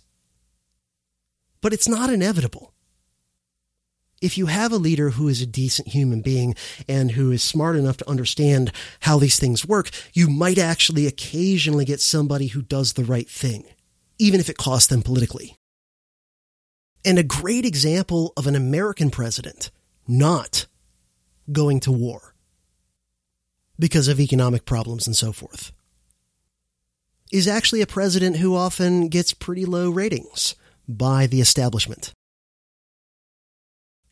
But 1.60 1.72
it's 1.72 1.88
not 1.88 2.10
inevitable 2.10 2.72
if 4.20 4.36
you 4.36 4.46
have 4.46 4.72
a 4.72 4.76
leader 4.76 5.10
who 5.10 5.28
is 5.28 5.40
a 5.40 5.46
decent 5.46 5.88
human 5.88 6.20
being 6.20 6.54
and 6.88 7.12
who 7.12 7.30
is 7.30 7.42
smart 7.42 7.76
enough 7.76 7.96
to 7.98 8.08
understand 8.08 8.72
how 9.00 9.18
these 9.18 9.38
things 9.38 9.66
work, 9.66 9.90
you 10.12 10.28
might 10.28 10.58
actually 10.58 11.06
occasionally 11.06 11.84
get 11.84 12.00
somebody 12.00 12.48
who 12.48 12.62
does 12.62 12.94
the 12.94 13.04
right 13.04 13.28
thing, 13.28 13.64
even 14.18 14.40
if 14.40 14.48
it 14.48 14.56
costs 14.56 14.88
them 14.88 15.02
politically. 15.02 15.57
And 17.04 17.18
a 17.18 17.22
great 17.22 17.64
example 17.64 18.32
of 18.36 18.46
an 18.46 18.56
American 18.56 19.10
president 19.10 19.70
not 20.06 20.66
going 21.50 21.80
to 21.80 21.92
war 21.92 22.34
because 23.78 24.08
of 24.08 24.20
economic 24.20 24.64
problems 24.64 25.06
and 25.06 25.16
so 25.16 25.32
forth 25.32 25.72
is 27.30 27.46
actually 27.46 27.82
a 27.82 27.86
president 27.86 28.36
who 28.36 28.56
often 28.56 29.08
gets 29.08 29.34
pretty 29.34 29.64
low 29.64 29.90
ratings 29.90 30.54
by 30.88 31.26
the 31.26 31.40
establishment 31.40 32.12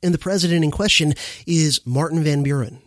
and 0.02 0.14
the 0.14 0.18
president 0.18 0.64
in 0.64 0.70
question 0.70 1.14
is 1.46 1.84
Martin 1.84 2.22
Van 2.22 2.42
Buren. 2.42 2.80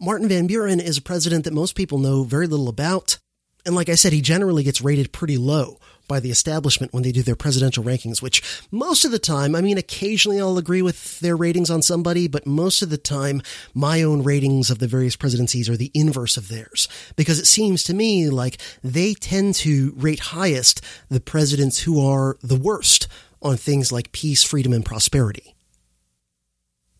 Martin 0.00 0.28
Van 0.28 0.46
Buren 0.46 0.80
is 0.80 0.98
a 0.98 1.02
president 1.02 1.44
that 1.44 1.52
most 1.52 1.74
people 1.74 1.98
know 1.98 2.24
very 2.24 2.46
little 2.46 2.68
about. 2.68 3.18
And 3.64 3.74
like 3.74 3.88
I 3.88 3.94
said, 3.94 4.12
he 4.12 4.20
generally 4.20 4.62
gets 4.62 4.80
rated 4.80 5.12
pretty 5.12 5.36
low 5.36 5.78
by 6.08 6.20
the 6.20 6.30
establishment 6.30 6.92
when 6.92 7.02
they 7.02 7.12
do 7.12 7.22
their 7.22 7.36
presidential 7.36 7.84
rankings, 7.84 8.22
which 8.22 8.42
most 8.70 9.04
of 9.04 9.10
the 9.10 9.18
time, 9.18 9.54
I 9.54 9.60
mean, 9.60 9.78
occasionally 9.78 10.40
I'll 10.40 10.58
agree 10.58 10.82
with 10.82 11.20
their 11.20 11.36
ratings 11.36 11.70
on 11.70 11.82
somebody, 11.82 12.28
but 12.28 12.46
most 12.46 12.82
of 12.82 12.90
the 12.90 12.98
time, 12.98 13.42
my 13.74 14.02
own 14.02 14.22
ratings 14.22 14.70
of 14.70 14.78
the 14.78 14.88
various 14.88 15.16
presidencies 15.16 15.68
are 15.68 15.76
the 15.76 15.90
inverse 15.94 16.36
of 16.36 16.48
theirs. 16.48 16.88
Because 17.16 17.38
it 17.38 17.46
seems 17.46 17.82
to 17.84 17.94
me 17.94 18.28
like 18.28 18.58
they 18.82 19.14
tend 19.14 19.54
to 19.56 19.92
rate 19.96 20.20
highest 20.20 20.80
the 21.08 21.20
presidents 21.20 21.80
who 21.80 22.04
are 22.04 22.36
the 22.42 22.58
worst 22.58 23.08
on 23.42 23.56
things 23.56 23.92
like 23.92 24.12
peace, 24.12 24.42
freedom, 24.42 24.72
and 24.72 24.84
prosperity 24.84 25.54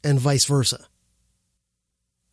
and 0.05 0.21
vice 0.21 0.45
versa. 0.45 0.87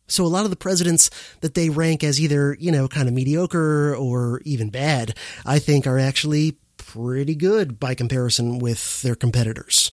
So 0.06 0.24
a 0.24 0.28
lot 0.28 0.44
of 0.44 0.50
the 0.50 0.56
presidents 0.56 1.10
that 1.40 1.54
they 1.54 1.70
rank 1.70 2.04
as 2.04 2.20
either, 2.20 2.56
you 2.60 2.70
know, 2.70 2.88
kind 2.88 3.08
of 3.08 3.14
mediocre 3.14 3.94
or 3.94 4.42
even 4.44 4.70
bad, 4.70 5.16
I 5.46 5.58
think 5.58 5.86
are 5.86 5.98
actually 5.98 6.58
pretty 6.94 7.34
good 7.34 7.80
by 7.80 7.94
comparison 7.94 8.58
with 8.58 9.02
their 9.02 9.14
competitors. 9.14 9.90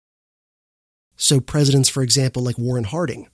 So 1.16 1.40
presidents, 1.40 1.88
for 1.88 2.02
example, 2.02 2.42
like 2.42 2.58
Warren 2.58 2.84
Harding. 2.84 3.28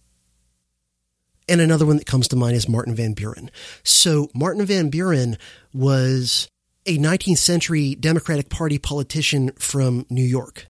And 1.49 1.61
another 1.61 1.87
one 1.87 1.97
that 1.97 2.07
comes 2.07 2.29
to 2.29 2.37
mind 2.37 2.57
is 2.57 2.69
Martin 2.69 2.95
Van 2.95 3.13
Buren. 3.13 3.51
So 3.83 4.29
Martin 4.35 4.65
Van 4.67 4.91
Buren 4.91 5.39
was 5.73 6.49
a 6.87 6.99
19th 6.99 7.39
century 7.39 7.95
Democratic 7.95 8.49
Party 8.49 8.79
politician 8.79 9.53
from 9.59 10.07
New 10.11 10.25
York. 10.25 10.67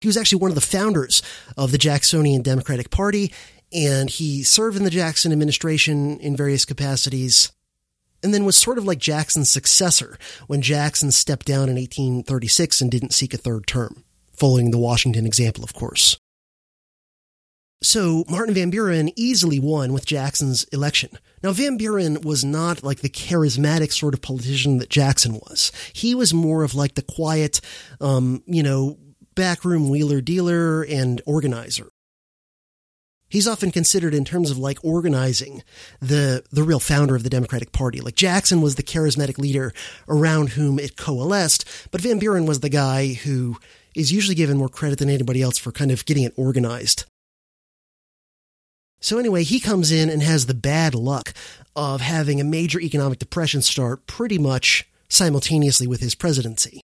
He 0.00 0.08
was 0.08 0.16
actually 0.16 0.40
one 0.40 0.50
of 0.50 0.56
the 0.56 0.60
founders 0.60 1.22
of 1.56 1.70
the 1.70 1.78
Jacksonian 1.78 2.42
Democratic 2.42 2.90
Party, 2.90 3.32
and 3.72 4.10
he 4.10 4.42
served 4.42 4.76
in 4.76 4.84
the 4.84 4.90
Jackson 4.90 5.32
administration 5.32 6.18
in 6.18 6.36
various 6.36 6.64
capacities, 6.64 7.52
and 8.22 8.32
then 8.32 8.44
was 8.44 8.56
sort 8.56 8.78
of 8.78 8.84
like 8.84 8.98
Jackson's 8.98 9.50
successor 9.50 10.18
when 10.46 10.62
Jackson 10.62 11.10
stepped 11.10 11.46
down 11.46 11.68
in 11.68 11.76
1836 11.76 12.80
and 12.80 12.90
didn't 12.90 13.12
seek 13.12 13.34
a 13.34 13.38
third 13.38 13.66
term, 13.66 14.04
following 14.32 14.70
the 14.70 14.78
Washington 14.78 15.26
example, 15.26 15.64
of 15.64 15.74
course. 15.74 16.18
So 17.82 18.24
Martin 18.28 18.54
Van 18.54 18.70
Buren 18.70 19.10
easily 19.16 19.58
won 19.58 19.92
with 19.92 20.06
Jackson's 20.06 20.62
election. 20.64 21.10
Now, 21.42 21.50
Van 21.50 21.76
Buren 21.76 22.20
was 22.20 22.44
not 22.44 22.84
like 22.84 23.00
the 23.00 23.08
charismatic 23.08 23.92
sort 23.92 24.14
of 24.14 24.22
politician 24.22 24.78
that 24.78 24.88
Jackson 24.88 25.34
was. 25.34 25.72
He 25.92 26.14
was 26.14 26.32
more 26.32 26.62
of 26.62 26.76
like 26.76 26.94
the 26.94 27.02
quiet, 27.02 27.60
um, 28.00 28.44
you 28.46 28.62
know, 28.62 28.98
backroom 29.34 29.88
wheeler 29.90 30.20
dealer 30.20 30.82
and 30.82 31.20
organizer. 31.26 31.88
He's 33.32 33.48
often 33.48 33.70
considered 33.70 34.12
in 34.12 34.26
terms 34.26 34.50
of 34.50 34.58
like 34.58 34.84
organizing 34.84 35.62
the, 36.00 36.44
the 36.52 36.62
real 36.62 36.78
founder 36.78 37.16
of 37.16 37.22
the 37.22 37.30
Democratic 37.30 37.72
Party. 37.72 38.02
Like 38.02 38.14
Jackson 38.14 38.60
was 38.60 38.74
the 38.74 38.82
charismatic 38.82 39.38
leader 39.38 39.72
around 40.06 40.50
whom 40.50 40.78
it 40.78 40.98
coalesced, 40.98 41.64
but 41.90 42.02
Van 42.02 42.18
Buren 42.18 42.44
was 42.44 42.60
the 42.60 42.68
guy 42.68 43.14
who 43.14 43.56
is 43.96 44.12
usually 44.12 44.34
given 44.34 44.58
more 44.58 44.68
credit 44.68 44.98
than 44.98 45.08
anybody 45.08 45.40
else 45.40 45.56
for 45.56 45.72
kind 45.72 45.90
of 45.90 46.04
getting 46.04 46.24
it 46.24 46.34
organized. 46.36 47.06
So 49.00 49.18
anyway, 49.18 49.44
he 49.44 49.60
comes 49.60 49.90
in 49.90 50.10
and 50.10 50.22
has 50.22 50.44
the 50.44 50.52
bad 50.52 50.94
luck 50.94 51.32
of 51.74 52.02
having 52.02 52.38
a 52.38 52.44
major 52.44 52.80
economic 52.80 53.18
depression 53.18 53.62
start 53.62 54.06
pretty 54.06 54.36
much 54.36 54.86
simultaneously 55.08 55.86
with 55.86 56.02
his 56.02 56.14
presidency. 56.14 56.82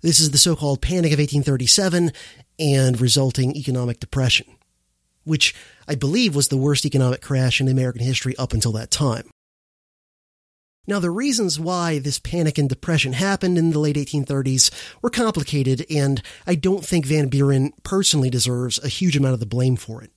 This 0.00 0.20
is 0.20 0.30
the 0.30 0.38
so-called 0.38 0.80
Panic 0.80 1.12
of 1.12 1.18
1837 1.18 2.12
and 2.60 3.00
resulting 3.00 3.56
economic 3.56 3.98
depression, 3.98 4.46
which 5.24 5.54
I 5.88 5.94
believe 5.94 6.34
was 6.34 6.48
the 6.48 6.56
worst 6.56 6.84
economic 6.86 7.20
crash 7.20 7.60
in 7.60 7.68
American 7.68 8.02
history 8.02 8.36
up 8.36 8.52
until 8.52 8.72
that 8.72 8.90
time. 8.90 9.28
Now, 10.86 10.98
the 10.98 11.10
reasons 11.10 11.60
why 11.60 12.00
this 12.00 12.18
panic 12.18 12.58
and 12.58 12.68
depression 12.68 13.12
happened 13.12 13.56
in 13.56 13.70
the 13.70 13.78
late 13.78 13.94
1830s 13.94 14.70
were 15.00 15.10
complicated, 15.10 15.86
and 15.88 16.20
I 16.44 16.56
don't 16.56 16.84
think 16.84 17.06
Van 17.06 17.28
Buren 17.28 17.72
personally 17.84 18.30
deserves 18.30 18.82
a 18.82 18.88
huge 18.88 19.16
amount 19.16 19.34
of 19.34 19.40
the 19.40 19.46
blame 19.46 19.76
for 19.76 20.02
it. 20.02 20.10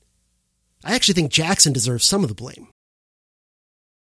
I 0.83 0.95
actually 0.95 1.13
think 1.13 1.31
Jackson 1.31 1.71
deserves 1.71 2.03
some 2.03 2.23
of 2.23 2.29
the 2.29 2.35
blame. 2.35 2.69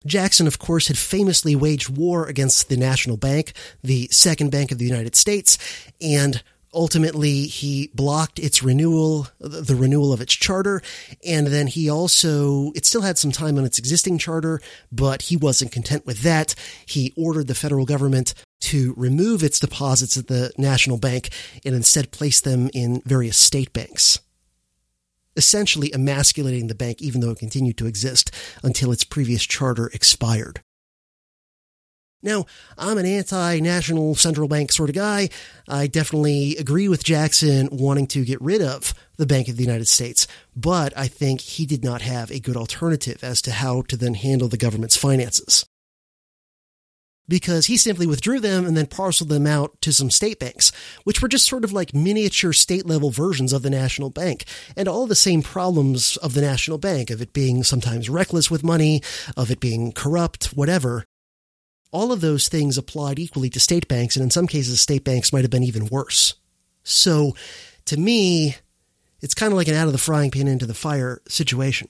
Jackson, 0.05 0.47
of 0.47 0.57
course, 0.57 0.87
had 0.87 0.97
famously 0.97 1.55
waged 1.55 1.95
war 1.95 2.25
against 2.25 2.69
the 2.69 2.77
National 2.77 3.17
Bank, 3.17 3.53
the 3.83 4.07
second 4.11 4.51
bank 4.51 4.71
of 4.71 4.79
the 4.79 4.85
United 4.85 5.15
States, 5.15 5.57
and 6.01 6.41
ultimately 6.77 7.47
he 7.47 7.89
blocked 7.95 8.37
its 8.37 8.61
renewal, 8.61 9.27
the 9.39 9.75
renewal 9.75 10.13
of 10.13 10.21
its 10.21 10.33
charter. 10.33 10.81
And 11.25 11.47
then 11.47 11.65
he 11.65 11.89
also, 11.89 12.71
it 12.75 12.85
still 12.85 13.01
had 13.01 13.17
some 13.17 13.31
time 13.31 13.57
on 13.57 13.65
its 13.65 13.79
existing 13.79 14.19
charter, 14.19 14.61
but 14.91 15.23
he 15.23 15.35
wasn't 15.35 15.71
content 15.71 16.05
with 16.05 16.21
that. 16.21 16.53
He 16.85 17.13
ordered 17.17 17.47
the 17.47 17.55
federal 17.55 17.85
government 17.85 18.35
to 18.59 18.93
remove 18.95 19.43
its 19.43 19.59
deposits 19.59 20.17
at 20.17 20.27
the 20.27 20.51
National 20.57 20.97
Bank 20.97 21.29
and 21.65 21.75
instead 21.75 22.11
place 22.11 22.39
them 22.39 22.69
in 22.73 23.01
various 23.05 23.37
state 23.37 23.73
banks 23.73 24.19
essentially 25.35 25.93
emasculating 25.93 26.65
the 26.65 26.73
bank 26.73 26.99
even 26.99 27.21
though 27.21 27.29
it 27.29 27.37
continued 27.37 27.77
to 27.77 27.85
exist 27.85 28.31
until 28.63 28.91
its 28.91 29.03
previous 29.03 29.45
charter 29.45 29.85
expired. 29.93 30.61
Now, 32.23 32.45
I'm 32.77 32.97
an 32.97 33.05
anti 33.05 33.59
national 33.59 34.15
central 34.15 34.47
bank 34.47 34.71
sort 34.71 34.89
of 34.89 34.95
guy. 34.95 35.29
I 35.67 35.85
definitely 35.87 36.57
agree 36.57 36.87
with 36.87 37.03
Jackson 37.03 37.69
wanting 37.71 38.07
to 38.07 38.25
get 38.25 38.41
rid 38.41 38.61
of 38.61 38.93
the 39.17 39.27
Bank 39.27 39.47
of 39.47 39.57
the 39.57 39.63
United 39.63 39.87
States, 39.87 40.27
but 40.55 40.97
I 40.97 41.07
think 41.07 41.41
he 41.41 41.65
did 41.65 41.83
not 41.83 42.01
have 42.01 42.31
a 42.31 42.39
good 42.39 42.57
alternative 42.57 43.23
as 43.23 43.41
to 43.43 43.51
how 43.51 43.83
to 43.83 43.97
then 43.97 44.15
handle 44.15 44.47
the 44.47 44.57
government's 44.57 44.97
finances. 44.97 45.65
Because 47.29 47.65
he 47.65 47.77
simply 47.77 48.07
withdrew 48.07 48.39
them 48.39 48.65
and 48.65 48.75
then 48.75 48.87
parceled 48.87 49.29
them 49.29 49.45
out 49.45 49.79
to 49.81 49.91
some 49.91 50.09
state 50.09 50.39
banks, 50.39 50.71
which 51.03 51.21
were 51.21 51.27
just 51.27 51.45
sort 51.45 51.65
of 51.65 51.73
like 51.73 51.93
miniature 51.93 52.53
state 52.53 52.85
level 52.85 53.11
versions 53.11 53.51
of 53.51 53.63
the 53.63 53.69
national 53.69 54.09
bank, 54.09 54.45
and 54.75 54.87
all 54.87 55.07
the 55.07 55.13
same 55.13 55.43
problems 55.43 56.15
of 56.17 56.33
the 56.33 56.41
national 56.41 56.77
bank, 56.77 57.09
of 57.09 57.21
it 57.21 57.33
being 57.33 57.63
sometimes 57.63 58.09
reckless 58.09 58.49
with 58.49 58.63
money, 58.63 59.01
of 59.35 59.51
it 59.51 59.59
being 59.59 59.91
corrupt, 59.91 60.45
whatever 60.55 61.05
all 61.97 62.11
of 62.11 62.21
those 62.21 62.47
things 62.47 62.77
applied 62.77 63.17
equally 63.17 63.49
to 63.49 63.59
state 63.59 63.87
banks, 63.87 64.15
and 64.15 64.21
in 64.21 64.29
some 64.29 64.45
cases, 64.45 64.79
state 64.79 65.03
banks 65.03 65.33
might 65.33 65.43
have 65.43 65.49
been 65.49 65.63
even 65.63 65.87
worse. 65.87 66.35
So, 66.83 67.35
to 67.85 67.97
me, 67.97 68.55
it's 69.19 69.33
kind 69.33 69.51
of 69.51 69.57
like 69.57 69.67
an 69.67 69.73
out 69.73 69.87
of 69.87 69.93
the 69.93 69.97
frying 69.97 70.29
pan 70.29 70.47
into 70.47 70.67
the 70.67 70.75
fire 70.75 71.21
situation. 71.27 71.89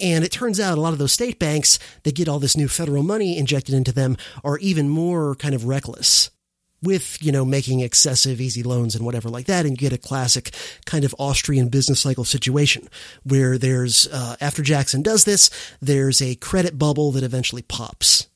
And 0.00 0.24
it 0.24 0.32
turns 0.32 0.58
out 0.58 0.78
a 0.78 0.80
lot 0.80 0.94
of 0.94 0.98
those 0.98 1.12
state 1.12 1.38
banks 1.38 1.78
that 2.04 2.14
get 2.14 2.26
all 2.26 2.38
this 2.38 2.56
new 2.56 2.68
federal 2.68 3.02
money 3.02 3.36
injected 3.36 3.74
into 3.74 3.92
them 3.92 4.16
are 4.42 4.56
even 4.58 4.88
more 4.88 5.34
kind 5.34 5.54
of 5.54 5.66
reckless 5.66 6.30
with, 6.82 7.22
you 7.22 7.32
know, 7.32 7.44
making 7.44 7.80
excessive 7.80 8.40
easy 8.40 8.62
loans 8.62 8.94
and 8.94 9.04
whatever 9.04 9.28
like 9.28 9.46
that. 9.46 9.66
And 9.66 9.72
you 9.72 9.76
get 9.76 9.92
a 9.92 9.98
classic 9.98 10.54
kind 10.86 11.04
of 11.04 11.14
Austrian 11.18 11.68
business 11.68 12.00
cycle 12.00 12.24
situation 12.24 12.88
where 13.24 13.58
there's, 13.58 14.06
uh, 14.06 14.36
after 14.40 14.62
Jackson 14.62 15.02
does 15.02 15.24
this, 15.24 15.50
there's 15.82 16.22
a 16.22 16.36
credit 16.36 16.78
bubble 16.78 17.12
that 17.12 17.24
eventually 17.24 17.62
pops. 17.62 18.28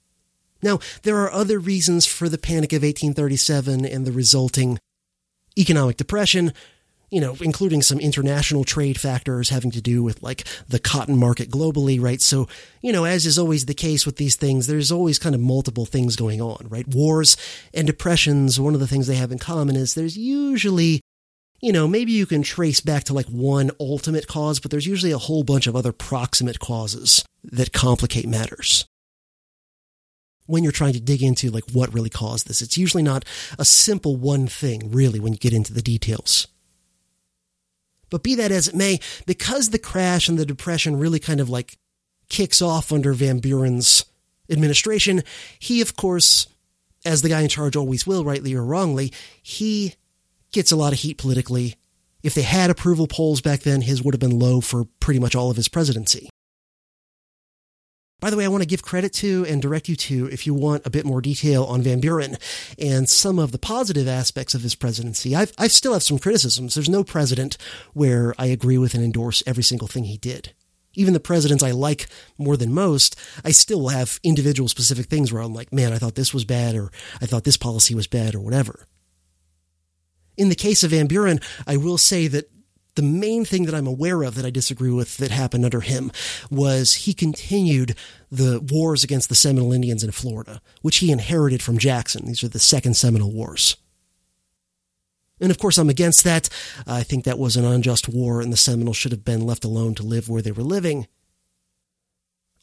Now, 0.62 0.78
there 1.02 1.18
are 1.18 1.32
other 1.32 1.58
reasons 1.58 2.06
for 2.06 2.28
the 2.28 2.38
Panic 2.38 2.72
of 2.72 2.82
1837 2.82 3.84
and 3.84 4.06
the 4.06 4.12
resulting 4.12 4.78
economic 5.58 5.96
depression, 5.96 6.52
you 7.10 7.20
know, 7.20 7.36
including 7.40 7.82
some 7.82 7.98
international 7.98 8.64
trade 8.64 8.98
factors 8.98 9.50
having 9.50 9.72
to 9.72 9.82
do 9.82 10.02
with 10.02 10.22
like 10.22 10.44
the 10.68 10.78
cotton 10.78 11.18
market 11.18 11.50
globally, 11.50 12.00
right? 12.00 12.22
So, 12.22 12.48
you 12.80 12.92
know, 12.92 13.04
as 13.04 13.26
is 13.26 13.38
always 13.38 13.66
the 13.66 13.74
case 13.74 14.06
with 14.06 14.16
these 14.16 14.36
things, 14.36 14.66
there's 14.66 14.92
always 14.92 15.18
kind 15.18 15.34
of 15.34 15.40
multiple 15.40 15.84
things 15.84 16.16
going 16.16 16.40
on, 16.40 16.66
right? 16.68 16.86
Wars 16.88 17.36
and 17.74 17.86
depressions, 17.86 18.60
one 18.60 18.74
of 18.74 18.80
the 18.80 18.86
things 18.86 19.08
they 19.08 19.16
have 19.16 19.32
in 19.32 19.38
common 19.38 19.76
is 19.76 19.94
there's 19.94 20.16
usually 20.16 21.00
you 21.64 21.72
know, 21.72 21.86
maybe 21.86 22.10
you 22.10 22.26
can 22.26 22.42
trace 22.42 22.80
back 22.80 23.04
to 23.04 23.14
like 23.14 23.26
one 23.26 23.70
ultimate 23.78 24.26
cause, 24.26 24.58
but 24.58 24.72
there's 24.72 24.86
usually 24.86 25.12
a 25.12 25.18
whole 25.18 25.44
bunch 25.44 25.68
of 25.68 25.76
other 25.76 25.92
proximate 25.92 26.58
causes 26.58 27.24
that 27.44 27.72
complicate 27.72 28.26
matters 28.26 28.84
when 30.46 30.62
you're 30.62 30.72
trying 30.72 30.92
to 30.92 31.00
dig 31.00 31.22
into 31.22 31.50
like 31.50 31.64
what 31.72 31.92
really 31.94 32.10
caused 32.10 32.48
this. 32.48 32.62
It's 32.62 32.78
usually 32.78 33.02
not 33.02 33.24
a 33.58 33.64
simple 33.64 34.16
one 34.16 34.46
thing, 34.46 34.90
really, 34.90 35.20
when 35.20 35.32
you 35.32 35.38
get 35.38 35.52
into 35.52 35.72
the 35.72 35.82
details. 35.82 36.48
But 38.10 38.22
be 38.22 38.34
that 38.34 38.52
as 38.52 38.68
it 38.68 38.74
may, 38.74 39.00
because 39.24 39.70
the 39.70 39.78
crash 39.78 40.28
and 40.28 40.38
the 40.38 40.44
depression 40.44 40.98
really 40.98 41.18
kind 41.18 41.40
of 41.40 41.48
like 41.48 41.78
kicks 42.28 42.60
off 42.60 42.92
under 42.92 43.12
Van 43.14 43.40
Buren's 43.40 44.04
administration, 44.50 45.22
he, 45.58 45.80
of 45.80 45.96
course, 45.96 46.46
as 47.04 47.22
the 47.22 47.28
guy 47.28 47.40
in 47.40 47.48
charge 47.48 47.74
always 47.74 48.06
will, 48.06 48.24
rightly 48.24 48.54
or 48.54 48.64
wrongly, 48.64 49.12
he 49.42 49.94
gets 50.52 50.70
a 50.70 50.76
lot 50.76 50.92
of 50.92 50.98
heat 50.98 51.18
politically. 51.18 51.76
If 52.22 52.34
they 52.34 52.42
had 52.42 52.70
approval 52.70 53.06
polls 53.06 53.40
back 53.40 53.60
then, 53.60 53.80
his 53.80 54.02
would 54.02 54.14
have 54.14 54.20
been 54.20 54.38
low 54.38 54.60
for 54.60 54.84
pretty 55.00 55.18
much 55.18 55.34
all 55.34 55.50
of 55.50 55.56
his 55.56 55.68
presidency. 55.68 56.28
By 58.22 58.30
the 58.30 58.36
way, 58.36 58.44
I 58.44 58.48
want 58.48 58.62
to 58.62 58.68
give 58.68 58.84
credit 58.84 59.12
to 59.14 59.44
and 59.48 59.60
direct 59.60 59.88
you 59.88 59.96
to 59.96 60.26
if 60.26 60.46
you 60.46 60.54
want 60.54 60.86
a 60.86 60.90
bit 60.90 61.04
more 61.04 61.20
detail 61.20 61.64
on 61.64 61.82
Van 61.82 61.98
Buren 61.98 62.38
and 62.78 63.08
some 63.08 63.40
of 63.40 63.50
the 63.50 63.58
positive 63.58 64.06
aspects 64.06 64.54
of 64.54 64.62
his 64.62 64.76
presidency. 64.76 65.34
I've, 65.34 65.52
I 65.58 65.66
still 65.66 65.92
have 65.92 66.04
some 66.04 66.20
criticisms. 66.20 66.76
There's 66.76 66.88
no 66.88 67.02
president 67.02 67.58
where 67.94 68.32
I 68.38 68.46
agree 68.46 68.78
with 68.78 68.94
and 68.94 69.02
endorse 69.02 69.42
every 69.44 69.64
single 69.64 69.88
thing 69.88 70.04
he 70.04 70.18
did. 70.18 70.52
Even 70.94 71.14
the 71.14 71.18
presidents 71.18 71.64
I 71.64 71.72
like 71.72 72.06
more 72.38 72.56
than 72.56 72.72
most, 72.72 73.18
I 73.44 73.50
still 73.50 73.88
have 73.88 74.20
individual 74.22 74.68
specific 74.68 75.06
things 75.06 75.32
where 75.32 75.42
I'm 75.42 75.52
like, 75.52 75.72
man, 75.72 75.92
I 75.92 75.98
thought 75.98 76.14
this 76.14 76.32
was 76.32 76.44
bad 76.44 76.76
or 76.76 76.92
I 77.20 77.26
thought 77.26 77.42
this 77.42 77.56
policy 77.56 77.92
was 77.92 78.06
bad 78.06 78.36
or 78.36 78.40
whatever. 78.40 78.86
In 80.36 80.48
the 80.48 80.54
case 80.54 80.84
of 80.84 80.92
Van 80.92 81.08
Buren, 81.08 81.40
I 81.66 81.76
will 81.76 81.98
say 81.98 82.28
that 82.28 82.48
the 82.94 83.02
main 83.02 83.44
thing 83.44 83.64
that 83.64 83.74
I'm 83.74 83.86
aware 83.86 84.22
of 84.22 84.34
that 84.34 84.44
I 84.44 84.50
disagree 84.50 84.90
with 84.90 85.16
that 85.16 85.30
happened 85.30 85.64
under 85.64 85.80
him 85.80 86.12
was 86.50 86.94
he 86.94 87.14
continued 87.14 87.96
the 88.30 88.60
wars 88.60 89.02
against 89.02 89.28
the 89.28 89.34
Seminole 89.34 89.72
Indians 89.72 90.04
in 90.04 90.10
Florida, 90.10 90.60
which 90.82 90.98
he 90.98 91.10
inherited 91.10 91.62
from 91.62 91.78
Jackson. 91.78 92.26
These 92.26 92.44
are 92.44 92.48
the 92.48 92.58
Second 92.58 92.94
Seminole 92.94 93.32
Wars. 93.32 93.76
And 95.40 95.50
of 95.50 95.58
course, 95.58 95.78
I'm 95.78 95.90
against 95.90 96.22
that. 96.24 96.48
I 96.86 97.02
think 97.02 97.24
that 97.24 97.38
was 97.38 97.56
an 97.56 97.64
unjust 97.64 98.08
war, 98.08 98.40
and 98.40 98.52
the 98.52 98.56
Seminoles 98.56 98.96
should 98.96 99.12
have 99.12 99.24
been 99.24 99.46
left 99.46 99.64
alone 99.64 99.94
to 99.96 100.02
live 100.02 100.28
where 100.28 100.42
they 100.42 100.52
were 100.52 100.62
living. 100.62 101.08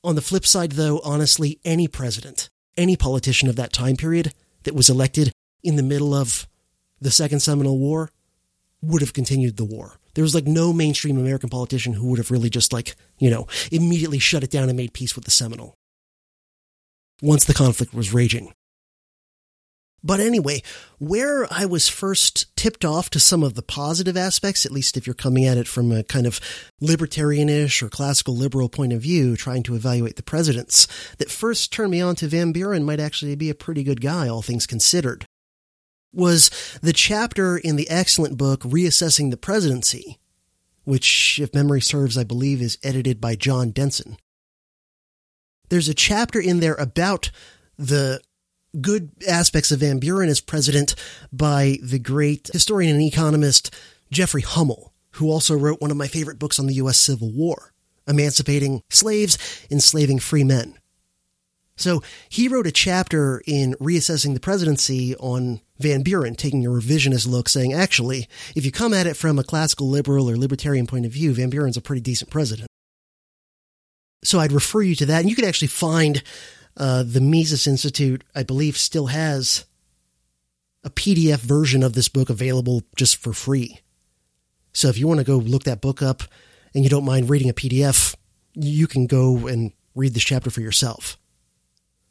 On 0.03 0.15
the 0.15 0.21
flip 0.21 0.45
side, 0.45 0.73
though, 0.73 0.99
honestly, 1.03 1.59
any 1.65 1.89
president, 1.89 2.49
any 2.77 2.95
politician 2.95 3.49
of 3.49 3.57
that 3.57 3.73
time 3.73 3.97
period 3.97 4.33
that 4.63 4.75
was 4.75 4.89
elected 4.89 5.33
in 5.61 5.75
the 5.75 5.83
middle 5.83 6.13
of 6.13 6.47
the 7.01 7.11
Second 7.11 7.41
Seminole 7.41 7.77
War 7.77 8.11
would 8.81 9.01
have 9.01 9.11
continued 9.11 9.57
the 9.57 9.65
war. 9.65 9.98
There 10.13 10.23
was 10.23 10.35
like 10.35 10.47
no 10.47 10.73
mainstream 10.73 11.17
American 11.17 11.49
politician 11.49 11.93
who 11.93 12.07
would 12.07 12.19
have 12.19 12.31
really 12.31 12.49
just 12.49 12.73
like, 12.73 12.95
you 13.17 13.29
know, 13.29 13.47
immediately 13.71 14.19
shut 14.19 14.43
it 14.43 14.51
down 14.51 14.69
and 14.69 14.77
made 14.77 14.93
peace 14.93 15.15
with 15.15 15.25
the 15.25 15.31
Seminole 15.31 15.75
once 17.21 17.45
the 17.45 17.53
conflict 17.53 17.93
was 17.93 18.13
raging. 18.13 18.53
But 20.01 20.21
anyway, 20.21 20.61
where 20.97 21.45
I 21.51 21.65
was 21.65 21.89
first 21.89 22.55
tipped 22.55 22.85
off 22.85 23.09
to 23.09 23.19
some 23.19 23.43
of 23.43 23.55
the 23.55 23.61
positive 23.61 24.15
aspects, 24.15 24.65
at 24.65 24.71
least 24.71 24.95
if 24.95 25.05
you're 25.05 25.13
coming 25.13 25.45
at 25.45 25.57
it 25.57 25.67
from 25.67 25.91
a 25.91 26.03
kind 26.03 26.25
of 26.25 26.39
libertarianish 26.81 27.83
or 27.83 27.89
classical 27.89 28.35
liberal 28.35 28.69
point 28.69 28.93
of 28.93 29.01
view, 29.01 29.35
trying 29.35 29.63
to 29.63 29.75
evaluate 29.75 30.15
the 30.15 30.23
presidents, 30.23 30.87
that 31.17 31.29
first 31.29 31.73
turned 31.73 31.91
me 31.91 31.99
on 31.99 32.15
to 32.15 32.27
Van 32.27 32.53
Buren 32.53 32.85
might 32.85 33.01
actually 33.01 33.35
be 33.35 33.49
a 33.49 33.55
pretty 33.55 33.83
good 33.83 33.99
guy, 33.99 34.29
all 34.29 34.41
things 34.41 34.65
considered 34.65 35.25
was 36.13 36.49
the 36.81 36.93
chapter 36.93 37.57
in 37.57 37.75
the 37.75 37.89
excellent 37.89 38.37
book 38.37 38.61
Reassessing 38.61 39.31
the 39.31 39.37
Presidency, 39.37 40.19
which, 40.83 41.39
if 41.39 41.53
memory 41.53 41.81
serves, 41.81 42.17
I 42.17 42.23
believe 42.23 42.61
is 42.61 42.77
edited 42.83 43.21
by 43.21 43.35
John 43.35 43.71
Denson. 43.71 44.17
There's 45.69 45.89
a 45.89 45.93
chapter 45.93 46.39
in 46.39 46.59
there 46.59 46.75
about 46.75 47.29
the 47.77 48.21
good 48.81 49.11
aspects 49.27 49.71
of 49.71 49.79
Van 49.79 49.99
Buren 49.99 50.29
as 50.29 50.41
president 50.41 50.95
by 51.31 51.77
the 51.81 51.99
great 51.99 52.49
historian 52.51 52.95
and 52.95 53.03
economist 53.03 53.73
Jeffrey 54.11 54.41
Hummel, 54.41 54.93
who 55.11 55.29
also 55.29 55.55
wrote 55.55 55.81
one 55.81 55.91
of 55.91 55.97
my 55.97 56.07
favorite 56.07 56.39
books 56.39 56.59
on 56.59 56.67
the 56.67 56.75
U.S. 56.75 56.97
Civil 56.97 57.31
War, 57.31 57.73
Emancipating 58.07 58.81
Slaves, 58.89 59.37
Enslaving 59.69 60.19
Free 60.19 60.43
Men. 60.43 60.75
So 61.75 62.03
he 62.27 62.47
wrote 62.47 62.67
a 62.67 62.71
chapter 62.71 63.41
in 63.45 63.75
reassessing 63.75 64.33
the 64.33 64.39
presidency 64.39 65.15
on 65.15 65.61
Van 65.79 66.03
Buren, 66.03 66.35
taking 66.35 66.65
a 66.65 66.69
revisionist 66.69 67.27
look, 67.27 67.47
saying, 67.47 67.73
actually, 67.73 68.27
if 68.55 68.65
you 68.65 68.71
come 68.71 68.93
at 68.93 69.07
it 69.07 69.15
from 69.15 69.39
a 69.39 69.43
classical 69.43 69.87
liberal 69.87 70.29
or 70.29 70.37
libertarian 70.37 70.85
point 70.85 71.05
of 71.05 71.11
view, 71.11 71.33
Van 71.33 71.49
Buren's 71.49 71.77
a 71.77 71.81
pretty 71.81 72.01
decent 72.01 72.29
president. 72.29 72.67
So 74.23 74.39
I'd 74.39 74.51
refer 74.51 74.81
you 74.81 74.95
to 74.95 75.05
that. 75.05 75.21
And 75.21 75.29
you 75.29 75.35
can 75.35 75.45
actually 75.45 75.69
find 75.69 76.21
uh, 76.75 77.03
the 77.03 77.21
Mises 77.21 77.65
Institute, 77.65 78.23
I 78.35 78.43
believe, 78.43 78.77
still 78.77 79.07
has 79.07 79.65
a 80.83 80.89
PDF 80.89 81.39
version 81.39 81.83
of 81.83 81.93
this 81.93 82.09
book 82.09 82.29
available 82.29 82.83
just 82.95 83.17
for 83.17 83.33
free. 83.33 83.79
So 84.73 84.89
if 84.89 84.97
you 84.97 85.07
want 85.07 85.19
to 85.19 85.25
go 85.25 85.37
look 85.37 85.63
that 85.63 85.81
book 85.81 86.01
up 86.01 86.23
and 86.73 86.83
you 86.83 86.89
don't 86.89 87.05
mind 87.05 87.29
reading 87.29 87.49
a 87.49 87.53
PDF, 87.53 88.15
you 88.53 88.87
can 88.87 89.07
go 89.07 89.47
and 89.47 89.71
read 89.95 90.13
this 90.13 90.23
chapter 90.23 90.49
for 90.49 90.61
yourself. 90.61 91.17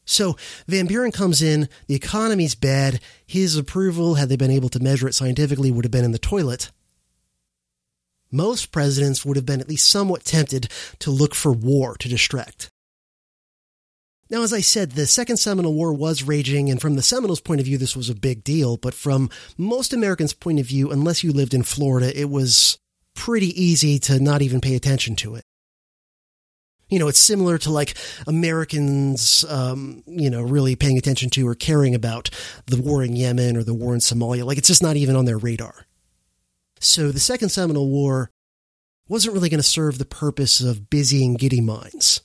So 0.09 0.37
Van 0.67 0.87
Buren 0.87 1.13
comes 1.13 1.43
in, 1.43 1.69
the 1.87 1.95
economy's 1.95 2.55
bad, 2.55 3.01
his 3.27 3.57
approval, 3.57 4.15
had 4.15 4.31
they 4.31 4.37
been 4.37 4.51
able 4.51 4.71
to 4.71 4.81
measure 4.81 5.07
it 5.07 5.15
scientifically, 5.15 5.71
would 5.71 5.85
have 5.85 5.93
been 5.93 6.05
in 6.05 6.13
the 6.13 6.19
toilet. 6.19 6.71
Most 8.33 8.73
presidents 8.73 9.25
would 9.25 9.37
have 9.37 9.45
been 9.45 9.61
at 9.61 9.69
least 9.69 9.91
somewhat 9.91 10.25
tempted 10.25 10.73
to 11.01 11.11
look 11.11 11.35
for 11.35 11.53
war 11.53 11.95
to 11.99 12.09
distract. 12.09 12.71
Now, 14.31 14.43
as 14.43 14.53
I 14.53 14.61
said, 14.61 14.93
the 14.93 15.07
Second 15.07 15.37
Seminole 15.37 15.75
War 15.75 15.93
was 15.93 16.23
raging, 16.23 16.71
and 16.71 16.81
from 16.81 16.97
the 16.97 17.03
Seminoles' 17.03 17.41
point 17.41 17.61
of 17.61 17.67
view, 17.67 17.77
this 17.77 17.97
was 17.97 18.09
a 18.09 18.15
big 18.15 18.45
deal, 18.45 18.79
but 18.79 18.95
from 18.95 19.29
most 19.59 19.93
Americans' 19.93 20.33
point 20.33 20.59
of 20.59 20.67
view, 20.67 20.91
unless 20.91 21.23
you 21.23 21.33
lived 21.33 21.53
in 21.53 21.63
Florida, 21.63 22.19
it 22.19 22.31
was 22.31 22.79
pretty 23.15 23.49
easy 23.63 23.99
to 24.01 24.21
not 24.21 24.41
even 24.41 24.61
pay 24.61 24.75
attention 24.75 25.17
to 25.17 25.35
it. 25.35 25.45
You 26.89 26.99
know, 26.99 27.09
it's 27.09 27.19
similar 27.19 27.59
to 27.59 27.71
like 27.71 27.97
Americans, 28.27 29.45
um, 29.49 30.03
you 30.07 30.31
know, 30.31 30.43
really 30.43 30.75
paying 30.75 30.97
attention 30.97 31.29
to 31.31 31.47
or 31.47 31.55
caring 31.55 31.95
about 31.95 32.31
the 32.67 32.81
war 32.81 33.03
in 33.03 33.15
Yemen 33.15 33.57
or 33.57 33.63
the 33.63 33.75
war 33.75 33.93
in 33.95 34.01
Somalia. 34.01 34.45
Like 34.45 34.59
it's 34.59 34.69
just 34.69 34.83
not 34.83 34.97
even 34.97 35.15
on 35.15 35.27
their 35.27 35.39
radar. 35.39 35.87
So 36.81 37.13
the 37.13 37.21
Second 37.21 37.51
Seminole 37.51 37.91
War 37.91 38.31
wasn't 39.09 39.35
really 39.35 39.49
going 39.49 39.59
to 39.59 39.65
serve 39.65 39.99
the 39.99 40.05
purpose 40.05 40.61
of 40.61 40.91
busy 40.91 41.25
and 41.25 41.39
giddy 41.39 41.61
minds. 41.61 42.21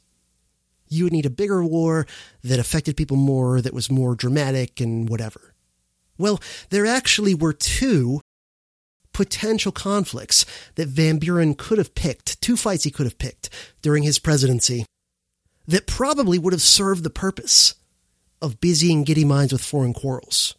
You 0.88 1.06
would 1.06 1.14
need 1.14 1.26
a 1.26 1.31
bigger 1.31 1.64
war 1.64 2.06
that 2.44 2.60
affected 2.60 2.95
people 2.95 3.18
more, 3.18 3.61
that 3.61 3.73
was 3.73 3.90
more 3.90 4.15
dramatic 4.15 4.80
and 4.80 5.10
whatever. 5.10 5.53
Well, 6.18 6.40
there 6.69 6.85
actually 6.85 7.34
were 7.34 7.53
two 7.53 8.22
potential 9.14 9.72
conflicts 9.72 10.45
that 10.76 10.88
Van 10.88 11.18
Buren 11.18 11.53
could 11.56 11.77
have 11.77 11.95
picked, 11.95 12.41
two 12.41 12.57
fights 12.57 12.84
he 12.84 12.91
could 12.91 13.06
have 13.06 13.18
picked 13.18 13.49
during 13.81 14.03
his 14.03 14.19
presidency 14.19 14.85
that 15.68 15.88
probably 15.88 16.38
would 16.38 16.53
have 16.53 16.61
served 16.61 17.03
the 17.03 17.10
purpose 17.10 17.76
of 18.41 18.60
busying 18.60 19.03
giddy 19.03 19.23
minds 19.23 19.53
with 19.53 19.64
foreign 19.64 19.94
quarrels 19.94 20.56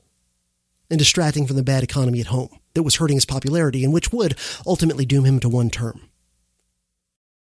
and 0.90 0.98
distracting 0.98 1.46
from 1.46 1.56
the 1.56 1.62
bad 1.62 1.82
economy 1.82 2.20
at 2.20 2.26
home 2.26 2.60
that 2.74 2.82
was 2.82 2.96
hurting 2.96 3.16
his 3.16 3.24
popularity 3.24 3.84
and 3.84 3.92
which 3.92 4.12
would 4.12 4.36
ultimately 4.66 5.04
doom 5.04 5.24
him 5.24 5.40
to 5.40 5.48
one 5.48 5.70
term. 5.70 6.08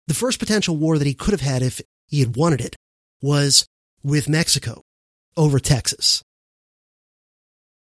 The 0.07 0.15
first 0.15 0.39
potential 0.39 0.77
war 0.77 0.99
that 0.99 1.07
he 1.07 1.15
could 1.15 1.33
have 1.33 1.41
had 1.41 1.63
if 1.63 1.81
he 2.07 2.21
had 2.21 2.37
wanted 2.37 2.61
it 2.61 2.77
was 3.23 3.67
with 4.03 4.29
Mexico 4.29 4.83
over 5.37 5.59
Texas. 5.59 6.23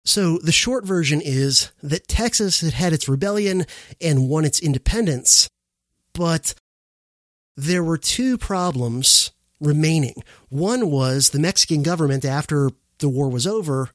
So 0.05 0.37
the 0.39 0.51
short 0.51 0.85
version 0.85 1.21
is 1.21 1.71
that 1.81 2.07
Texas 2.07 2.61
had 2.61 2.73
had 2.73 2.93
its 2.93 3.07
rebellion 3.07 3.65
and 4.01 4.27
won 4.27 4.43
its 4.43 4.59
independence, 4.59 5.47
but 6.13 6.53
there 7.55 7.83
were 7.83 7.97
two 7.97 8.37
problems 8.37 9.31
remaining. 9.61 10.15
One 10.49 10.91
was 10.91 11.29
the 11.29 11.39
Mexican 11.39 11.83
government, 11.83 12.25
after 12.25 12.71
the 12.99 13.07
war 13.07 13.29
was 13.29 13.47
over, 13.47 13.91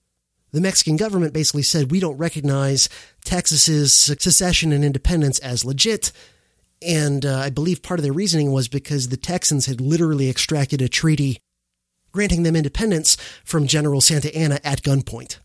the 0.53 0.61
Mexican 0.61 0.97
government 0.97 1.35
basically 1.35 1.63
said, 1.63 1.91
we 1.91 2.01
don't 2.01 2.17
recognize 2.17 2.89
Texas's 3.25 3.93
secession 3.93 4.73
and 4.73 4.85
independence 4.85 5.39
as 5.41 5.65
legit. 5.65 6.11
And 6.81 7.27
uh, 7.27 7.39
I 7.39 7.51
believe 7.51 7.83
part 7.83 8.01
of 8.01 8.05
their 8.05 8.13
reasoning 8.13 8.51
was 8.51 8.69
because 8.69 9.09
the 9.09 9.17
Texans 9.19 9.67
had 9.67 9.81
literally 9.81 10.31
extracted 10.31 10.81
a 10.81 10.89
treaty 10.89 11.39
granting 12.13 12.45
them 12.45 12.57
independence 12.57 13.17
from 13.45 13.67
General 13.67 14.01
Santa 14.01 14.35
Anna 14.35 14.59
at 14.65 14.83
gunpoint. 14.83 15.39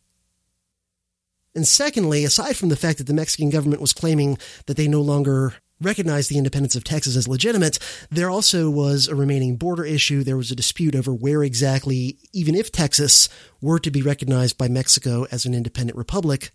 And 1.55 1.67
secondly, 1.67 2.23
aside 2.23 2.57
from 2.57 2.69
the 2.69 2.75
fact 2.75 2.97
that 2.97 3.07
the 3.07 3.13
Mexican 3.13 3.49
government 3.49 3.81
was 3.81 3.93
claiming 3.93 4.37
that 4.65 4.75
they 4.75 4.87
no 4.87 5.01
longer 5.01 5.55
recognized 5.79 6.29
the 6.29 6.37
independence 6.37 6.75
of 6.75 6.83
Texas 6.83 7.15
as 7.15 7.27
legitimate, 7.27 7.77
there 8.09 8.29
also 8.29 8.69
was 8.69 9.07
a 9.07 9.15
remaining 9.15 9.57
border 9.57 9.85
issue. 9.85 10.23
There 10.23 10.37
was 10.37 10.49
a 10.49 10.55
dispute 10.55 10.95
over 10.95 11.13
where 11.13 11.43
exactly, 11.43 12.17
even 12.31 12.55
if 12.55 12.71
Texas 12.71 13.29
were 13.61 13.79
to 13.79 13.91
be 13.91 14.01
recognized 14.01 14.57
by 14.57 14.67
Mexico 14.67 15.27
as 15.31 15.45
an 15.45 15.53
independent 15.53 15.97
republic, 15.97 16.51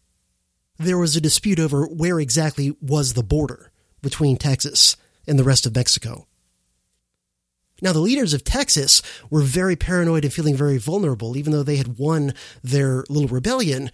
there 0.78 0.98
was 0.98 1.16
a 1.16 1.20
dispute 1.20 1.60
over 1.60 1.86
where 1.86 2.18
exactly 2.18 2.76
was 2.80 3.14
the 3.14 3.22
border 3.22 3.70
between 4.00 4.36
Texas 4.36 4.96
and 5.26 5.38
the 5.38 5.44
rest 5.44 5.66
of 5.66 5.74
Mexico. 5.74 6.26
Now, 7.80 7.92
the 7.92 8.00
leaders 8.00 8.34
of 8.34 8.42
Texas 8.42 9.02
were 9.30 9.42
very 9.42 9.76
paranoid 9.76 10.24
and 10.24 10.32
feeling 10.32 10.56
very 10.56 10.78
vulnerable, 10.78 11.36
even 11.36 11.52
though 11.52 11.62
they 11.62 11.76
had 11.76 11.98
won 11.98 12.34
their 12.62 13.04
little 13.08 13.28
rebellion. 13.28 13.90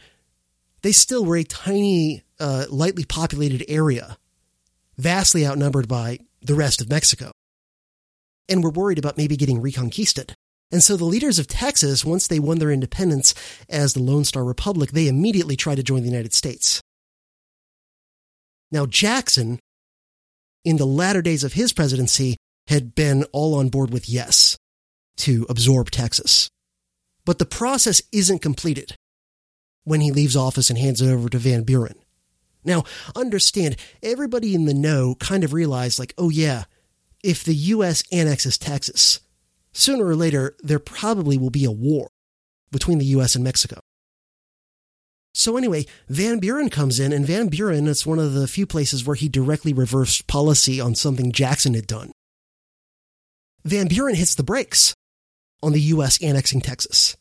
They 0.84 0.92
still 0.92 1.24
were 1.24 1.38
a 1.38 1.44
tiny, 1.44 2.24
uh, 2.38 2.66
lightly 2.68 3.06
populated 3.06 3.64
area 3.68 4.18
vastly 4.98 5.46
outnumbered 5.46 5.88
by 5.88 6.18
the 6.42 6.54
rest 6.54 6.82
of 6.82 6.90
Mexico. 6.90 7.32
And 8.50 8.62
were 8.62 8.68
worried 8.68 8.98
about 8.98 9.16
maybe 9.16 9.38
getting 9.38 9.62
reconquisted. 9.62 10.34
And 10.70 10.82
so 10.82 10.98
the 10.98 11.06
leaders 11.06 11.38
of 11.38 11.46
Texas, 11.46 12.04
once 12.04 12.28
they 12.28 12.38
won 12.38 12.58
their 12.58 12.70
independence 12.70 13.34
as 13.66 13.94
the 13.94 14.02
Lone 14.02 14.24
Star 14.24 14.44
Republic, 14.44 14.90
they 14.90 15.08
immediately 15.08 15.56
tried 15.56 15.76
to 15.76 15.82
join 15.82 16.02
the 16.02 16.10
United 16.10 16.34
States. 16.34 16.82
Now, 18.70 18.84
Jackson, 18.84 19.60
in 20.66 20.76
the 20.76 20.84
latter 20.84 21.22
days 21.22 21.44
of 21.44 21.54
his 21.54 21.72
presidency, 21.72 22.36
had 22.66 22.94
been 22.94 23.24
all 23.32 23.54
on 23.54 23.70
board 23.70 23.90
with 23.90 24.06
yes 24.06 24.58
to 25.16 25.46
absorb 25.48 25.90
Texas. 25.90 26.50
But 27.24 27.38
the 27.38 27.46
process 27.46 28.02
isn't 28.12 28.42
completed 28.42 28.96
when 29.84 30.00
he 30.00 30.10
leaves 30.10 30.36
office 30.36 30.70
and 30.70 30.78
hands 30.78 31.00
it 31.00 31.10
over 31.10 31.28
to 31.28 31.38
Van 31.38 31.62
Buren. 31.62 31.94
Now, 32.64 32.84
understand, 33.14 33.76
everybody 34.02 34.54
in 34.54 34.64
the 34.64 34.74
know 34.74 35.14
kind 35.16 35.44
of 35.44 35.52
realized, 35.52 35.98
like, 35.98 36.14
oh 36.16 36.30
yeah, 36.30 36.64
if 37.22 37.44
the 37.44 37.54
U.S. 37.54 38.02
annexes 38.10 38.58
Texas, 38.58 39.20
sooner 39.72 40.06
or 40.06 40.16
later, 40.16 40.56
there 40.62 40.78
probably 40.78 41.36
will 41.36 41.50
be 41.50 41.64
a 41.64 41.70
war 41.70 42.08
between 42.70 42.98
the 42.98 43.04
U.S. 43.06 43.34
and 43.34 43.44
Mexico. 43.44 43.78
So 45.34 45.56
anyway, 45.56 45.84
Van 46.08 46.38
Buren 46.38 46.70
comes 46.70 47.00
in, 47.00 47.12
and 47.12 47.26
Van 47.26 47.48
Buren 47.48 47.88
is 47.88 48.06
one 48.06 48.20
of 48.20 48.34
the 48.34 48.46
few 48.46 48.66
places 48.66 49.04
where 49.04 49.16
he 49.16 49.28
directly 49.28 49.72
reversed 49.72 50.26
policy 50.26 50.80
on 50.80 50.94
something 50.94 51.32
Jackson 51.32 51.74
had 51.74 51.86
done. 51.86 52.12
Van 53.64 53.88
Buren 53.88 54.14
hits 54.14 54.34
the 54.34 54.44
brakes 54.44 54.94
on 55.62 55.72
the 55.72 55.80
U.S. 55.80 56.22
annexing 56.22 56.60
Texas. 56.60 57.16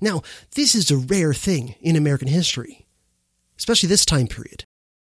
Now, 0.00 0.22
this 0.54 0.74
is 0.74 0.90
a 0.90 0.96
rare 0.96 1.34
thing 1.34 1.74
in 1.80 1.96
American 1.96 2.28
history 2.28 2.86
especially 3.58 3.88
this 3.88 4.06
time 4.06 4.26
period. 4.26 4.64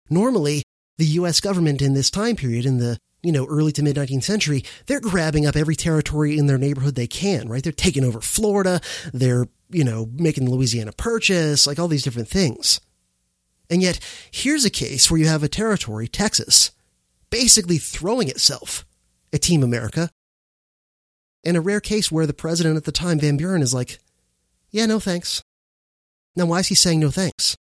Normally, 0.08 0.62
the 0.98 1.06
US 1.06 1.40
government 1.40 1.82
in 1.82 1.94
this 1.94 2.10
time 2.10 2.36
period, 2.36 2.64
in 2.64 2.78
the 2.78 2.98
you 3.22 3.32
know, 3.32 3.46
early 3.46 3.72
to 3.72 3.82
mid 3.82 3.96
19th 3.96 4.22
century, 4.22 4.62
they're 4.86 5.00
grabbing 5.00 5.46
up 5.46 5.56
every 5.56 5.74
territory 5.74 6.38
in 6.38 6.46
their 6.46 6.58
neighborhood 6.58 6.94
they 6.94 7.08
can, 7.08 7.48
right? 7.48 7.62
They're 7.62 7.72
taking 7.72 8.04
over 8.04 8.20
Florida. 8.20 8.80
They're, 9.12 9.48
you 9.68 9.82
know, 9.82 10.08
making 10.12 10.44
the 10.44 10.52
Louisiana 10.52 10.92
Purchase, 10.92 11.66
like 11.66 11.78
all 11.78 11.88
these 11.88 12.04
different 12.04 12.28
things. 12.28 12.80
And 13.68 13.82
yet, 13.82 13.98
here's 14.30 14.64
a 14.64 14.70
case 14.70 15.10
where 15.10 15.18
you 15.18 15.26
have 15.26 15.42
a 15.42 15.48
territory, 15.48 16.06
Texas, 16.06 16.70
basically 17.28 17.78
throwing 17.78 18.28
itself 18.28 18.86
at 19.32 19.42
Team 19.42 19.64
America. 19.64 20.08
And 21.42 21.56
a 21.56 21.60
rare 21.60 21.80
case 21.80 22.12
where 22.12 22.26
the 22.26 22.32
president 22.32 22.76
at 22.76 22.84
the 22.84 22.92
time, 22.92 23.18
Van 23.18 23.36
Buren, 23.36 23.62
is 23.62 23.74
like, 23.74 23.98
yeah, 24.76 24.84
no 24.84 25.00
thanks. 25.00 25.42
Now, 26.36 26.44
why 26.44 26.58
is 26.58 26.66
he 26.66 26.74
saying 26.74 27.00
no 27.00 27.10
thanks? 27.10 27.56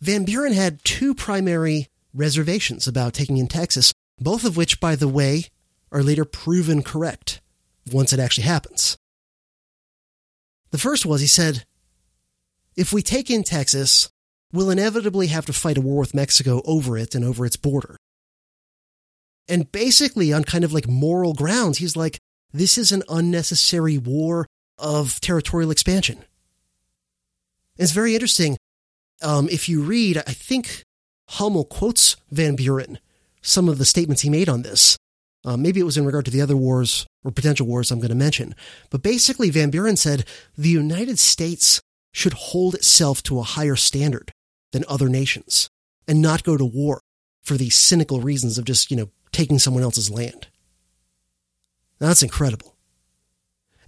Van 0.00 0.24
Buren 0.24 0.52
had 0.52 0.84
two 0.84 1.16
primary 1.16 1.88
reservations 2.14 2.86
about 2.86 3.12
taking 3.12 3.38
in 3.38 3.48
Texas, 3.48 3.92
both 4.20 4.44
of 4.44 4.56
which, 4.56 4.78
by 4.78 4.94
the 4.94 5.08
way, 5.08 5.46
are 5.90 6.04
later 6.04 6.24
proven 6.24 6.80
correct 6.84 7.40
once 7.90 8.12
it 8.12 8.20
actually 8.20 8.44
happens. 8.44 8.96
The 10.70 10.78
first 10.78 11.04
was 11.04 11.22
he 11.22 11.26
said, 11.26 11.64
if 12.76 12.92
we 12.92 13.02
take 13.02 13.28
in 13.28 13.42
Texas, 13.42 14.08
we'll 14.52 14.70
inevitably 14.70 15.26
have 15.26 15.46
to 15.46 15.52
fight 15.52 15.76
a 15.76 15.80
war 15.80 15.98
with 15.98 16.14
Mexico 16.14 16.62
over 16.66 16.96
it 16.96 17.16
and 17.16 17.24
over 17.24 17.44
its 17.44 17.56
border. 17.56 17.96
And 19.48 19.72
basically, 19.72 20.32
on 20.32 20.44
kind 20.44 20.62
of 20.62 20.72
like 20.72 20.86
moral 20.86 21.34
grounds, 21.34 21.78
he's 21.78 21.96
like, 21.96 22.20
this 22.52 22.78
is 22.78 22.92
an 22.92 23.02
unnecessary 23.08 23.98
war 23.98 24.46
of 24.78 25.20
territorial 25.20 25.70
expansion. 25.70 26.24
It's 27.76 27.92
very 27.92 28.14
interesting 28.14 28.56
um, 29.22 29.48
if 29.48 29.68
you 29.68 29.82
read, 29.82 30.18
I 30.18 30.32
think 30.32 30.84
Hummel 31.28 31.64
quotes 31.64 32.16
Van 32.30 32.56
Buren, 32.56 32.98
some 33.42 33.68
of 33.68 33.78
the 33.78 33.84
statements 33.84 34.22
he 34.22 34.30
made 34.30 34.48
on 34.48 34.62
this. 34.62 34.96
Uh, 35.44 35.56
maybe 35.56 35.80
it 35.80 35.84
was 35.84 35.96
in 35.96 36.04
regard 36.04 36.24
to 36.24 36.30
the 36.30 36.40
other 36.40 36.56
wars 36.56 37.06
or 37.24 37.30
potential 37.30 37.66
wars 37.66 37.90
I'm 37.90 38.00
going 38.00 38.10
to 38.10 38.14
mention. 38.14 38.54
But 38.90 39.02
basically, 39.02 39.50
Van 39.50 39.70
Buren 39.70 39.96
said 39.96 40.24
the 40.56 40.68
United 40.68 41.18
States 41.18 41.80
should 42.12 42.32
hold 42.32 42.74
itself 42.74 43.22
to 43.24 43.38
a 43.38 43.44
higher 43.44 43.76
standard 43.76 44.32
than 44.72 44.84
other 44.88 45.08
nations 45.08 45.68
and 46.06 46.20
not 46.20 46.42
go 46.42 46.56
to 46.56 46.64
war 46.64 47.00
for 47.42 47.54
these 47.54 47.76
cynical 47.76 48.20
reasons 48.20 48.58
of 48.58 48.64
just, 48.64 48.90
you 48.90 48.96
know, 48.96 49.10
taking 49.32 49.58
someone 49.58 49.82
else's 49.82 50.10
land. 50.10 50.48
Now, 52.00 52.08
that's 52.08 52.22
incredible 52.22 52.74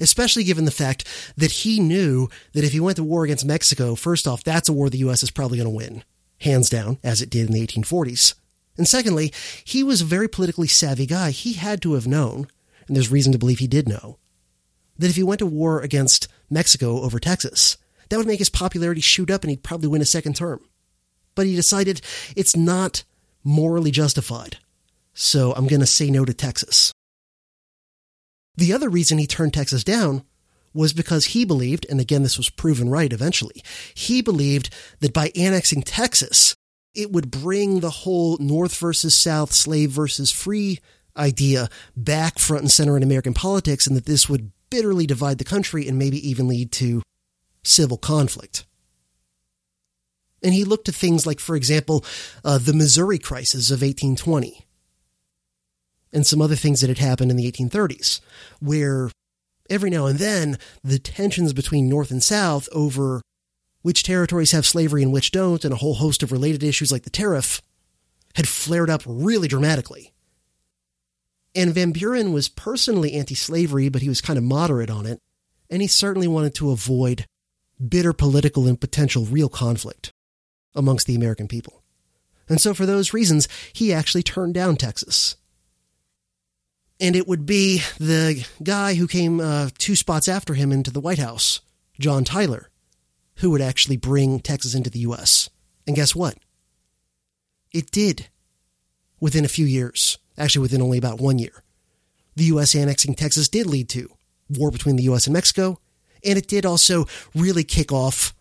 especially 0.01 0.45
given 0.45 0.65
the 0.65 0.71
fact 0.71 1.07
that 1.37 1.53
he 1.53 1.79
knew 1.81 2.29
that 2.53 2.65
if 2.65 2.73
he 2.73 2.81
went 2.81 2.97
to 2.97 3.05
war 3.05 3.25
against 3.25 3.45
Mexico, 3.45 3.95
first 3.95 4.27
off, 4.27 4.43
that's 4.43 4.69
a 4.69 4.73
war 4.73 4.91
the 4.91 4.99
U.S. 4.99 5.23
is 5.23 5.31
probably 5.31 5.59
going 5.59 5.71
to 5.71 5.77
win, 5.77 6.03
hands 6.41 6.69
down, 6.69 6.99
as 7.05 7.21
it 7.23 7.31
did 7.31 7.47
in 7.47 7.53
the 7.53 7.67
1840s. 7.67 8.35
And 8.77 8.89
secondly, 8.89 9.33
he 9.65 9.83
was 9.83 10.01
a 10.01 10.07
very 10.07 10.29
politically 10.29 10.69
savvy 10.69 11.07
guy. 11.07 11.31
He 11.31 11.55
had 11.55 11.83
to 11.83 11.95
have 11.95 12.07
known, 12.07 12.49
and 12.87 12.97
there's 12.97 13.11
reason 13.11 13.33
to 13.33 13.39
believe 13.39 13.59
he 13.59 13.67
did 13.67 13.89
know, 13.89 14.19
that 14.99 15.11
if 15.11 15.17
he 15.17 15.23
went 15.23 15.41
to 15.41 15.47
war 15.47 15.81
against 15.81 16.29
Mexico 16.49 17.03
over 17.03 17.19
Texas, 17.19 17.77
that 18.09 18.17
would 18.17 18.27
make 18.27 18.39
his 18.39 18.51
popularity 18.51 19.01
shoot 19.01 19.31
up 19.31 19.43
and 19.43 19.51
he'd 19.51 19.63
probably 19.63 19.89
win 19.89 20.03
a 20.03 20.07
second 20.07 20.37
term. 20.37 20.61
But 21.35 21.47
he 21.47 21.55
decided 21.55 22.01
it's 22.37 22.57
not 22.57 23.05
morally 23.45 23.91
justified. 23.91 24.59
So 25.15 25.53
I'm 25.53 25.67
going 25.67 25.81
to 25.81 25.87
say 25.87 26.11
no 26.11 26.25
to 26.25 26.35
Texas. 26.35 26.93
The 28.57 28.73
other 28.73 28.89
reason 28.89 29.19
he 29.19 29.27
turned 29.27 29.55
Texas 29.55 29.85
down 29.85 30.25
was 30.73 30.93
because 30.93 31.27
he 31.27 31.45
believed, 31.45 31.87
and 31.89 32.01
again, 32.01 32.23
this 32.23 32.37
was 32.37 32.51
proven 32.51 32.89
right 32.89 33.13
eventually, 33.13 33.63
he 33.95 34.23
believed 34.23 34.71
that 35.01 35.13
by 35.13 35.33
annexing 35.37 35.83
Texas, 35.83 36.55
it 36.95 37.13
would 37.13 37.31
bring 37.31 37.81
the 37.81 37.91
whole 37.91 38.37
North 38.39 38.77
versus 38.79 39.15
South, 39.15 39.53
slave 39.53 39.91
versus 39.91 40.31
free 40.31 40.79
idea 41.17 41.69
back 41.97 42.39
front 42.39 42.63
and 42.63 42.71
center 42.71 42.97
in 42.97 43.03
American 43.03 43.35
politics, 43.35 43.87
and 43.87 43.97
that 43.97 44.07
this 44.07 44.29
would 44.29 44.53
bitterly 44.71 45.07
divide 45.07 45.39
the 45.39 45.45
country 45.45 45.89
and 45.89 45.99
maybe 45.99 46.29
even 46.29 46.49
lead 46.49 46.71
to 46.73 47.03
civil 47.63 47.99
conflict. 47.99 48.65
And 50.43 50.55
he 50.55 50.65
looked 50.65 50.87
to 50.87 50.93
things 50.93 51.27
like, 51.27 51.41
for 51.41 51.55
example, 51.55 52.05
uh, 52.45 52.59
the 52.59 52.73
Missouri 52.73 53.19
crisis 53.19 53.71
of 53.71 53.83
1820 53.83 54.65
and 56.13 56.27
some 56.27 56.43
other 56.43 56.57
things 56.57 56.81
that 56.81 56.89
had 56.89 56.99
happened 56.99 57.31
in 57.31 57.37
the 57.37 57.51
1830s, 57.51 58.21
where 58.61 59.11
every 59.69 59.91
now 59.91 60.07
and 60.07 60.19
then 60.19 60.59
the 60.83 60.99
tensions 60.99 61.53
between 61.53 61.89
North 61.89 62.11
and 62.11 62.23
South 62.23 62.69
over 62.73 63.23
which 63.83 64.03
territories 64.03 64.53
have 64.53 64.67
slavery 64.67 65.03
and 65.03 65.13
which 65.13 65.31
don't, 65.31 65.65
and 65.65 65.73
a 65.73 65.79
whole 65.79 65.95
host 65.95 66.23
of 66.23 66.33
related 66.33 66.63
issues 66.63 66.93
like 66.93 67.05
the 67.05 67.11
tariff, 67.11 67.63
had 68.35 68.47
flared 68.47 68.91
up 68.91 69.03
really 69.07 69.49
dramatically. 69.49 70.13
And 71.55 71.75
Van 71.75 71.93
Buren 71.93 72.33
was 72.33 72.49
personally 72.49 73.15
anti 73.15 73.35
slavery, 73.35 73.89
but 73.89 74.03
he 74.03 74.09
was 74.09 74.21
kind 74.21 74.37
of 74.37 74.45
moderate 74.45 74.91
on 74.91 75.07
it, 75.07 75.19
and 75.69 75.83
he 75.83 75.89
certainly 75.89 76.29
wanted 76.29 76.55
to 76.57 76.71
avoid 76.71 77.27
bitter 77.89 78.13
political 78.13 78.67
and 78.67 78.81
potential 78.81 79.25
real 79.25 79.49
conflict 79.49 80.13
amongst 80.75 81.07
the 81.07 81.17
American 81.17 81.49
people. 81.49 81.83
And 82.49 82.61
so, 82.61 82.75
for 82.75 82.87
those 82.87 83.15
reasons, 83.15 83.49
he 83.73 83.93
actually 83.93 84.23
turned 84.23 84.55
down 84.55 84.77
Texas. 84.77 85.37
And 87.01 87.17
it 87.17 87.27
would 87.27 87.47
be 87.47 87.83
the 87.99 88.47
guy 88.63 88.95
who 88.95 89.09
came 89.09 89.41
uh, 89.41 89.71
two 89.79 89.97
spots 89.97 90.29
after 90.29 90.53
him 90.53 90.71
into 90.71 90.91
the 90.91 91.01
White 91.01 91.19
House, 91.19 91.61
John 91.99 92.25
Tyler, 92.25 92.69
who 93.37 93.51
would 93.51 93.63
actually 93.63 93.97
bring 93.97 94.39
Texas 94.39 94.75
into 94.75 94.91
the 94.91 94.99
U.S. 95.01 95.49
And 95.87 95.97
guess 95.97 96.15
what? 96.15 96.37
It 97.73 97.91
did 97.91 98.29
within 99.19 99.47
a 99.47 99.49
few 99.49 99.65
years, 99.65 100.19
actually, 100.37 100.63
within 100.63 100.83
only 100.83 100.99
about 100.99 101.21
one 101.21 101.39
year. 101.39 101.63
The 102.37 102.45
U.S. 102.45 102.75
annexing 102.75 103.15
Texas 103.15 103.49
did 103.49 103.67
lead 103.67 103.89
to 103.91 104.11
war 104.51 104.71
between 104.71 104.97
the 104.97 105.05
U.S. 105.05 105.27
and 105.27 105.33
Mexico, 105.33 105.81
and 106.25 106.37
it 106.37 106.49
did 106.49 106.67
also 106.67 107.07
really 107.35 107.65
kick 107.65 107.93
off 107.93 108.35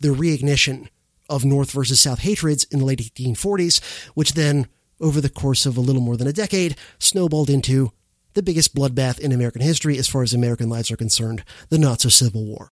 the 0.00 0.08
reignition 0.08 0.88
of 1.30 1.44
North 1.44 1.70
versus 1.70 2.00
South 2.00 2.18
hatreds 2.18 2.64
in 2.64 2.80
the 2.80 2.84
late 2.84 2.98
1840s, 2.98 3.82
which 4.14 4.34
then, 4.34 4.66
over 5.00 5.20
the 5.20 5.30
course 5.30 5.64
of 5.64 5.76
a 5.76 5.80
little 5.80 6.02
more 6.02 6.16
than 6.16 6.26
a 6.26 6.32
decade, 6.32 6.76
snowballed 6.98 7.48
into 7.48 7.92
the 8.34 8.42
biggest 8.42 8.74
bloodbath 8.74 9.18
in 9.18 9.32
American 9.32 9.60
history 9.60 9.98
as 9.98 10.08
far 10.08 10.22
as 10.22 10.32
American 10.32 10.68
lives 10.68 10.90
are 10.90 10.96
concerned, 10.96 11.44
the 11.68 11.96
so 11.98 12.08
Civil 12.08 12.44
War. 12.44 12.70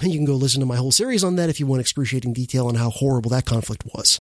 And 0.00 0.12
you 0.12 0.18
can 0.18 0.24
go 0.24 0.34
listen 0.34 0.60
to 0.60 0.66
my 0.66 0.76
whole 0.76 0.92
series 0.92 1.22
on 1.22 1.36
that 1.36 1.50
if 1.50 1.60
you 1.60 1.66
want 1.66 1.80
excruciating 1.80 2.32
detail 2.32 2.66
on 2.66 2.76
how 2.76 2.90
horrible 2.90 3.30
that 3.30 3.44
conflict 3.44 3.84
was. 3.94 4.18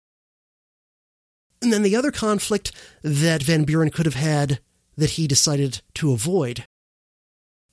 And 1.61 1.71
then 1.71 1.83
the 1.83 1.95
other 1.95 2.11
conflict 2.11 2.71
that 3.03 3.43
Van 3.43 3.63
Buren 3.63 3.89
could 3.89 4.05
have 4.05 4.15
had 4.15 4.59
that 4.95 5.11
he 5.11 5.27
decided 5.27 5.81
to 5.95 6.11
avoid 6.11 6.65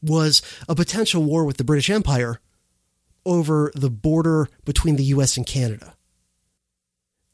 was 0.03 0.43
a 0.69 0.75
potential 0.75 1.23
war 1.23 1.45
with 1.45 1.57
the 1.57 1.65
British 1.65 1.89
Empire 1.89 2.41
over 3.25 3.73
the 3.75 3.91
border 3.91 4.49
between 4.65 4.97
the 4.97 5.05
US 5.05 5.37
and 5.37 5.47
Canada. 5.47 5.97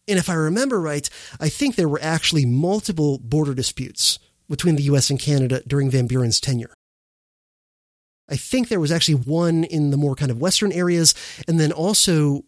And 0.07 0.19
if 0.19 0.29
I 0.29 0.35
remember 0.35 0.81
right, 0.81 1.09
I 1.41 1.49
think 1.49 1.75
there 1.75 1.89
were 1.89 2.01
actually 2.03 2.47
multiple 2.47 3.19
border 3.19 3.55
disputes 3.55 4.19
between 4.51 4.77
the 4.77 4.83
US 4.85 5.09
and 5.09 5.19
Canada 5.19 5.63
during 5.67 5.91
Van 5.91 6.07
Buren's 6.07 6.41
tenure. 6.41 6.75
I 8.29 8.37
think 8.37 8.69
there 8.69 8.81
was 8.81 8.93
actually 8.93 9.15
one 9.15 9.65
in 9.65 9.91
the 9.91 9.97
more 9.97 10.15
kind 10.15 10.31
of 10.31 10.41
western 10.41 10.73
areas, 10.73 11.15
and 11.49 11.59
then 11.59 11.73
also 11.73 12.45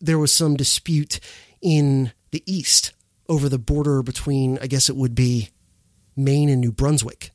there 0.00 0.18
was 0.18 0.32
some 0.32 0.56
dispute 0.56 1.20
in 1.60 2.12
the 2.30 2.42
east 2.46 2.92
over 3.28 3.48
the 3.48 3.58
border 3.58 4.02
between, 4.02 4.58
I 4.60 4.66
guess 4.66 4.88
it 4.88 4.96
would 4.96 5.14
be 5.14 5.50
Maine 6.16 6.48
and 6.48 6.60
New 6.60 6.72
Brunswick. 6.72 7.30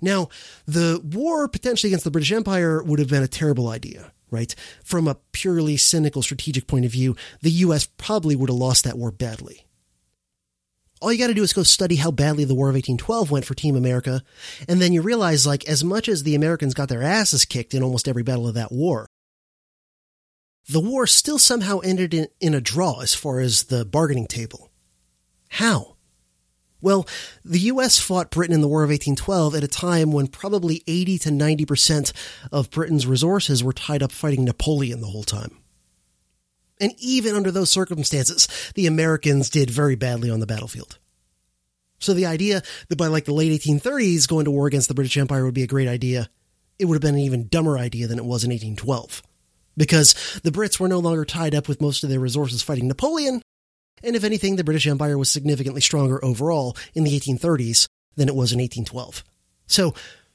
Now, 0.00 0.28
the 0.66 1.00
war 1.02 1.48
potentially 1.48 1.90
against 1.90 2.04
the 2.04 2.10
British 2.10 2.30
Empire 2.30 2.82
would 2.82 3.00
have 3.00 3.08
been 3.08 3.24
a 3.24 3.28
terrible 3.28 3.68
idea, 3.68 4.12
right? 4.30 4.54
From 4.84 5.08
a 5.08 5.16
purely 5.32 5.76
cynical 5.76 6.22
strategic 6.22 6.68
point 6.68 6.84
of 6.84 6.92
view, 6.92 7.16
the 7.40 7.50
US 7.50 7.86
probably 7.96 8.36
would 8.36 8.50
have 8.50 8.56
lost 8.56 8.84
that 8.84 8.98
war 8.98 9.10
badly. 9.10 9.66
All 11.00 11.12
you 11.12 11.18
got 11.18 11.28
to 11.28 11.34
do 11.34 11.42
is 11.42 11.52
go 11.52 11.62
study 11.62 11.96
how 11.96 12.10
badly 12.10 12.44
the 12.44 12.54
War 12.54 12.68
of 12.68 12.74
1812 12.74 13.30
went 13.30 13.44
for 13.44 13.54
Team 13.54 13.76
America, 13.76 14.22
and 14.68 14.80
then 14.80 14.92
you 14.92 15.02
realize, 15.02 15.46
like, 15.46 15.68
as 15.68 15.84
much 15.84 16.08
as 16.08 16.22
the 16.22 16.34
Americans 16.34 16.74
got 16.74 16.88
their 16.88 17.02
asses 17.02 17.44
kicked 17.44 17.74
in 17.74 17.82
almost 17.82 18.08
every 18.08 18.22
battle 18.22 18.48
of 18.48 18.54
that 18.54 18.72
war, 18.72 19.06
the 20.68 20.80
war 20.80 21.06
still 21.06 21.38
somehow 21.38 21.78
ended 21.78 22.12
in, 22.12 22.28
in 22.40 22.54
a 22.54 22.60
draw 22.60 23.00
as 23.00 23.14
far 23.14 23.40
as 23.40 23.64
the 23.64 23.84
bargaining 23.84 24.26
table. 24.26 24.70
How? 25.50 25.96
Well, 26.80 27.08
the 27.44 27.58
U.S. 27.60 27.98
fought 27.98 28.30
Britain 28.30 28.54
in 28.54 28.60
the 28.60 28.68
War 28.68 28.84
of 28.84 28.90
1812 28.90 29.54
at 29.54 29.64
a 29.64 29.68
time 29.68 30.12
when 30.12 30.26
probably 30.28 30.82
80 30.86 31.18
to 31.18 31.30
90% 31.30 32.12
of 32.52 32.70
Britain's 32.70 33.06
resources 33.06 33.64
were 33.64 33.72
tied 33.72 34.02
up 34.02 34.12
fighting 34.12 34.44
Napoleon 34.44 35.00
the 35.00 35.08
whole 35.08 35.24
time. 35.24 35.58
And 36.80 36.92
even 36.98 37.34
under 37.34 37.50
those 37.50 37.70
circumstances, 37.70 38.48
the 38.74 38.86
Americans 38.86 39.50
did 39.50 39.70
very 39.70 39.96
badly 39.96 40.30
on 40.30 40.40
the 40.40 40.46
battlefield. 40.46 40.98
So 41.98 42.14
the 42.14 42.26
idea 42.26 42.62
that 42.88 42.96
by 42.96 43.08
like 43.08 43.24
the 43.24 43.34
late 43.34 43.60
1830s, 43.60 44.28
going 44.28 44.44
to 44.44 44.50
war 44.50 44.66
against 44.66 44.88
the 44.88 44.94
British 44.94 45.16
Empire 45.16 45.44
would 45.44 45.54
be 45.54 45.64
a 45.64 45.68
great 45.68 45.88
idea, 45.88 46.28
it 46.78 46.84
would 46.84 46.94
have 46.94 47.02
been 47.02 47.16
an 47.16 47.20
even 47.20 47.48
dumber 47.48 47.76
idea 47.76 48.06
than 48.06 48.18
it 48.18 48.24
was 48.24 48.44
in 48.44 48.50
1812. 48.50 49.22
Because 49.76 50.40
the 50.44 50.50
Brits 50.50 50.78
were 50.78 50.88
no 50.88 50.98
longer 50.98 51.24
tied 51.24 51.54
up 51.54 51.68
with 51.68 51.80
most 51.80 52.04
of 52.04 52.10
their 52.10 52.20
resources 52.20 52.62
fighting 52.62 52.88
Napoleon, 52.88 53.42
and 54.02 54.14
if 54.14 54.24
anything, 54.24 54.56
the 54.56 54.64
British 54.64 54.86
Empire 54.86 55.18
was 55.18 55.28
significantly 55.28 55.80
stronger 55.80 56.24
overall 56.24 56.76
in 56.94 57.04
the 57.04 57.18
1830s 57.18 57.86
than 58.16 58.28
it 58.28 58.34
was 58.34 58.52
in 58.52 58.60
1812. 58.60 59.24
So, 59.66 59.94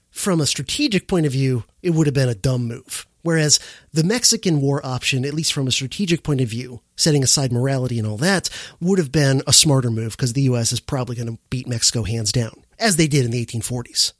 from 0.10 0.41
a 0.41 0.45
strategic 0.45 1.07
point 1.07 1.26
of 1.26 1.32
view, 1.32 1.64
it 1.82 1.91
would 1.91 2.07
have 2.07 2.14
been 2.14 2.30
a 2.30 2.36
dumb 2.36 2.68
move. 2.68 3.07
Whereas 3.24 3.60
the 3.91 4.04
Mexican 4.04 4.62
War 4.62 4.86
option, 4.86 5.26
at 5.26 5.34
least 5.34 5.54
from 5.54 5.66
a 5.66 5.72
strategic 5.72 6.24
point 6.24 6.41
of 6.41 6.50
view, 6.50 6.82
setting 6.95 7.24
aside 7.24 7.52
morality 7.52 7.98
and 7.98 8.08
all 8.08 8.18
that, 8.18 8.50
would 8.80 9.00
have 9.00 9.12
been 9.12 9.41
a 9.48 9.54
smarter 9.54 9.90
move 9.90 10.16
because 10.16 10.34
the 10.34 10.41
U.S. 10.44 10.72
is 10.72 10.82
probably 10.82 11.16
going 11.16 11.30
to 11.30 11.40
beat 11.50 11.68
Mexico 11.68 12.04
hands 12.04 12.32
down, 12.32 12.64
as 12.78 12.98
they 12.98 13.08
did 13.08 13.26
in 13.26 13.32
the 13.32 13.44
1840s. 13.44 14.14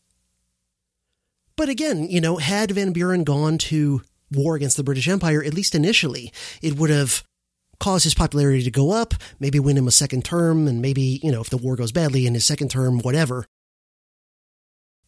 But 1.56 1.70
again, 1.70 2.10
you 2.10 2.22
know, 2.22 2.38
had 2.38 2.72
Van 2.72 2.94
Buren 2.94 3.24
gone 3.24 3.58
to 3.60 4.02
war 4.32 4.56
against 4.56 4.78
the 4.78 4.84
British 4.84 5.08
Empire, 5.08 5.44
at 5.44 5.54
least 5.54 5.76
initially, 5.76 6.32
it 6.62 6.78
would 6.78 6.90
have 6.90 7.24
caused 7.80 8.06
his 8.06 8.14
popularity 8.14 8.64
to 8.64 8.72
go 8.72 8.92
up, 8.92 9.14
maybe 9.40 9.60
win 9.60 9.78
him 9.78 9.88
a 9.88 9.92
second 9.92 10.24
term, 10.24 10.68
and 10.68 10.82
maybe, 10.82 11.20
you 11.22 11.32
know, 11.32 11.42
if 11.42 11.50
the 11.50 11.58
war 11.58 11.76
goes 11.76 11.92
badly 11.92 12.26
in 12.26 12.34
his 12.34 12.46
second 12.46 12.70
term, 12.70 13.00
whatever. 13.00 13.46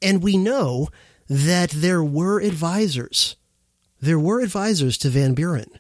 And 0.02 0.22
we 0.22 0.38
know 0.38 0.90
that 1.30 1.70
there 1.70 2.04
were 2.04 2.42
advisors 2.42 3.38
there 4.06 4.20
were 4.20 4.42
advisors 4.42 4.98
to 5.00 5.10
Van 5.10 5.34
Buren 5.34 5.80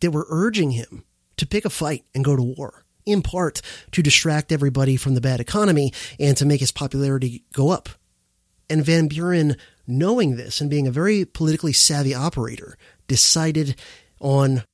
that 0.00 0.10
were 0.10 0.26
urging 0.28 0.72
him 0.72 1.04
to 1.36 1.46
pick 1.46 1.64
a 1.64 1.70
fight 1.70 2.04
and 2.14 2.24
go 2.24 2.36
to 2.36 2.42
war, 2.42 2.84
in 3.06 3.22
part 3.22 3.60
to 3.92 4.02
distract 4.02 4.52
everybody 4.52 4.96
from 4.96 5.14
the 5.14 5.20
bad 5.20 5.40
economy 5.40 5.92
and 6.18 6.36
to 6.36 6.44
make 6.44 6.60
his 6.60 6.72
popularity 6.72 7.44
go 7.52 7.70
up. 7.70 7.88
And 8.68 8.84
Van 8.84 9.08
Buren, 9.08 9.56
knowing 9.86 10.36
this 10.36 10.60
and 10.60 10.70
being 10.70 10.86
a 10.86 10.92
very 10.92 11.24
politically 11.24 11.72
savvy 11.72 12.14
operator, 12.14 12.76
decided 13.06 13.76
on 14.20 14.64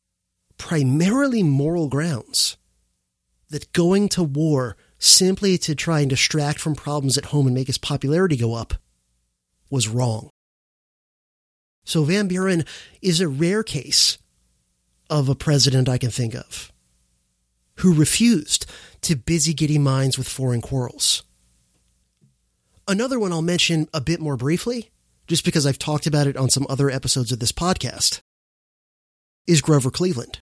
primarily 0.56 1.42
moral 1.42 1.88
grounds 1.88 2.56
that 3.50 3.72
going 3.72 4.08
to 4.10 4.22
war 4.22 4.76
simply 4.98 5.58
to 5.58 5.74
try 5.74 6.00
and 6.00 6.10
distract 6.10 6.60
from 6.60 6.74
problems 6.74 7.18
at 7.18 7.26
home 7.26 7.46
and 7.46 7.54
make 7.54 7.66
his 7.66 7.78
popularity 7.78 8.36
go 8.36 8.54
up 8.54 8.74
was 9.68 9.88
wrong. 9.88 10.29
So 11.84 12.04
Van 12.04 12.28
Buren 12.28 12.64
is 13.02 13.20
a 13.20 13.28
rare 13.28 13.62
case 13.62 14.18
of 15.08 15.28
a 15.28 15.34
president 15.34 15.88
I 15.88 15.98
can 15.98 16.10
think 16.10 16.34
of 16.34 16.72
who 17.80 17.94
refused 17.94 18.66
to 19.00 19.16
busy 19.16 19.54
giddy 19.54 19.78
minds 19.78 20.18
with 20.18 20.28
foreign 20.28 20.60
quarrels. 20.60 21.22
Another 22.86 23.18
one 23.18 23.32
I'll 23.32 23.42
mention 23.42 23.88
a 23.94 24.00
bit 24.00 24.20
more 24.20 24.36
briefly, 24.36 24.90
just 25.26 25.44
because 25.44 25.64
I've 25.64 25.78
talked 25.78 26.06
about 26.06 26.26
it 26.26 26.36
on 26.36 26.50
some 26.50 26.66
other 26.68 26.90
episodes 26.90 27.32
of 27.32 27.38
this 27.38 27.52
podcast, 27.52 28.20
is 29.46 29.62
Grover 29.62 29.90
Cleveland. 29.90 30.40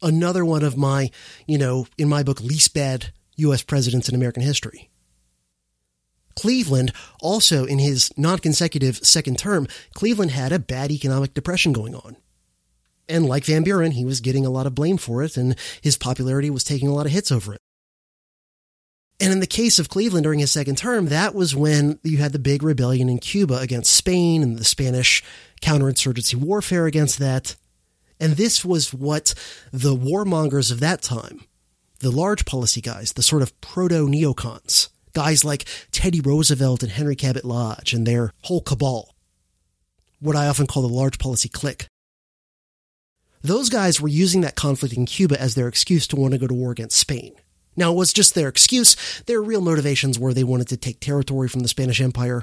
Another 0.00 0.44
one 0.44 0.62
of 0.62 0.76
my, 0.76 1.10
you 1.46 1.58
know, 1.58 1.86
in 1.98 2.08
my 2.08 2.22
book, 2.22 2.40
least 2.40 2.72
bad 2.72 3.12
U.S. 3.36 3.62
presidents 3.62 4.08
in 4.08 4.14
American 4.14 4.42
history. 4.42 4.88
Cleveland, 6.36 6.92
also 7.20 7.64
in 7.64 7.78
his 7.78 8.10
non 8.16 8.38
consecutive 8.38 8.98
second 8.98 9.38
term, 9.38 9.66
Cleveland 9.94 10.30
had 10.30 10.52
a 10.52 10.58
bad 10.58 10.90
economic 10.90 11.34
depression 11.34 11.72
going 11.72 11.94
on. 11.94 12.16
And 13.08 13.26
like 13.26 13.44
Van 13.44 13.64
Buren, 13.64 13.92
he 13.92 14.04
was 14.04 14.20
getting 14.20 14.46
a 14.46 14.50
lot 14.50 14.66
of 14.66 14.74
blame 14.74 14.96
for 14.96 15.22
it, 15.22 15.36
and 15.36 15.56
his 15.82 15.98
popularity 15.98 16.48
was 16.48 16.64
taking 16.64 16.88
a 16.88 16.94
lot 16.94 17.06
of 17.06 17.12
hits 17.12 17.32
over 17.32 17.54
it. 17.54 17.60
And 19.20 19.32
in 19.32 19.40
the 19.40 19.46
case 19.46 19.78
of 19.78 19.90
Cleveland 19.90 20.24
during 20.24 20.38
his 20.38 20.50
second 20.50 20.78
term, 20.78 21.06
that 21.06 21.34
was 21.34 21.54
when 21.54 21.98
you 22.02 22.16
had 22.18 22.32
the 22.32 22.38
big 22.38 22.62
rebellion 22.62 23.10
in 23.10 23.18
Cuba 23.18 23.58
against 23.58 23.92
Spain 23.92 24.42
and 24.42 24.58
the 24.58 24.64
Spanish 24.64 25.22
counterinsurgency 25.60 26.36
warfare 26.36 26.86
against 26.86 27.18
that. 27.18 27.56
And 28.18 28.34
this 28.34 28.64
was 28.64 28.94
what 28.94 29.34
the 29.72 29.94
warmongers 29.94 30.70
of 30.72 30.80
that 30.80 31.02
time, 31.02 31.44
the 31.98 32.10
large 32.10 32.46
policy 32.46 32.80
guys, 32.80 33.12
the 33.12 33.22
sort 33.22 33.42
of 33.42 33.58
proto 33.60 34.06
neocons, 34.06 34.88
Guys 35.12 35.44
like 35.44 35.66
Teddy 35.90 36.20
Roosevelt 36.20 36.82
and 36.82 36.92
Henry 36.92 37.16
Cabot 37.16 37.44
Lodge 37.44 37.92
and 37.92 38.06
their 38.06 38.32
whole 38.42 38.60
cabal. 38.60 39.14
What 40.20 40.36
I 40.36 40.46
often 40.46 40.66
call 40.66 40.82
the 40.82 40.88
large 40.88 41.18
policy 41.18 41.48
clique. 41.48 41.86
Those 43.42 43.70
guys 43.70 44.00
were 44.00 44.08
using 44.08 44.42
that 44.42 44.54
conflict 44.54 44.94
in 44.94 45.06
Cuba 45.06 45.40
as 45.40 45.54
their 45.54 45.68
excuse 45.68 46.06
to 46.08 46.16
want 46.16 46.32
to 46.32 46.38
go 46.38 46.46
to 46.46 46.54
war 46.54 46.70
against 46.72 46.98
Spain. 46.98 47.32
Now, 47.74 47.92
it 47.92 47.96
was 47.96 48.12
just 48.12 48.34
their 48.34 48.48
excuse. 48.48 49.22
Their 49.26 49.40
real 49.40 49.62
motivations 49.62 50.18
were 50.18 50.34
they 50.34 50.44
wanted 50.44 50.68
to 50.68 50.76
take 50.76 51.00
territory 51.00 51.48
from 51.48 51.60
the 51.60 51.68
Spanish 51.68 52.00
Empire. 52.00 52.42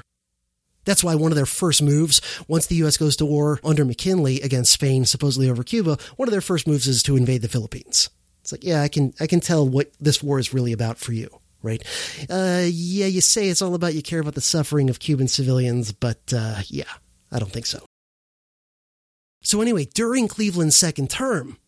That's 0.84 1.04
why 1.04 1.14
one 1.14 1.30
of 1.30 1.36
their 1.36 1.46
first 1.46 1.82
moves, 1.82 2.20
once 2.48 2.66
the 2.66 2.76
U.S. 2.76 2.96
goes 2.96 3.14
to 3.16 3.26
war 3.26 3.60
under 3.62 3.84
McKinley 3.84 4.40
against 4.40 4.72
Spain, 4.72 5.04
supposedly 5.04 5.48
over 5.48 5.62
Cuba, 5.62 5.98
one 6.16 6.28
of 6.28 6.32
their 6.32 6.40
first 6.40 6.66
moves 6.66 6.86
is 6.86 7.02
to 7.04 7.16
invade 7.16 7.42
the 7.42 7.48
Philippines. 7.48 8.10
It's 8.40 8.52
like, 8.52 8.64
yeah, 8.64 8.82
I 8.82 8.88
can, 8.88 9.12
I 9.20 9.26
can 9.26 9.40
tell 9.40 9.68
what 9.68 9.92
this 10.00 10.22
war 10.22 10.38
is 10.38 10.54
really 10.54 10.72
about 10.72 10.98
for 10.98 11.12
you, 11.12 11.28
right? 11.62 11.82
Uh, 12.28 12.64
yeah, 12.64 13.06
you 13.06 13.20
say 13.20 13.48
it's 13.48 13.62
all 13.62 13.74
about 13.74 13.94
you 13.94 14.02
care 14.02 14.20
about 14.20 14.34
the 14.34 14.40
suffering 14.40 14.90
of 14.90 14.98
Cuban 14.98 15.28
civilians, 15.28 15.92
but, 15.92 16.32
uh, 16.34 16.60
yeah, 16.66 16.90
I 17.30 17.38
don't 17.38 17.52
think 17.52 17.66
so. 17.66 17.84
So 19.42 19.60
anyway, 19.60 19.86
during 19.94 20.28
Cleveland's 20.28 20.76
second 20.76 21.10
term, 21.10 21.58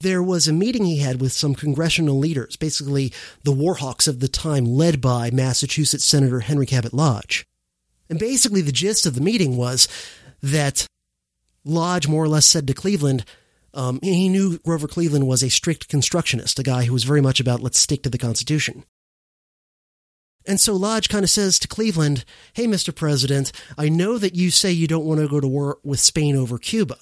there 0.00 0.22
was 0.22 0.46
a 0.46 0.52
meeting 0.52 0.84
he 0.84 0.98
had 0.98 1.20
with 1.20 1.32
some 1.32 1.54
congressional 1.54 2.18
leaders, 2.18 2.56
basically 2.56 3.12
the 3.42 3.52
warhawks 3.52 4.06
of 4.06 4.20
the 4.20 4.28
time, 4.28 4.64
led 4.64 5.00
by 5.00 5.30
Massachusetts 5.30 6.04
Senator 6.04 6.40
Henry 6.40 6.66
Cabot 6.66 6.94
Lodge. 6.94 7.44
And 8.08 8.18
basically, 8.18 8.62
the 8.62 8.72
gist 8.72 9.06
of 9.06 9.14
the 9.14 9.20
meeting 9.20 9.56
was 9.56 9.88
that 10.42 10.86
Lodge 11.64 12.08
more 12.08 12.24
or 12.24 12.28
less 12.28 12.46
said 12.46 12.66
to 12.68 12.74
Cleveland, 12.74 13.24
um, 13.74 13.98
he 14.02 14.28
knew 14.28 14.58
Grover 14.58 14.88
Cleveland 14.88 15.26
was 15.26 15.42
a 15.42 15.50
strict 15.50 15.88
constructionist, 15.88 16.58
a 16.58 16.62
guy 16.62 16.84
who 16.84 16.92
was 16.92 17.04
very 17.04 17.20
much 17.20 17.38
about 17.38 17.60
let's 17.60 17.78
stick 17.78 18.02
to 18.04 18.10
the 18.10 18.18
Constitution. 18.18 18.84
And 20.48 20.58
so 20.58 20.74
Lodge 20.74 21.10
kind 21.10 21.24
of 21.24 21.30
says 21.30 21.58
to 21.58 21.68
Cleveland, 21.68 22.24
Hey, 22.54 22.66
Mr. 22.66 22.92
President, 22.92 23.52
I 23.76 23.90
know 23.90 24.16
that 24.16 24.34
you 24.34 24.50
say 24.50 24.72
you 24.72 24.86
don't 24.86 25.04
want 25.04 25.20
to 25.20 25.28
go 25.28 25.40
to 25.40 25.46
war 25.46 25.78
with 25.84 26.00
Spain 26.00 26.34
over 26.34 26.56
Cuba. 26.56 26.96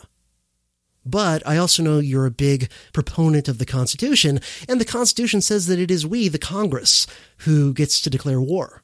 But 1.04 1.46
I 1.46 1.56
also 1.56 1.84
know 1.84 2.00
you're 2.00 2.26
a 2.26 2.32
big 2.32 2.68
proponent 2.92 3.46
of 3.46 3.58
the 3.58 3.64
Constitution, 3.64 4.40
and 4.68 4.80
the 4.80 4.84
Constitution 4.84 5.40
says 5.40 5.68
that 5.68 5.78
it 5.78 5.92
is 5.92 6.04
we, 6.04 6.26
the 6.26 6.40
Congress, 6.40 7.06
who 7.38 7.72
gets 7.72 8.00
to 8.00 8.10
declare 8.10 8.40
war. 8.40 8.82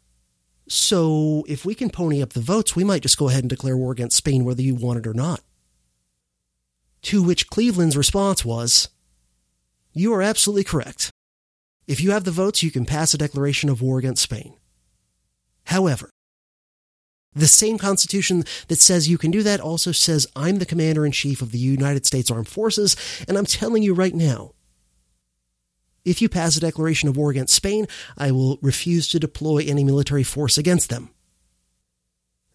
So 0.69 1.45
if 1.49 1.65
we 1.65 1.75
can 1.75 1.91
pony 1.91 2.23
up 2.23 2.33
the 2.33 2.41
votes, 2.41 2.77
we 2.77 2.85
might 2.85 3.03
just 3.03 3.19
go 3.19 3.29
ahead 3.29 3.43
and 3.43 3.51
declare 3.51 3.77
war 3.77 3.91
against 3.91 4.17
Spain 4.17 4.45
whether 4.45 4.63
you 4.63 4.77
want 4.77 5.01
it 5.01 5.09
or 5.09 5.15
not. 5.15 5.41
To 7.03 7.21
which 7.21 7.51
Cleveland's 7.51 7.97
response 7.97 8.45
was, 8.45 8.91
You 9.93 10.15
are 10.15 10.23
absolutely 10.23 10.63
correct. 10.63 11.11
If 11.93 12.01
you 12.01 12.13
have 12.13 12.25
the 12.25 12.31
votes, 12.31 12.63
you 12.63 12.71
can 12.71 12.87
pass 12.87 13.13
a 13.13 13.19
declaration 13.19 13.69
of 13.69 13.83
war 13.83 13.99
against 13.99 14.23
Spain. 14.23 14.55
However, 15.65 16.09
the 17.35 17.47
same 17.47 17.77
Constitution 17.77 18.45
that 18.69 18.81
says 18.81 19.11
you 19.11 19.19
can 19.19 19.31
do 19.31 19.43
that 19.43 19.61
also 19.61 19.93
says 19.93 20.27
I'm 20.35 20.57
the 20.57 20.65
Commander 20.65 21.05
in 21.05 21.13
Chief 21.13 21.43
of 21.43 21.53
the 21.53 21.59
United 21.59 22.07
States 22.07 22.31
Armed 22.31 22.49
Forces, 22.49 22.97
and 23.29 23.37
I'm 23.37 23.45
telling 23.45 23.83
you 23.83 23.93
right 23.93 24.15
now, 24.15 24.53
if 26.03 26.23
you 26.23 26.31
pass 26.31 26.57
a 26.57 26.61
declaration 26.61 27.11
of 27.11 27.17
war 27.19 27.31
against 27.31 27.53
Spain, 27.53 27.87
I 28.17 28.31
will 28.31 28.59
refuse 28.63 29.07
to 29.09 29.21
deploy 29.21 29.59
any 29.67 29.85
military 29.85 30.23
force 30.23 30.57
against 30.57 30.89
them. 30.89 31.11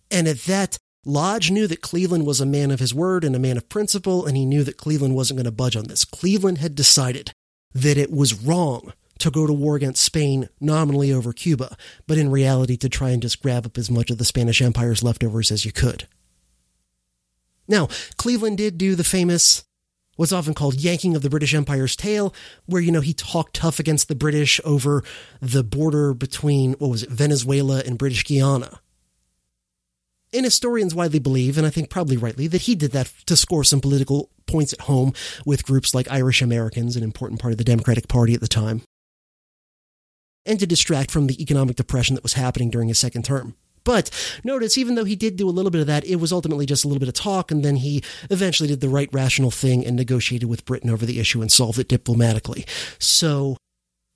And 0.10 0.28
at 0.28 0.46
that, 0.46 0.80
Lodge 1.06 1.52
knew 1.52 1.68
that 1.68 1.82
Cleveland 1.82 2.26
was 2.26 2.42
a 2.42 2.46
man 2.48 2.72
of 2.72 2.80
his 2.80 2.92
word 2.92 3.24
and 3.24 3.36
a 3.36 3.40
man 3.40 3.56
of 3.56 3.70
principle, 3.70 4.26
and 4.26 4.36
he 4.36 4.48
knew 4.48 4.64
that 4.64 4.78
Cleveland 4.78 5.14
wasn't 5.14 5.38
going 5.38 5.46
to 5.46 5.52
budge 5.52 5.76
on 5.76 5.84
this. 5.84 6.06
Cleveland 6.06 6.58
had 6.58 6.74
decided 6.74 7.34
that 7.76 8.00
it 8.00 8.10
was 8.10 8.34
wrong 8.34 8.94
to 9.20 9.32
go 9.32 9.48
to 9.48 9.54
war 9.54 9.76
against 9.76 10.04
Spain 10.04 10.50
nominally 10.60 11.12
over 11.12 11.34
Cuba, 11.34 11.76
but 12.06 12.18
in 12.18 12.32
reality 12.32 12.78
to 12.78 12.90
try 12.90 13.10
and 13.10 13.22
just 13.22 13.42
grab 13.42 13.66
up 13.66 13.78
as 13.78 13.92
much 13.92 14.10
of 14.10 14.18
the 14.18 14.26
Spanish 14.26 14.62
Empire's 14.62 15.04
leftovers 15.04 15.52
as 15.52 15.66
you 15.66 15.72
could. 15.72 16.08
Now, 17.68 17.90
Cleveland 18.18 18.58
did 18.58 18.78
do 18.78 18.96
the 18.96 19.04
famous, 19.04 19.66
what's 20.16 20.32
often 20.32 20.54
called 20.54 20.76
yanking 20.76 21.16
of 21.16 21.22
the 21.22 21.30
British 21.30 21.54
Empire's 21.54 21.96
tail, 21.96 22.34
where, 22.66 22.82
you 22.82 22.92
know, 22.92 23.02
he 23.02 23.14
talked 23.14 23.56
tough 23.56 23.80
against 23.80 24.08
the 24.08 24.16
British 24.16 24.62
over 24.64 25.04
the 25.42 25.64
border 25.64 26.14
between, 26.14 26.74
what 26.74 26.90
was 26.90 27.04
it, 27.04 27.10
Venezuela 27.10 27.82
and 27.86 27.98
British 27.98 28.24
Guiana. 28.24 28.80
And 30.34 30.46
historians 30.46 30.94
widely 30.94 31.20
believe, 31.20 31.58
and 31.58 31.66
I 31.66 31.70
think 31.70 31.90
probably 31.90 32.18
rightly, 32.18 32.48
that 32.48 32.64
he 32.64 32.76
did 32.76 32.92
that 32.92 33.12
to 33.26 33.36
score 33.36 33.64
some 33.64 33.80
political 33.80 34.30
points 34.46 34.74
at 34.74 34.82
home 34.82 35.14
with 35.46 35.66
groups 35.66 35.96
like 35.96 36.12
Irish 36.12 36.42
Americans, 36.42 36.96
an 36.96 37.04
important 37.04 37.42
part 37.42 37.54
of 37.54 37.58
the 37.58 37.64
Democratic 37.64 38.08
Party 38.08 38.34
at 38.34 38.42
the 38.42 38.48
time 38.48 38.82
and 40.48 40.60
to 40.60 40.68
distract 40.68 41.12
from 41.12 41.28
the 41.28 41.42
economic 41.42 41.76
depression 41.76 42.16
that 42.16 42.24
was 42.24 42.34
happening 42.34 42.70
during 42.70 42.88
his 42.88 43.00
second 43.00 43.24
term. 43.24 43.56
But 43.84 44.10
notice, 44.44 44.78
even 44.78 44.96
though 44.96 45.06
he 45.06 45.16
did 45.16 45.38
do 45.38 45.48
a 45.48 45.52
little 45.52 45.72
bit 45.72 45.80
of 45.80 45.88
that, 45.88 46.04
it 46.04 46.18
was 46.18 46.34
ultimately 46.34 46.66
just 46.66 46.84
a 46.84 46.90
little 46.90 47.00
bit 47.00 47.08
of 47.08 47.14
talk, 47.14 47.52
and 47.52 47.64
then 47.64 47.78
he 47.78 48.04
eventually 48.30 48.68
did 48.68 48.82
the 48.82 48.90
right 48.90 49.08
rational 49.14 49.50
thing 49.50 49.86
and 49.86 49.96
negotiated 49.96 50.50
with 50.50 50.66
Britain 50.66 50.90
over 50.90 51.06
the 51.06 51.22
issue 51.22 51.42
and 51.42 51.50
solved 51.50 51.80
it 51.80 51.88
diplomatically. 51.88 52.66
So, 53.00 53.56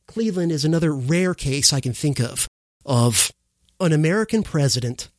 Cleveland 0.08 0.52
is 0.52 0.66
another 0.66 0.94
rare 0.94 1.34
case 1.34 1.72
I 1.72 1.80
can 1.80 1.94
think 1.94 2.20
of 2.20 2.48
of 2.86 3.32
an 3.80 3.94
American 3.94 4.44
president 4.44 5.10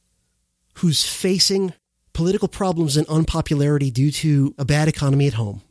who's 0.75 1.03
facing 1.03 1.73
political 2.13 2.49
problems 2.49 2.99
and 2.99 3.07
unpopularity 3.09 3.91
due 3.91 4.11
to 4.11 4.55
a 4.59 4.67
bad 4.67 4.87
economy 4.87 5.27
at 5.27 5.35
home, 5.35 5.63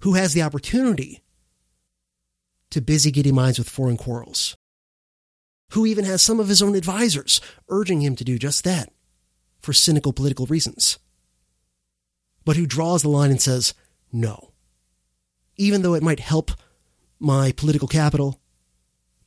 who 0.00 0.14
has 0.14 0.32
the 0.32 0.40
opportunity 0.40 1.20
to 2.70 2.80
busy 2.80 3.10
giddy 3.10 3.32
minds 3.32 3.58
with 3.58 3.68
foreign 3.68 3.96
quarrels, 3.96 4.56
who 5.72 5.86
even 5.86 6.04
has 6.04 6.22
some 6.22 6.40
of 6.40 6.48
his 6.48 6.62
own 6.62 6.74
advisors 6.74 7.40
urging 7.68 8.00
him 8.00 8.16
to 8.16 8.24
do 8.24 8.38
just 8.38 8.64
that 8.64 8.90
for 9.60 9.72
cynical 9.72 10.12
political 10.12 10.46
reasons, 10.46 10.98
but 12.44 12.56
who 12.56 12.66
draws 12.66 13.02
the 13.02 13.08
line 13.08 13.30
and 13.30 13.40
says, 13.40 13.74
no. 14.12 14.52
Even 15.56 15.82
though 15.82 15.94
it 15.94 16.02
might 16.02 16.20
help 16.20 16.52
my 17.18 17.52
political 17.52 17.88
capital, 17.88 18.40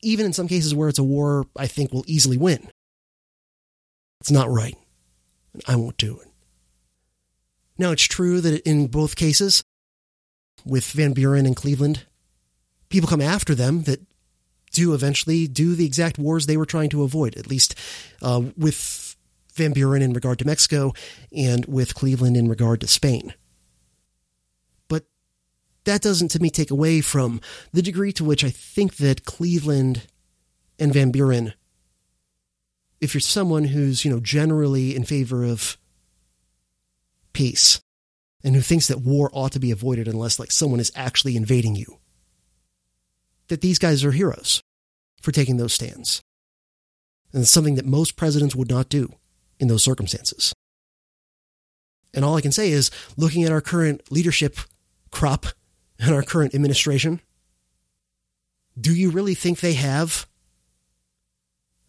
even 0.02 0.26
in 0.26 0.34
some 0.34 0.48
cases 0.48 0.74
where 0.74 0.90
it's 0.90 1.00
a 1.00 1.04
war 1.04 1.46
I 1.56 1.68
think 1.68 1.94
will 1.94 2.04
easily 2.08 2.38
win, 2.38 2.70
it's 4.20 4.32
not 4.32 4.50
right. 4.50 4.76
And 5.54 5.62
I 5.68 5.76
won't 5.76 5.98
do 5.98 6.20
it. 6.20 6.28
Now, 7.78 7.92
it's 7.92 8.04
true 8.04 8.42
that 8.42 8.68
in 8.68 8.88
both 8.88 9.16
cases, 9.16 9.64
with 10.66 10.86
Van 10.92 11.14
Buren 11.14 11.46
and 11.46 11.56
Cleveland, 11.56 12.06
people 12.94 13.10
come 13.10 13.22
after 13.22 13.56
them 13.56 13.82
that 13.82 14.00
do 14.72 14.94
eventually 14.94 15.48
do 15.48 15.74
the 15.74 15.84
exact 15.84 16.20
wars 16.20 16.46
they 16.46 16.58
were 16.58 16.66
trying 16.66 16.92
to 16.92 17.02
avoid, 17.02 17.36
at 17.36 17.48
least 17.48 17.74
uh, 18.22 18.40
with 18.56 19.16
Van 19.56 19.74
Buren 19.74 20.04
in 20.04 20.14
regard 20.14 20.38
to 20.38 20.46
Mexico 20.46 20.94
and 21.36 21.66
with 21.66 21.96
Cleveland 21.96 22.38
in 22.38 22.48
regard 22.48 22.82
to 22.82 22.88
Spain. 22.88 23.34
But 24.88 25.06
that 25.86 26.04
doesn't, 26.04 26.30
to 26.30 26.40
me, 26.40 26.52
take 26.52 26.70
away 26.70 27.02
from 27.02 27.42
the 27.72 27.82
degree 27.82 28.12
to 28.14 28.24
which 28.24 28.44
I 28.44 28.52
think 28.52 28.98
that 28.98 29.26
Cleveland 29.26 30.06
and 30.78 30.94
Van 30.94 31.10
Buren, 31.10 31.54
if 33.02 33.16
you're 33.16 33.22
someone 33.22 33.64
who's, 33.64 34.06
you 34.06 34.12
know, 34.12 34.20
generally 34.20 34.96
in 34.96 35.04
favor 35.04 35.44
of 35.44 35.80
peace 37.34 37.82
and 38.44 38.54
who 38.54 38.62
thinks 38.62 38.88
that 38.88 39.02
war 39.02 39.32
ought 39.34 39.54
to 39.54 39.60
be 39.60 39.72
avoided 39.72 40.08
unless, 40.08 40.38
like, 40.38 40.52
someone 40.52 40.80
is 40.80 40.92
actually 40.96 41.36
invading 41.36 41.76
you, 41.76 41.98
that 43.48 43.62
these 43.62 43.80
guys 43.80 44.04
are 44.04 44.12
heroes 44.12 44.62
for 45.22 45.32
taking 45.32 45.58
those 45.58 45.74
stands. 45.74 46.22
And 47.32 47.42
it's 47.42 47.52
something 47.52 47.76
that 47.76 47.86
most 47.86 48.16
presidents 48.16 48.56
would 48.56 48.70
not 48.70 48.90
do 48.90 49.14
in 49.60 49.68
those 49.68 49.84
circumstances. 49.84 50.54
And 52.14 52.24
all 52.24 52.36
I 52.36 52.42
can 52.42 52.52
say 52.52 52.72
is, 52.72 52.92
looking 53.18 53.44
at 53.44 53.52
our 53.52 53.62
current 53.62 54.12
leadership 54.12 54.58
crop 55.10 55.48
and 56.00 56.14
our 56.14 56.22
current 56.22 56.54
administration, 56.54 57.22
do 58.80 58.94
you 58.94 59.10
really 59.10 59.34
think 59.34 59.60
they 59.60 59.74
have 59.74 60.28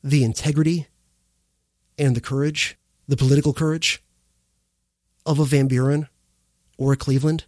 the 0.03 0.25
integrity 0.25 0.87
and 1.99 2.15
the 2.15 2.21
courage, 2.21 2.77
the 3.09 3.17
political 3.17 3.53
courage 3.53 4.03
of 5.27 5.39
a 5.39 5.45
Van 5.45 5.69
Buren 5.69 6.09
or 6.79 6.93
a 6.93 6.97
Cleveland 6.97 7.45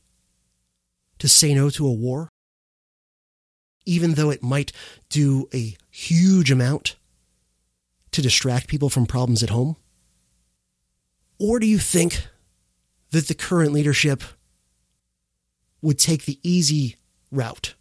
to 1.18 1.28
say 1.28 1.54
no 1.54 1.70
to 1.70 1.86
a 1.86 1.92
war? 1.92 2.28
Even 3.86 4.14
though 4.14 4.30
it 4.30 4.42
might 4.42 4.72
do 5.08 5.48
a 5.54 5.76
huge 5.90 6.50
amount 6.50 6.96
to 8.10 8.20
distract 8.20 8.68
people 8.68 8.90
from 8.90 9.06
problems 9.06 9.42
at 9.42 9.50
home? 9.50 9.76
Or 11.38 11.58
do 11.58 11.66
you 11.66 11.78
think 11.78 12.26
that 13.10 13.28
the 13.28 13.34
current 13.34 13.72
leadership 13.72 14.22
would 15.80 15.98
take 15.98 16.24
the 16.24 16.38
easy 16.42 16.96
route, 17.30 17.74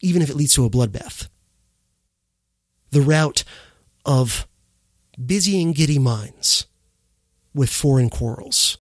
even 0.00 0.22
if 0.22 0.30
it 0.30 0.36
leads 0.36 0.54
to 0.54 0.64
a 0.64 0.70
bloodbath? 0.70 1.28
The 2.90 3.00
route 3.00 3.44
of 4.04 4.46
busying 5.18 5.72
giddy 5.72 5.98
minds 5.98 6.66
with 7.54 7.70
foreign 7.70 8.10
quarrels 8.10 8.78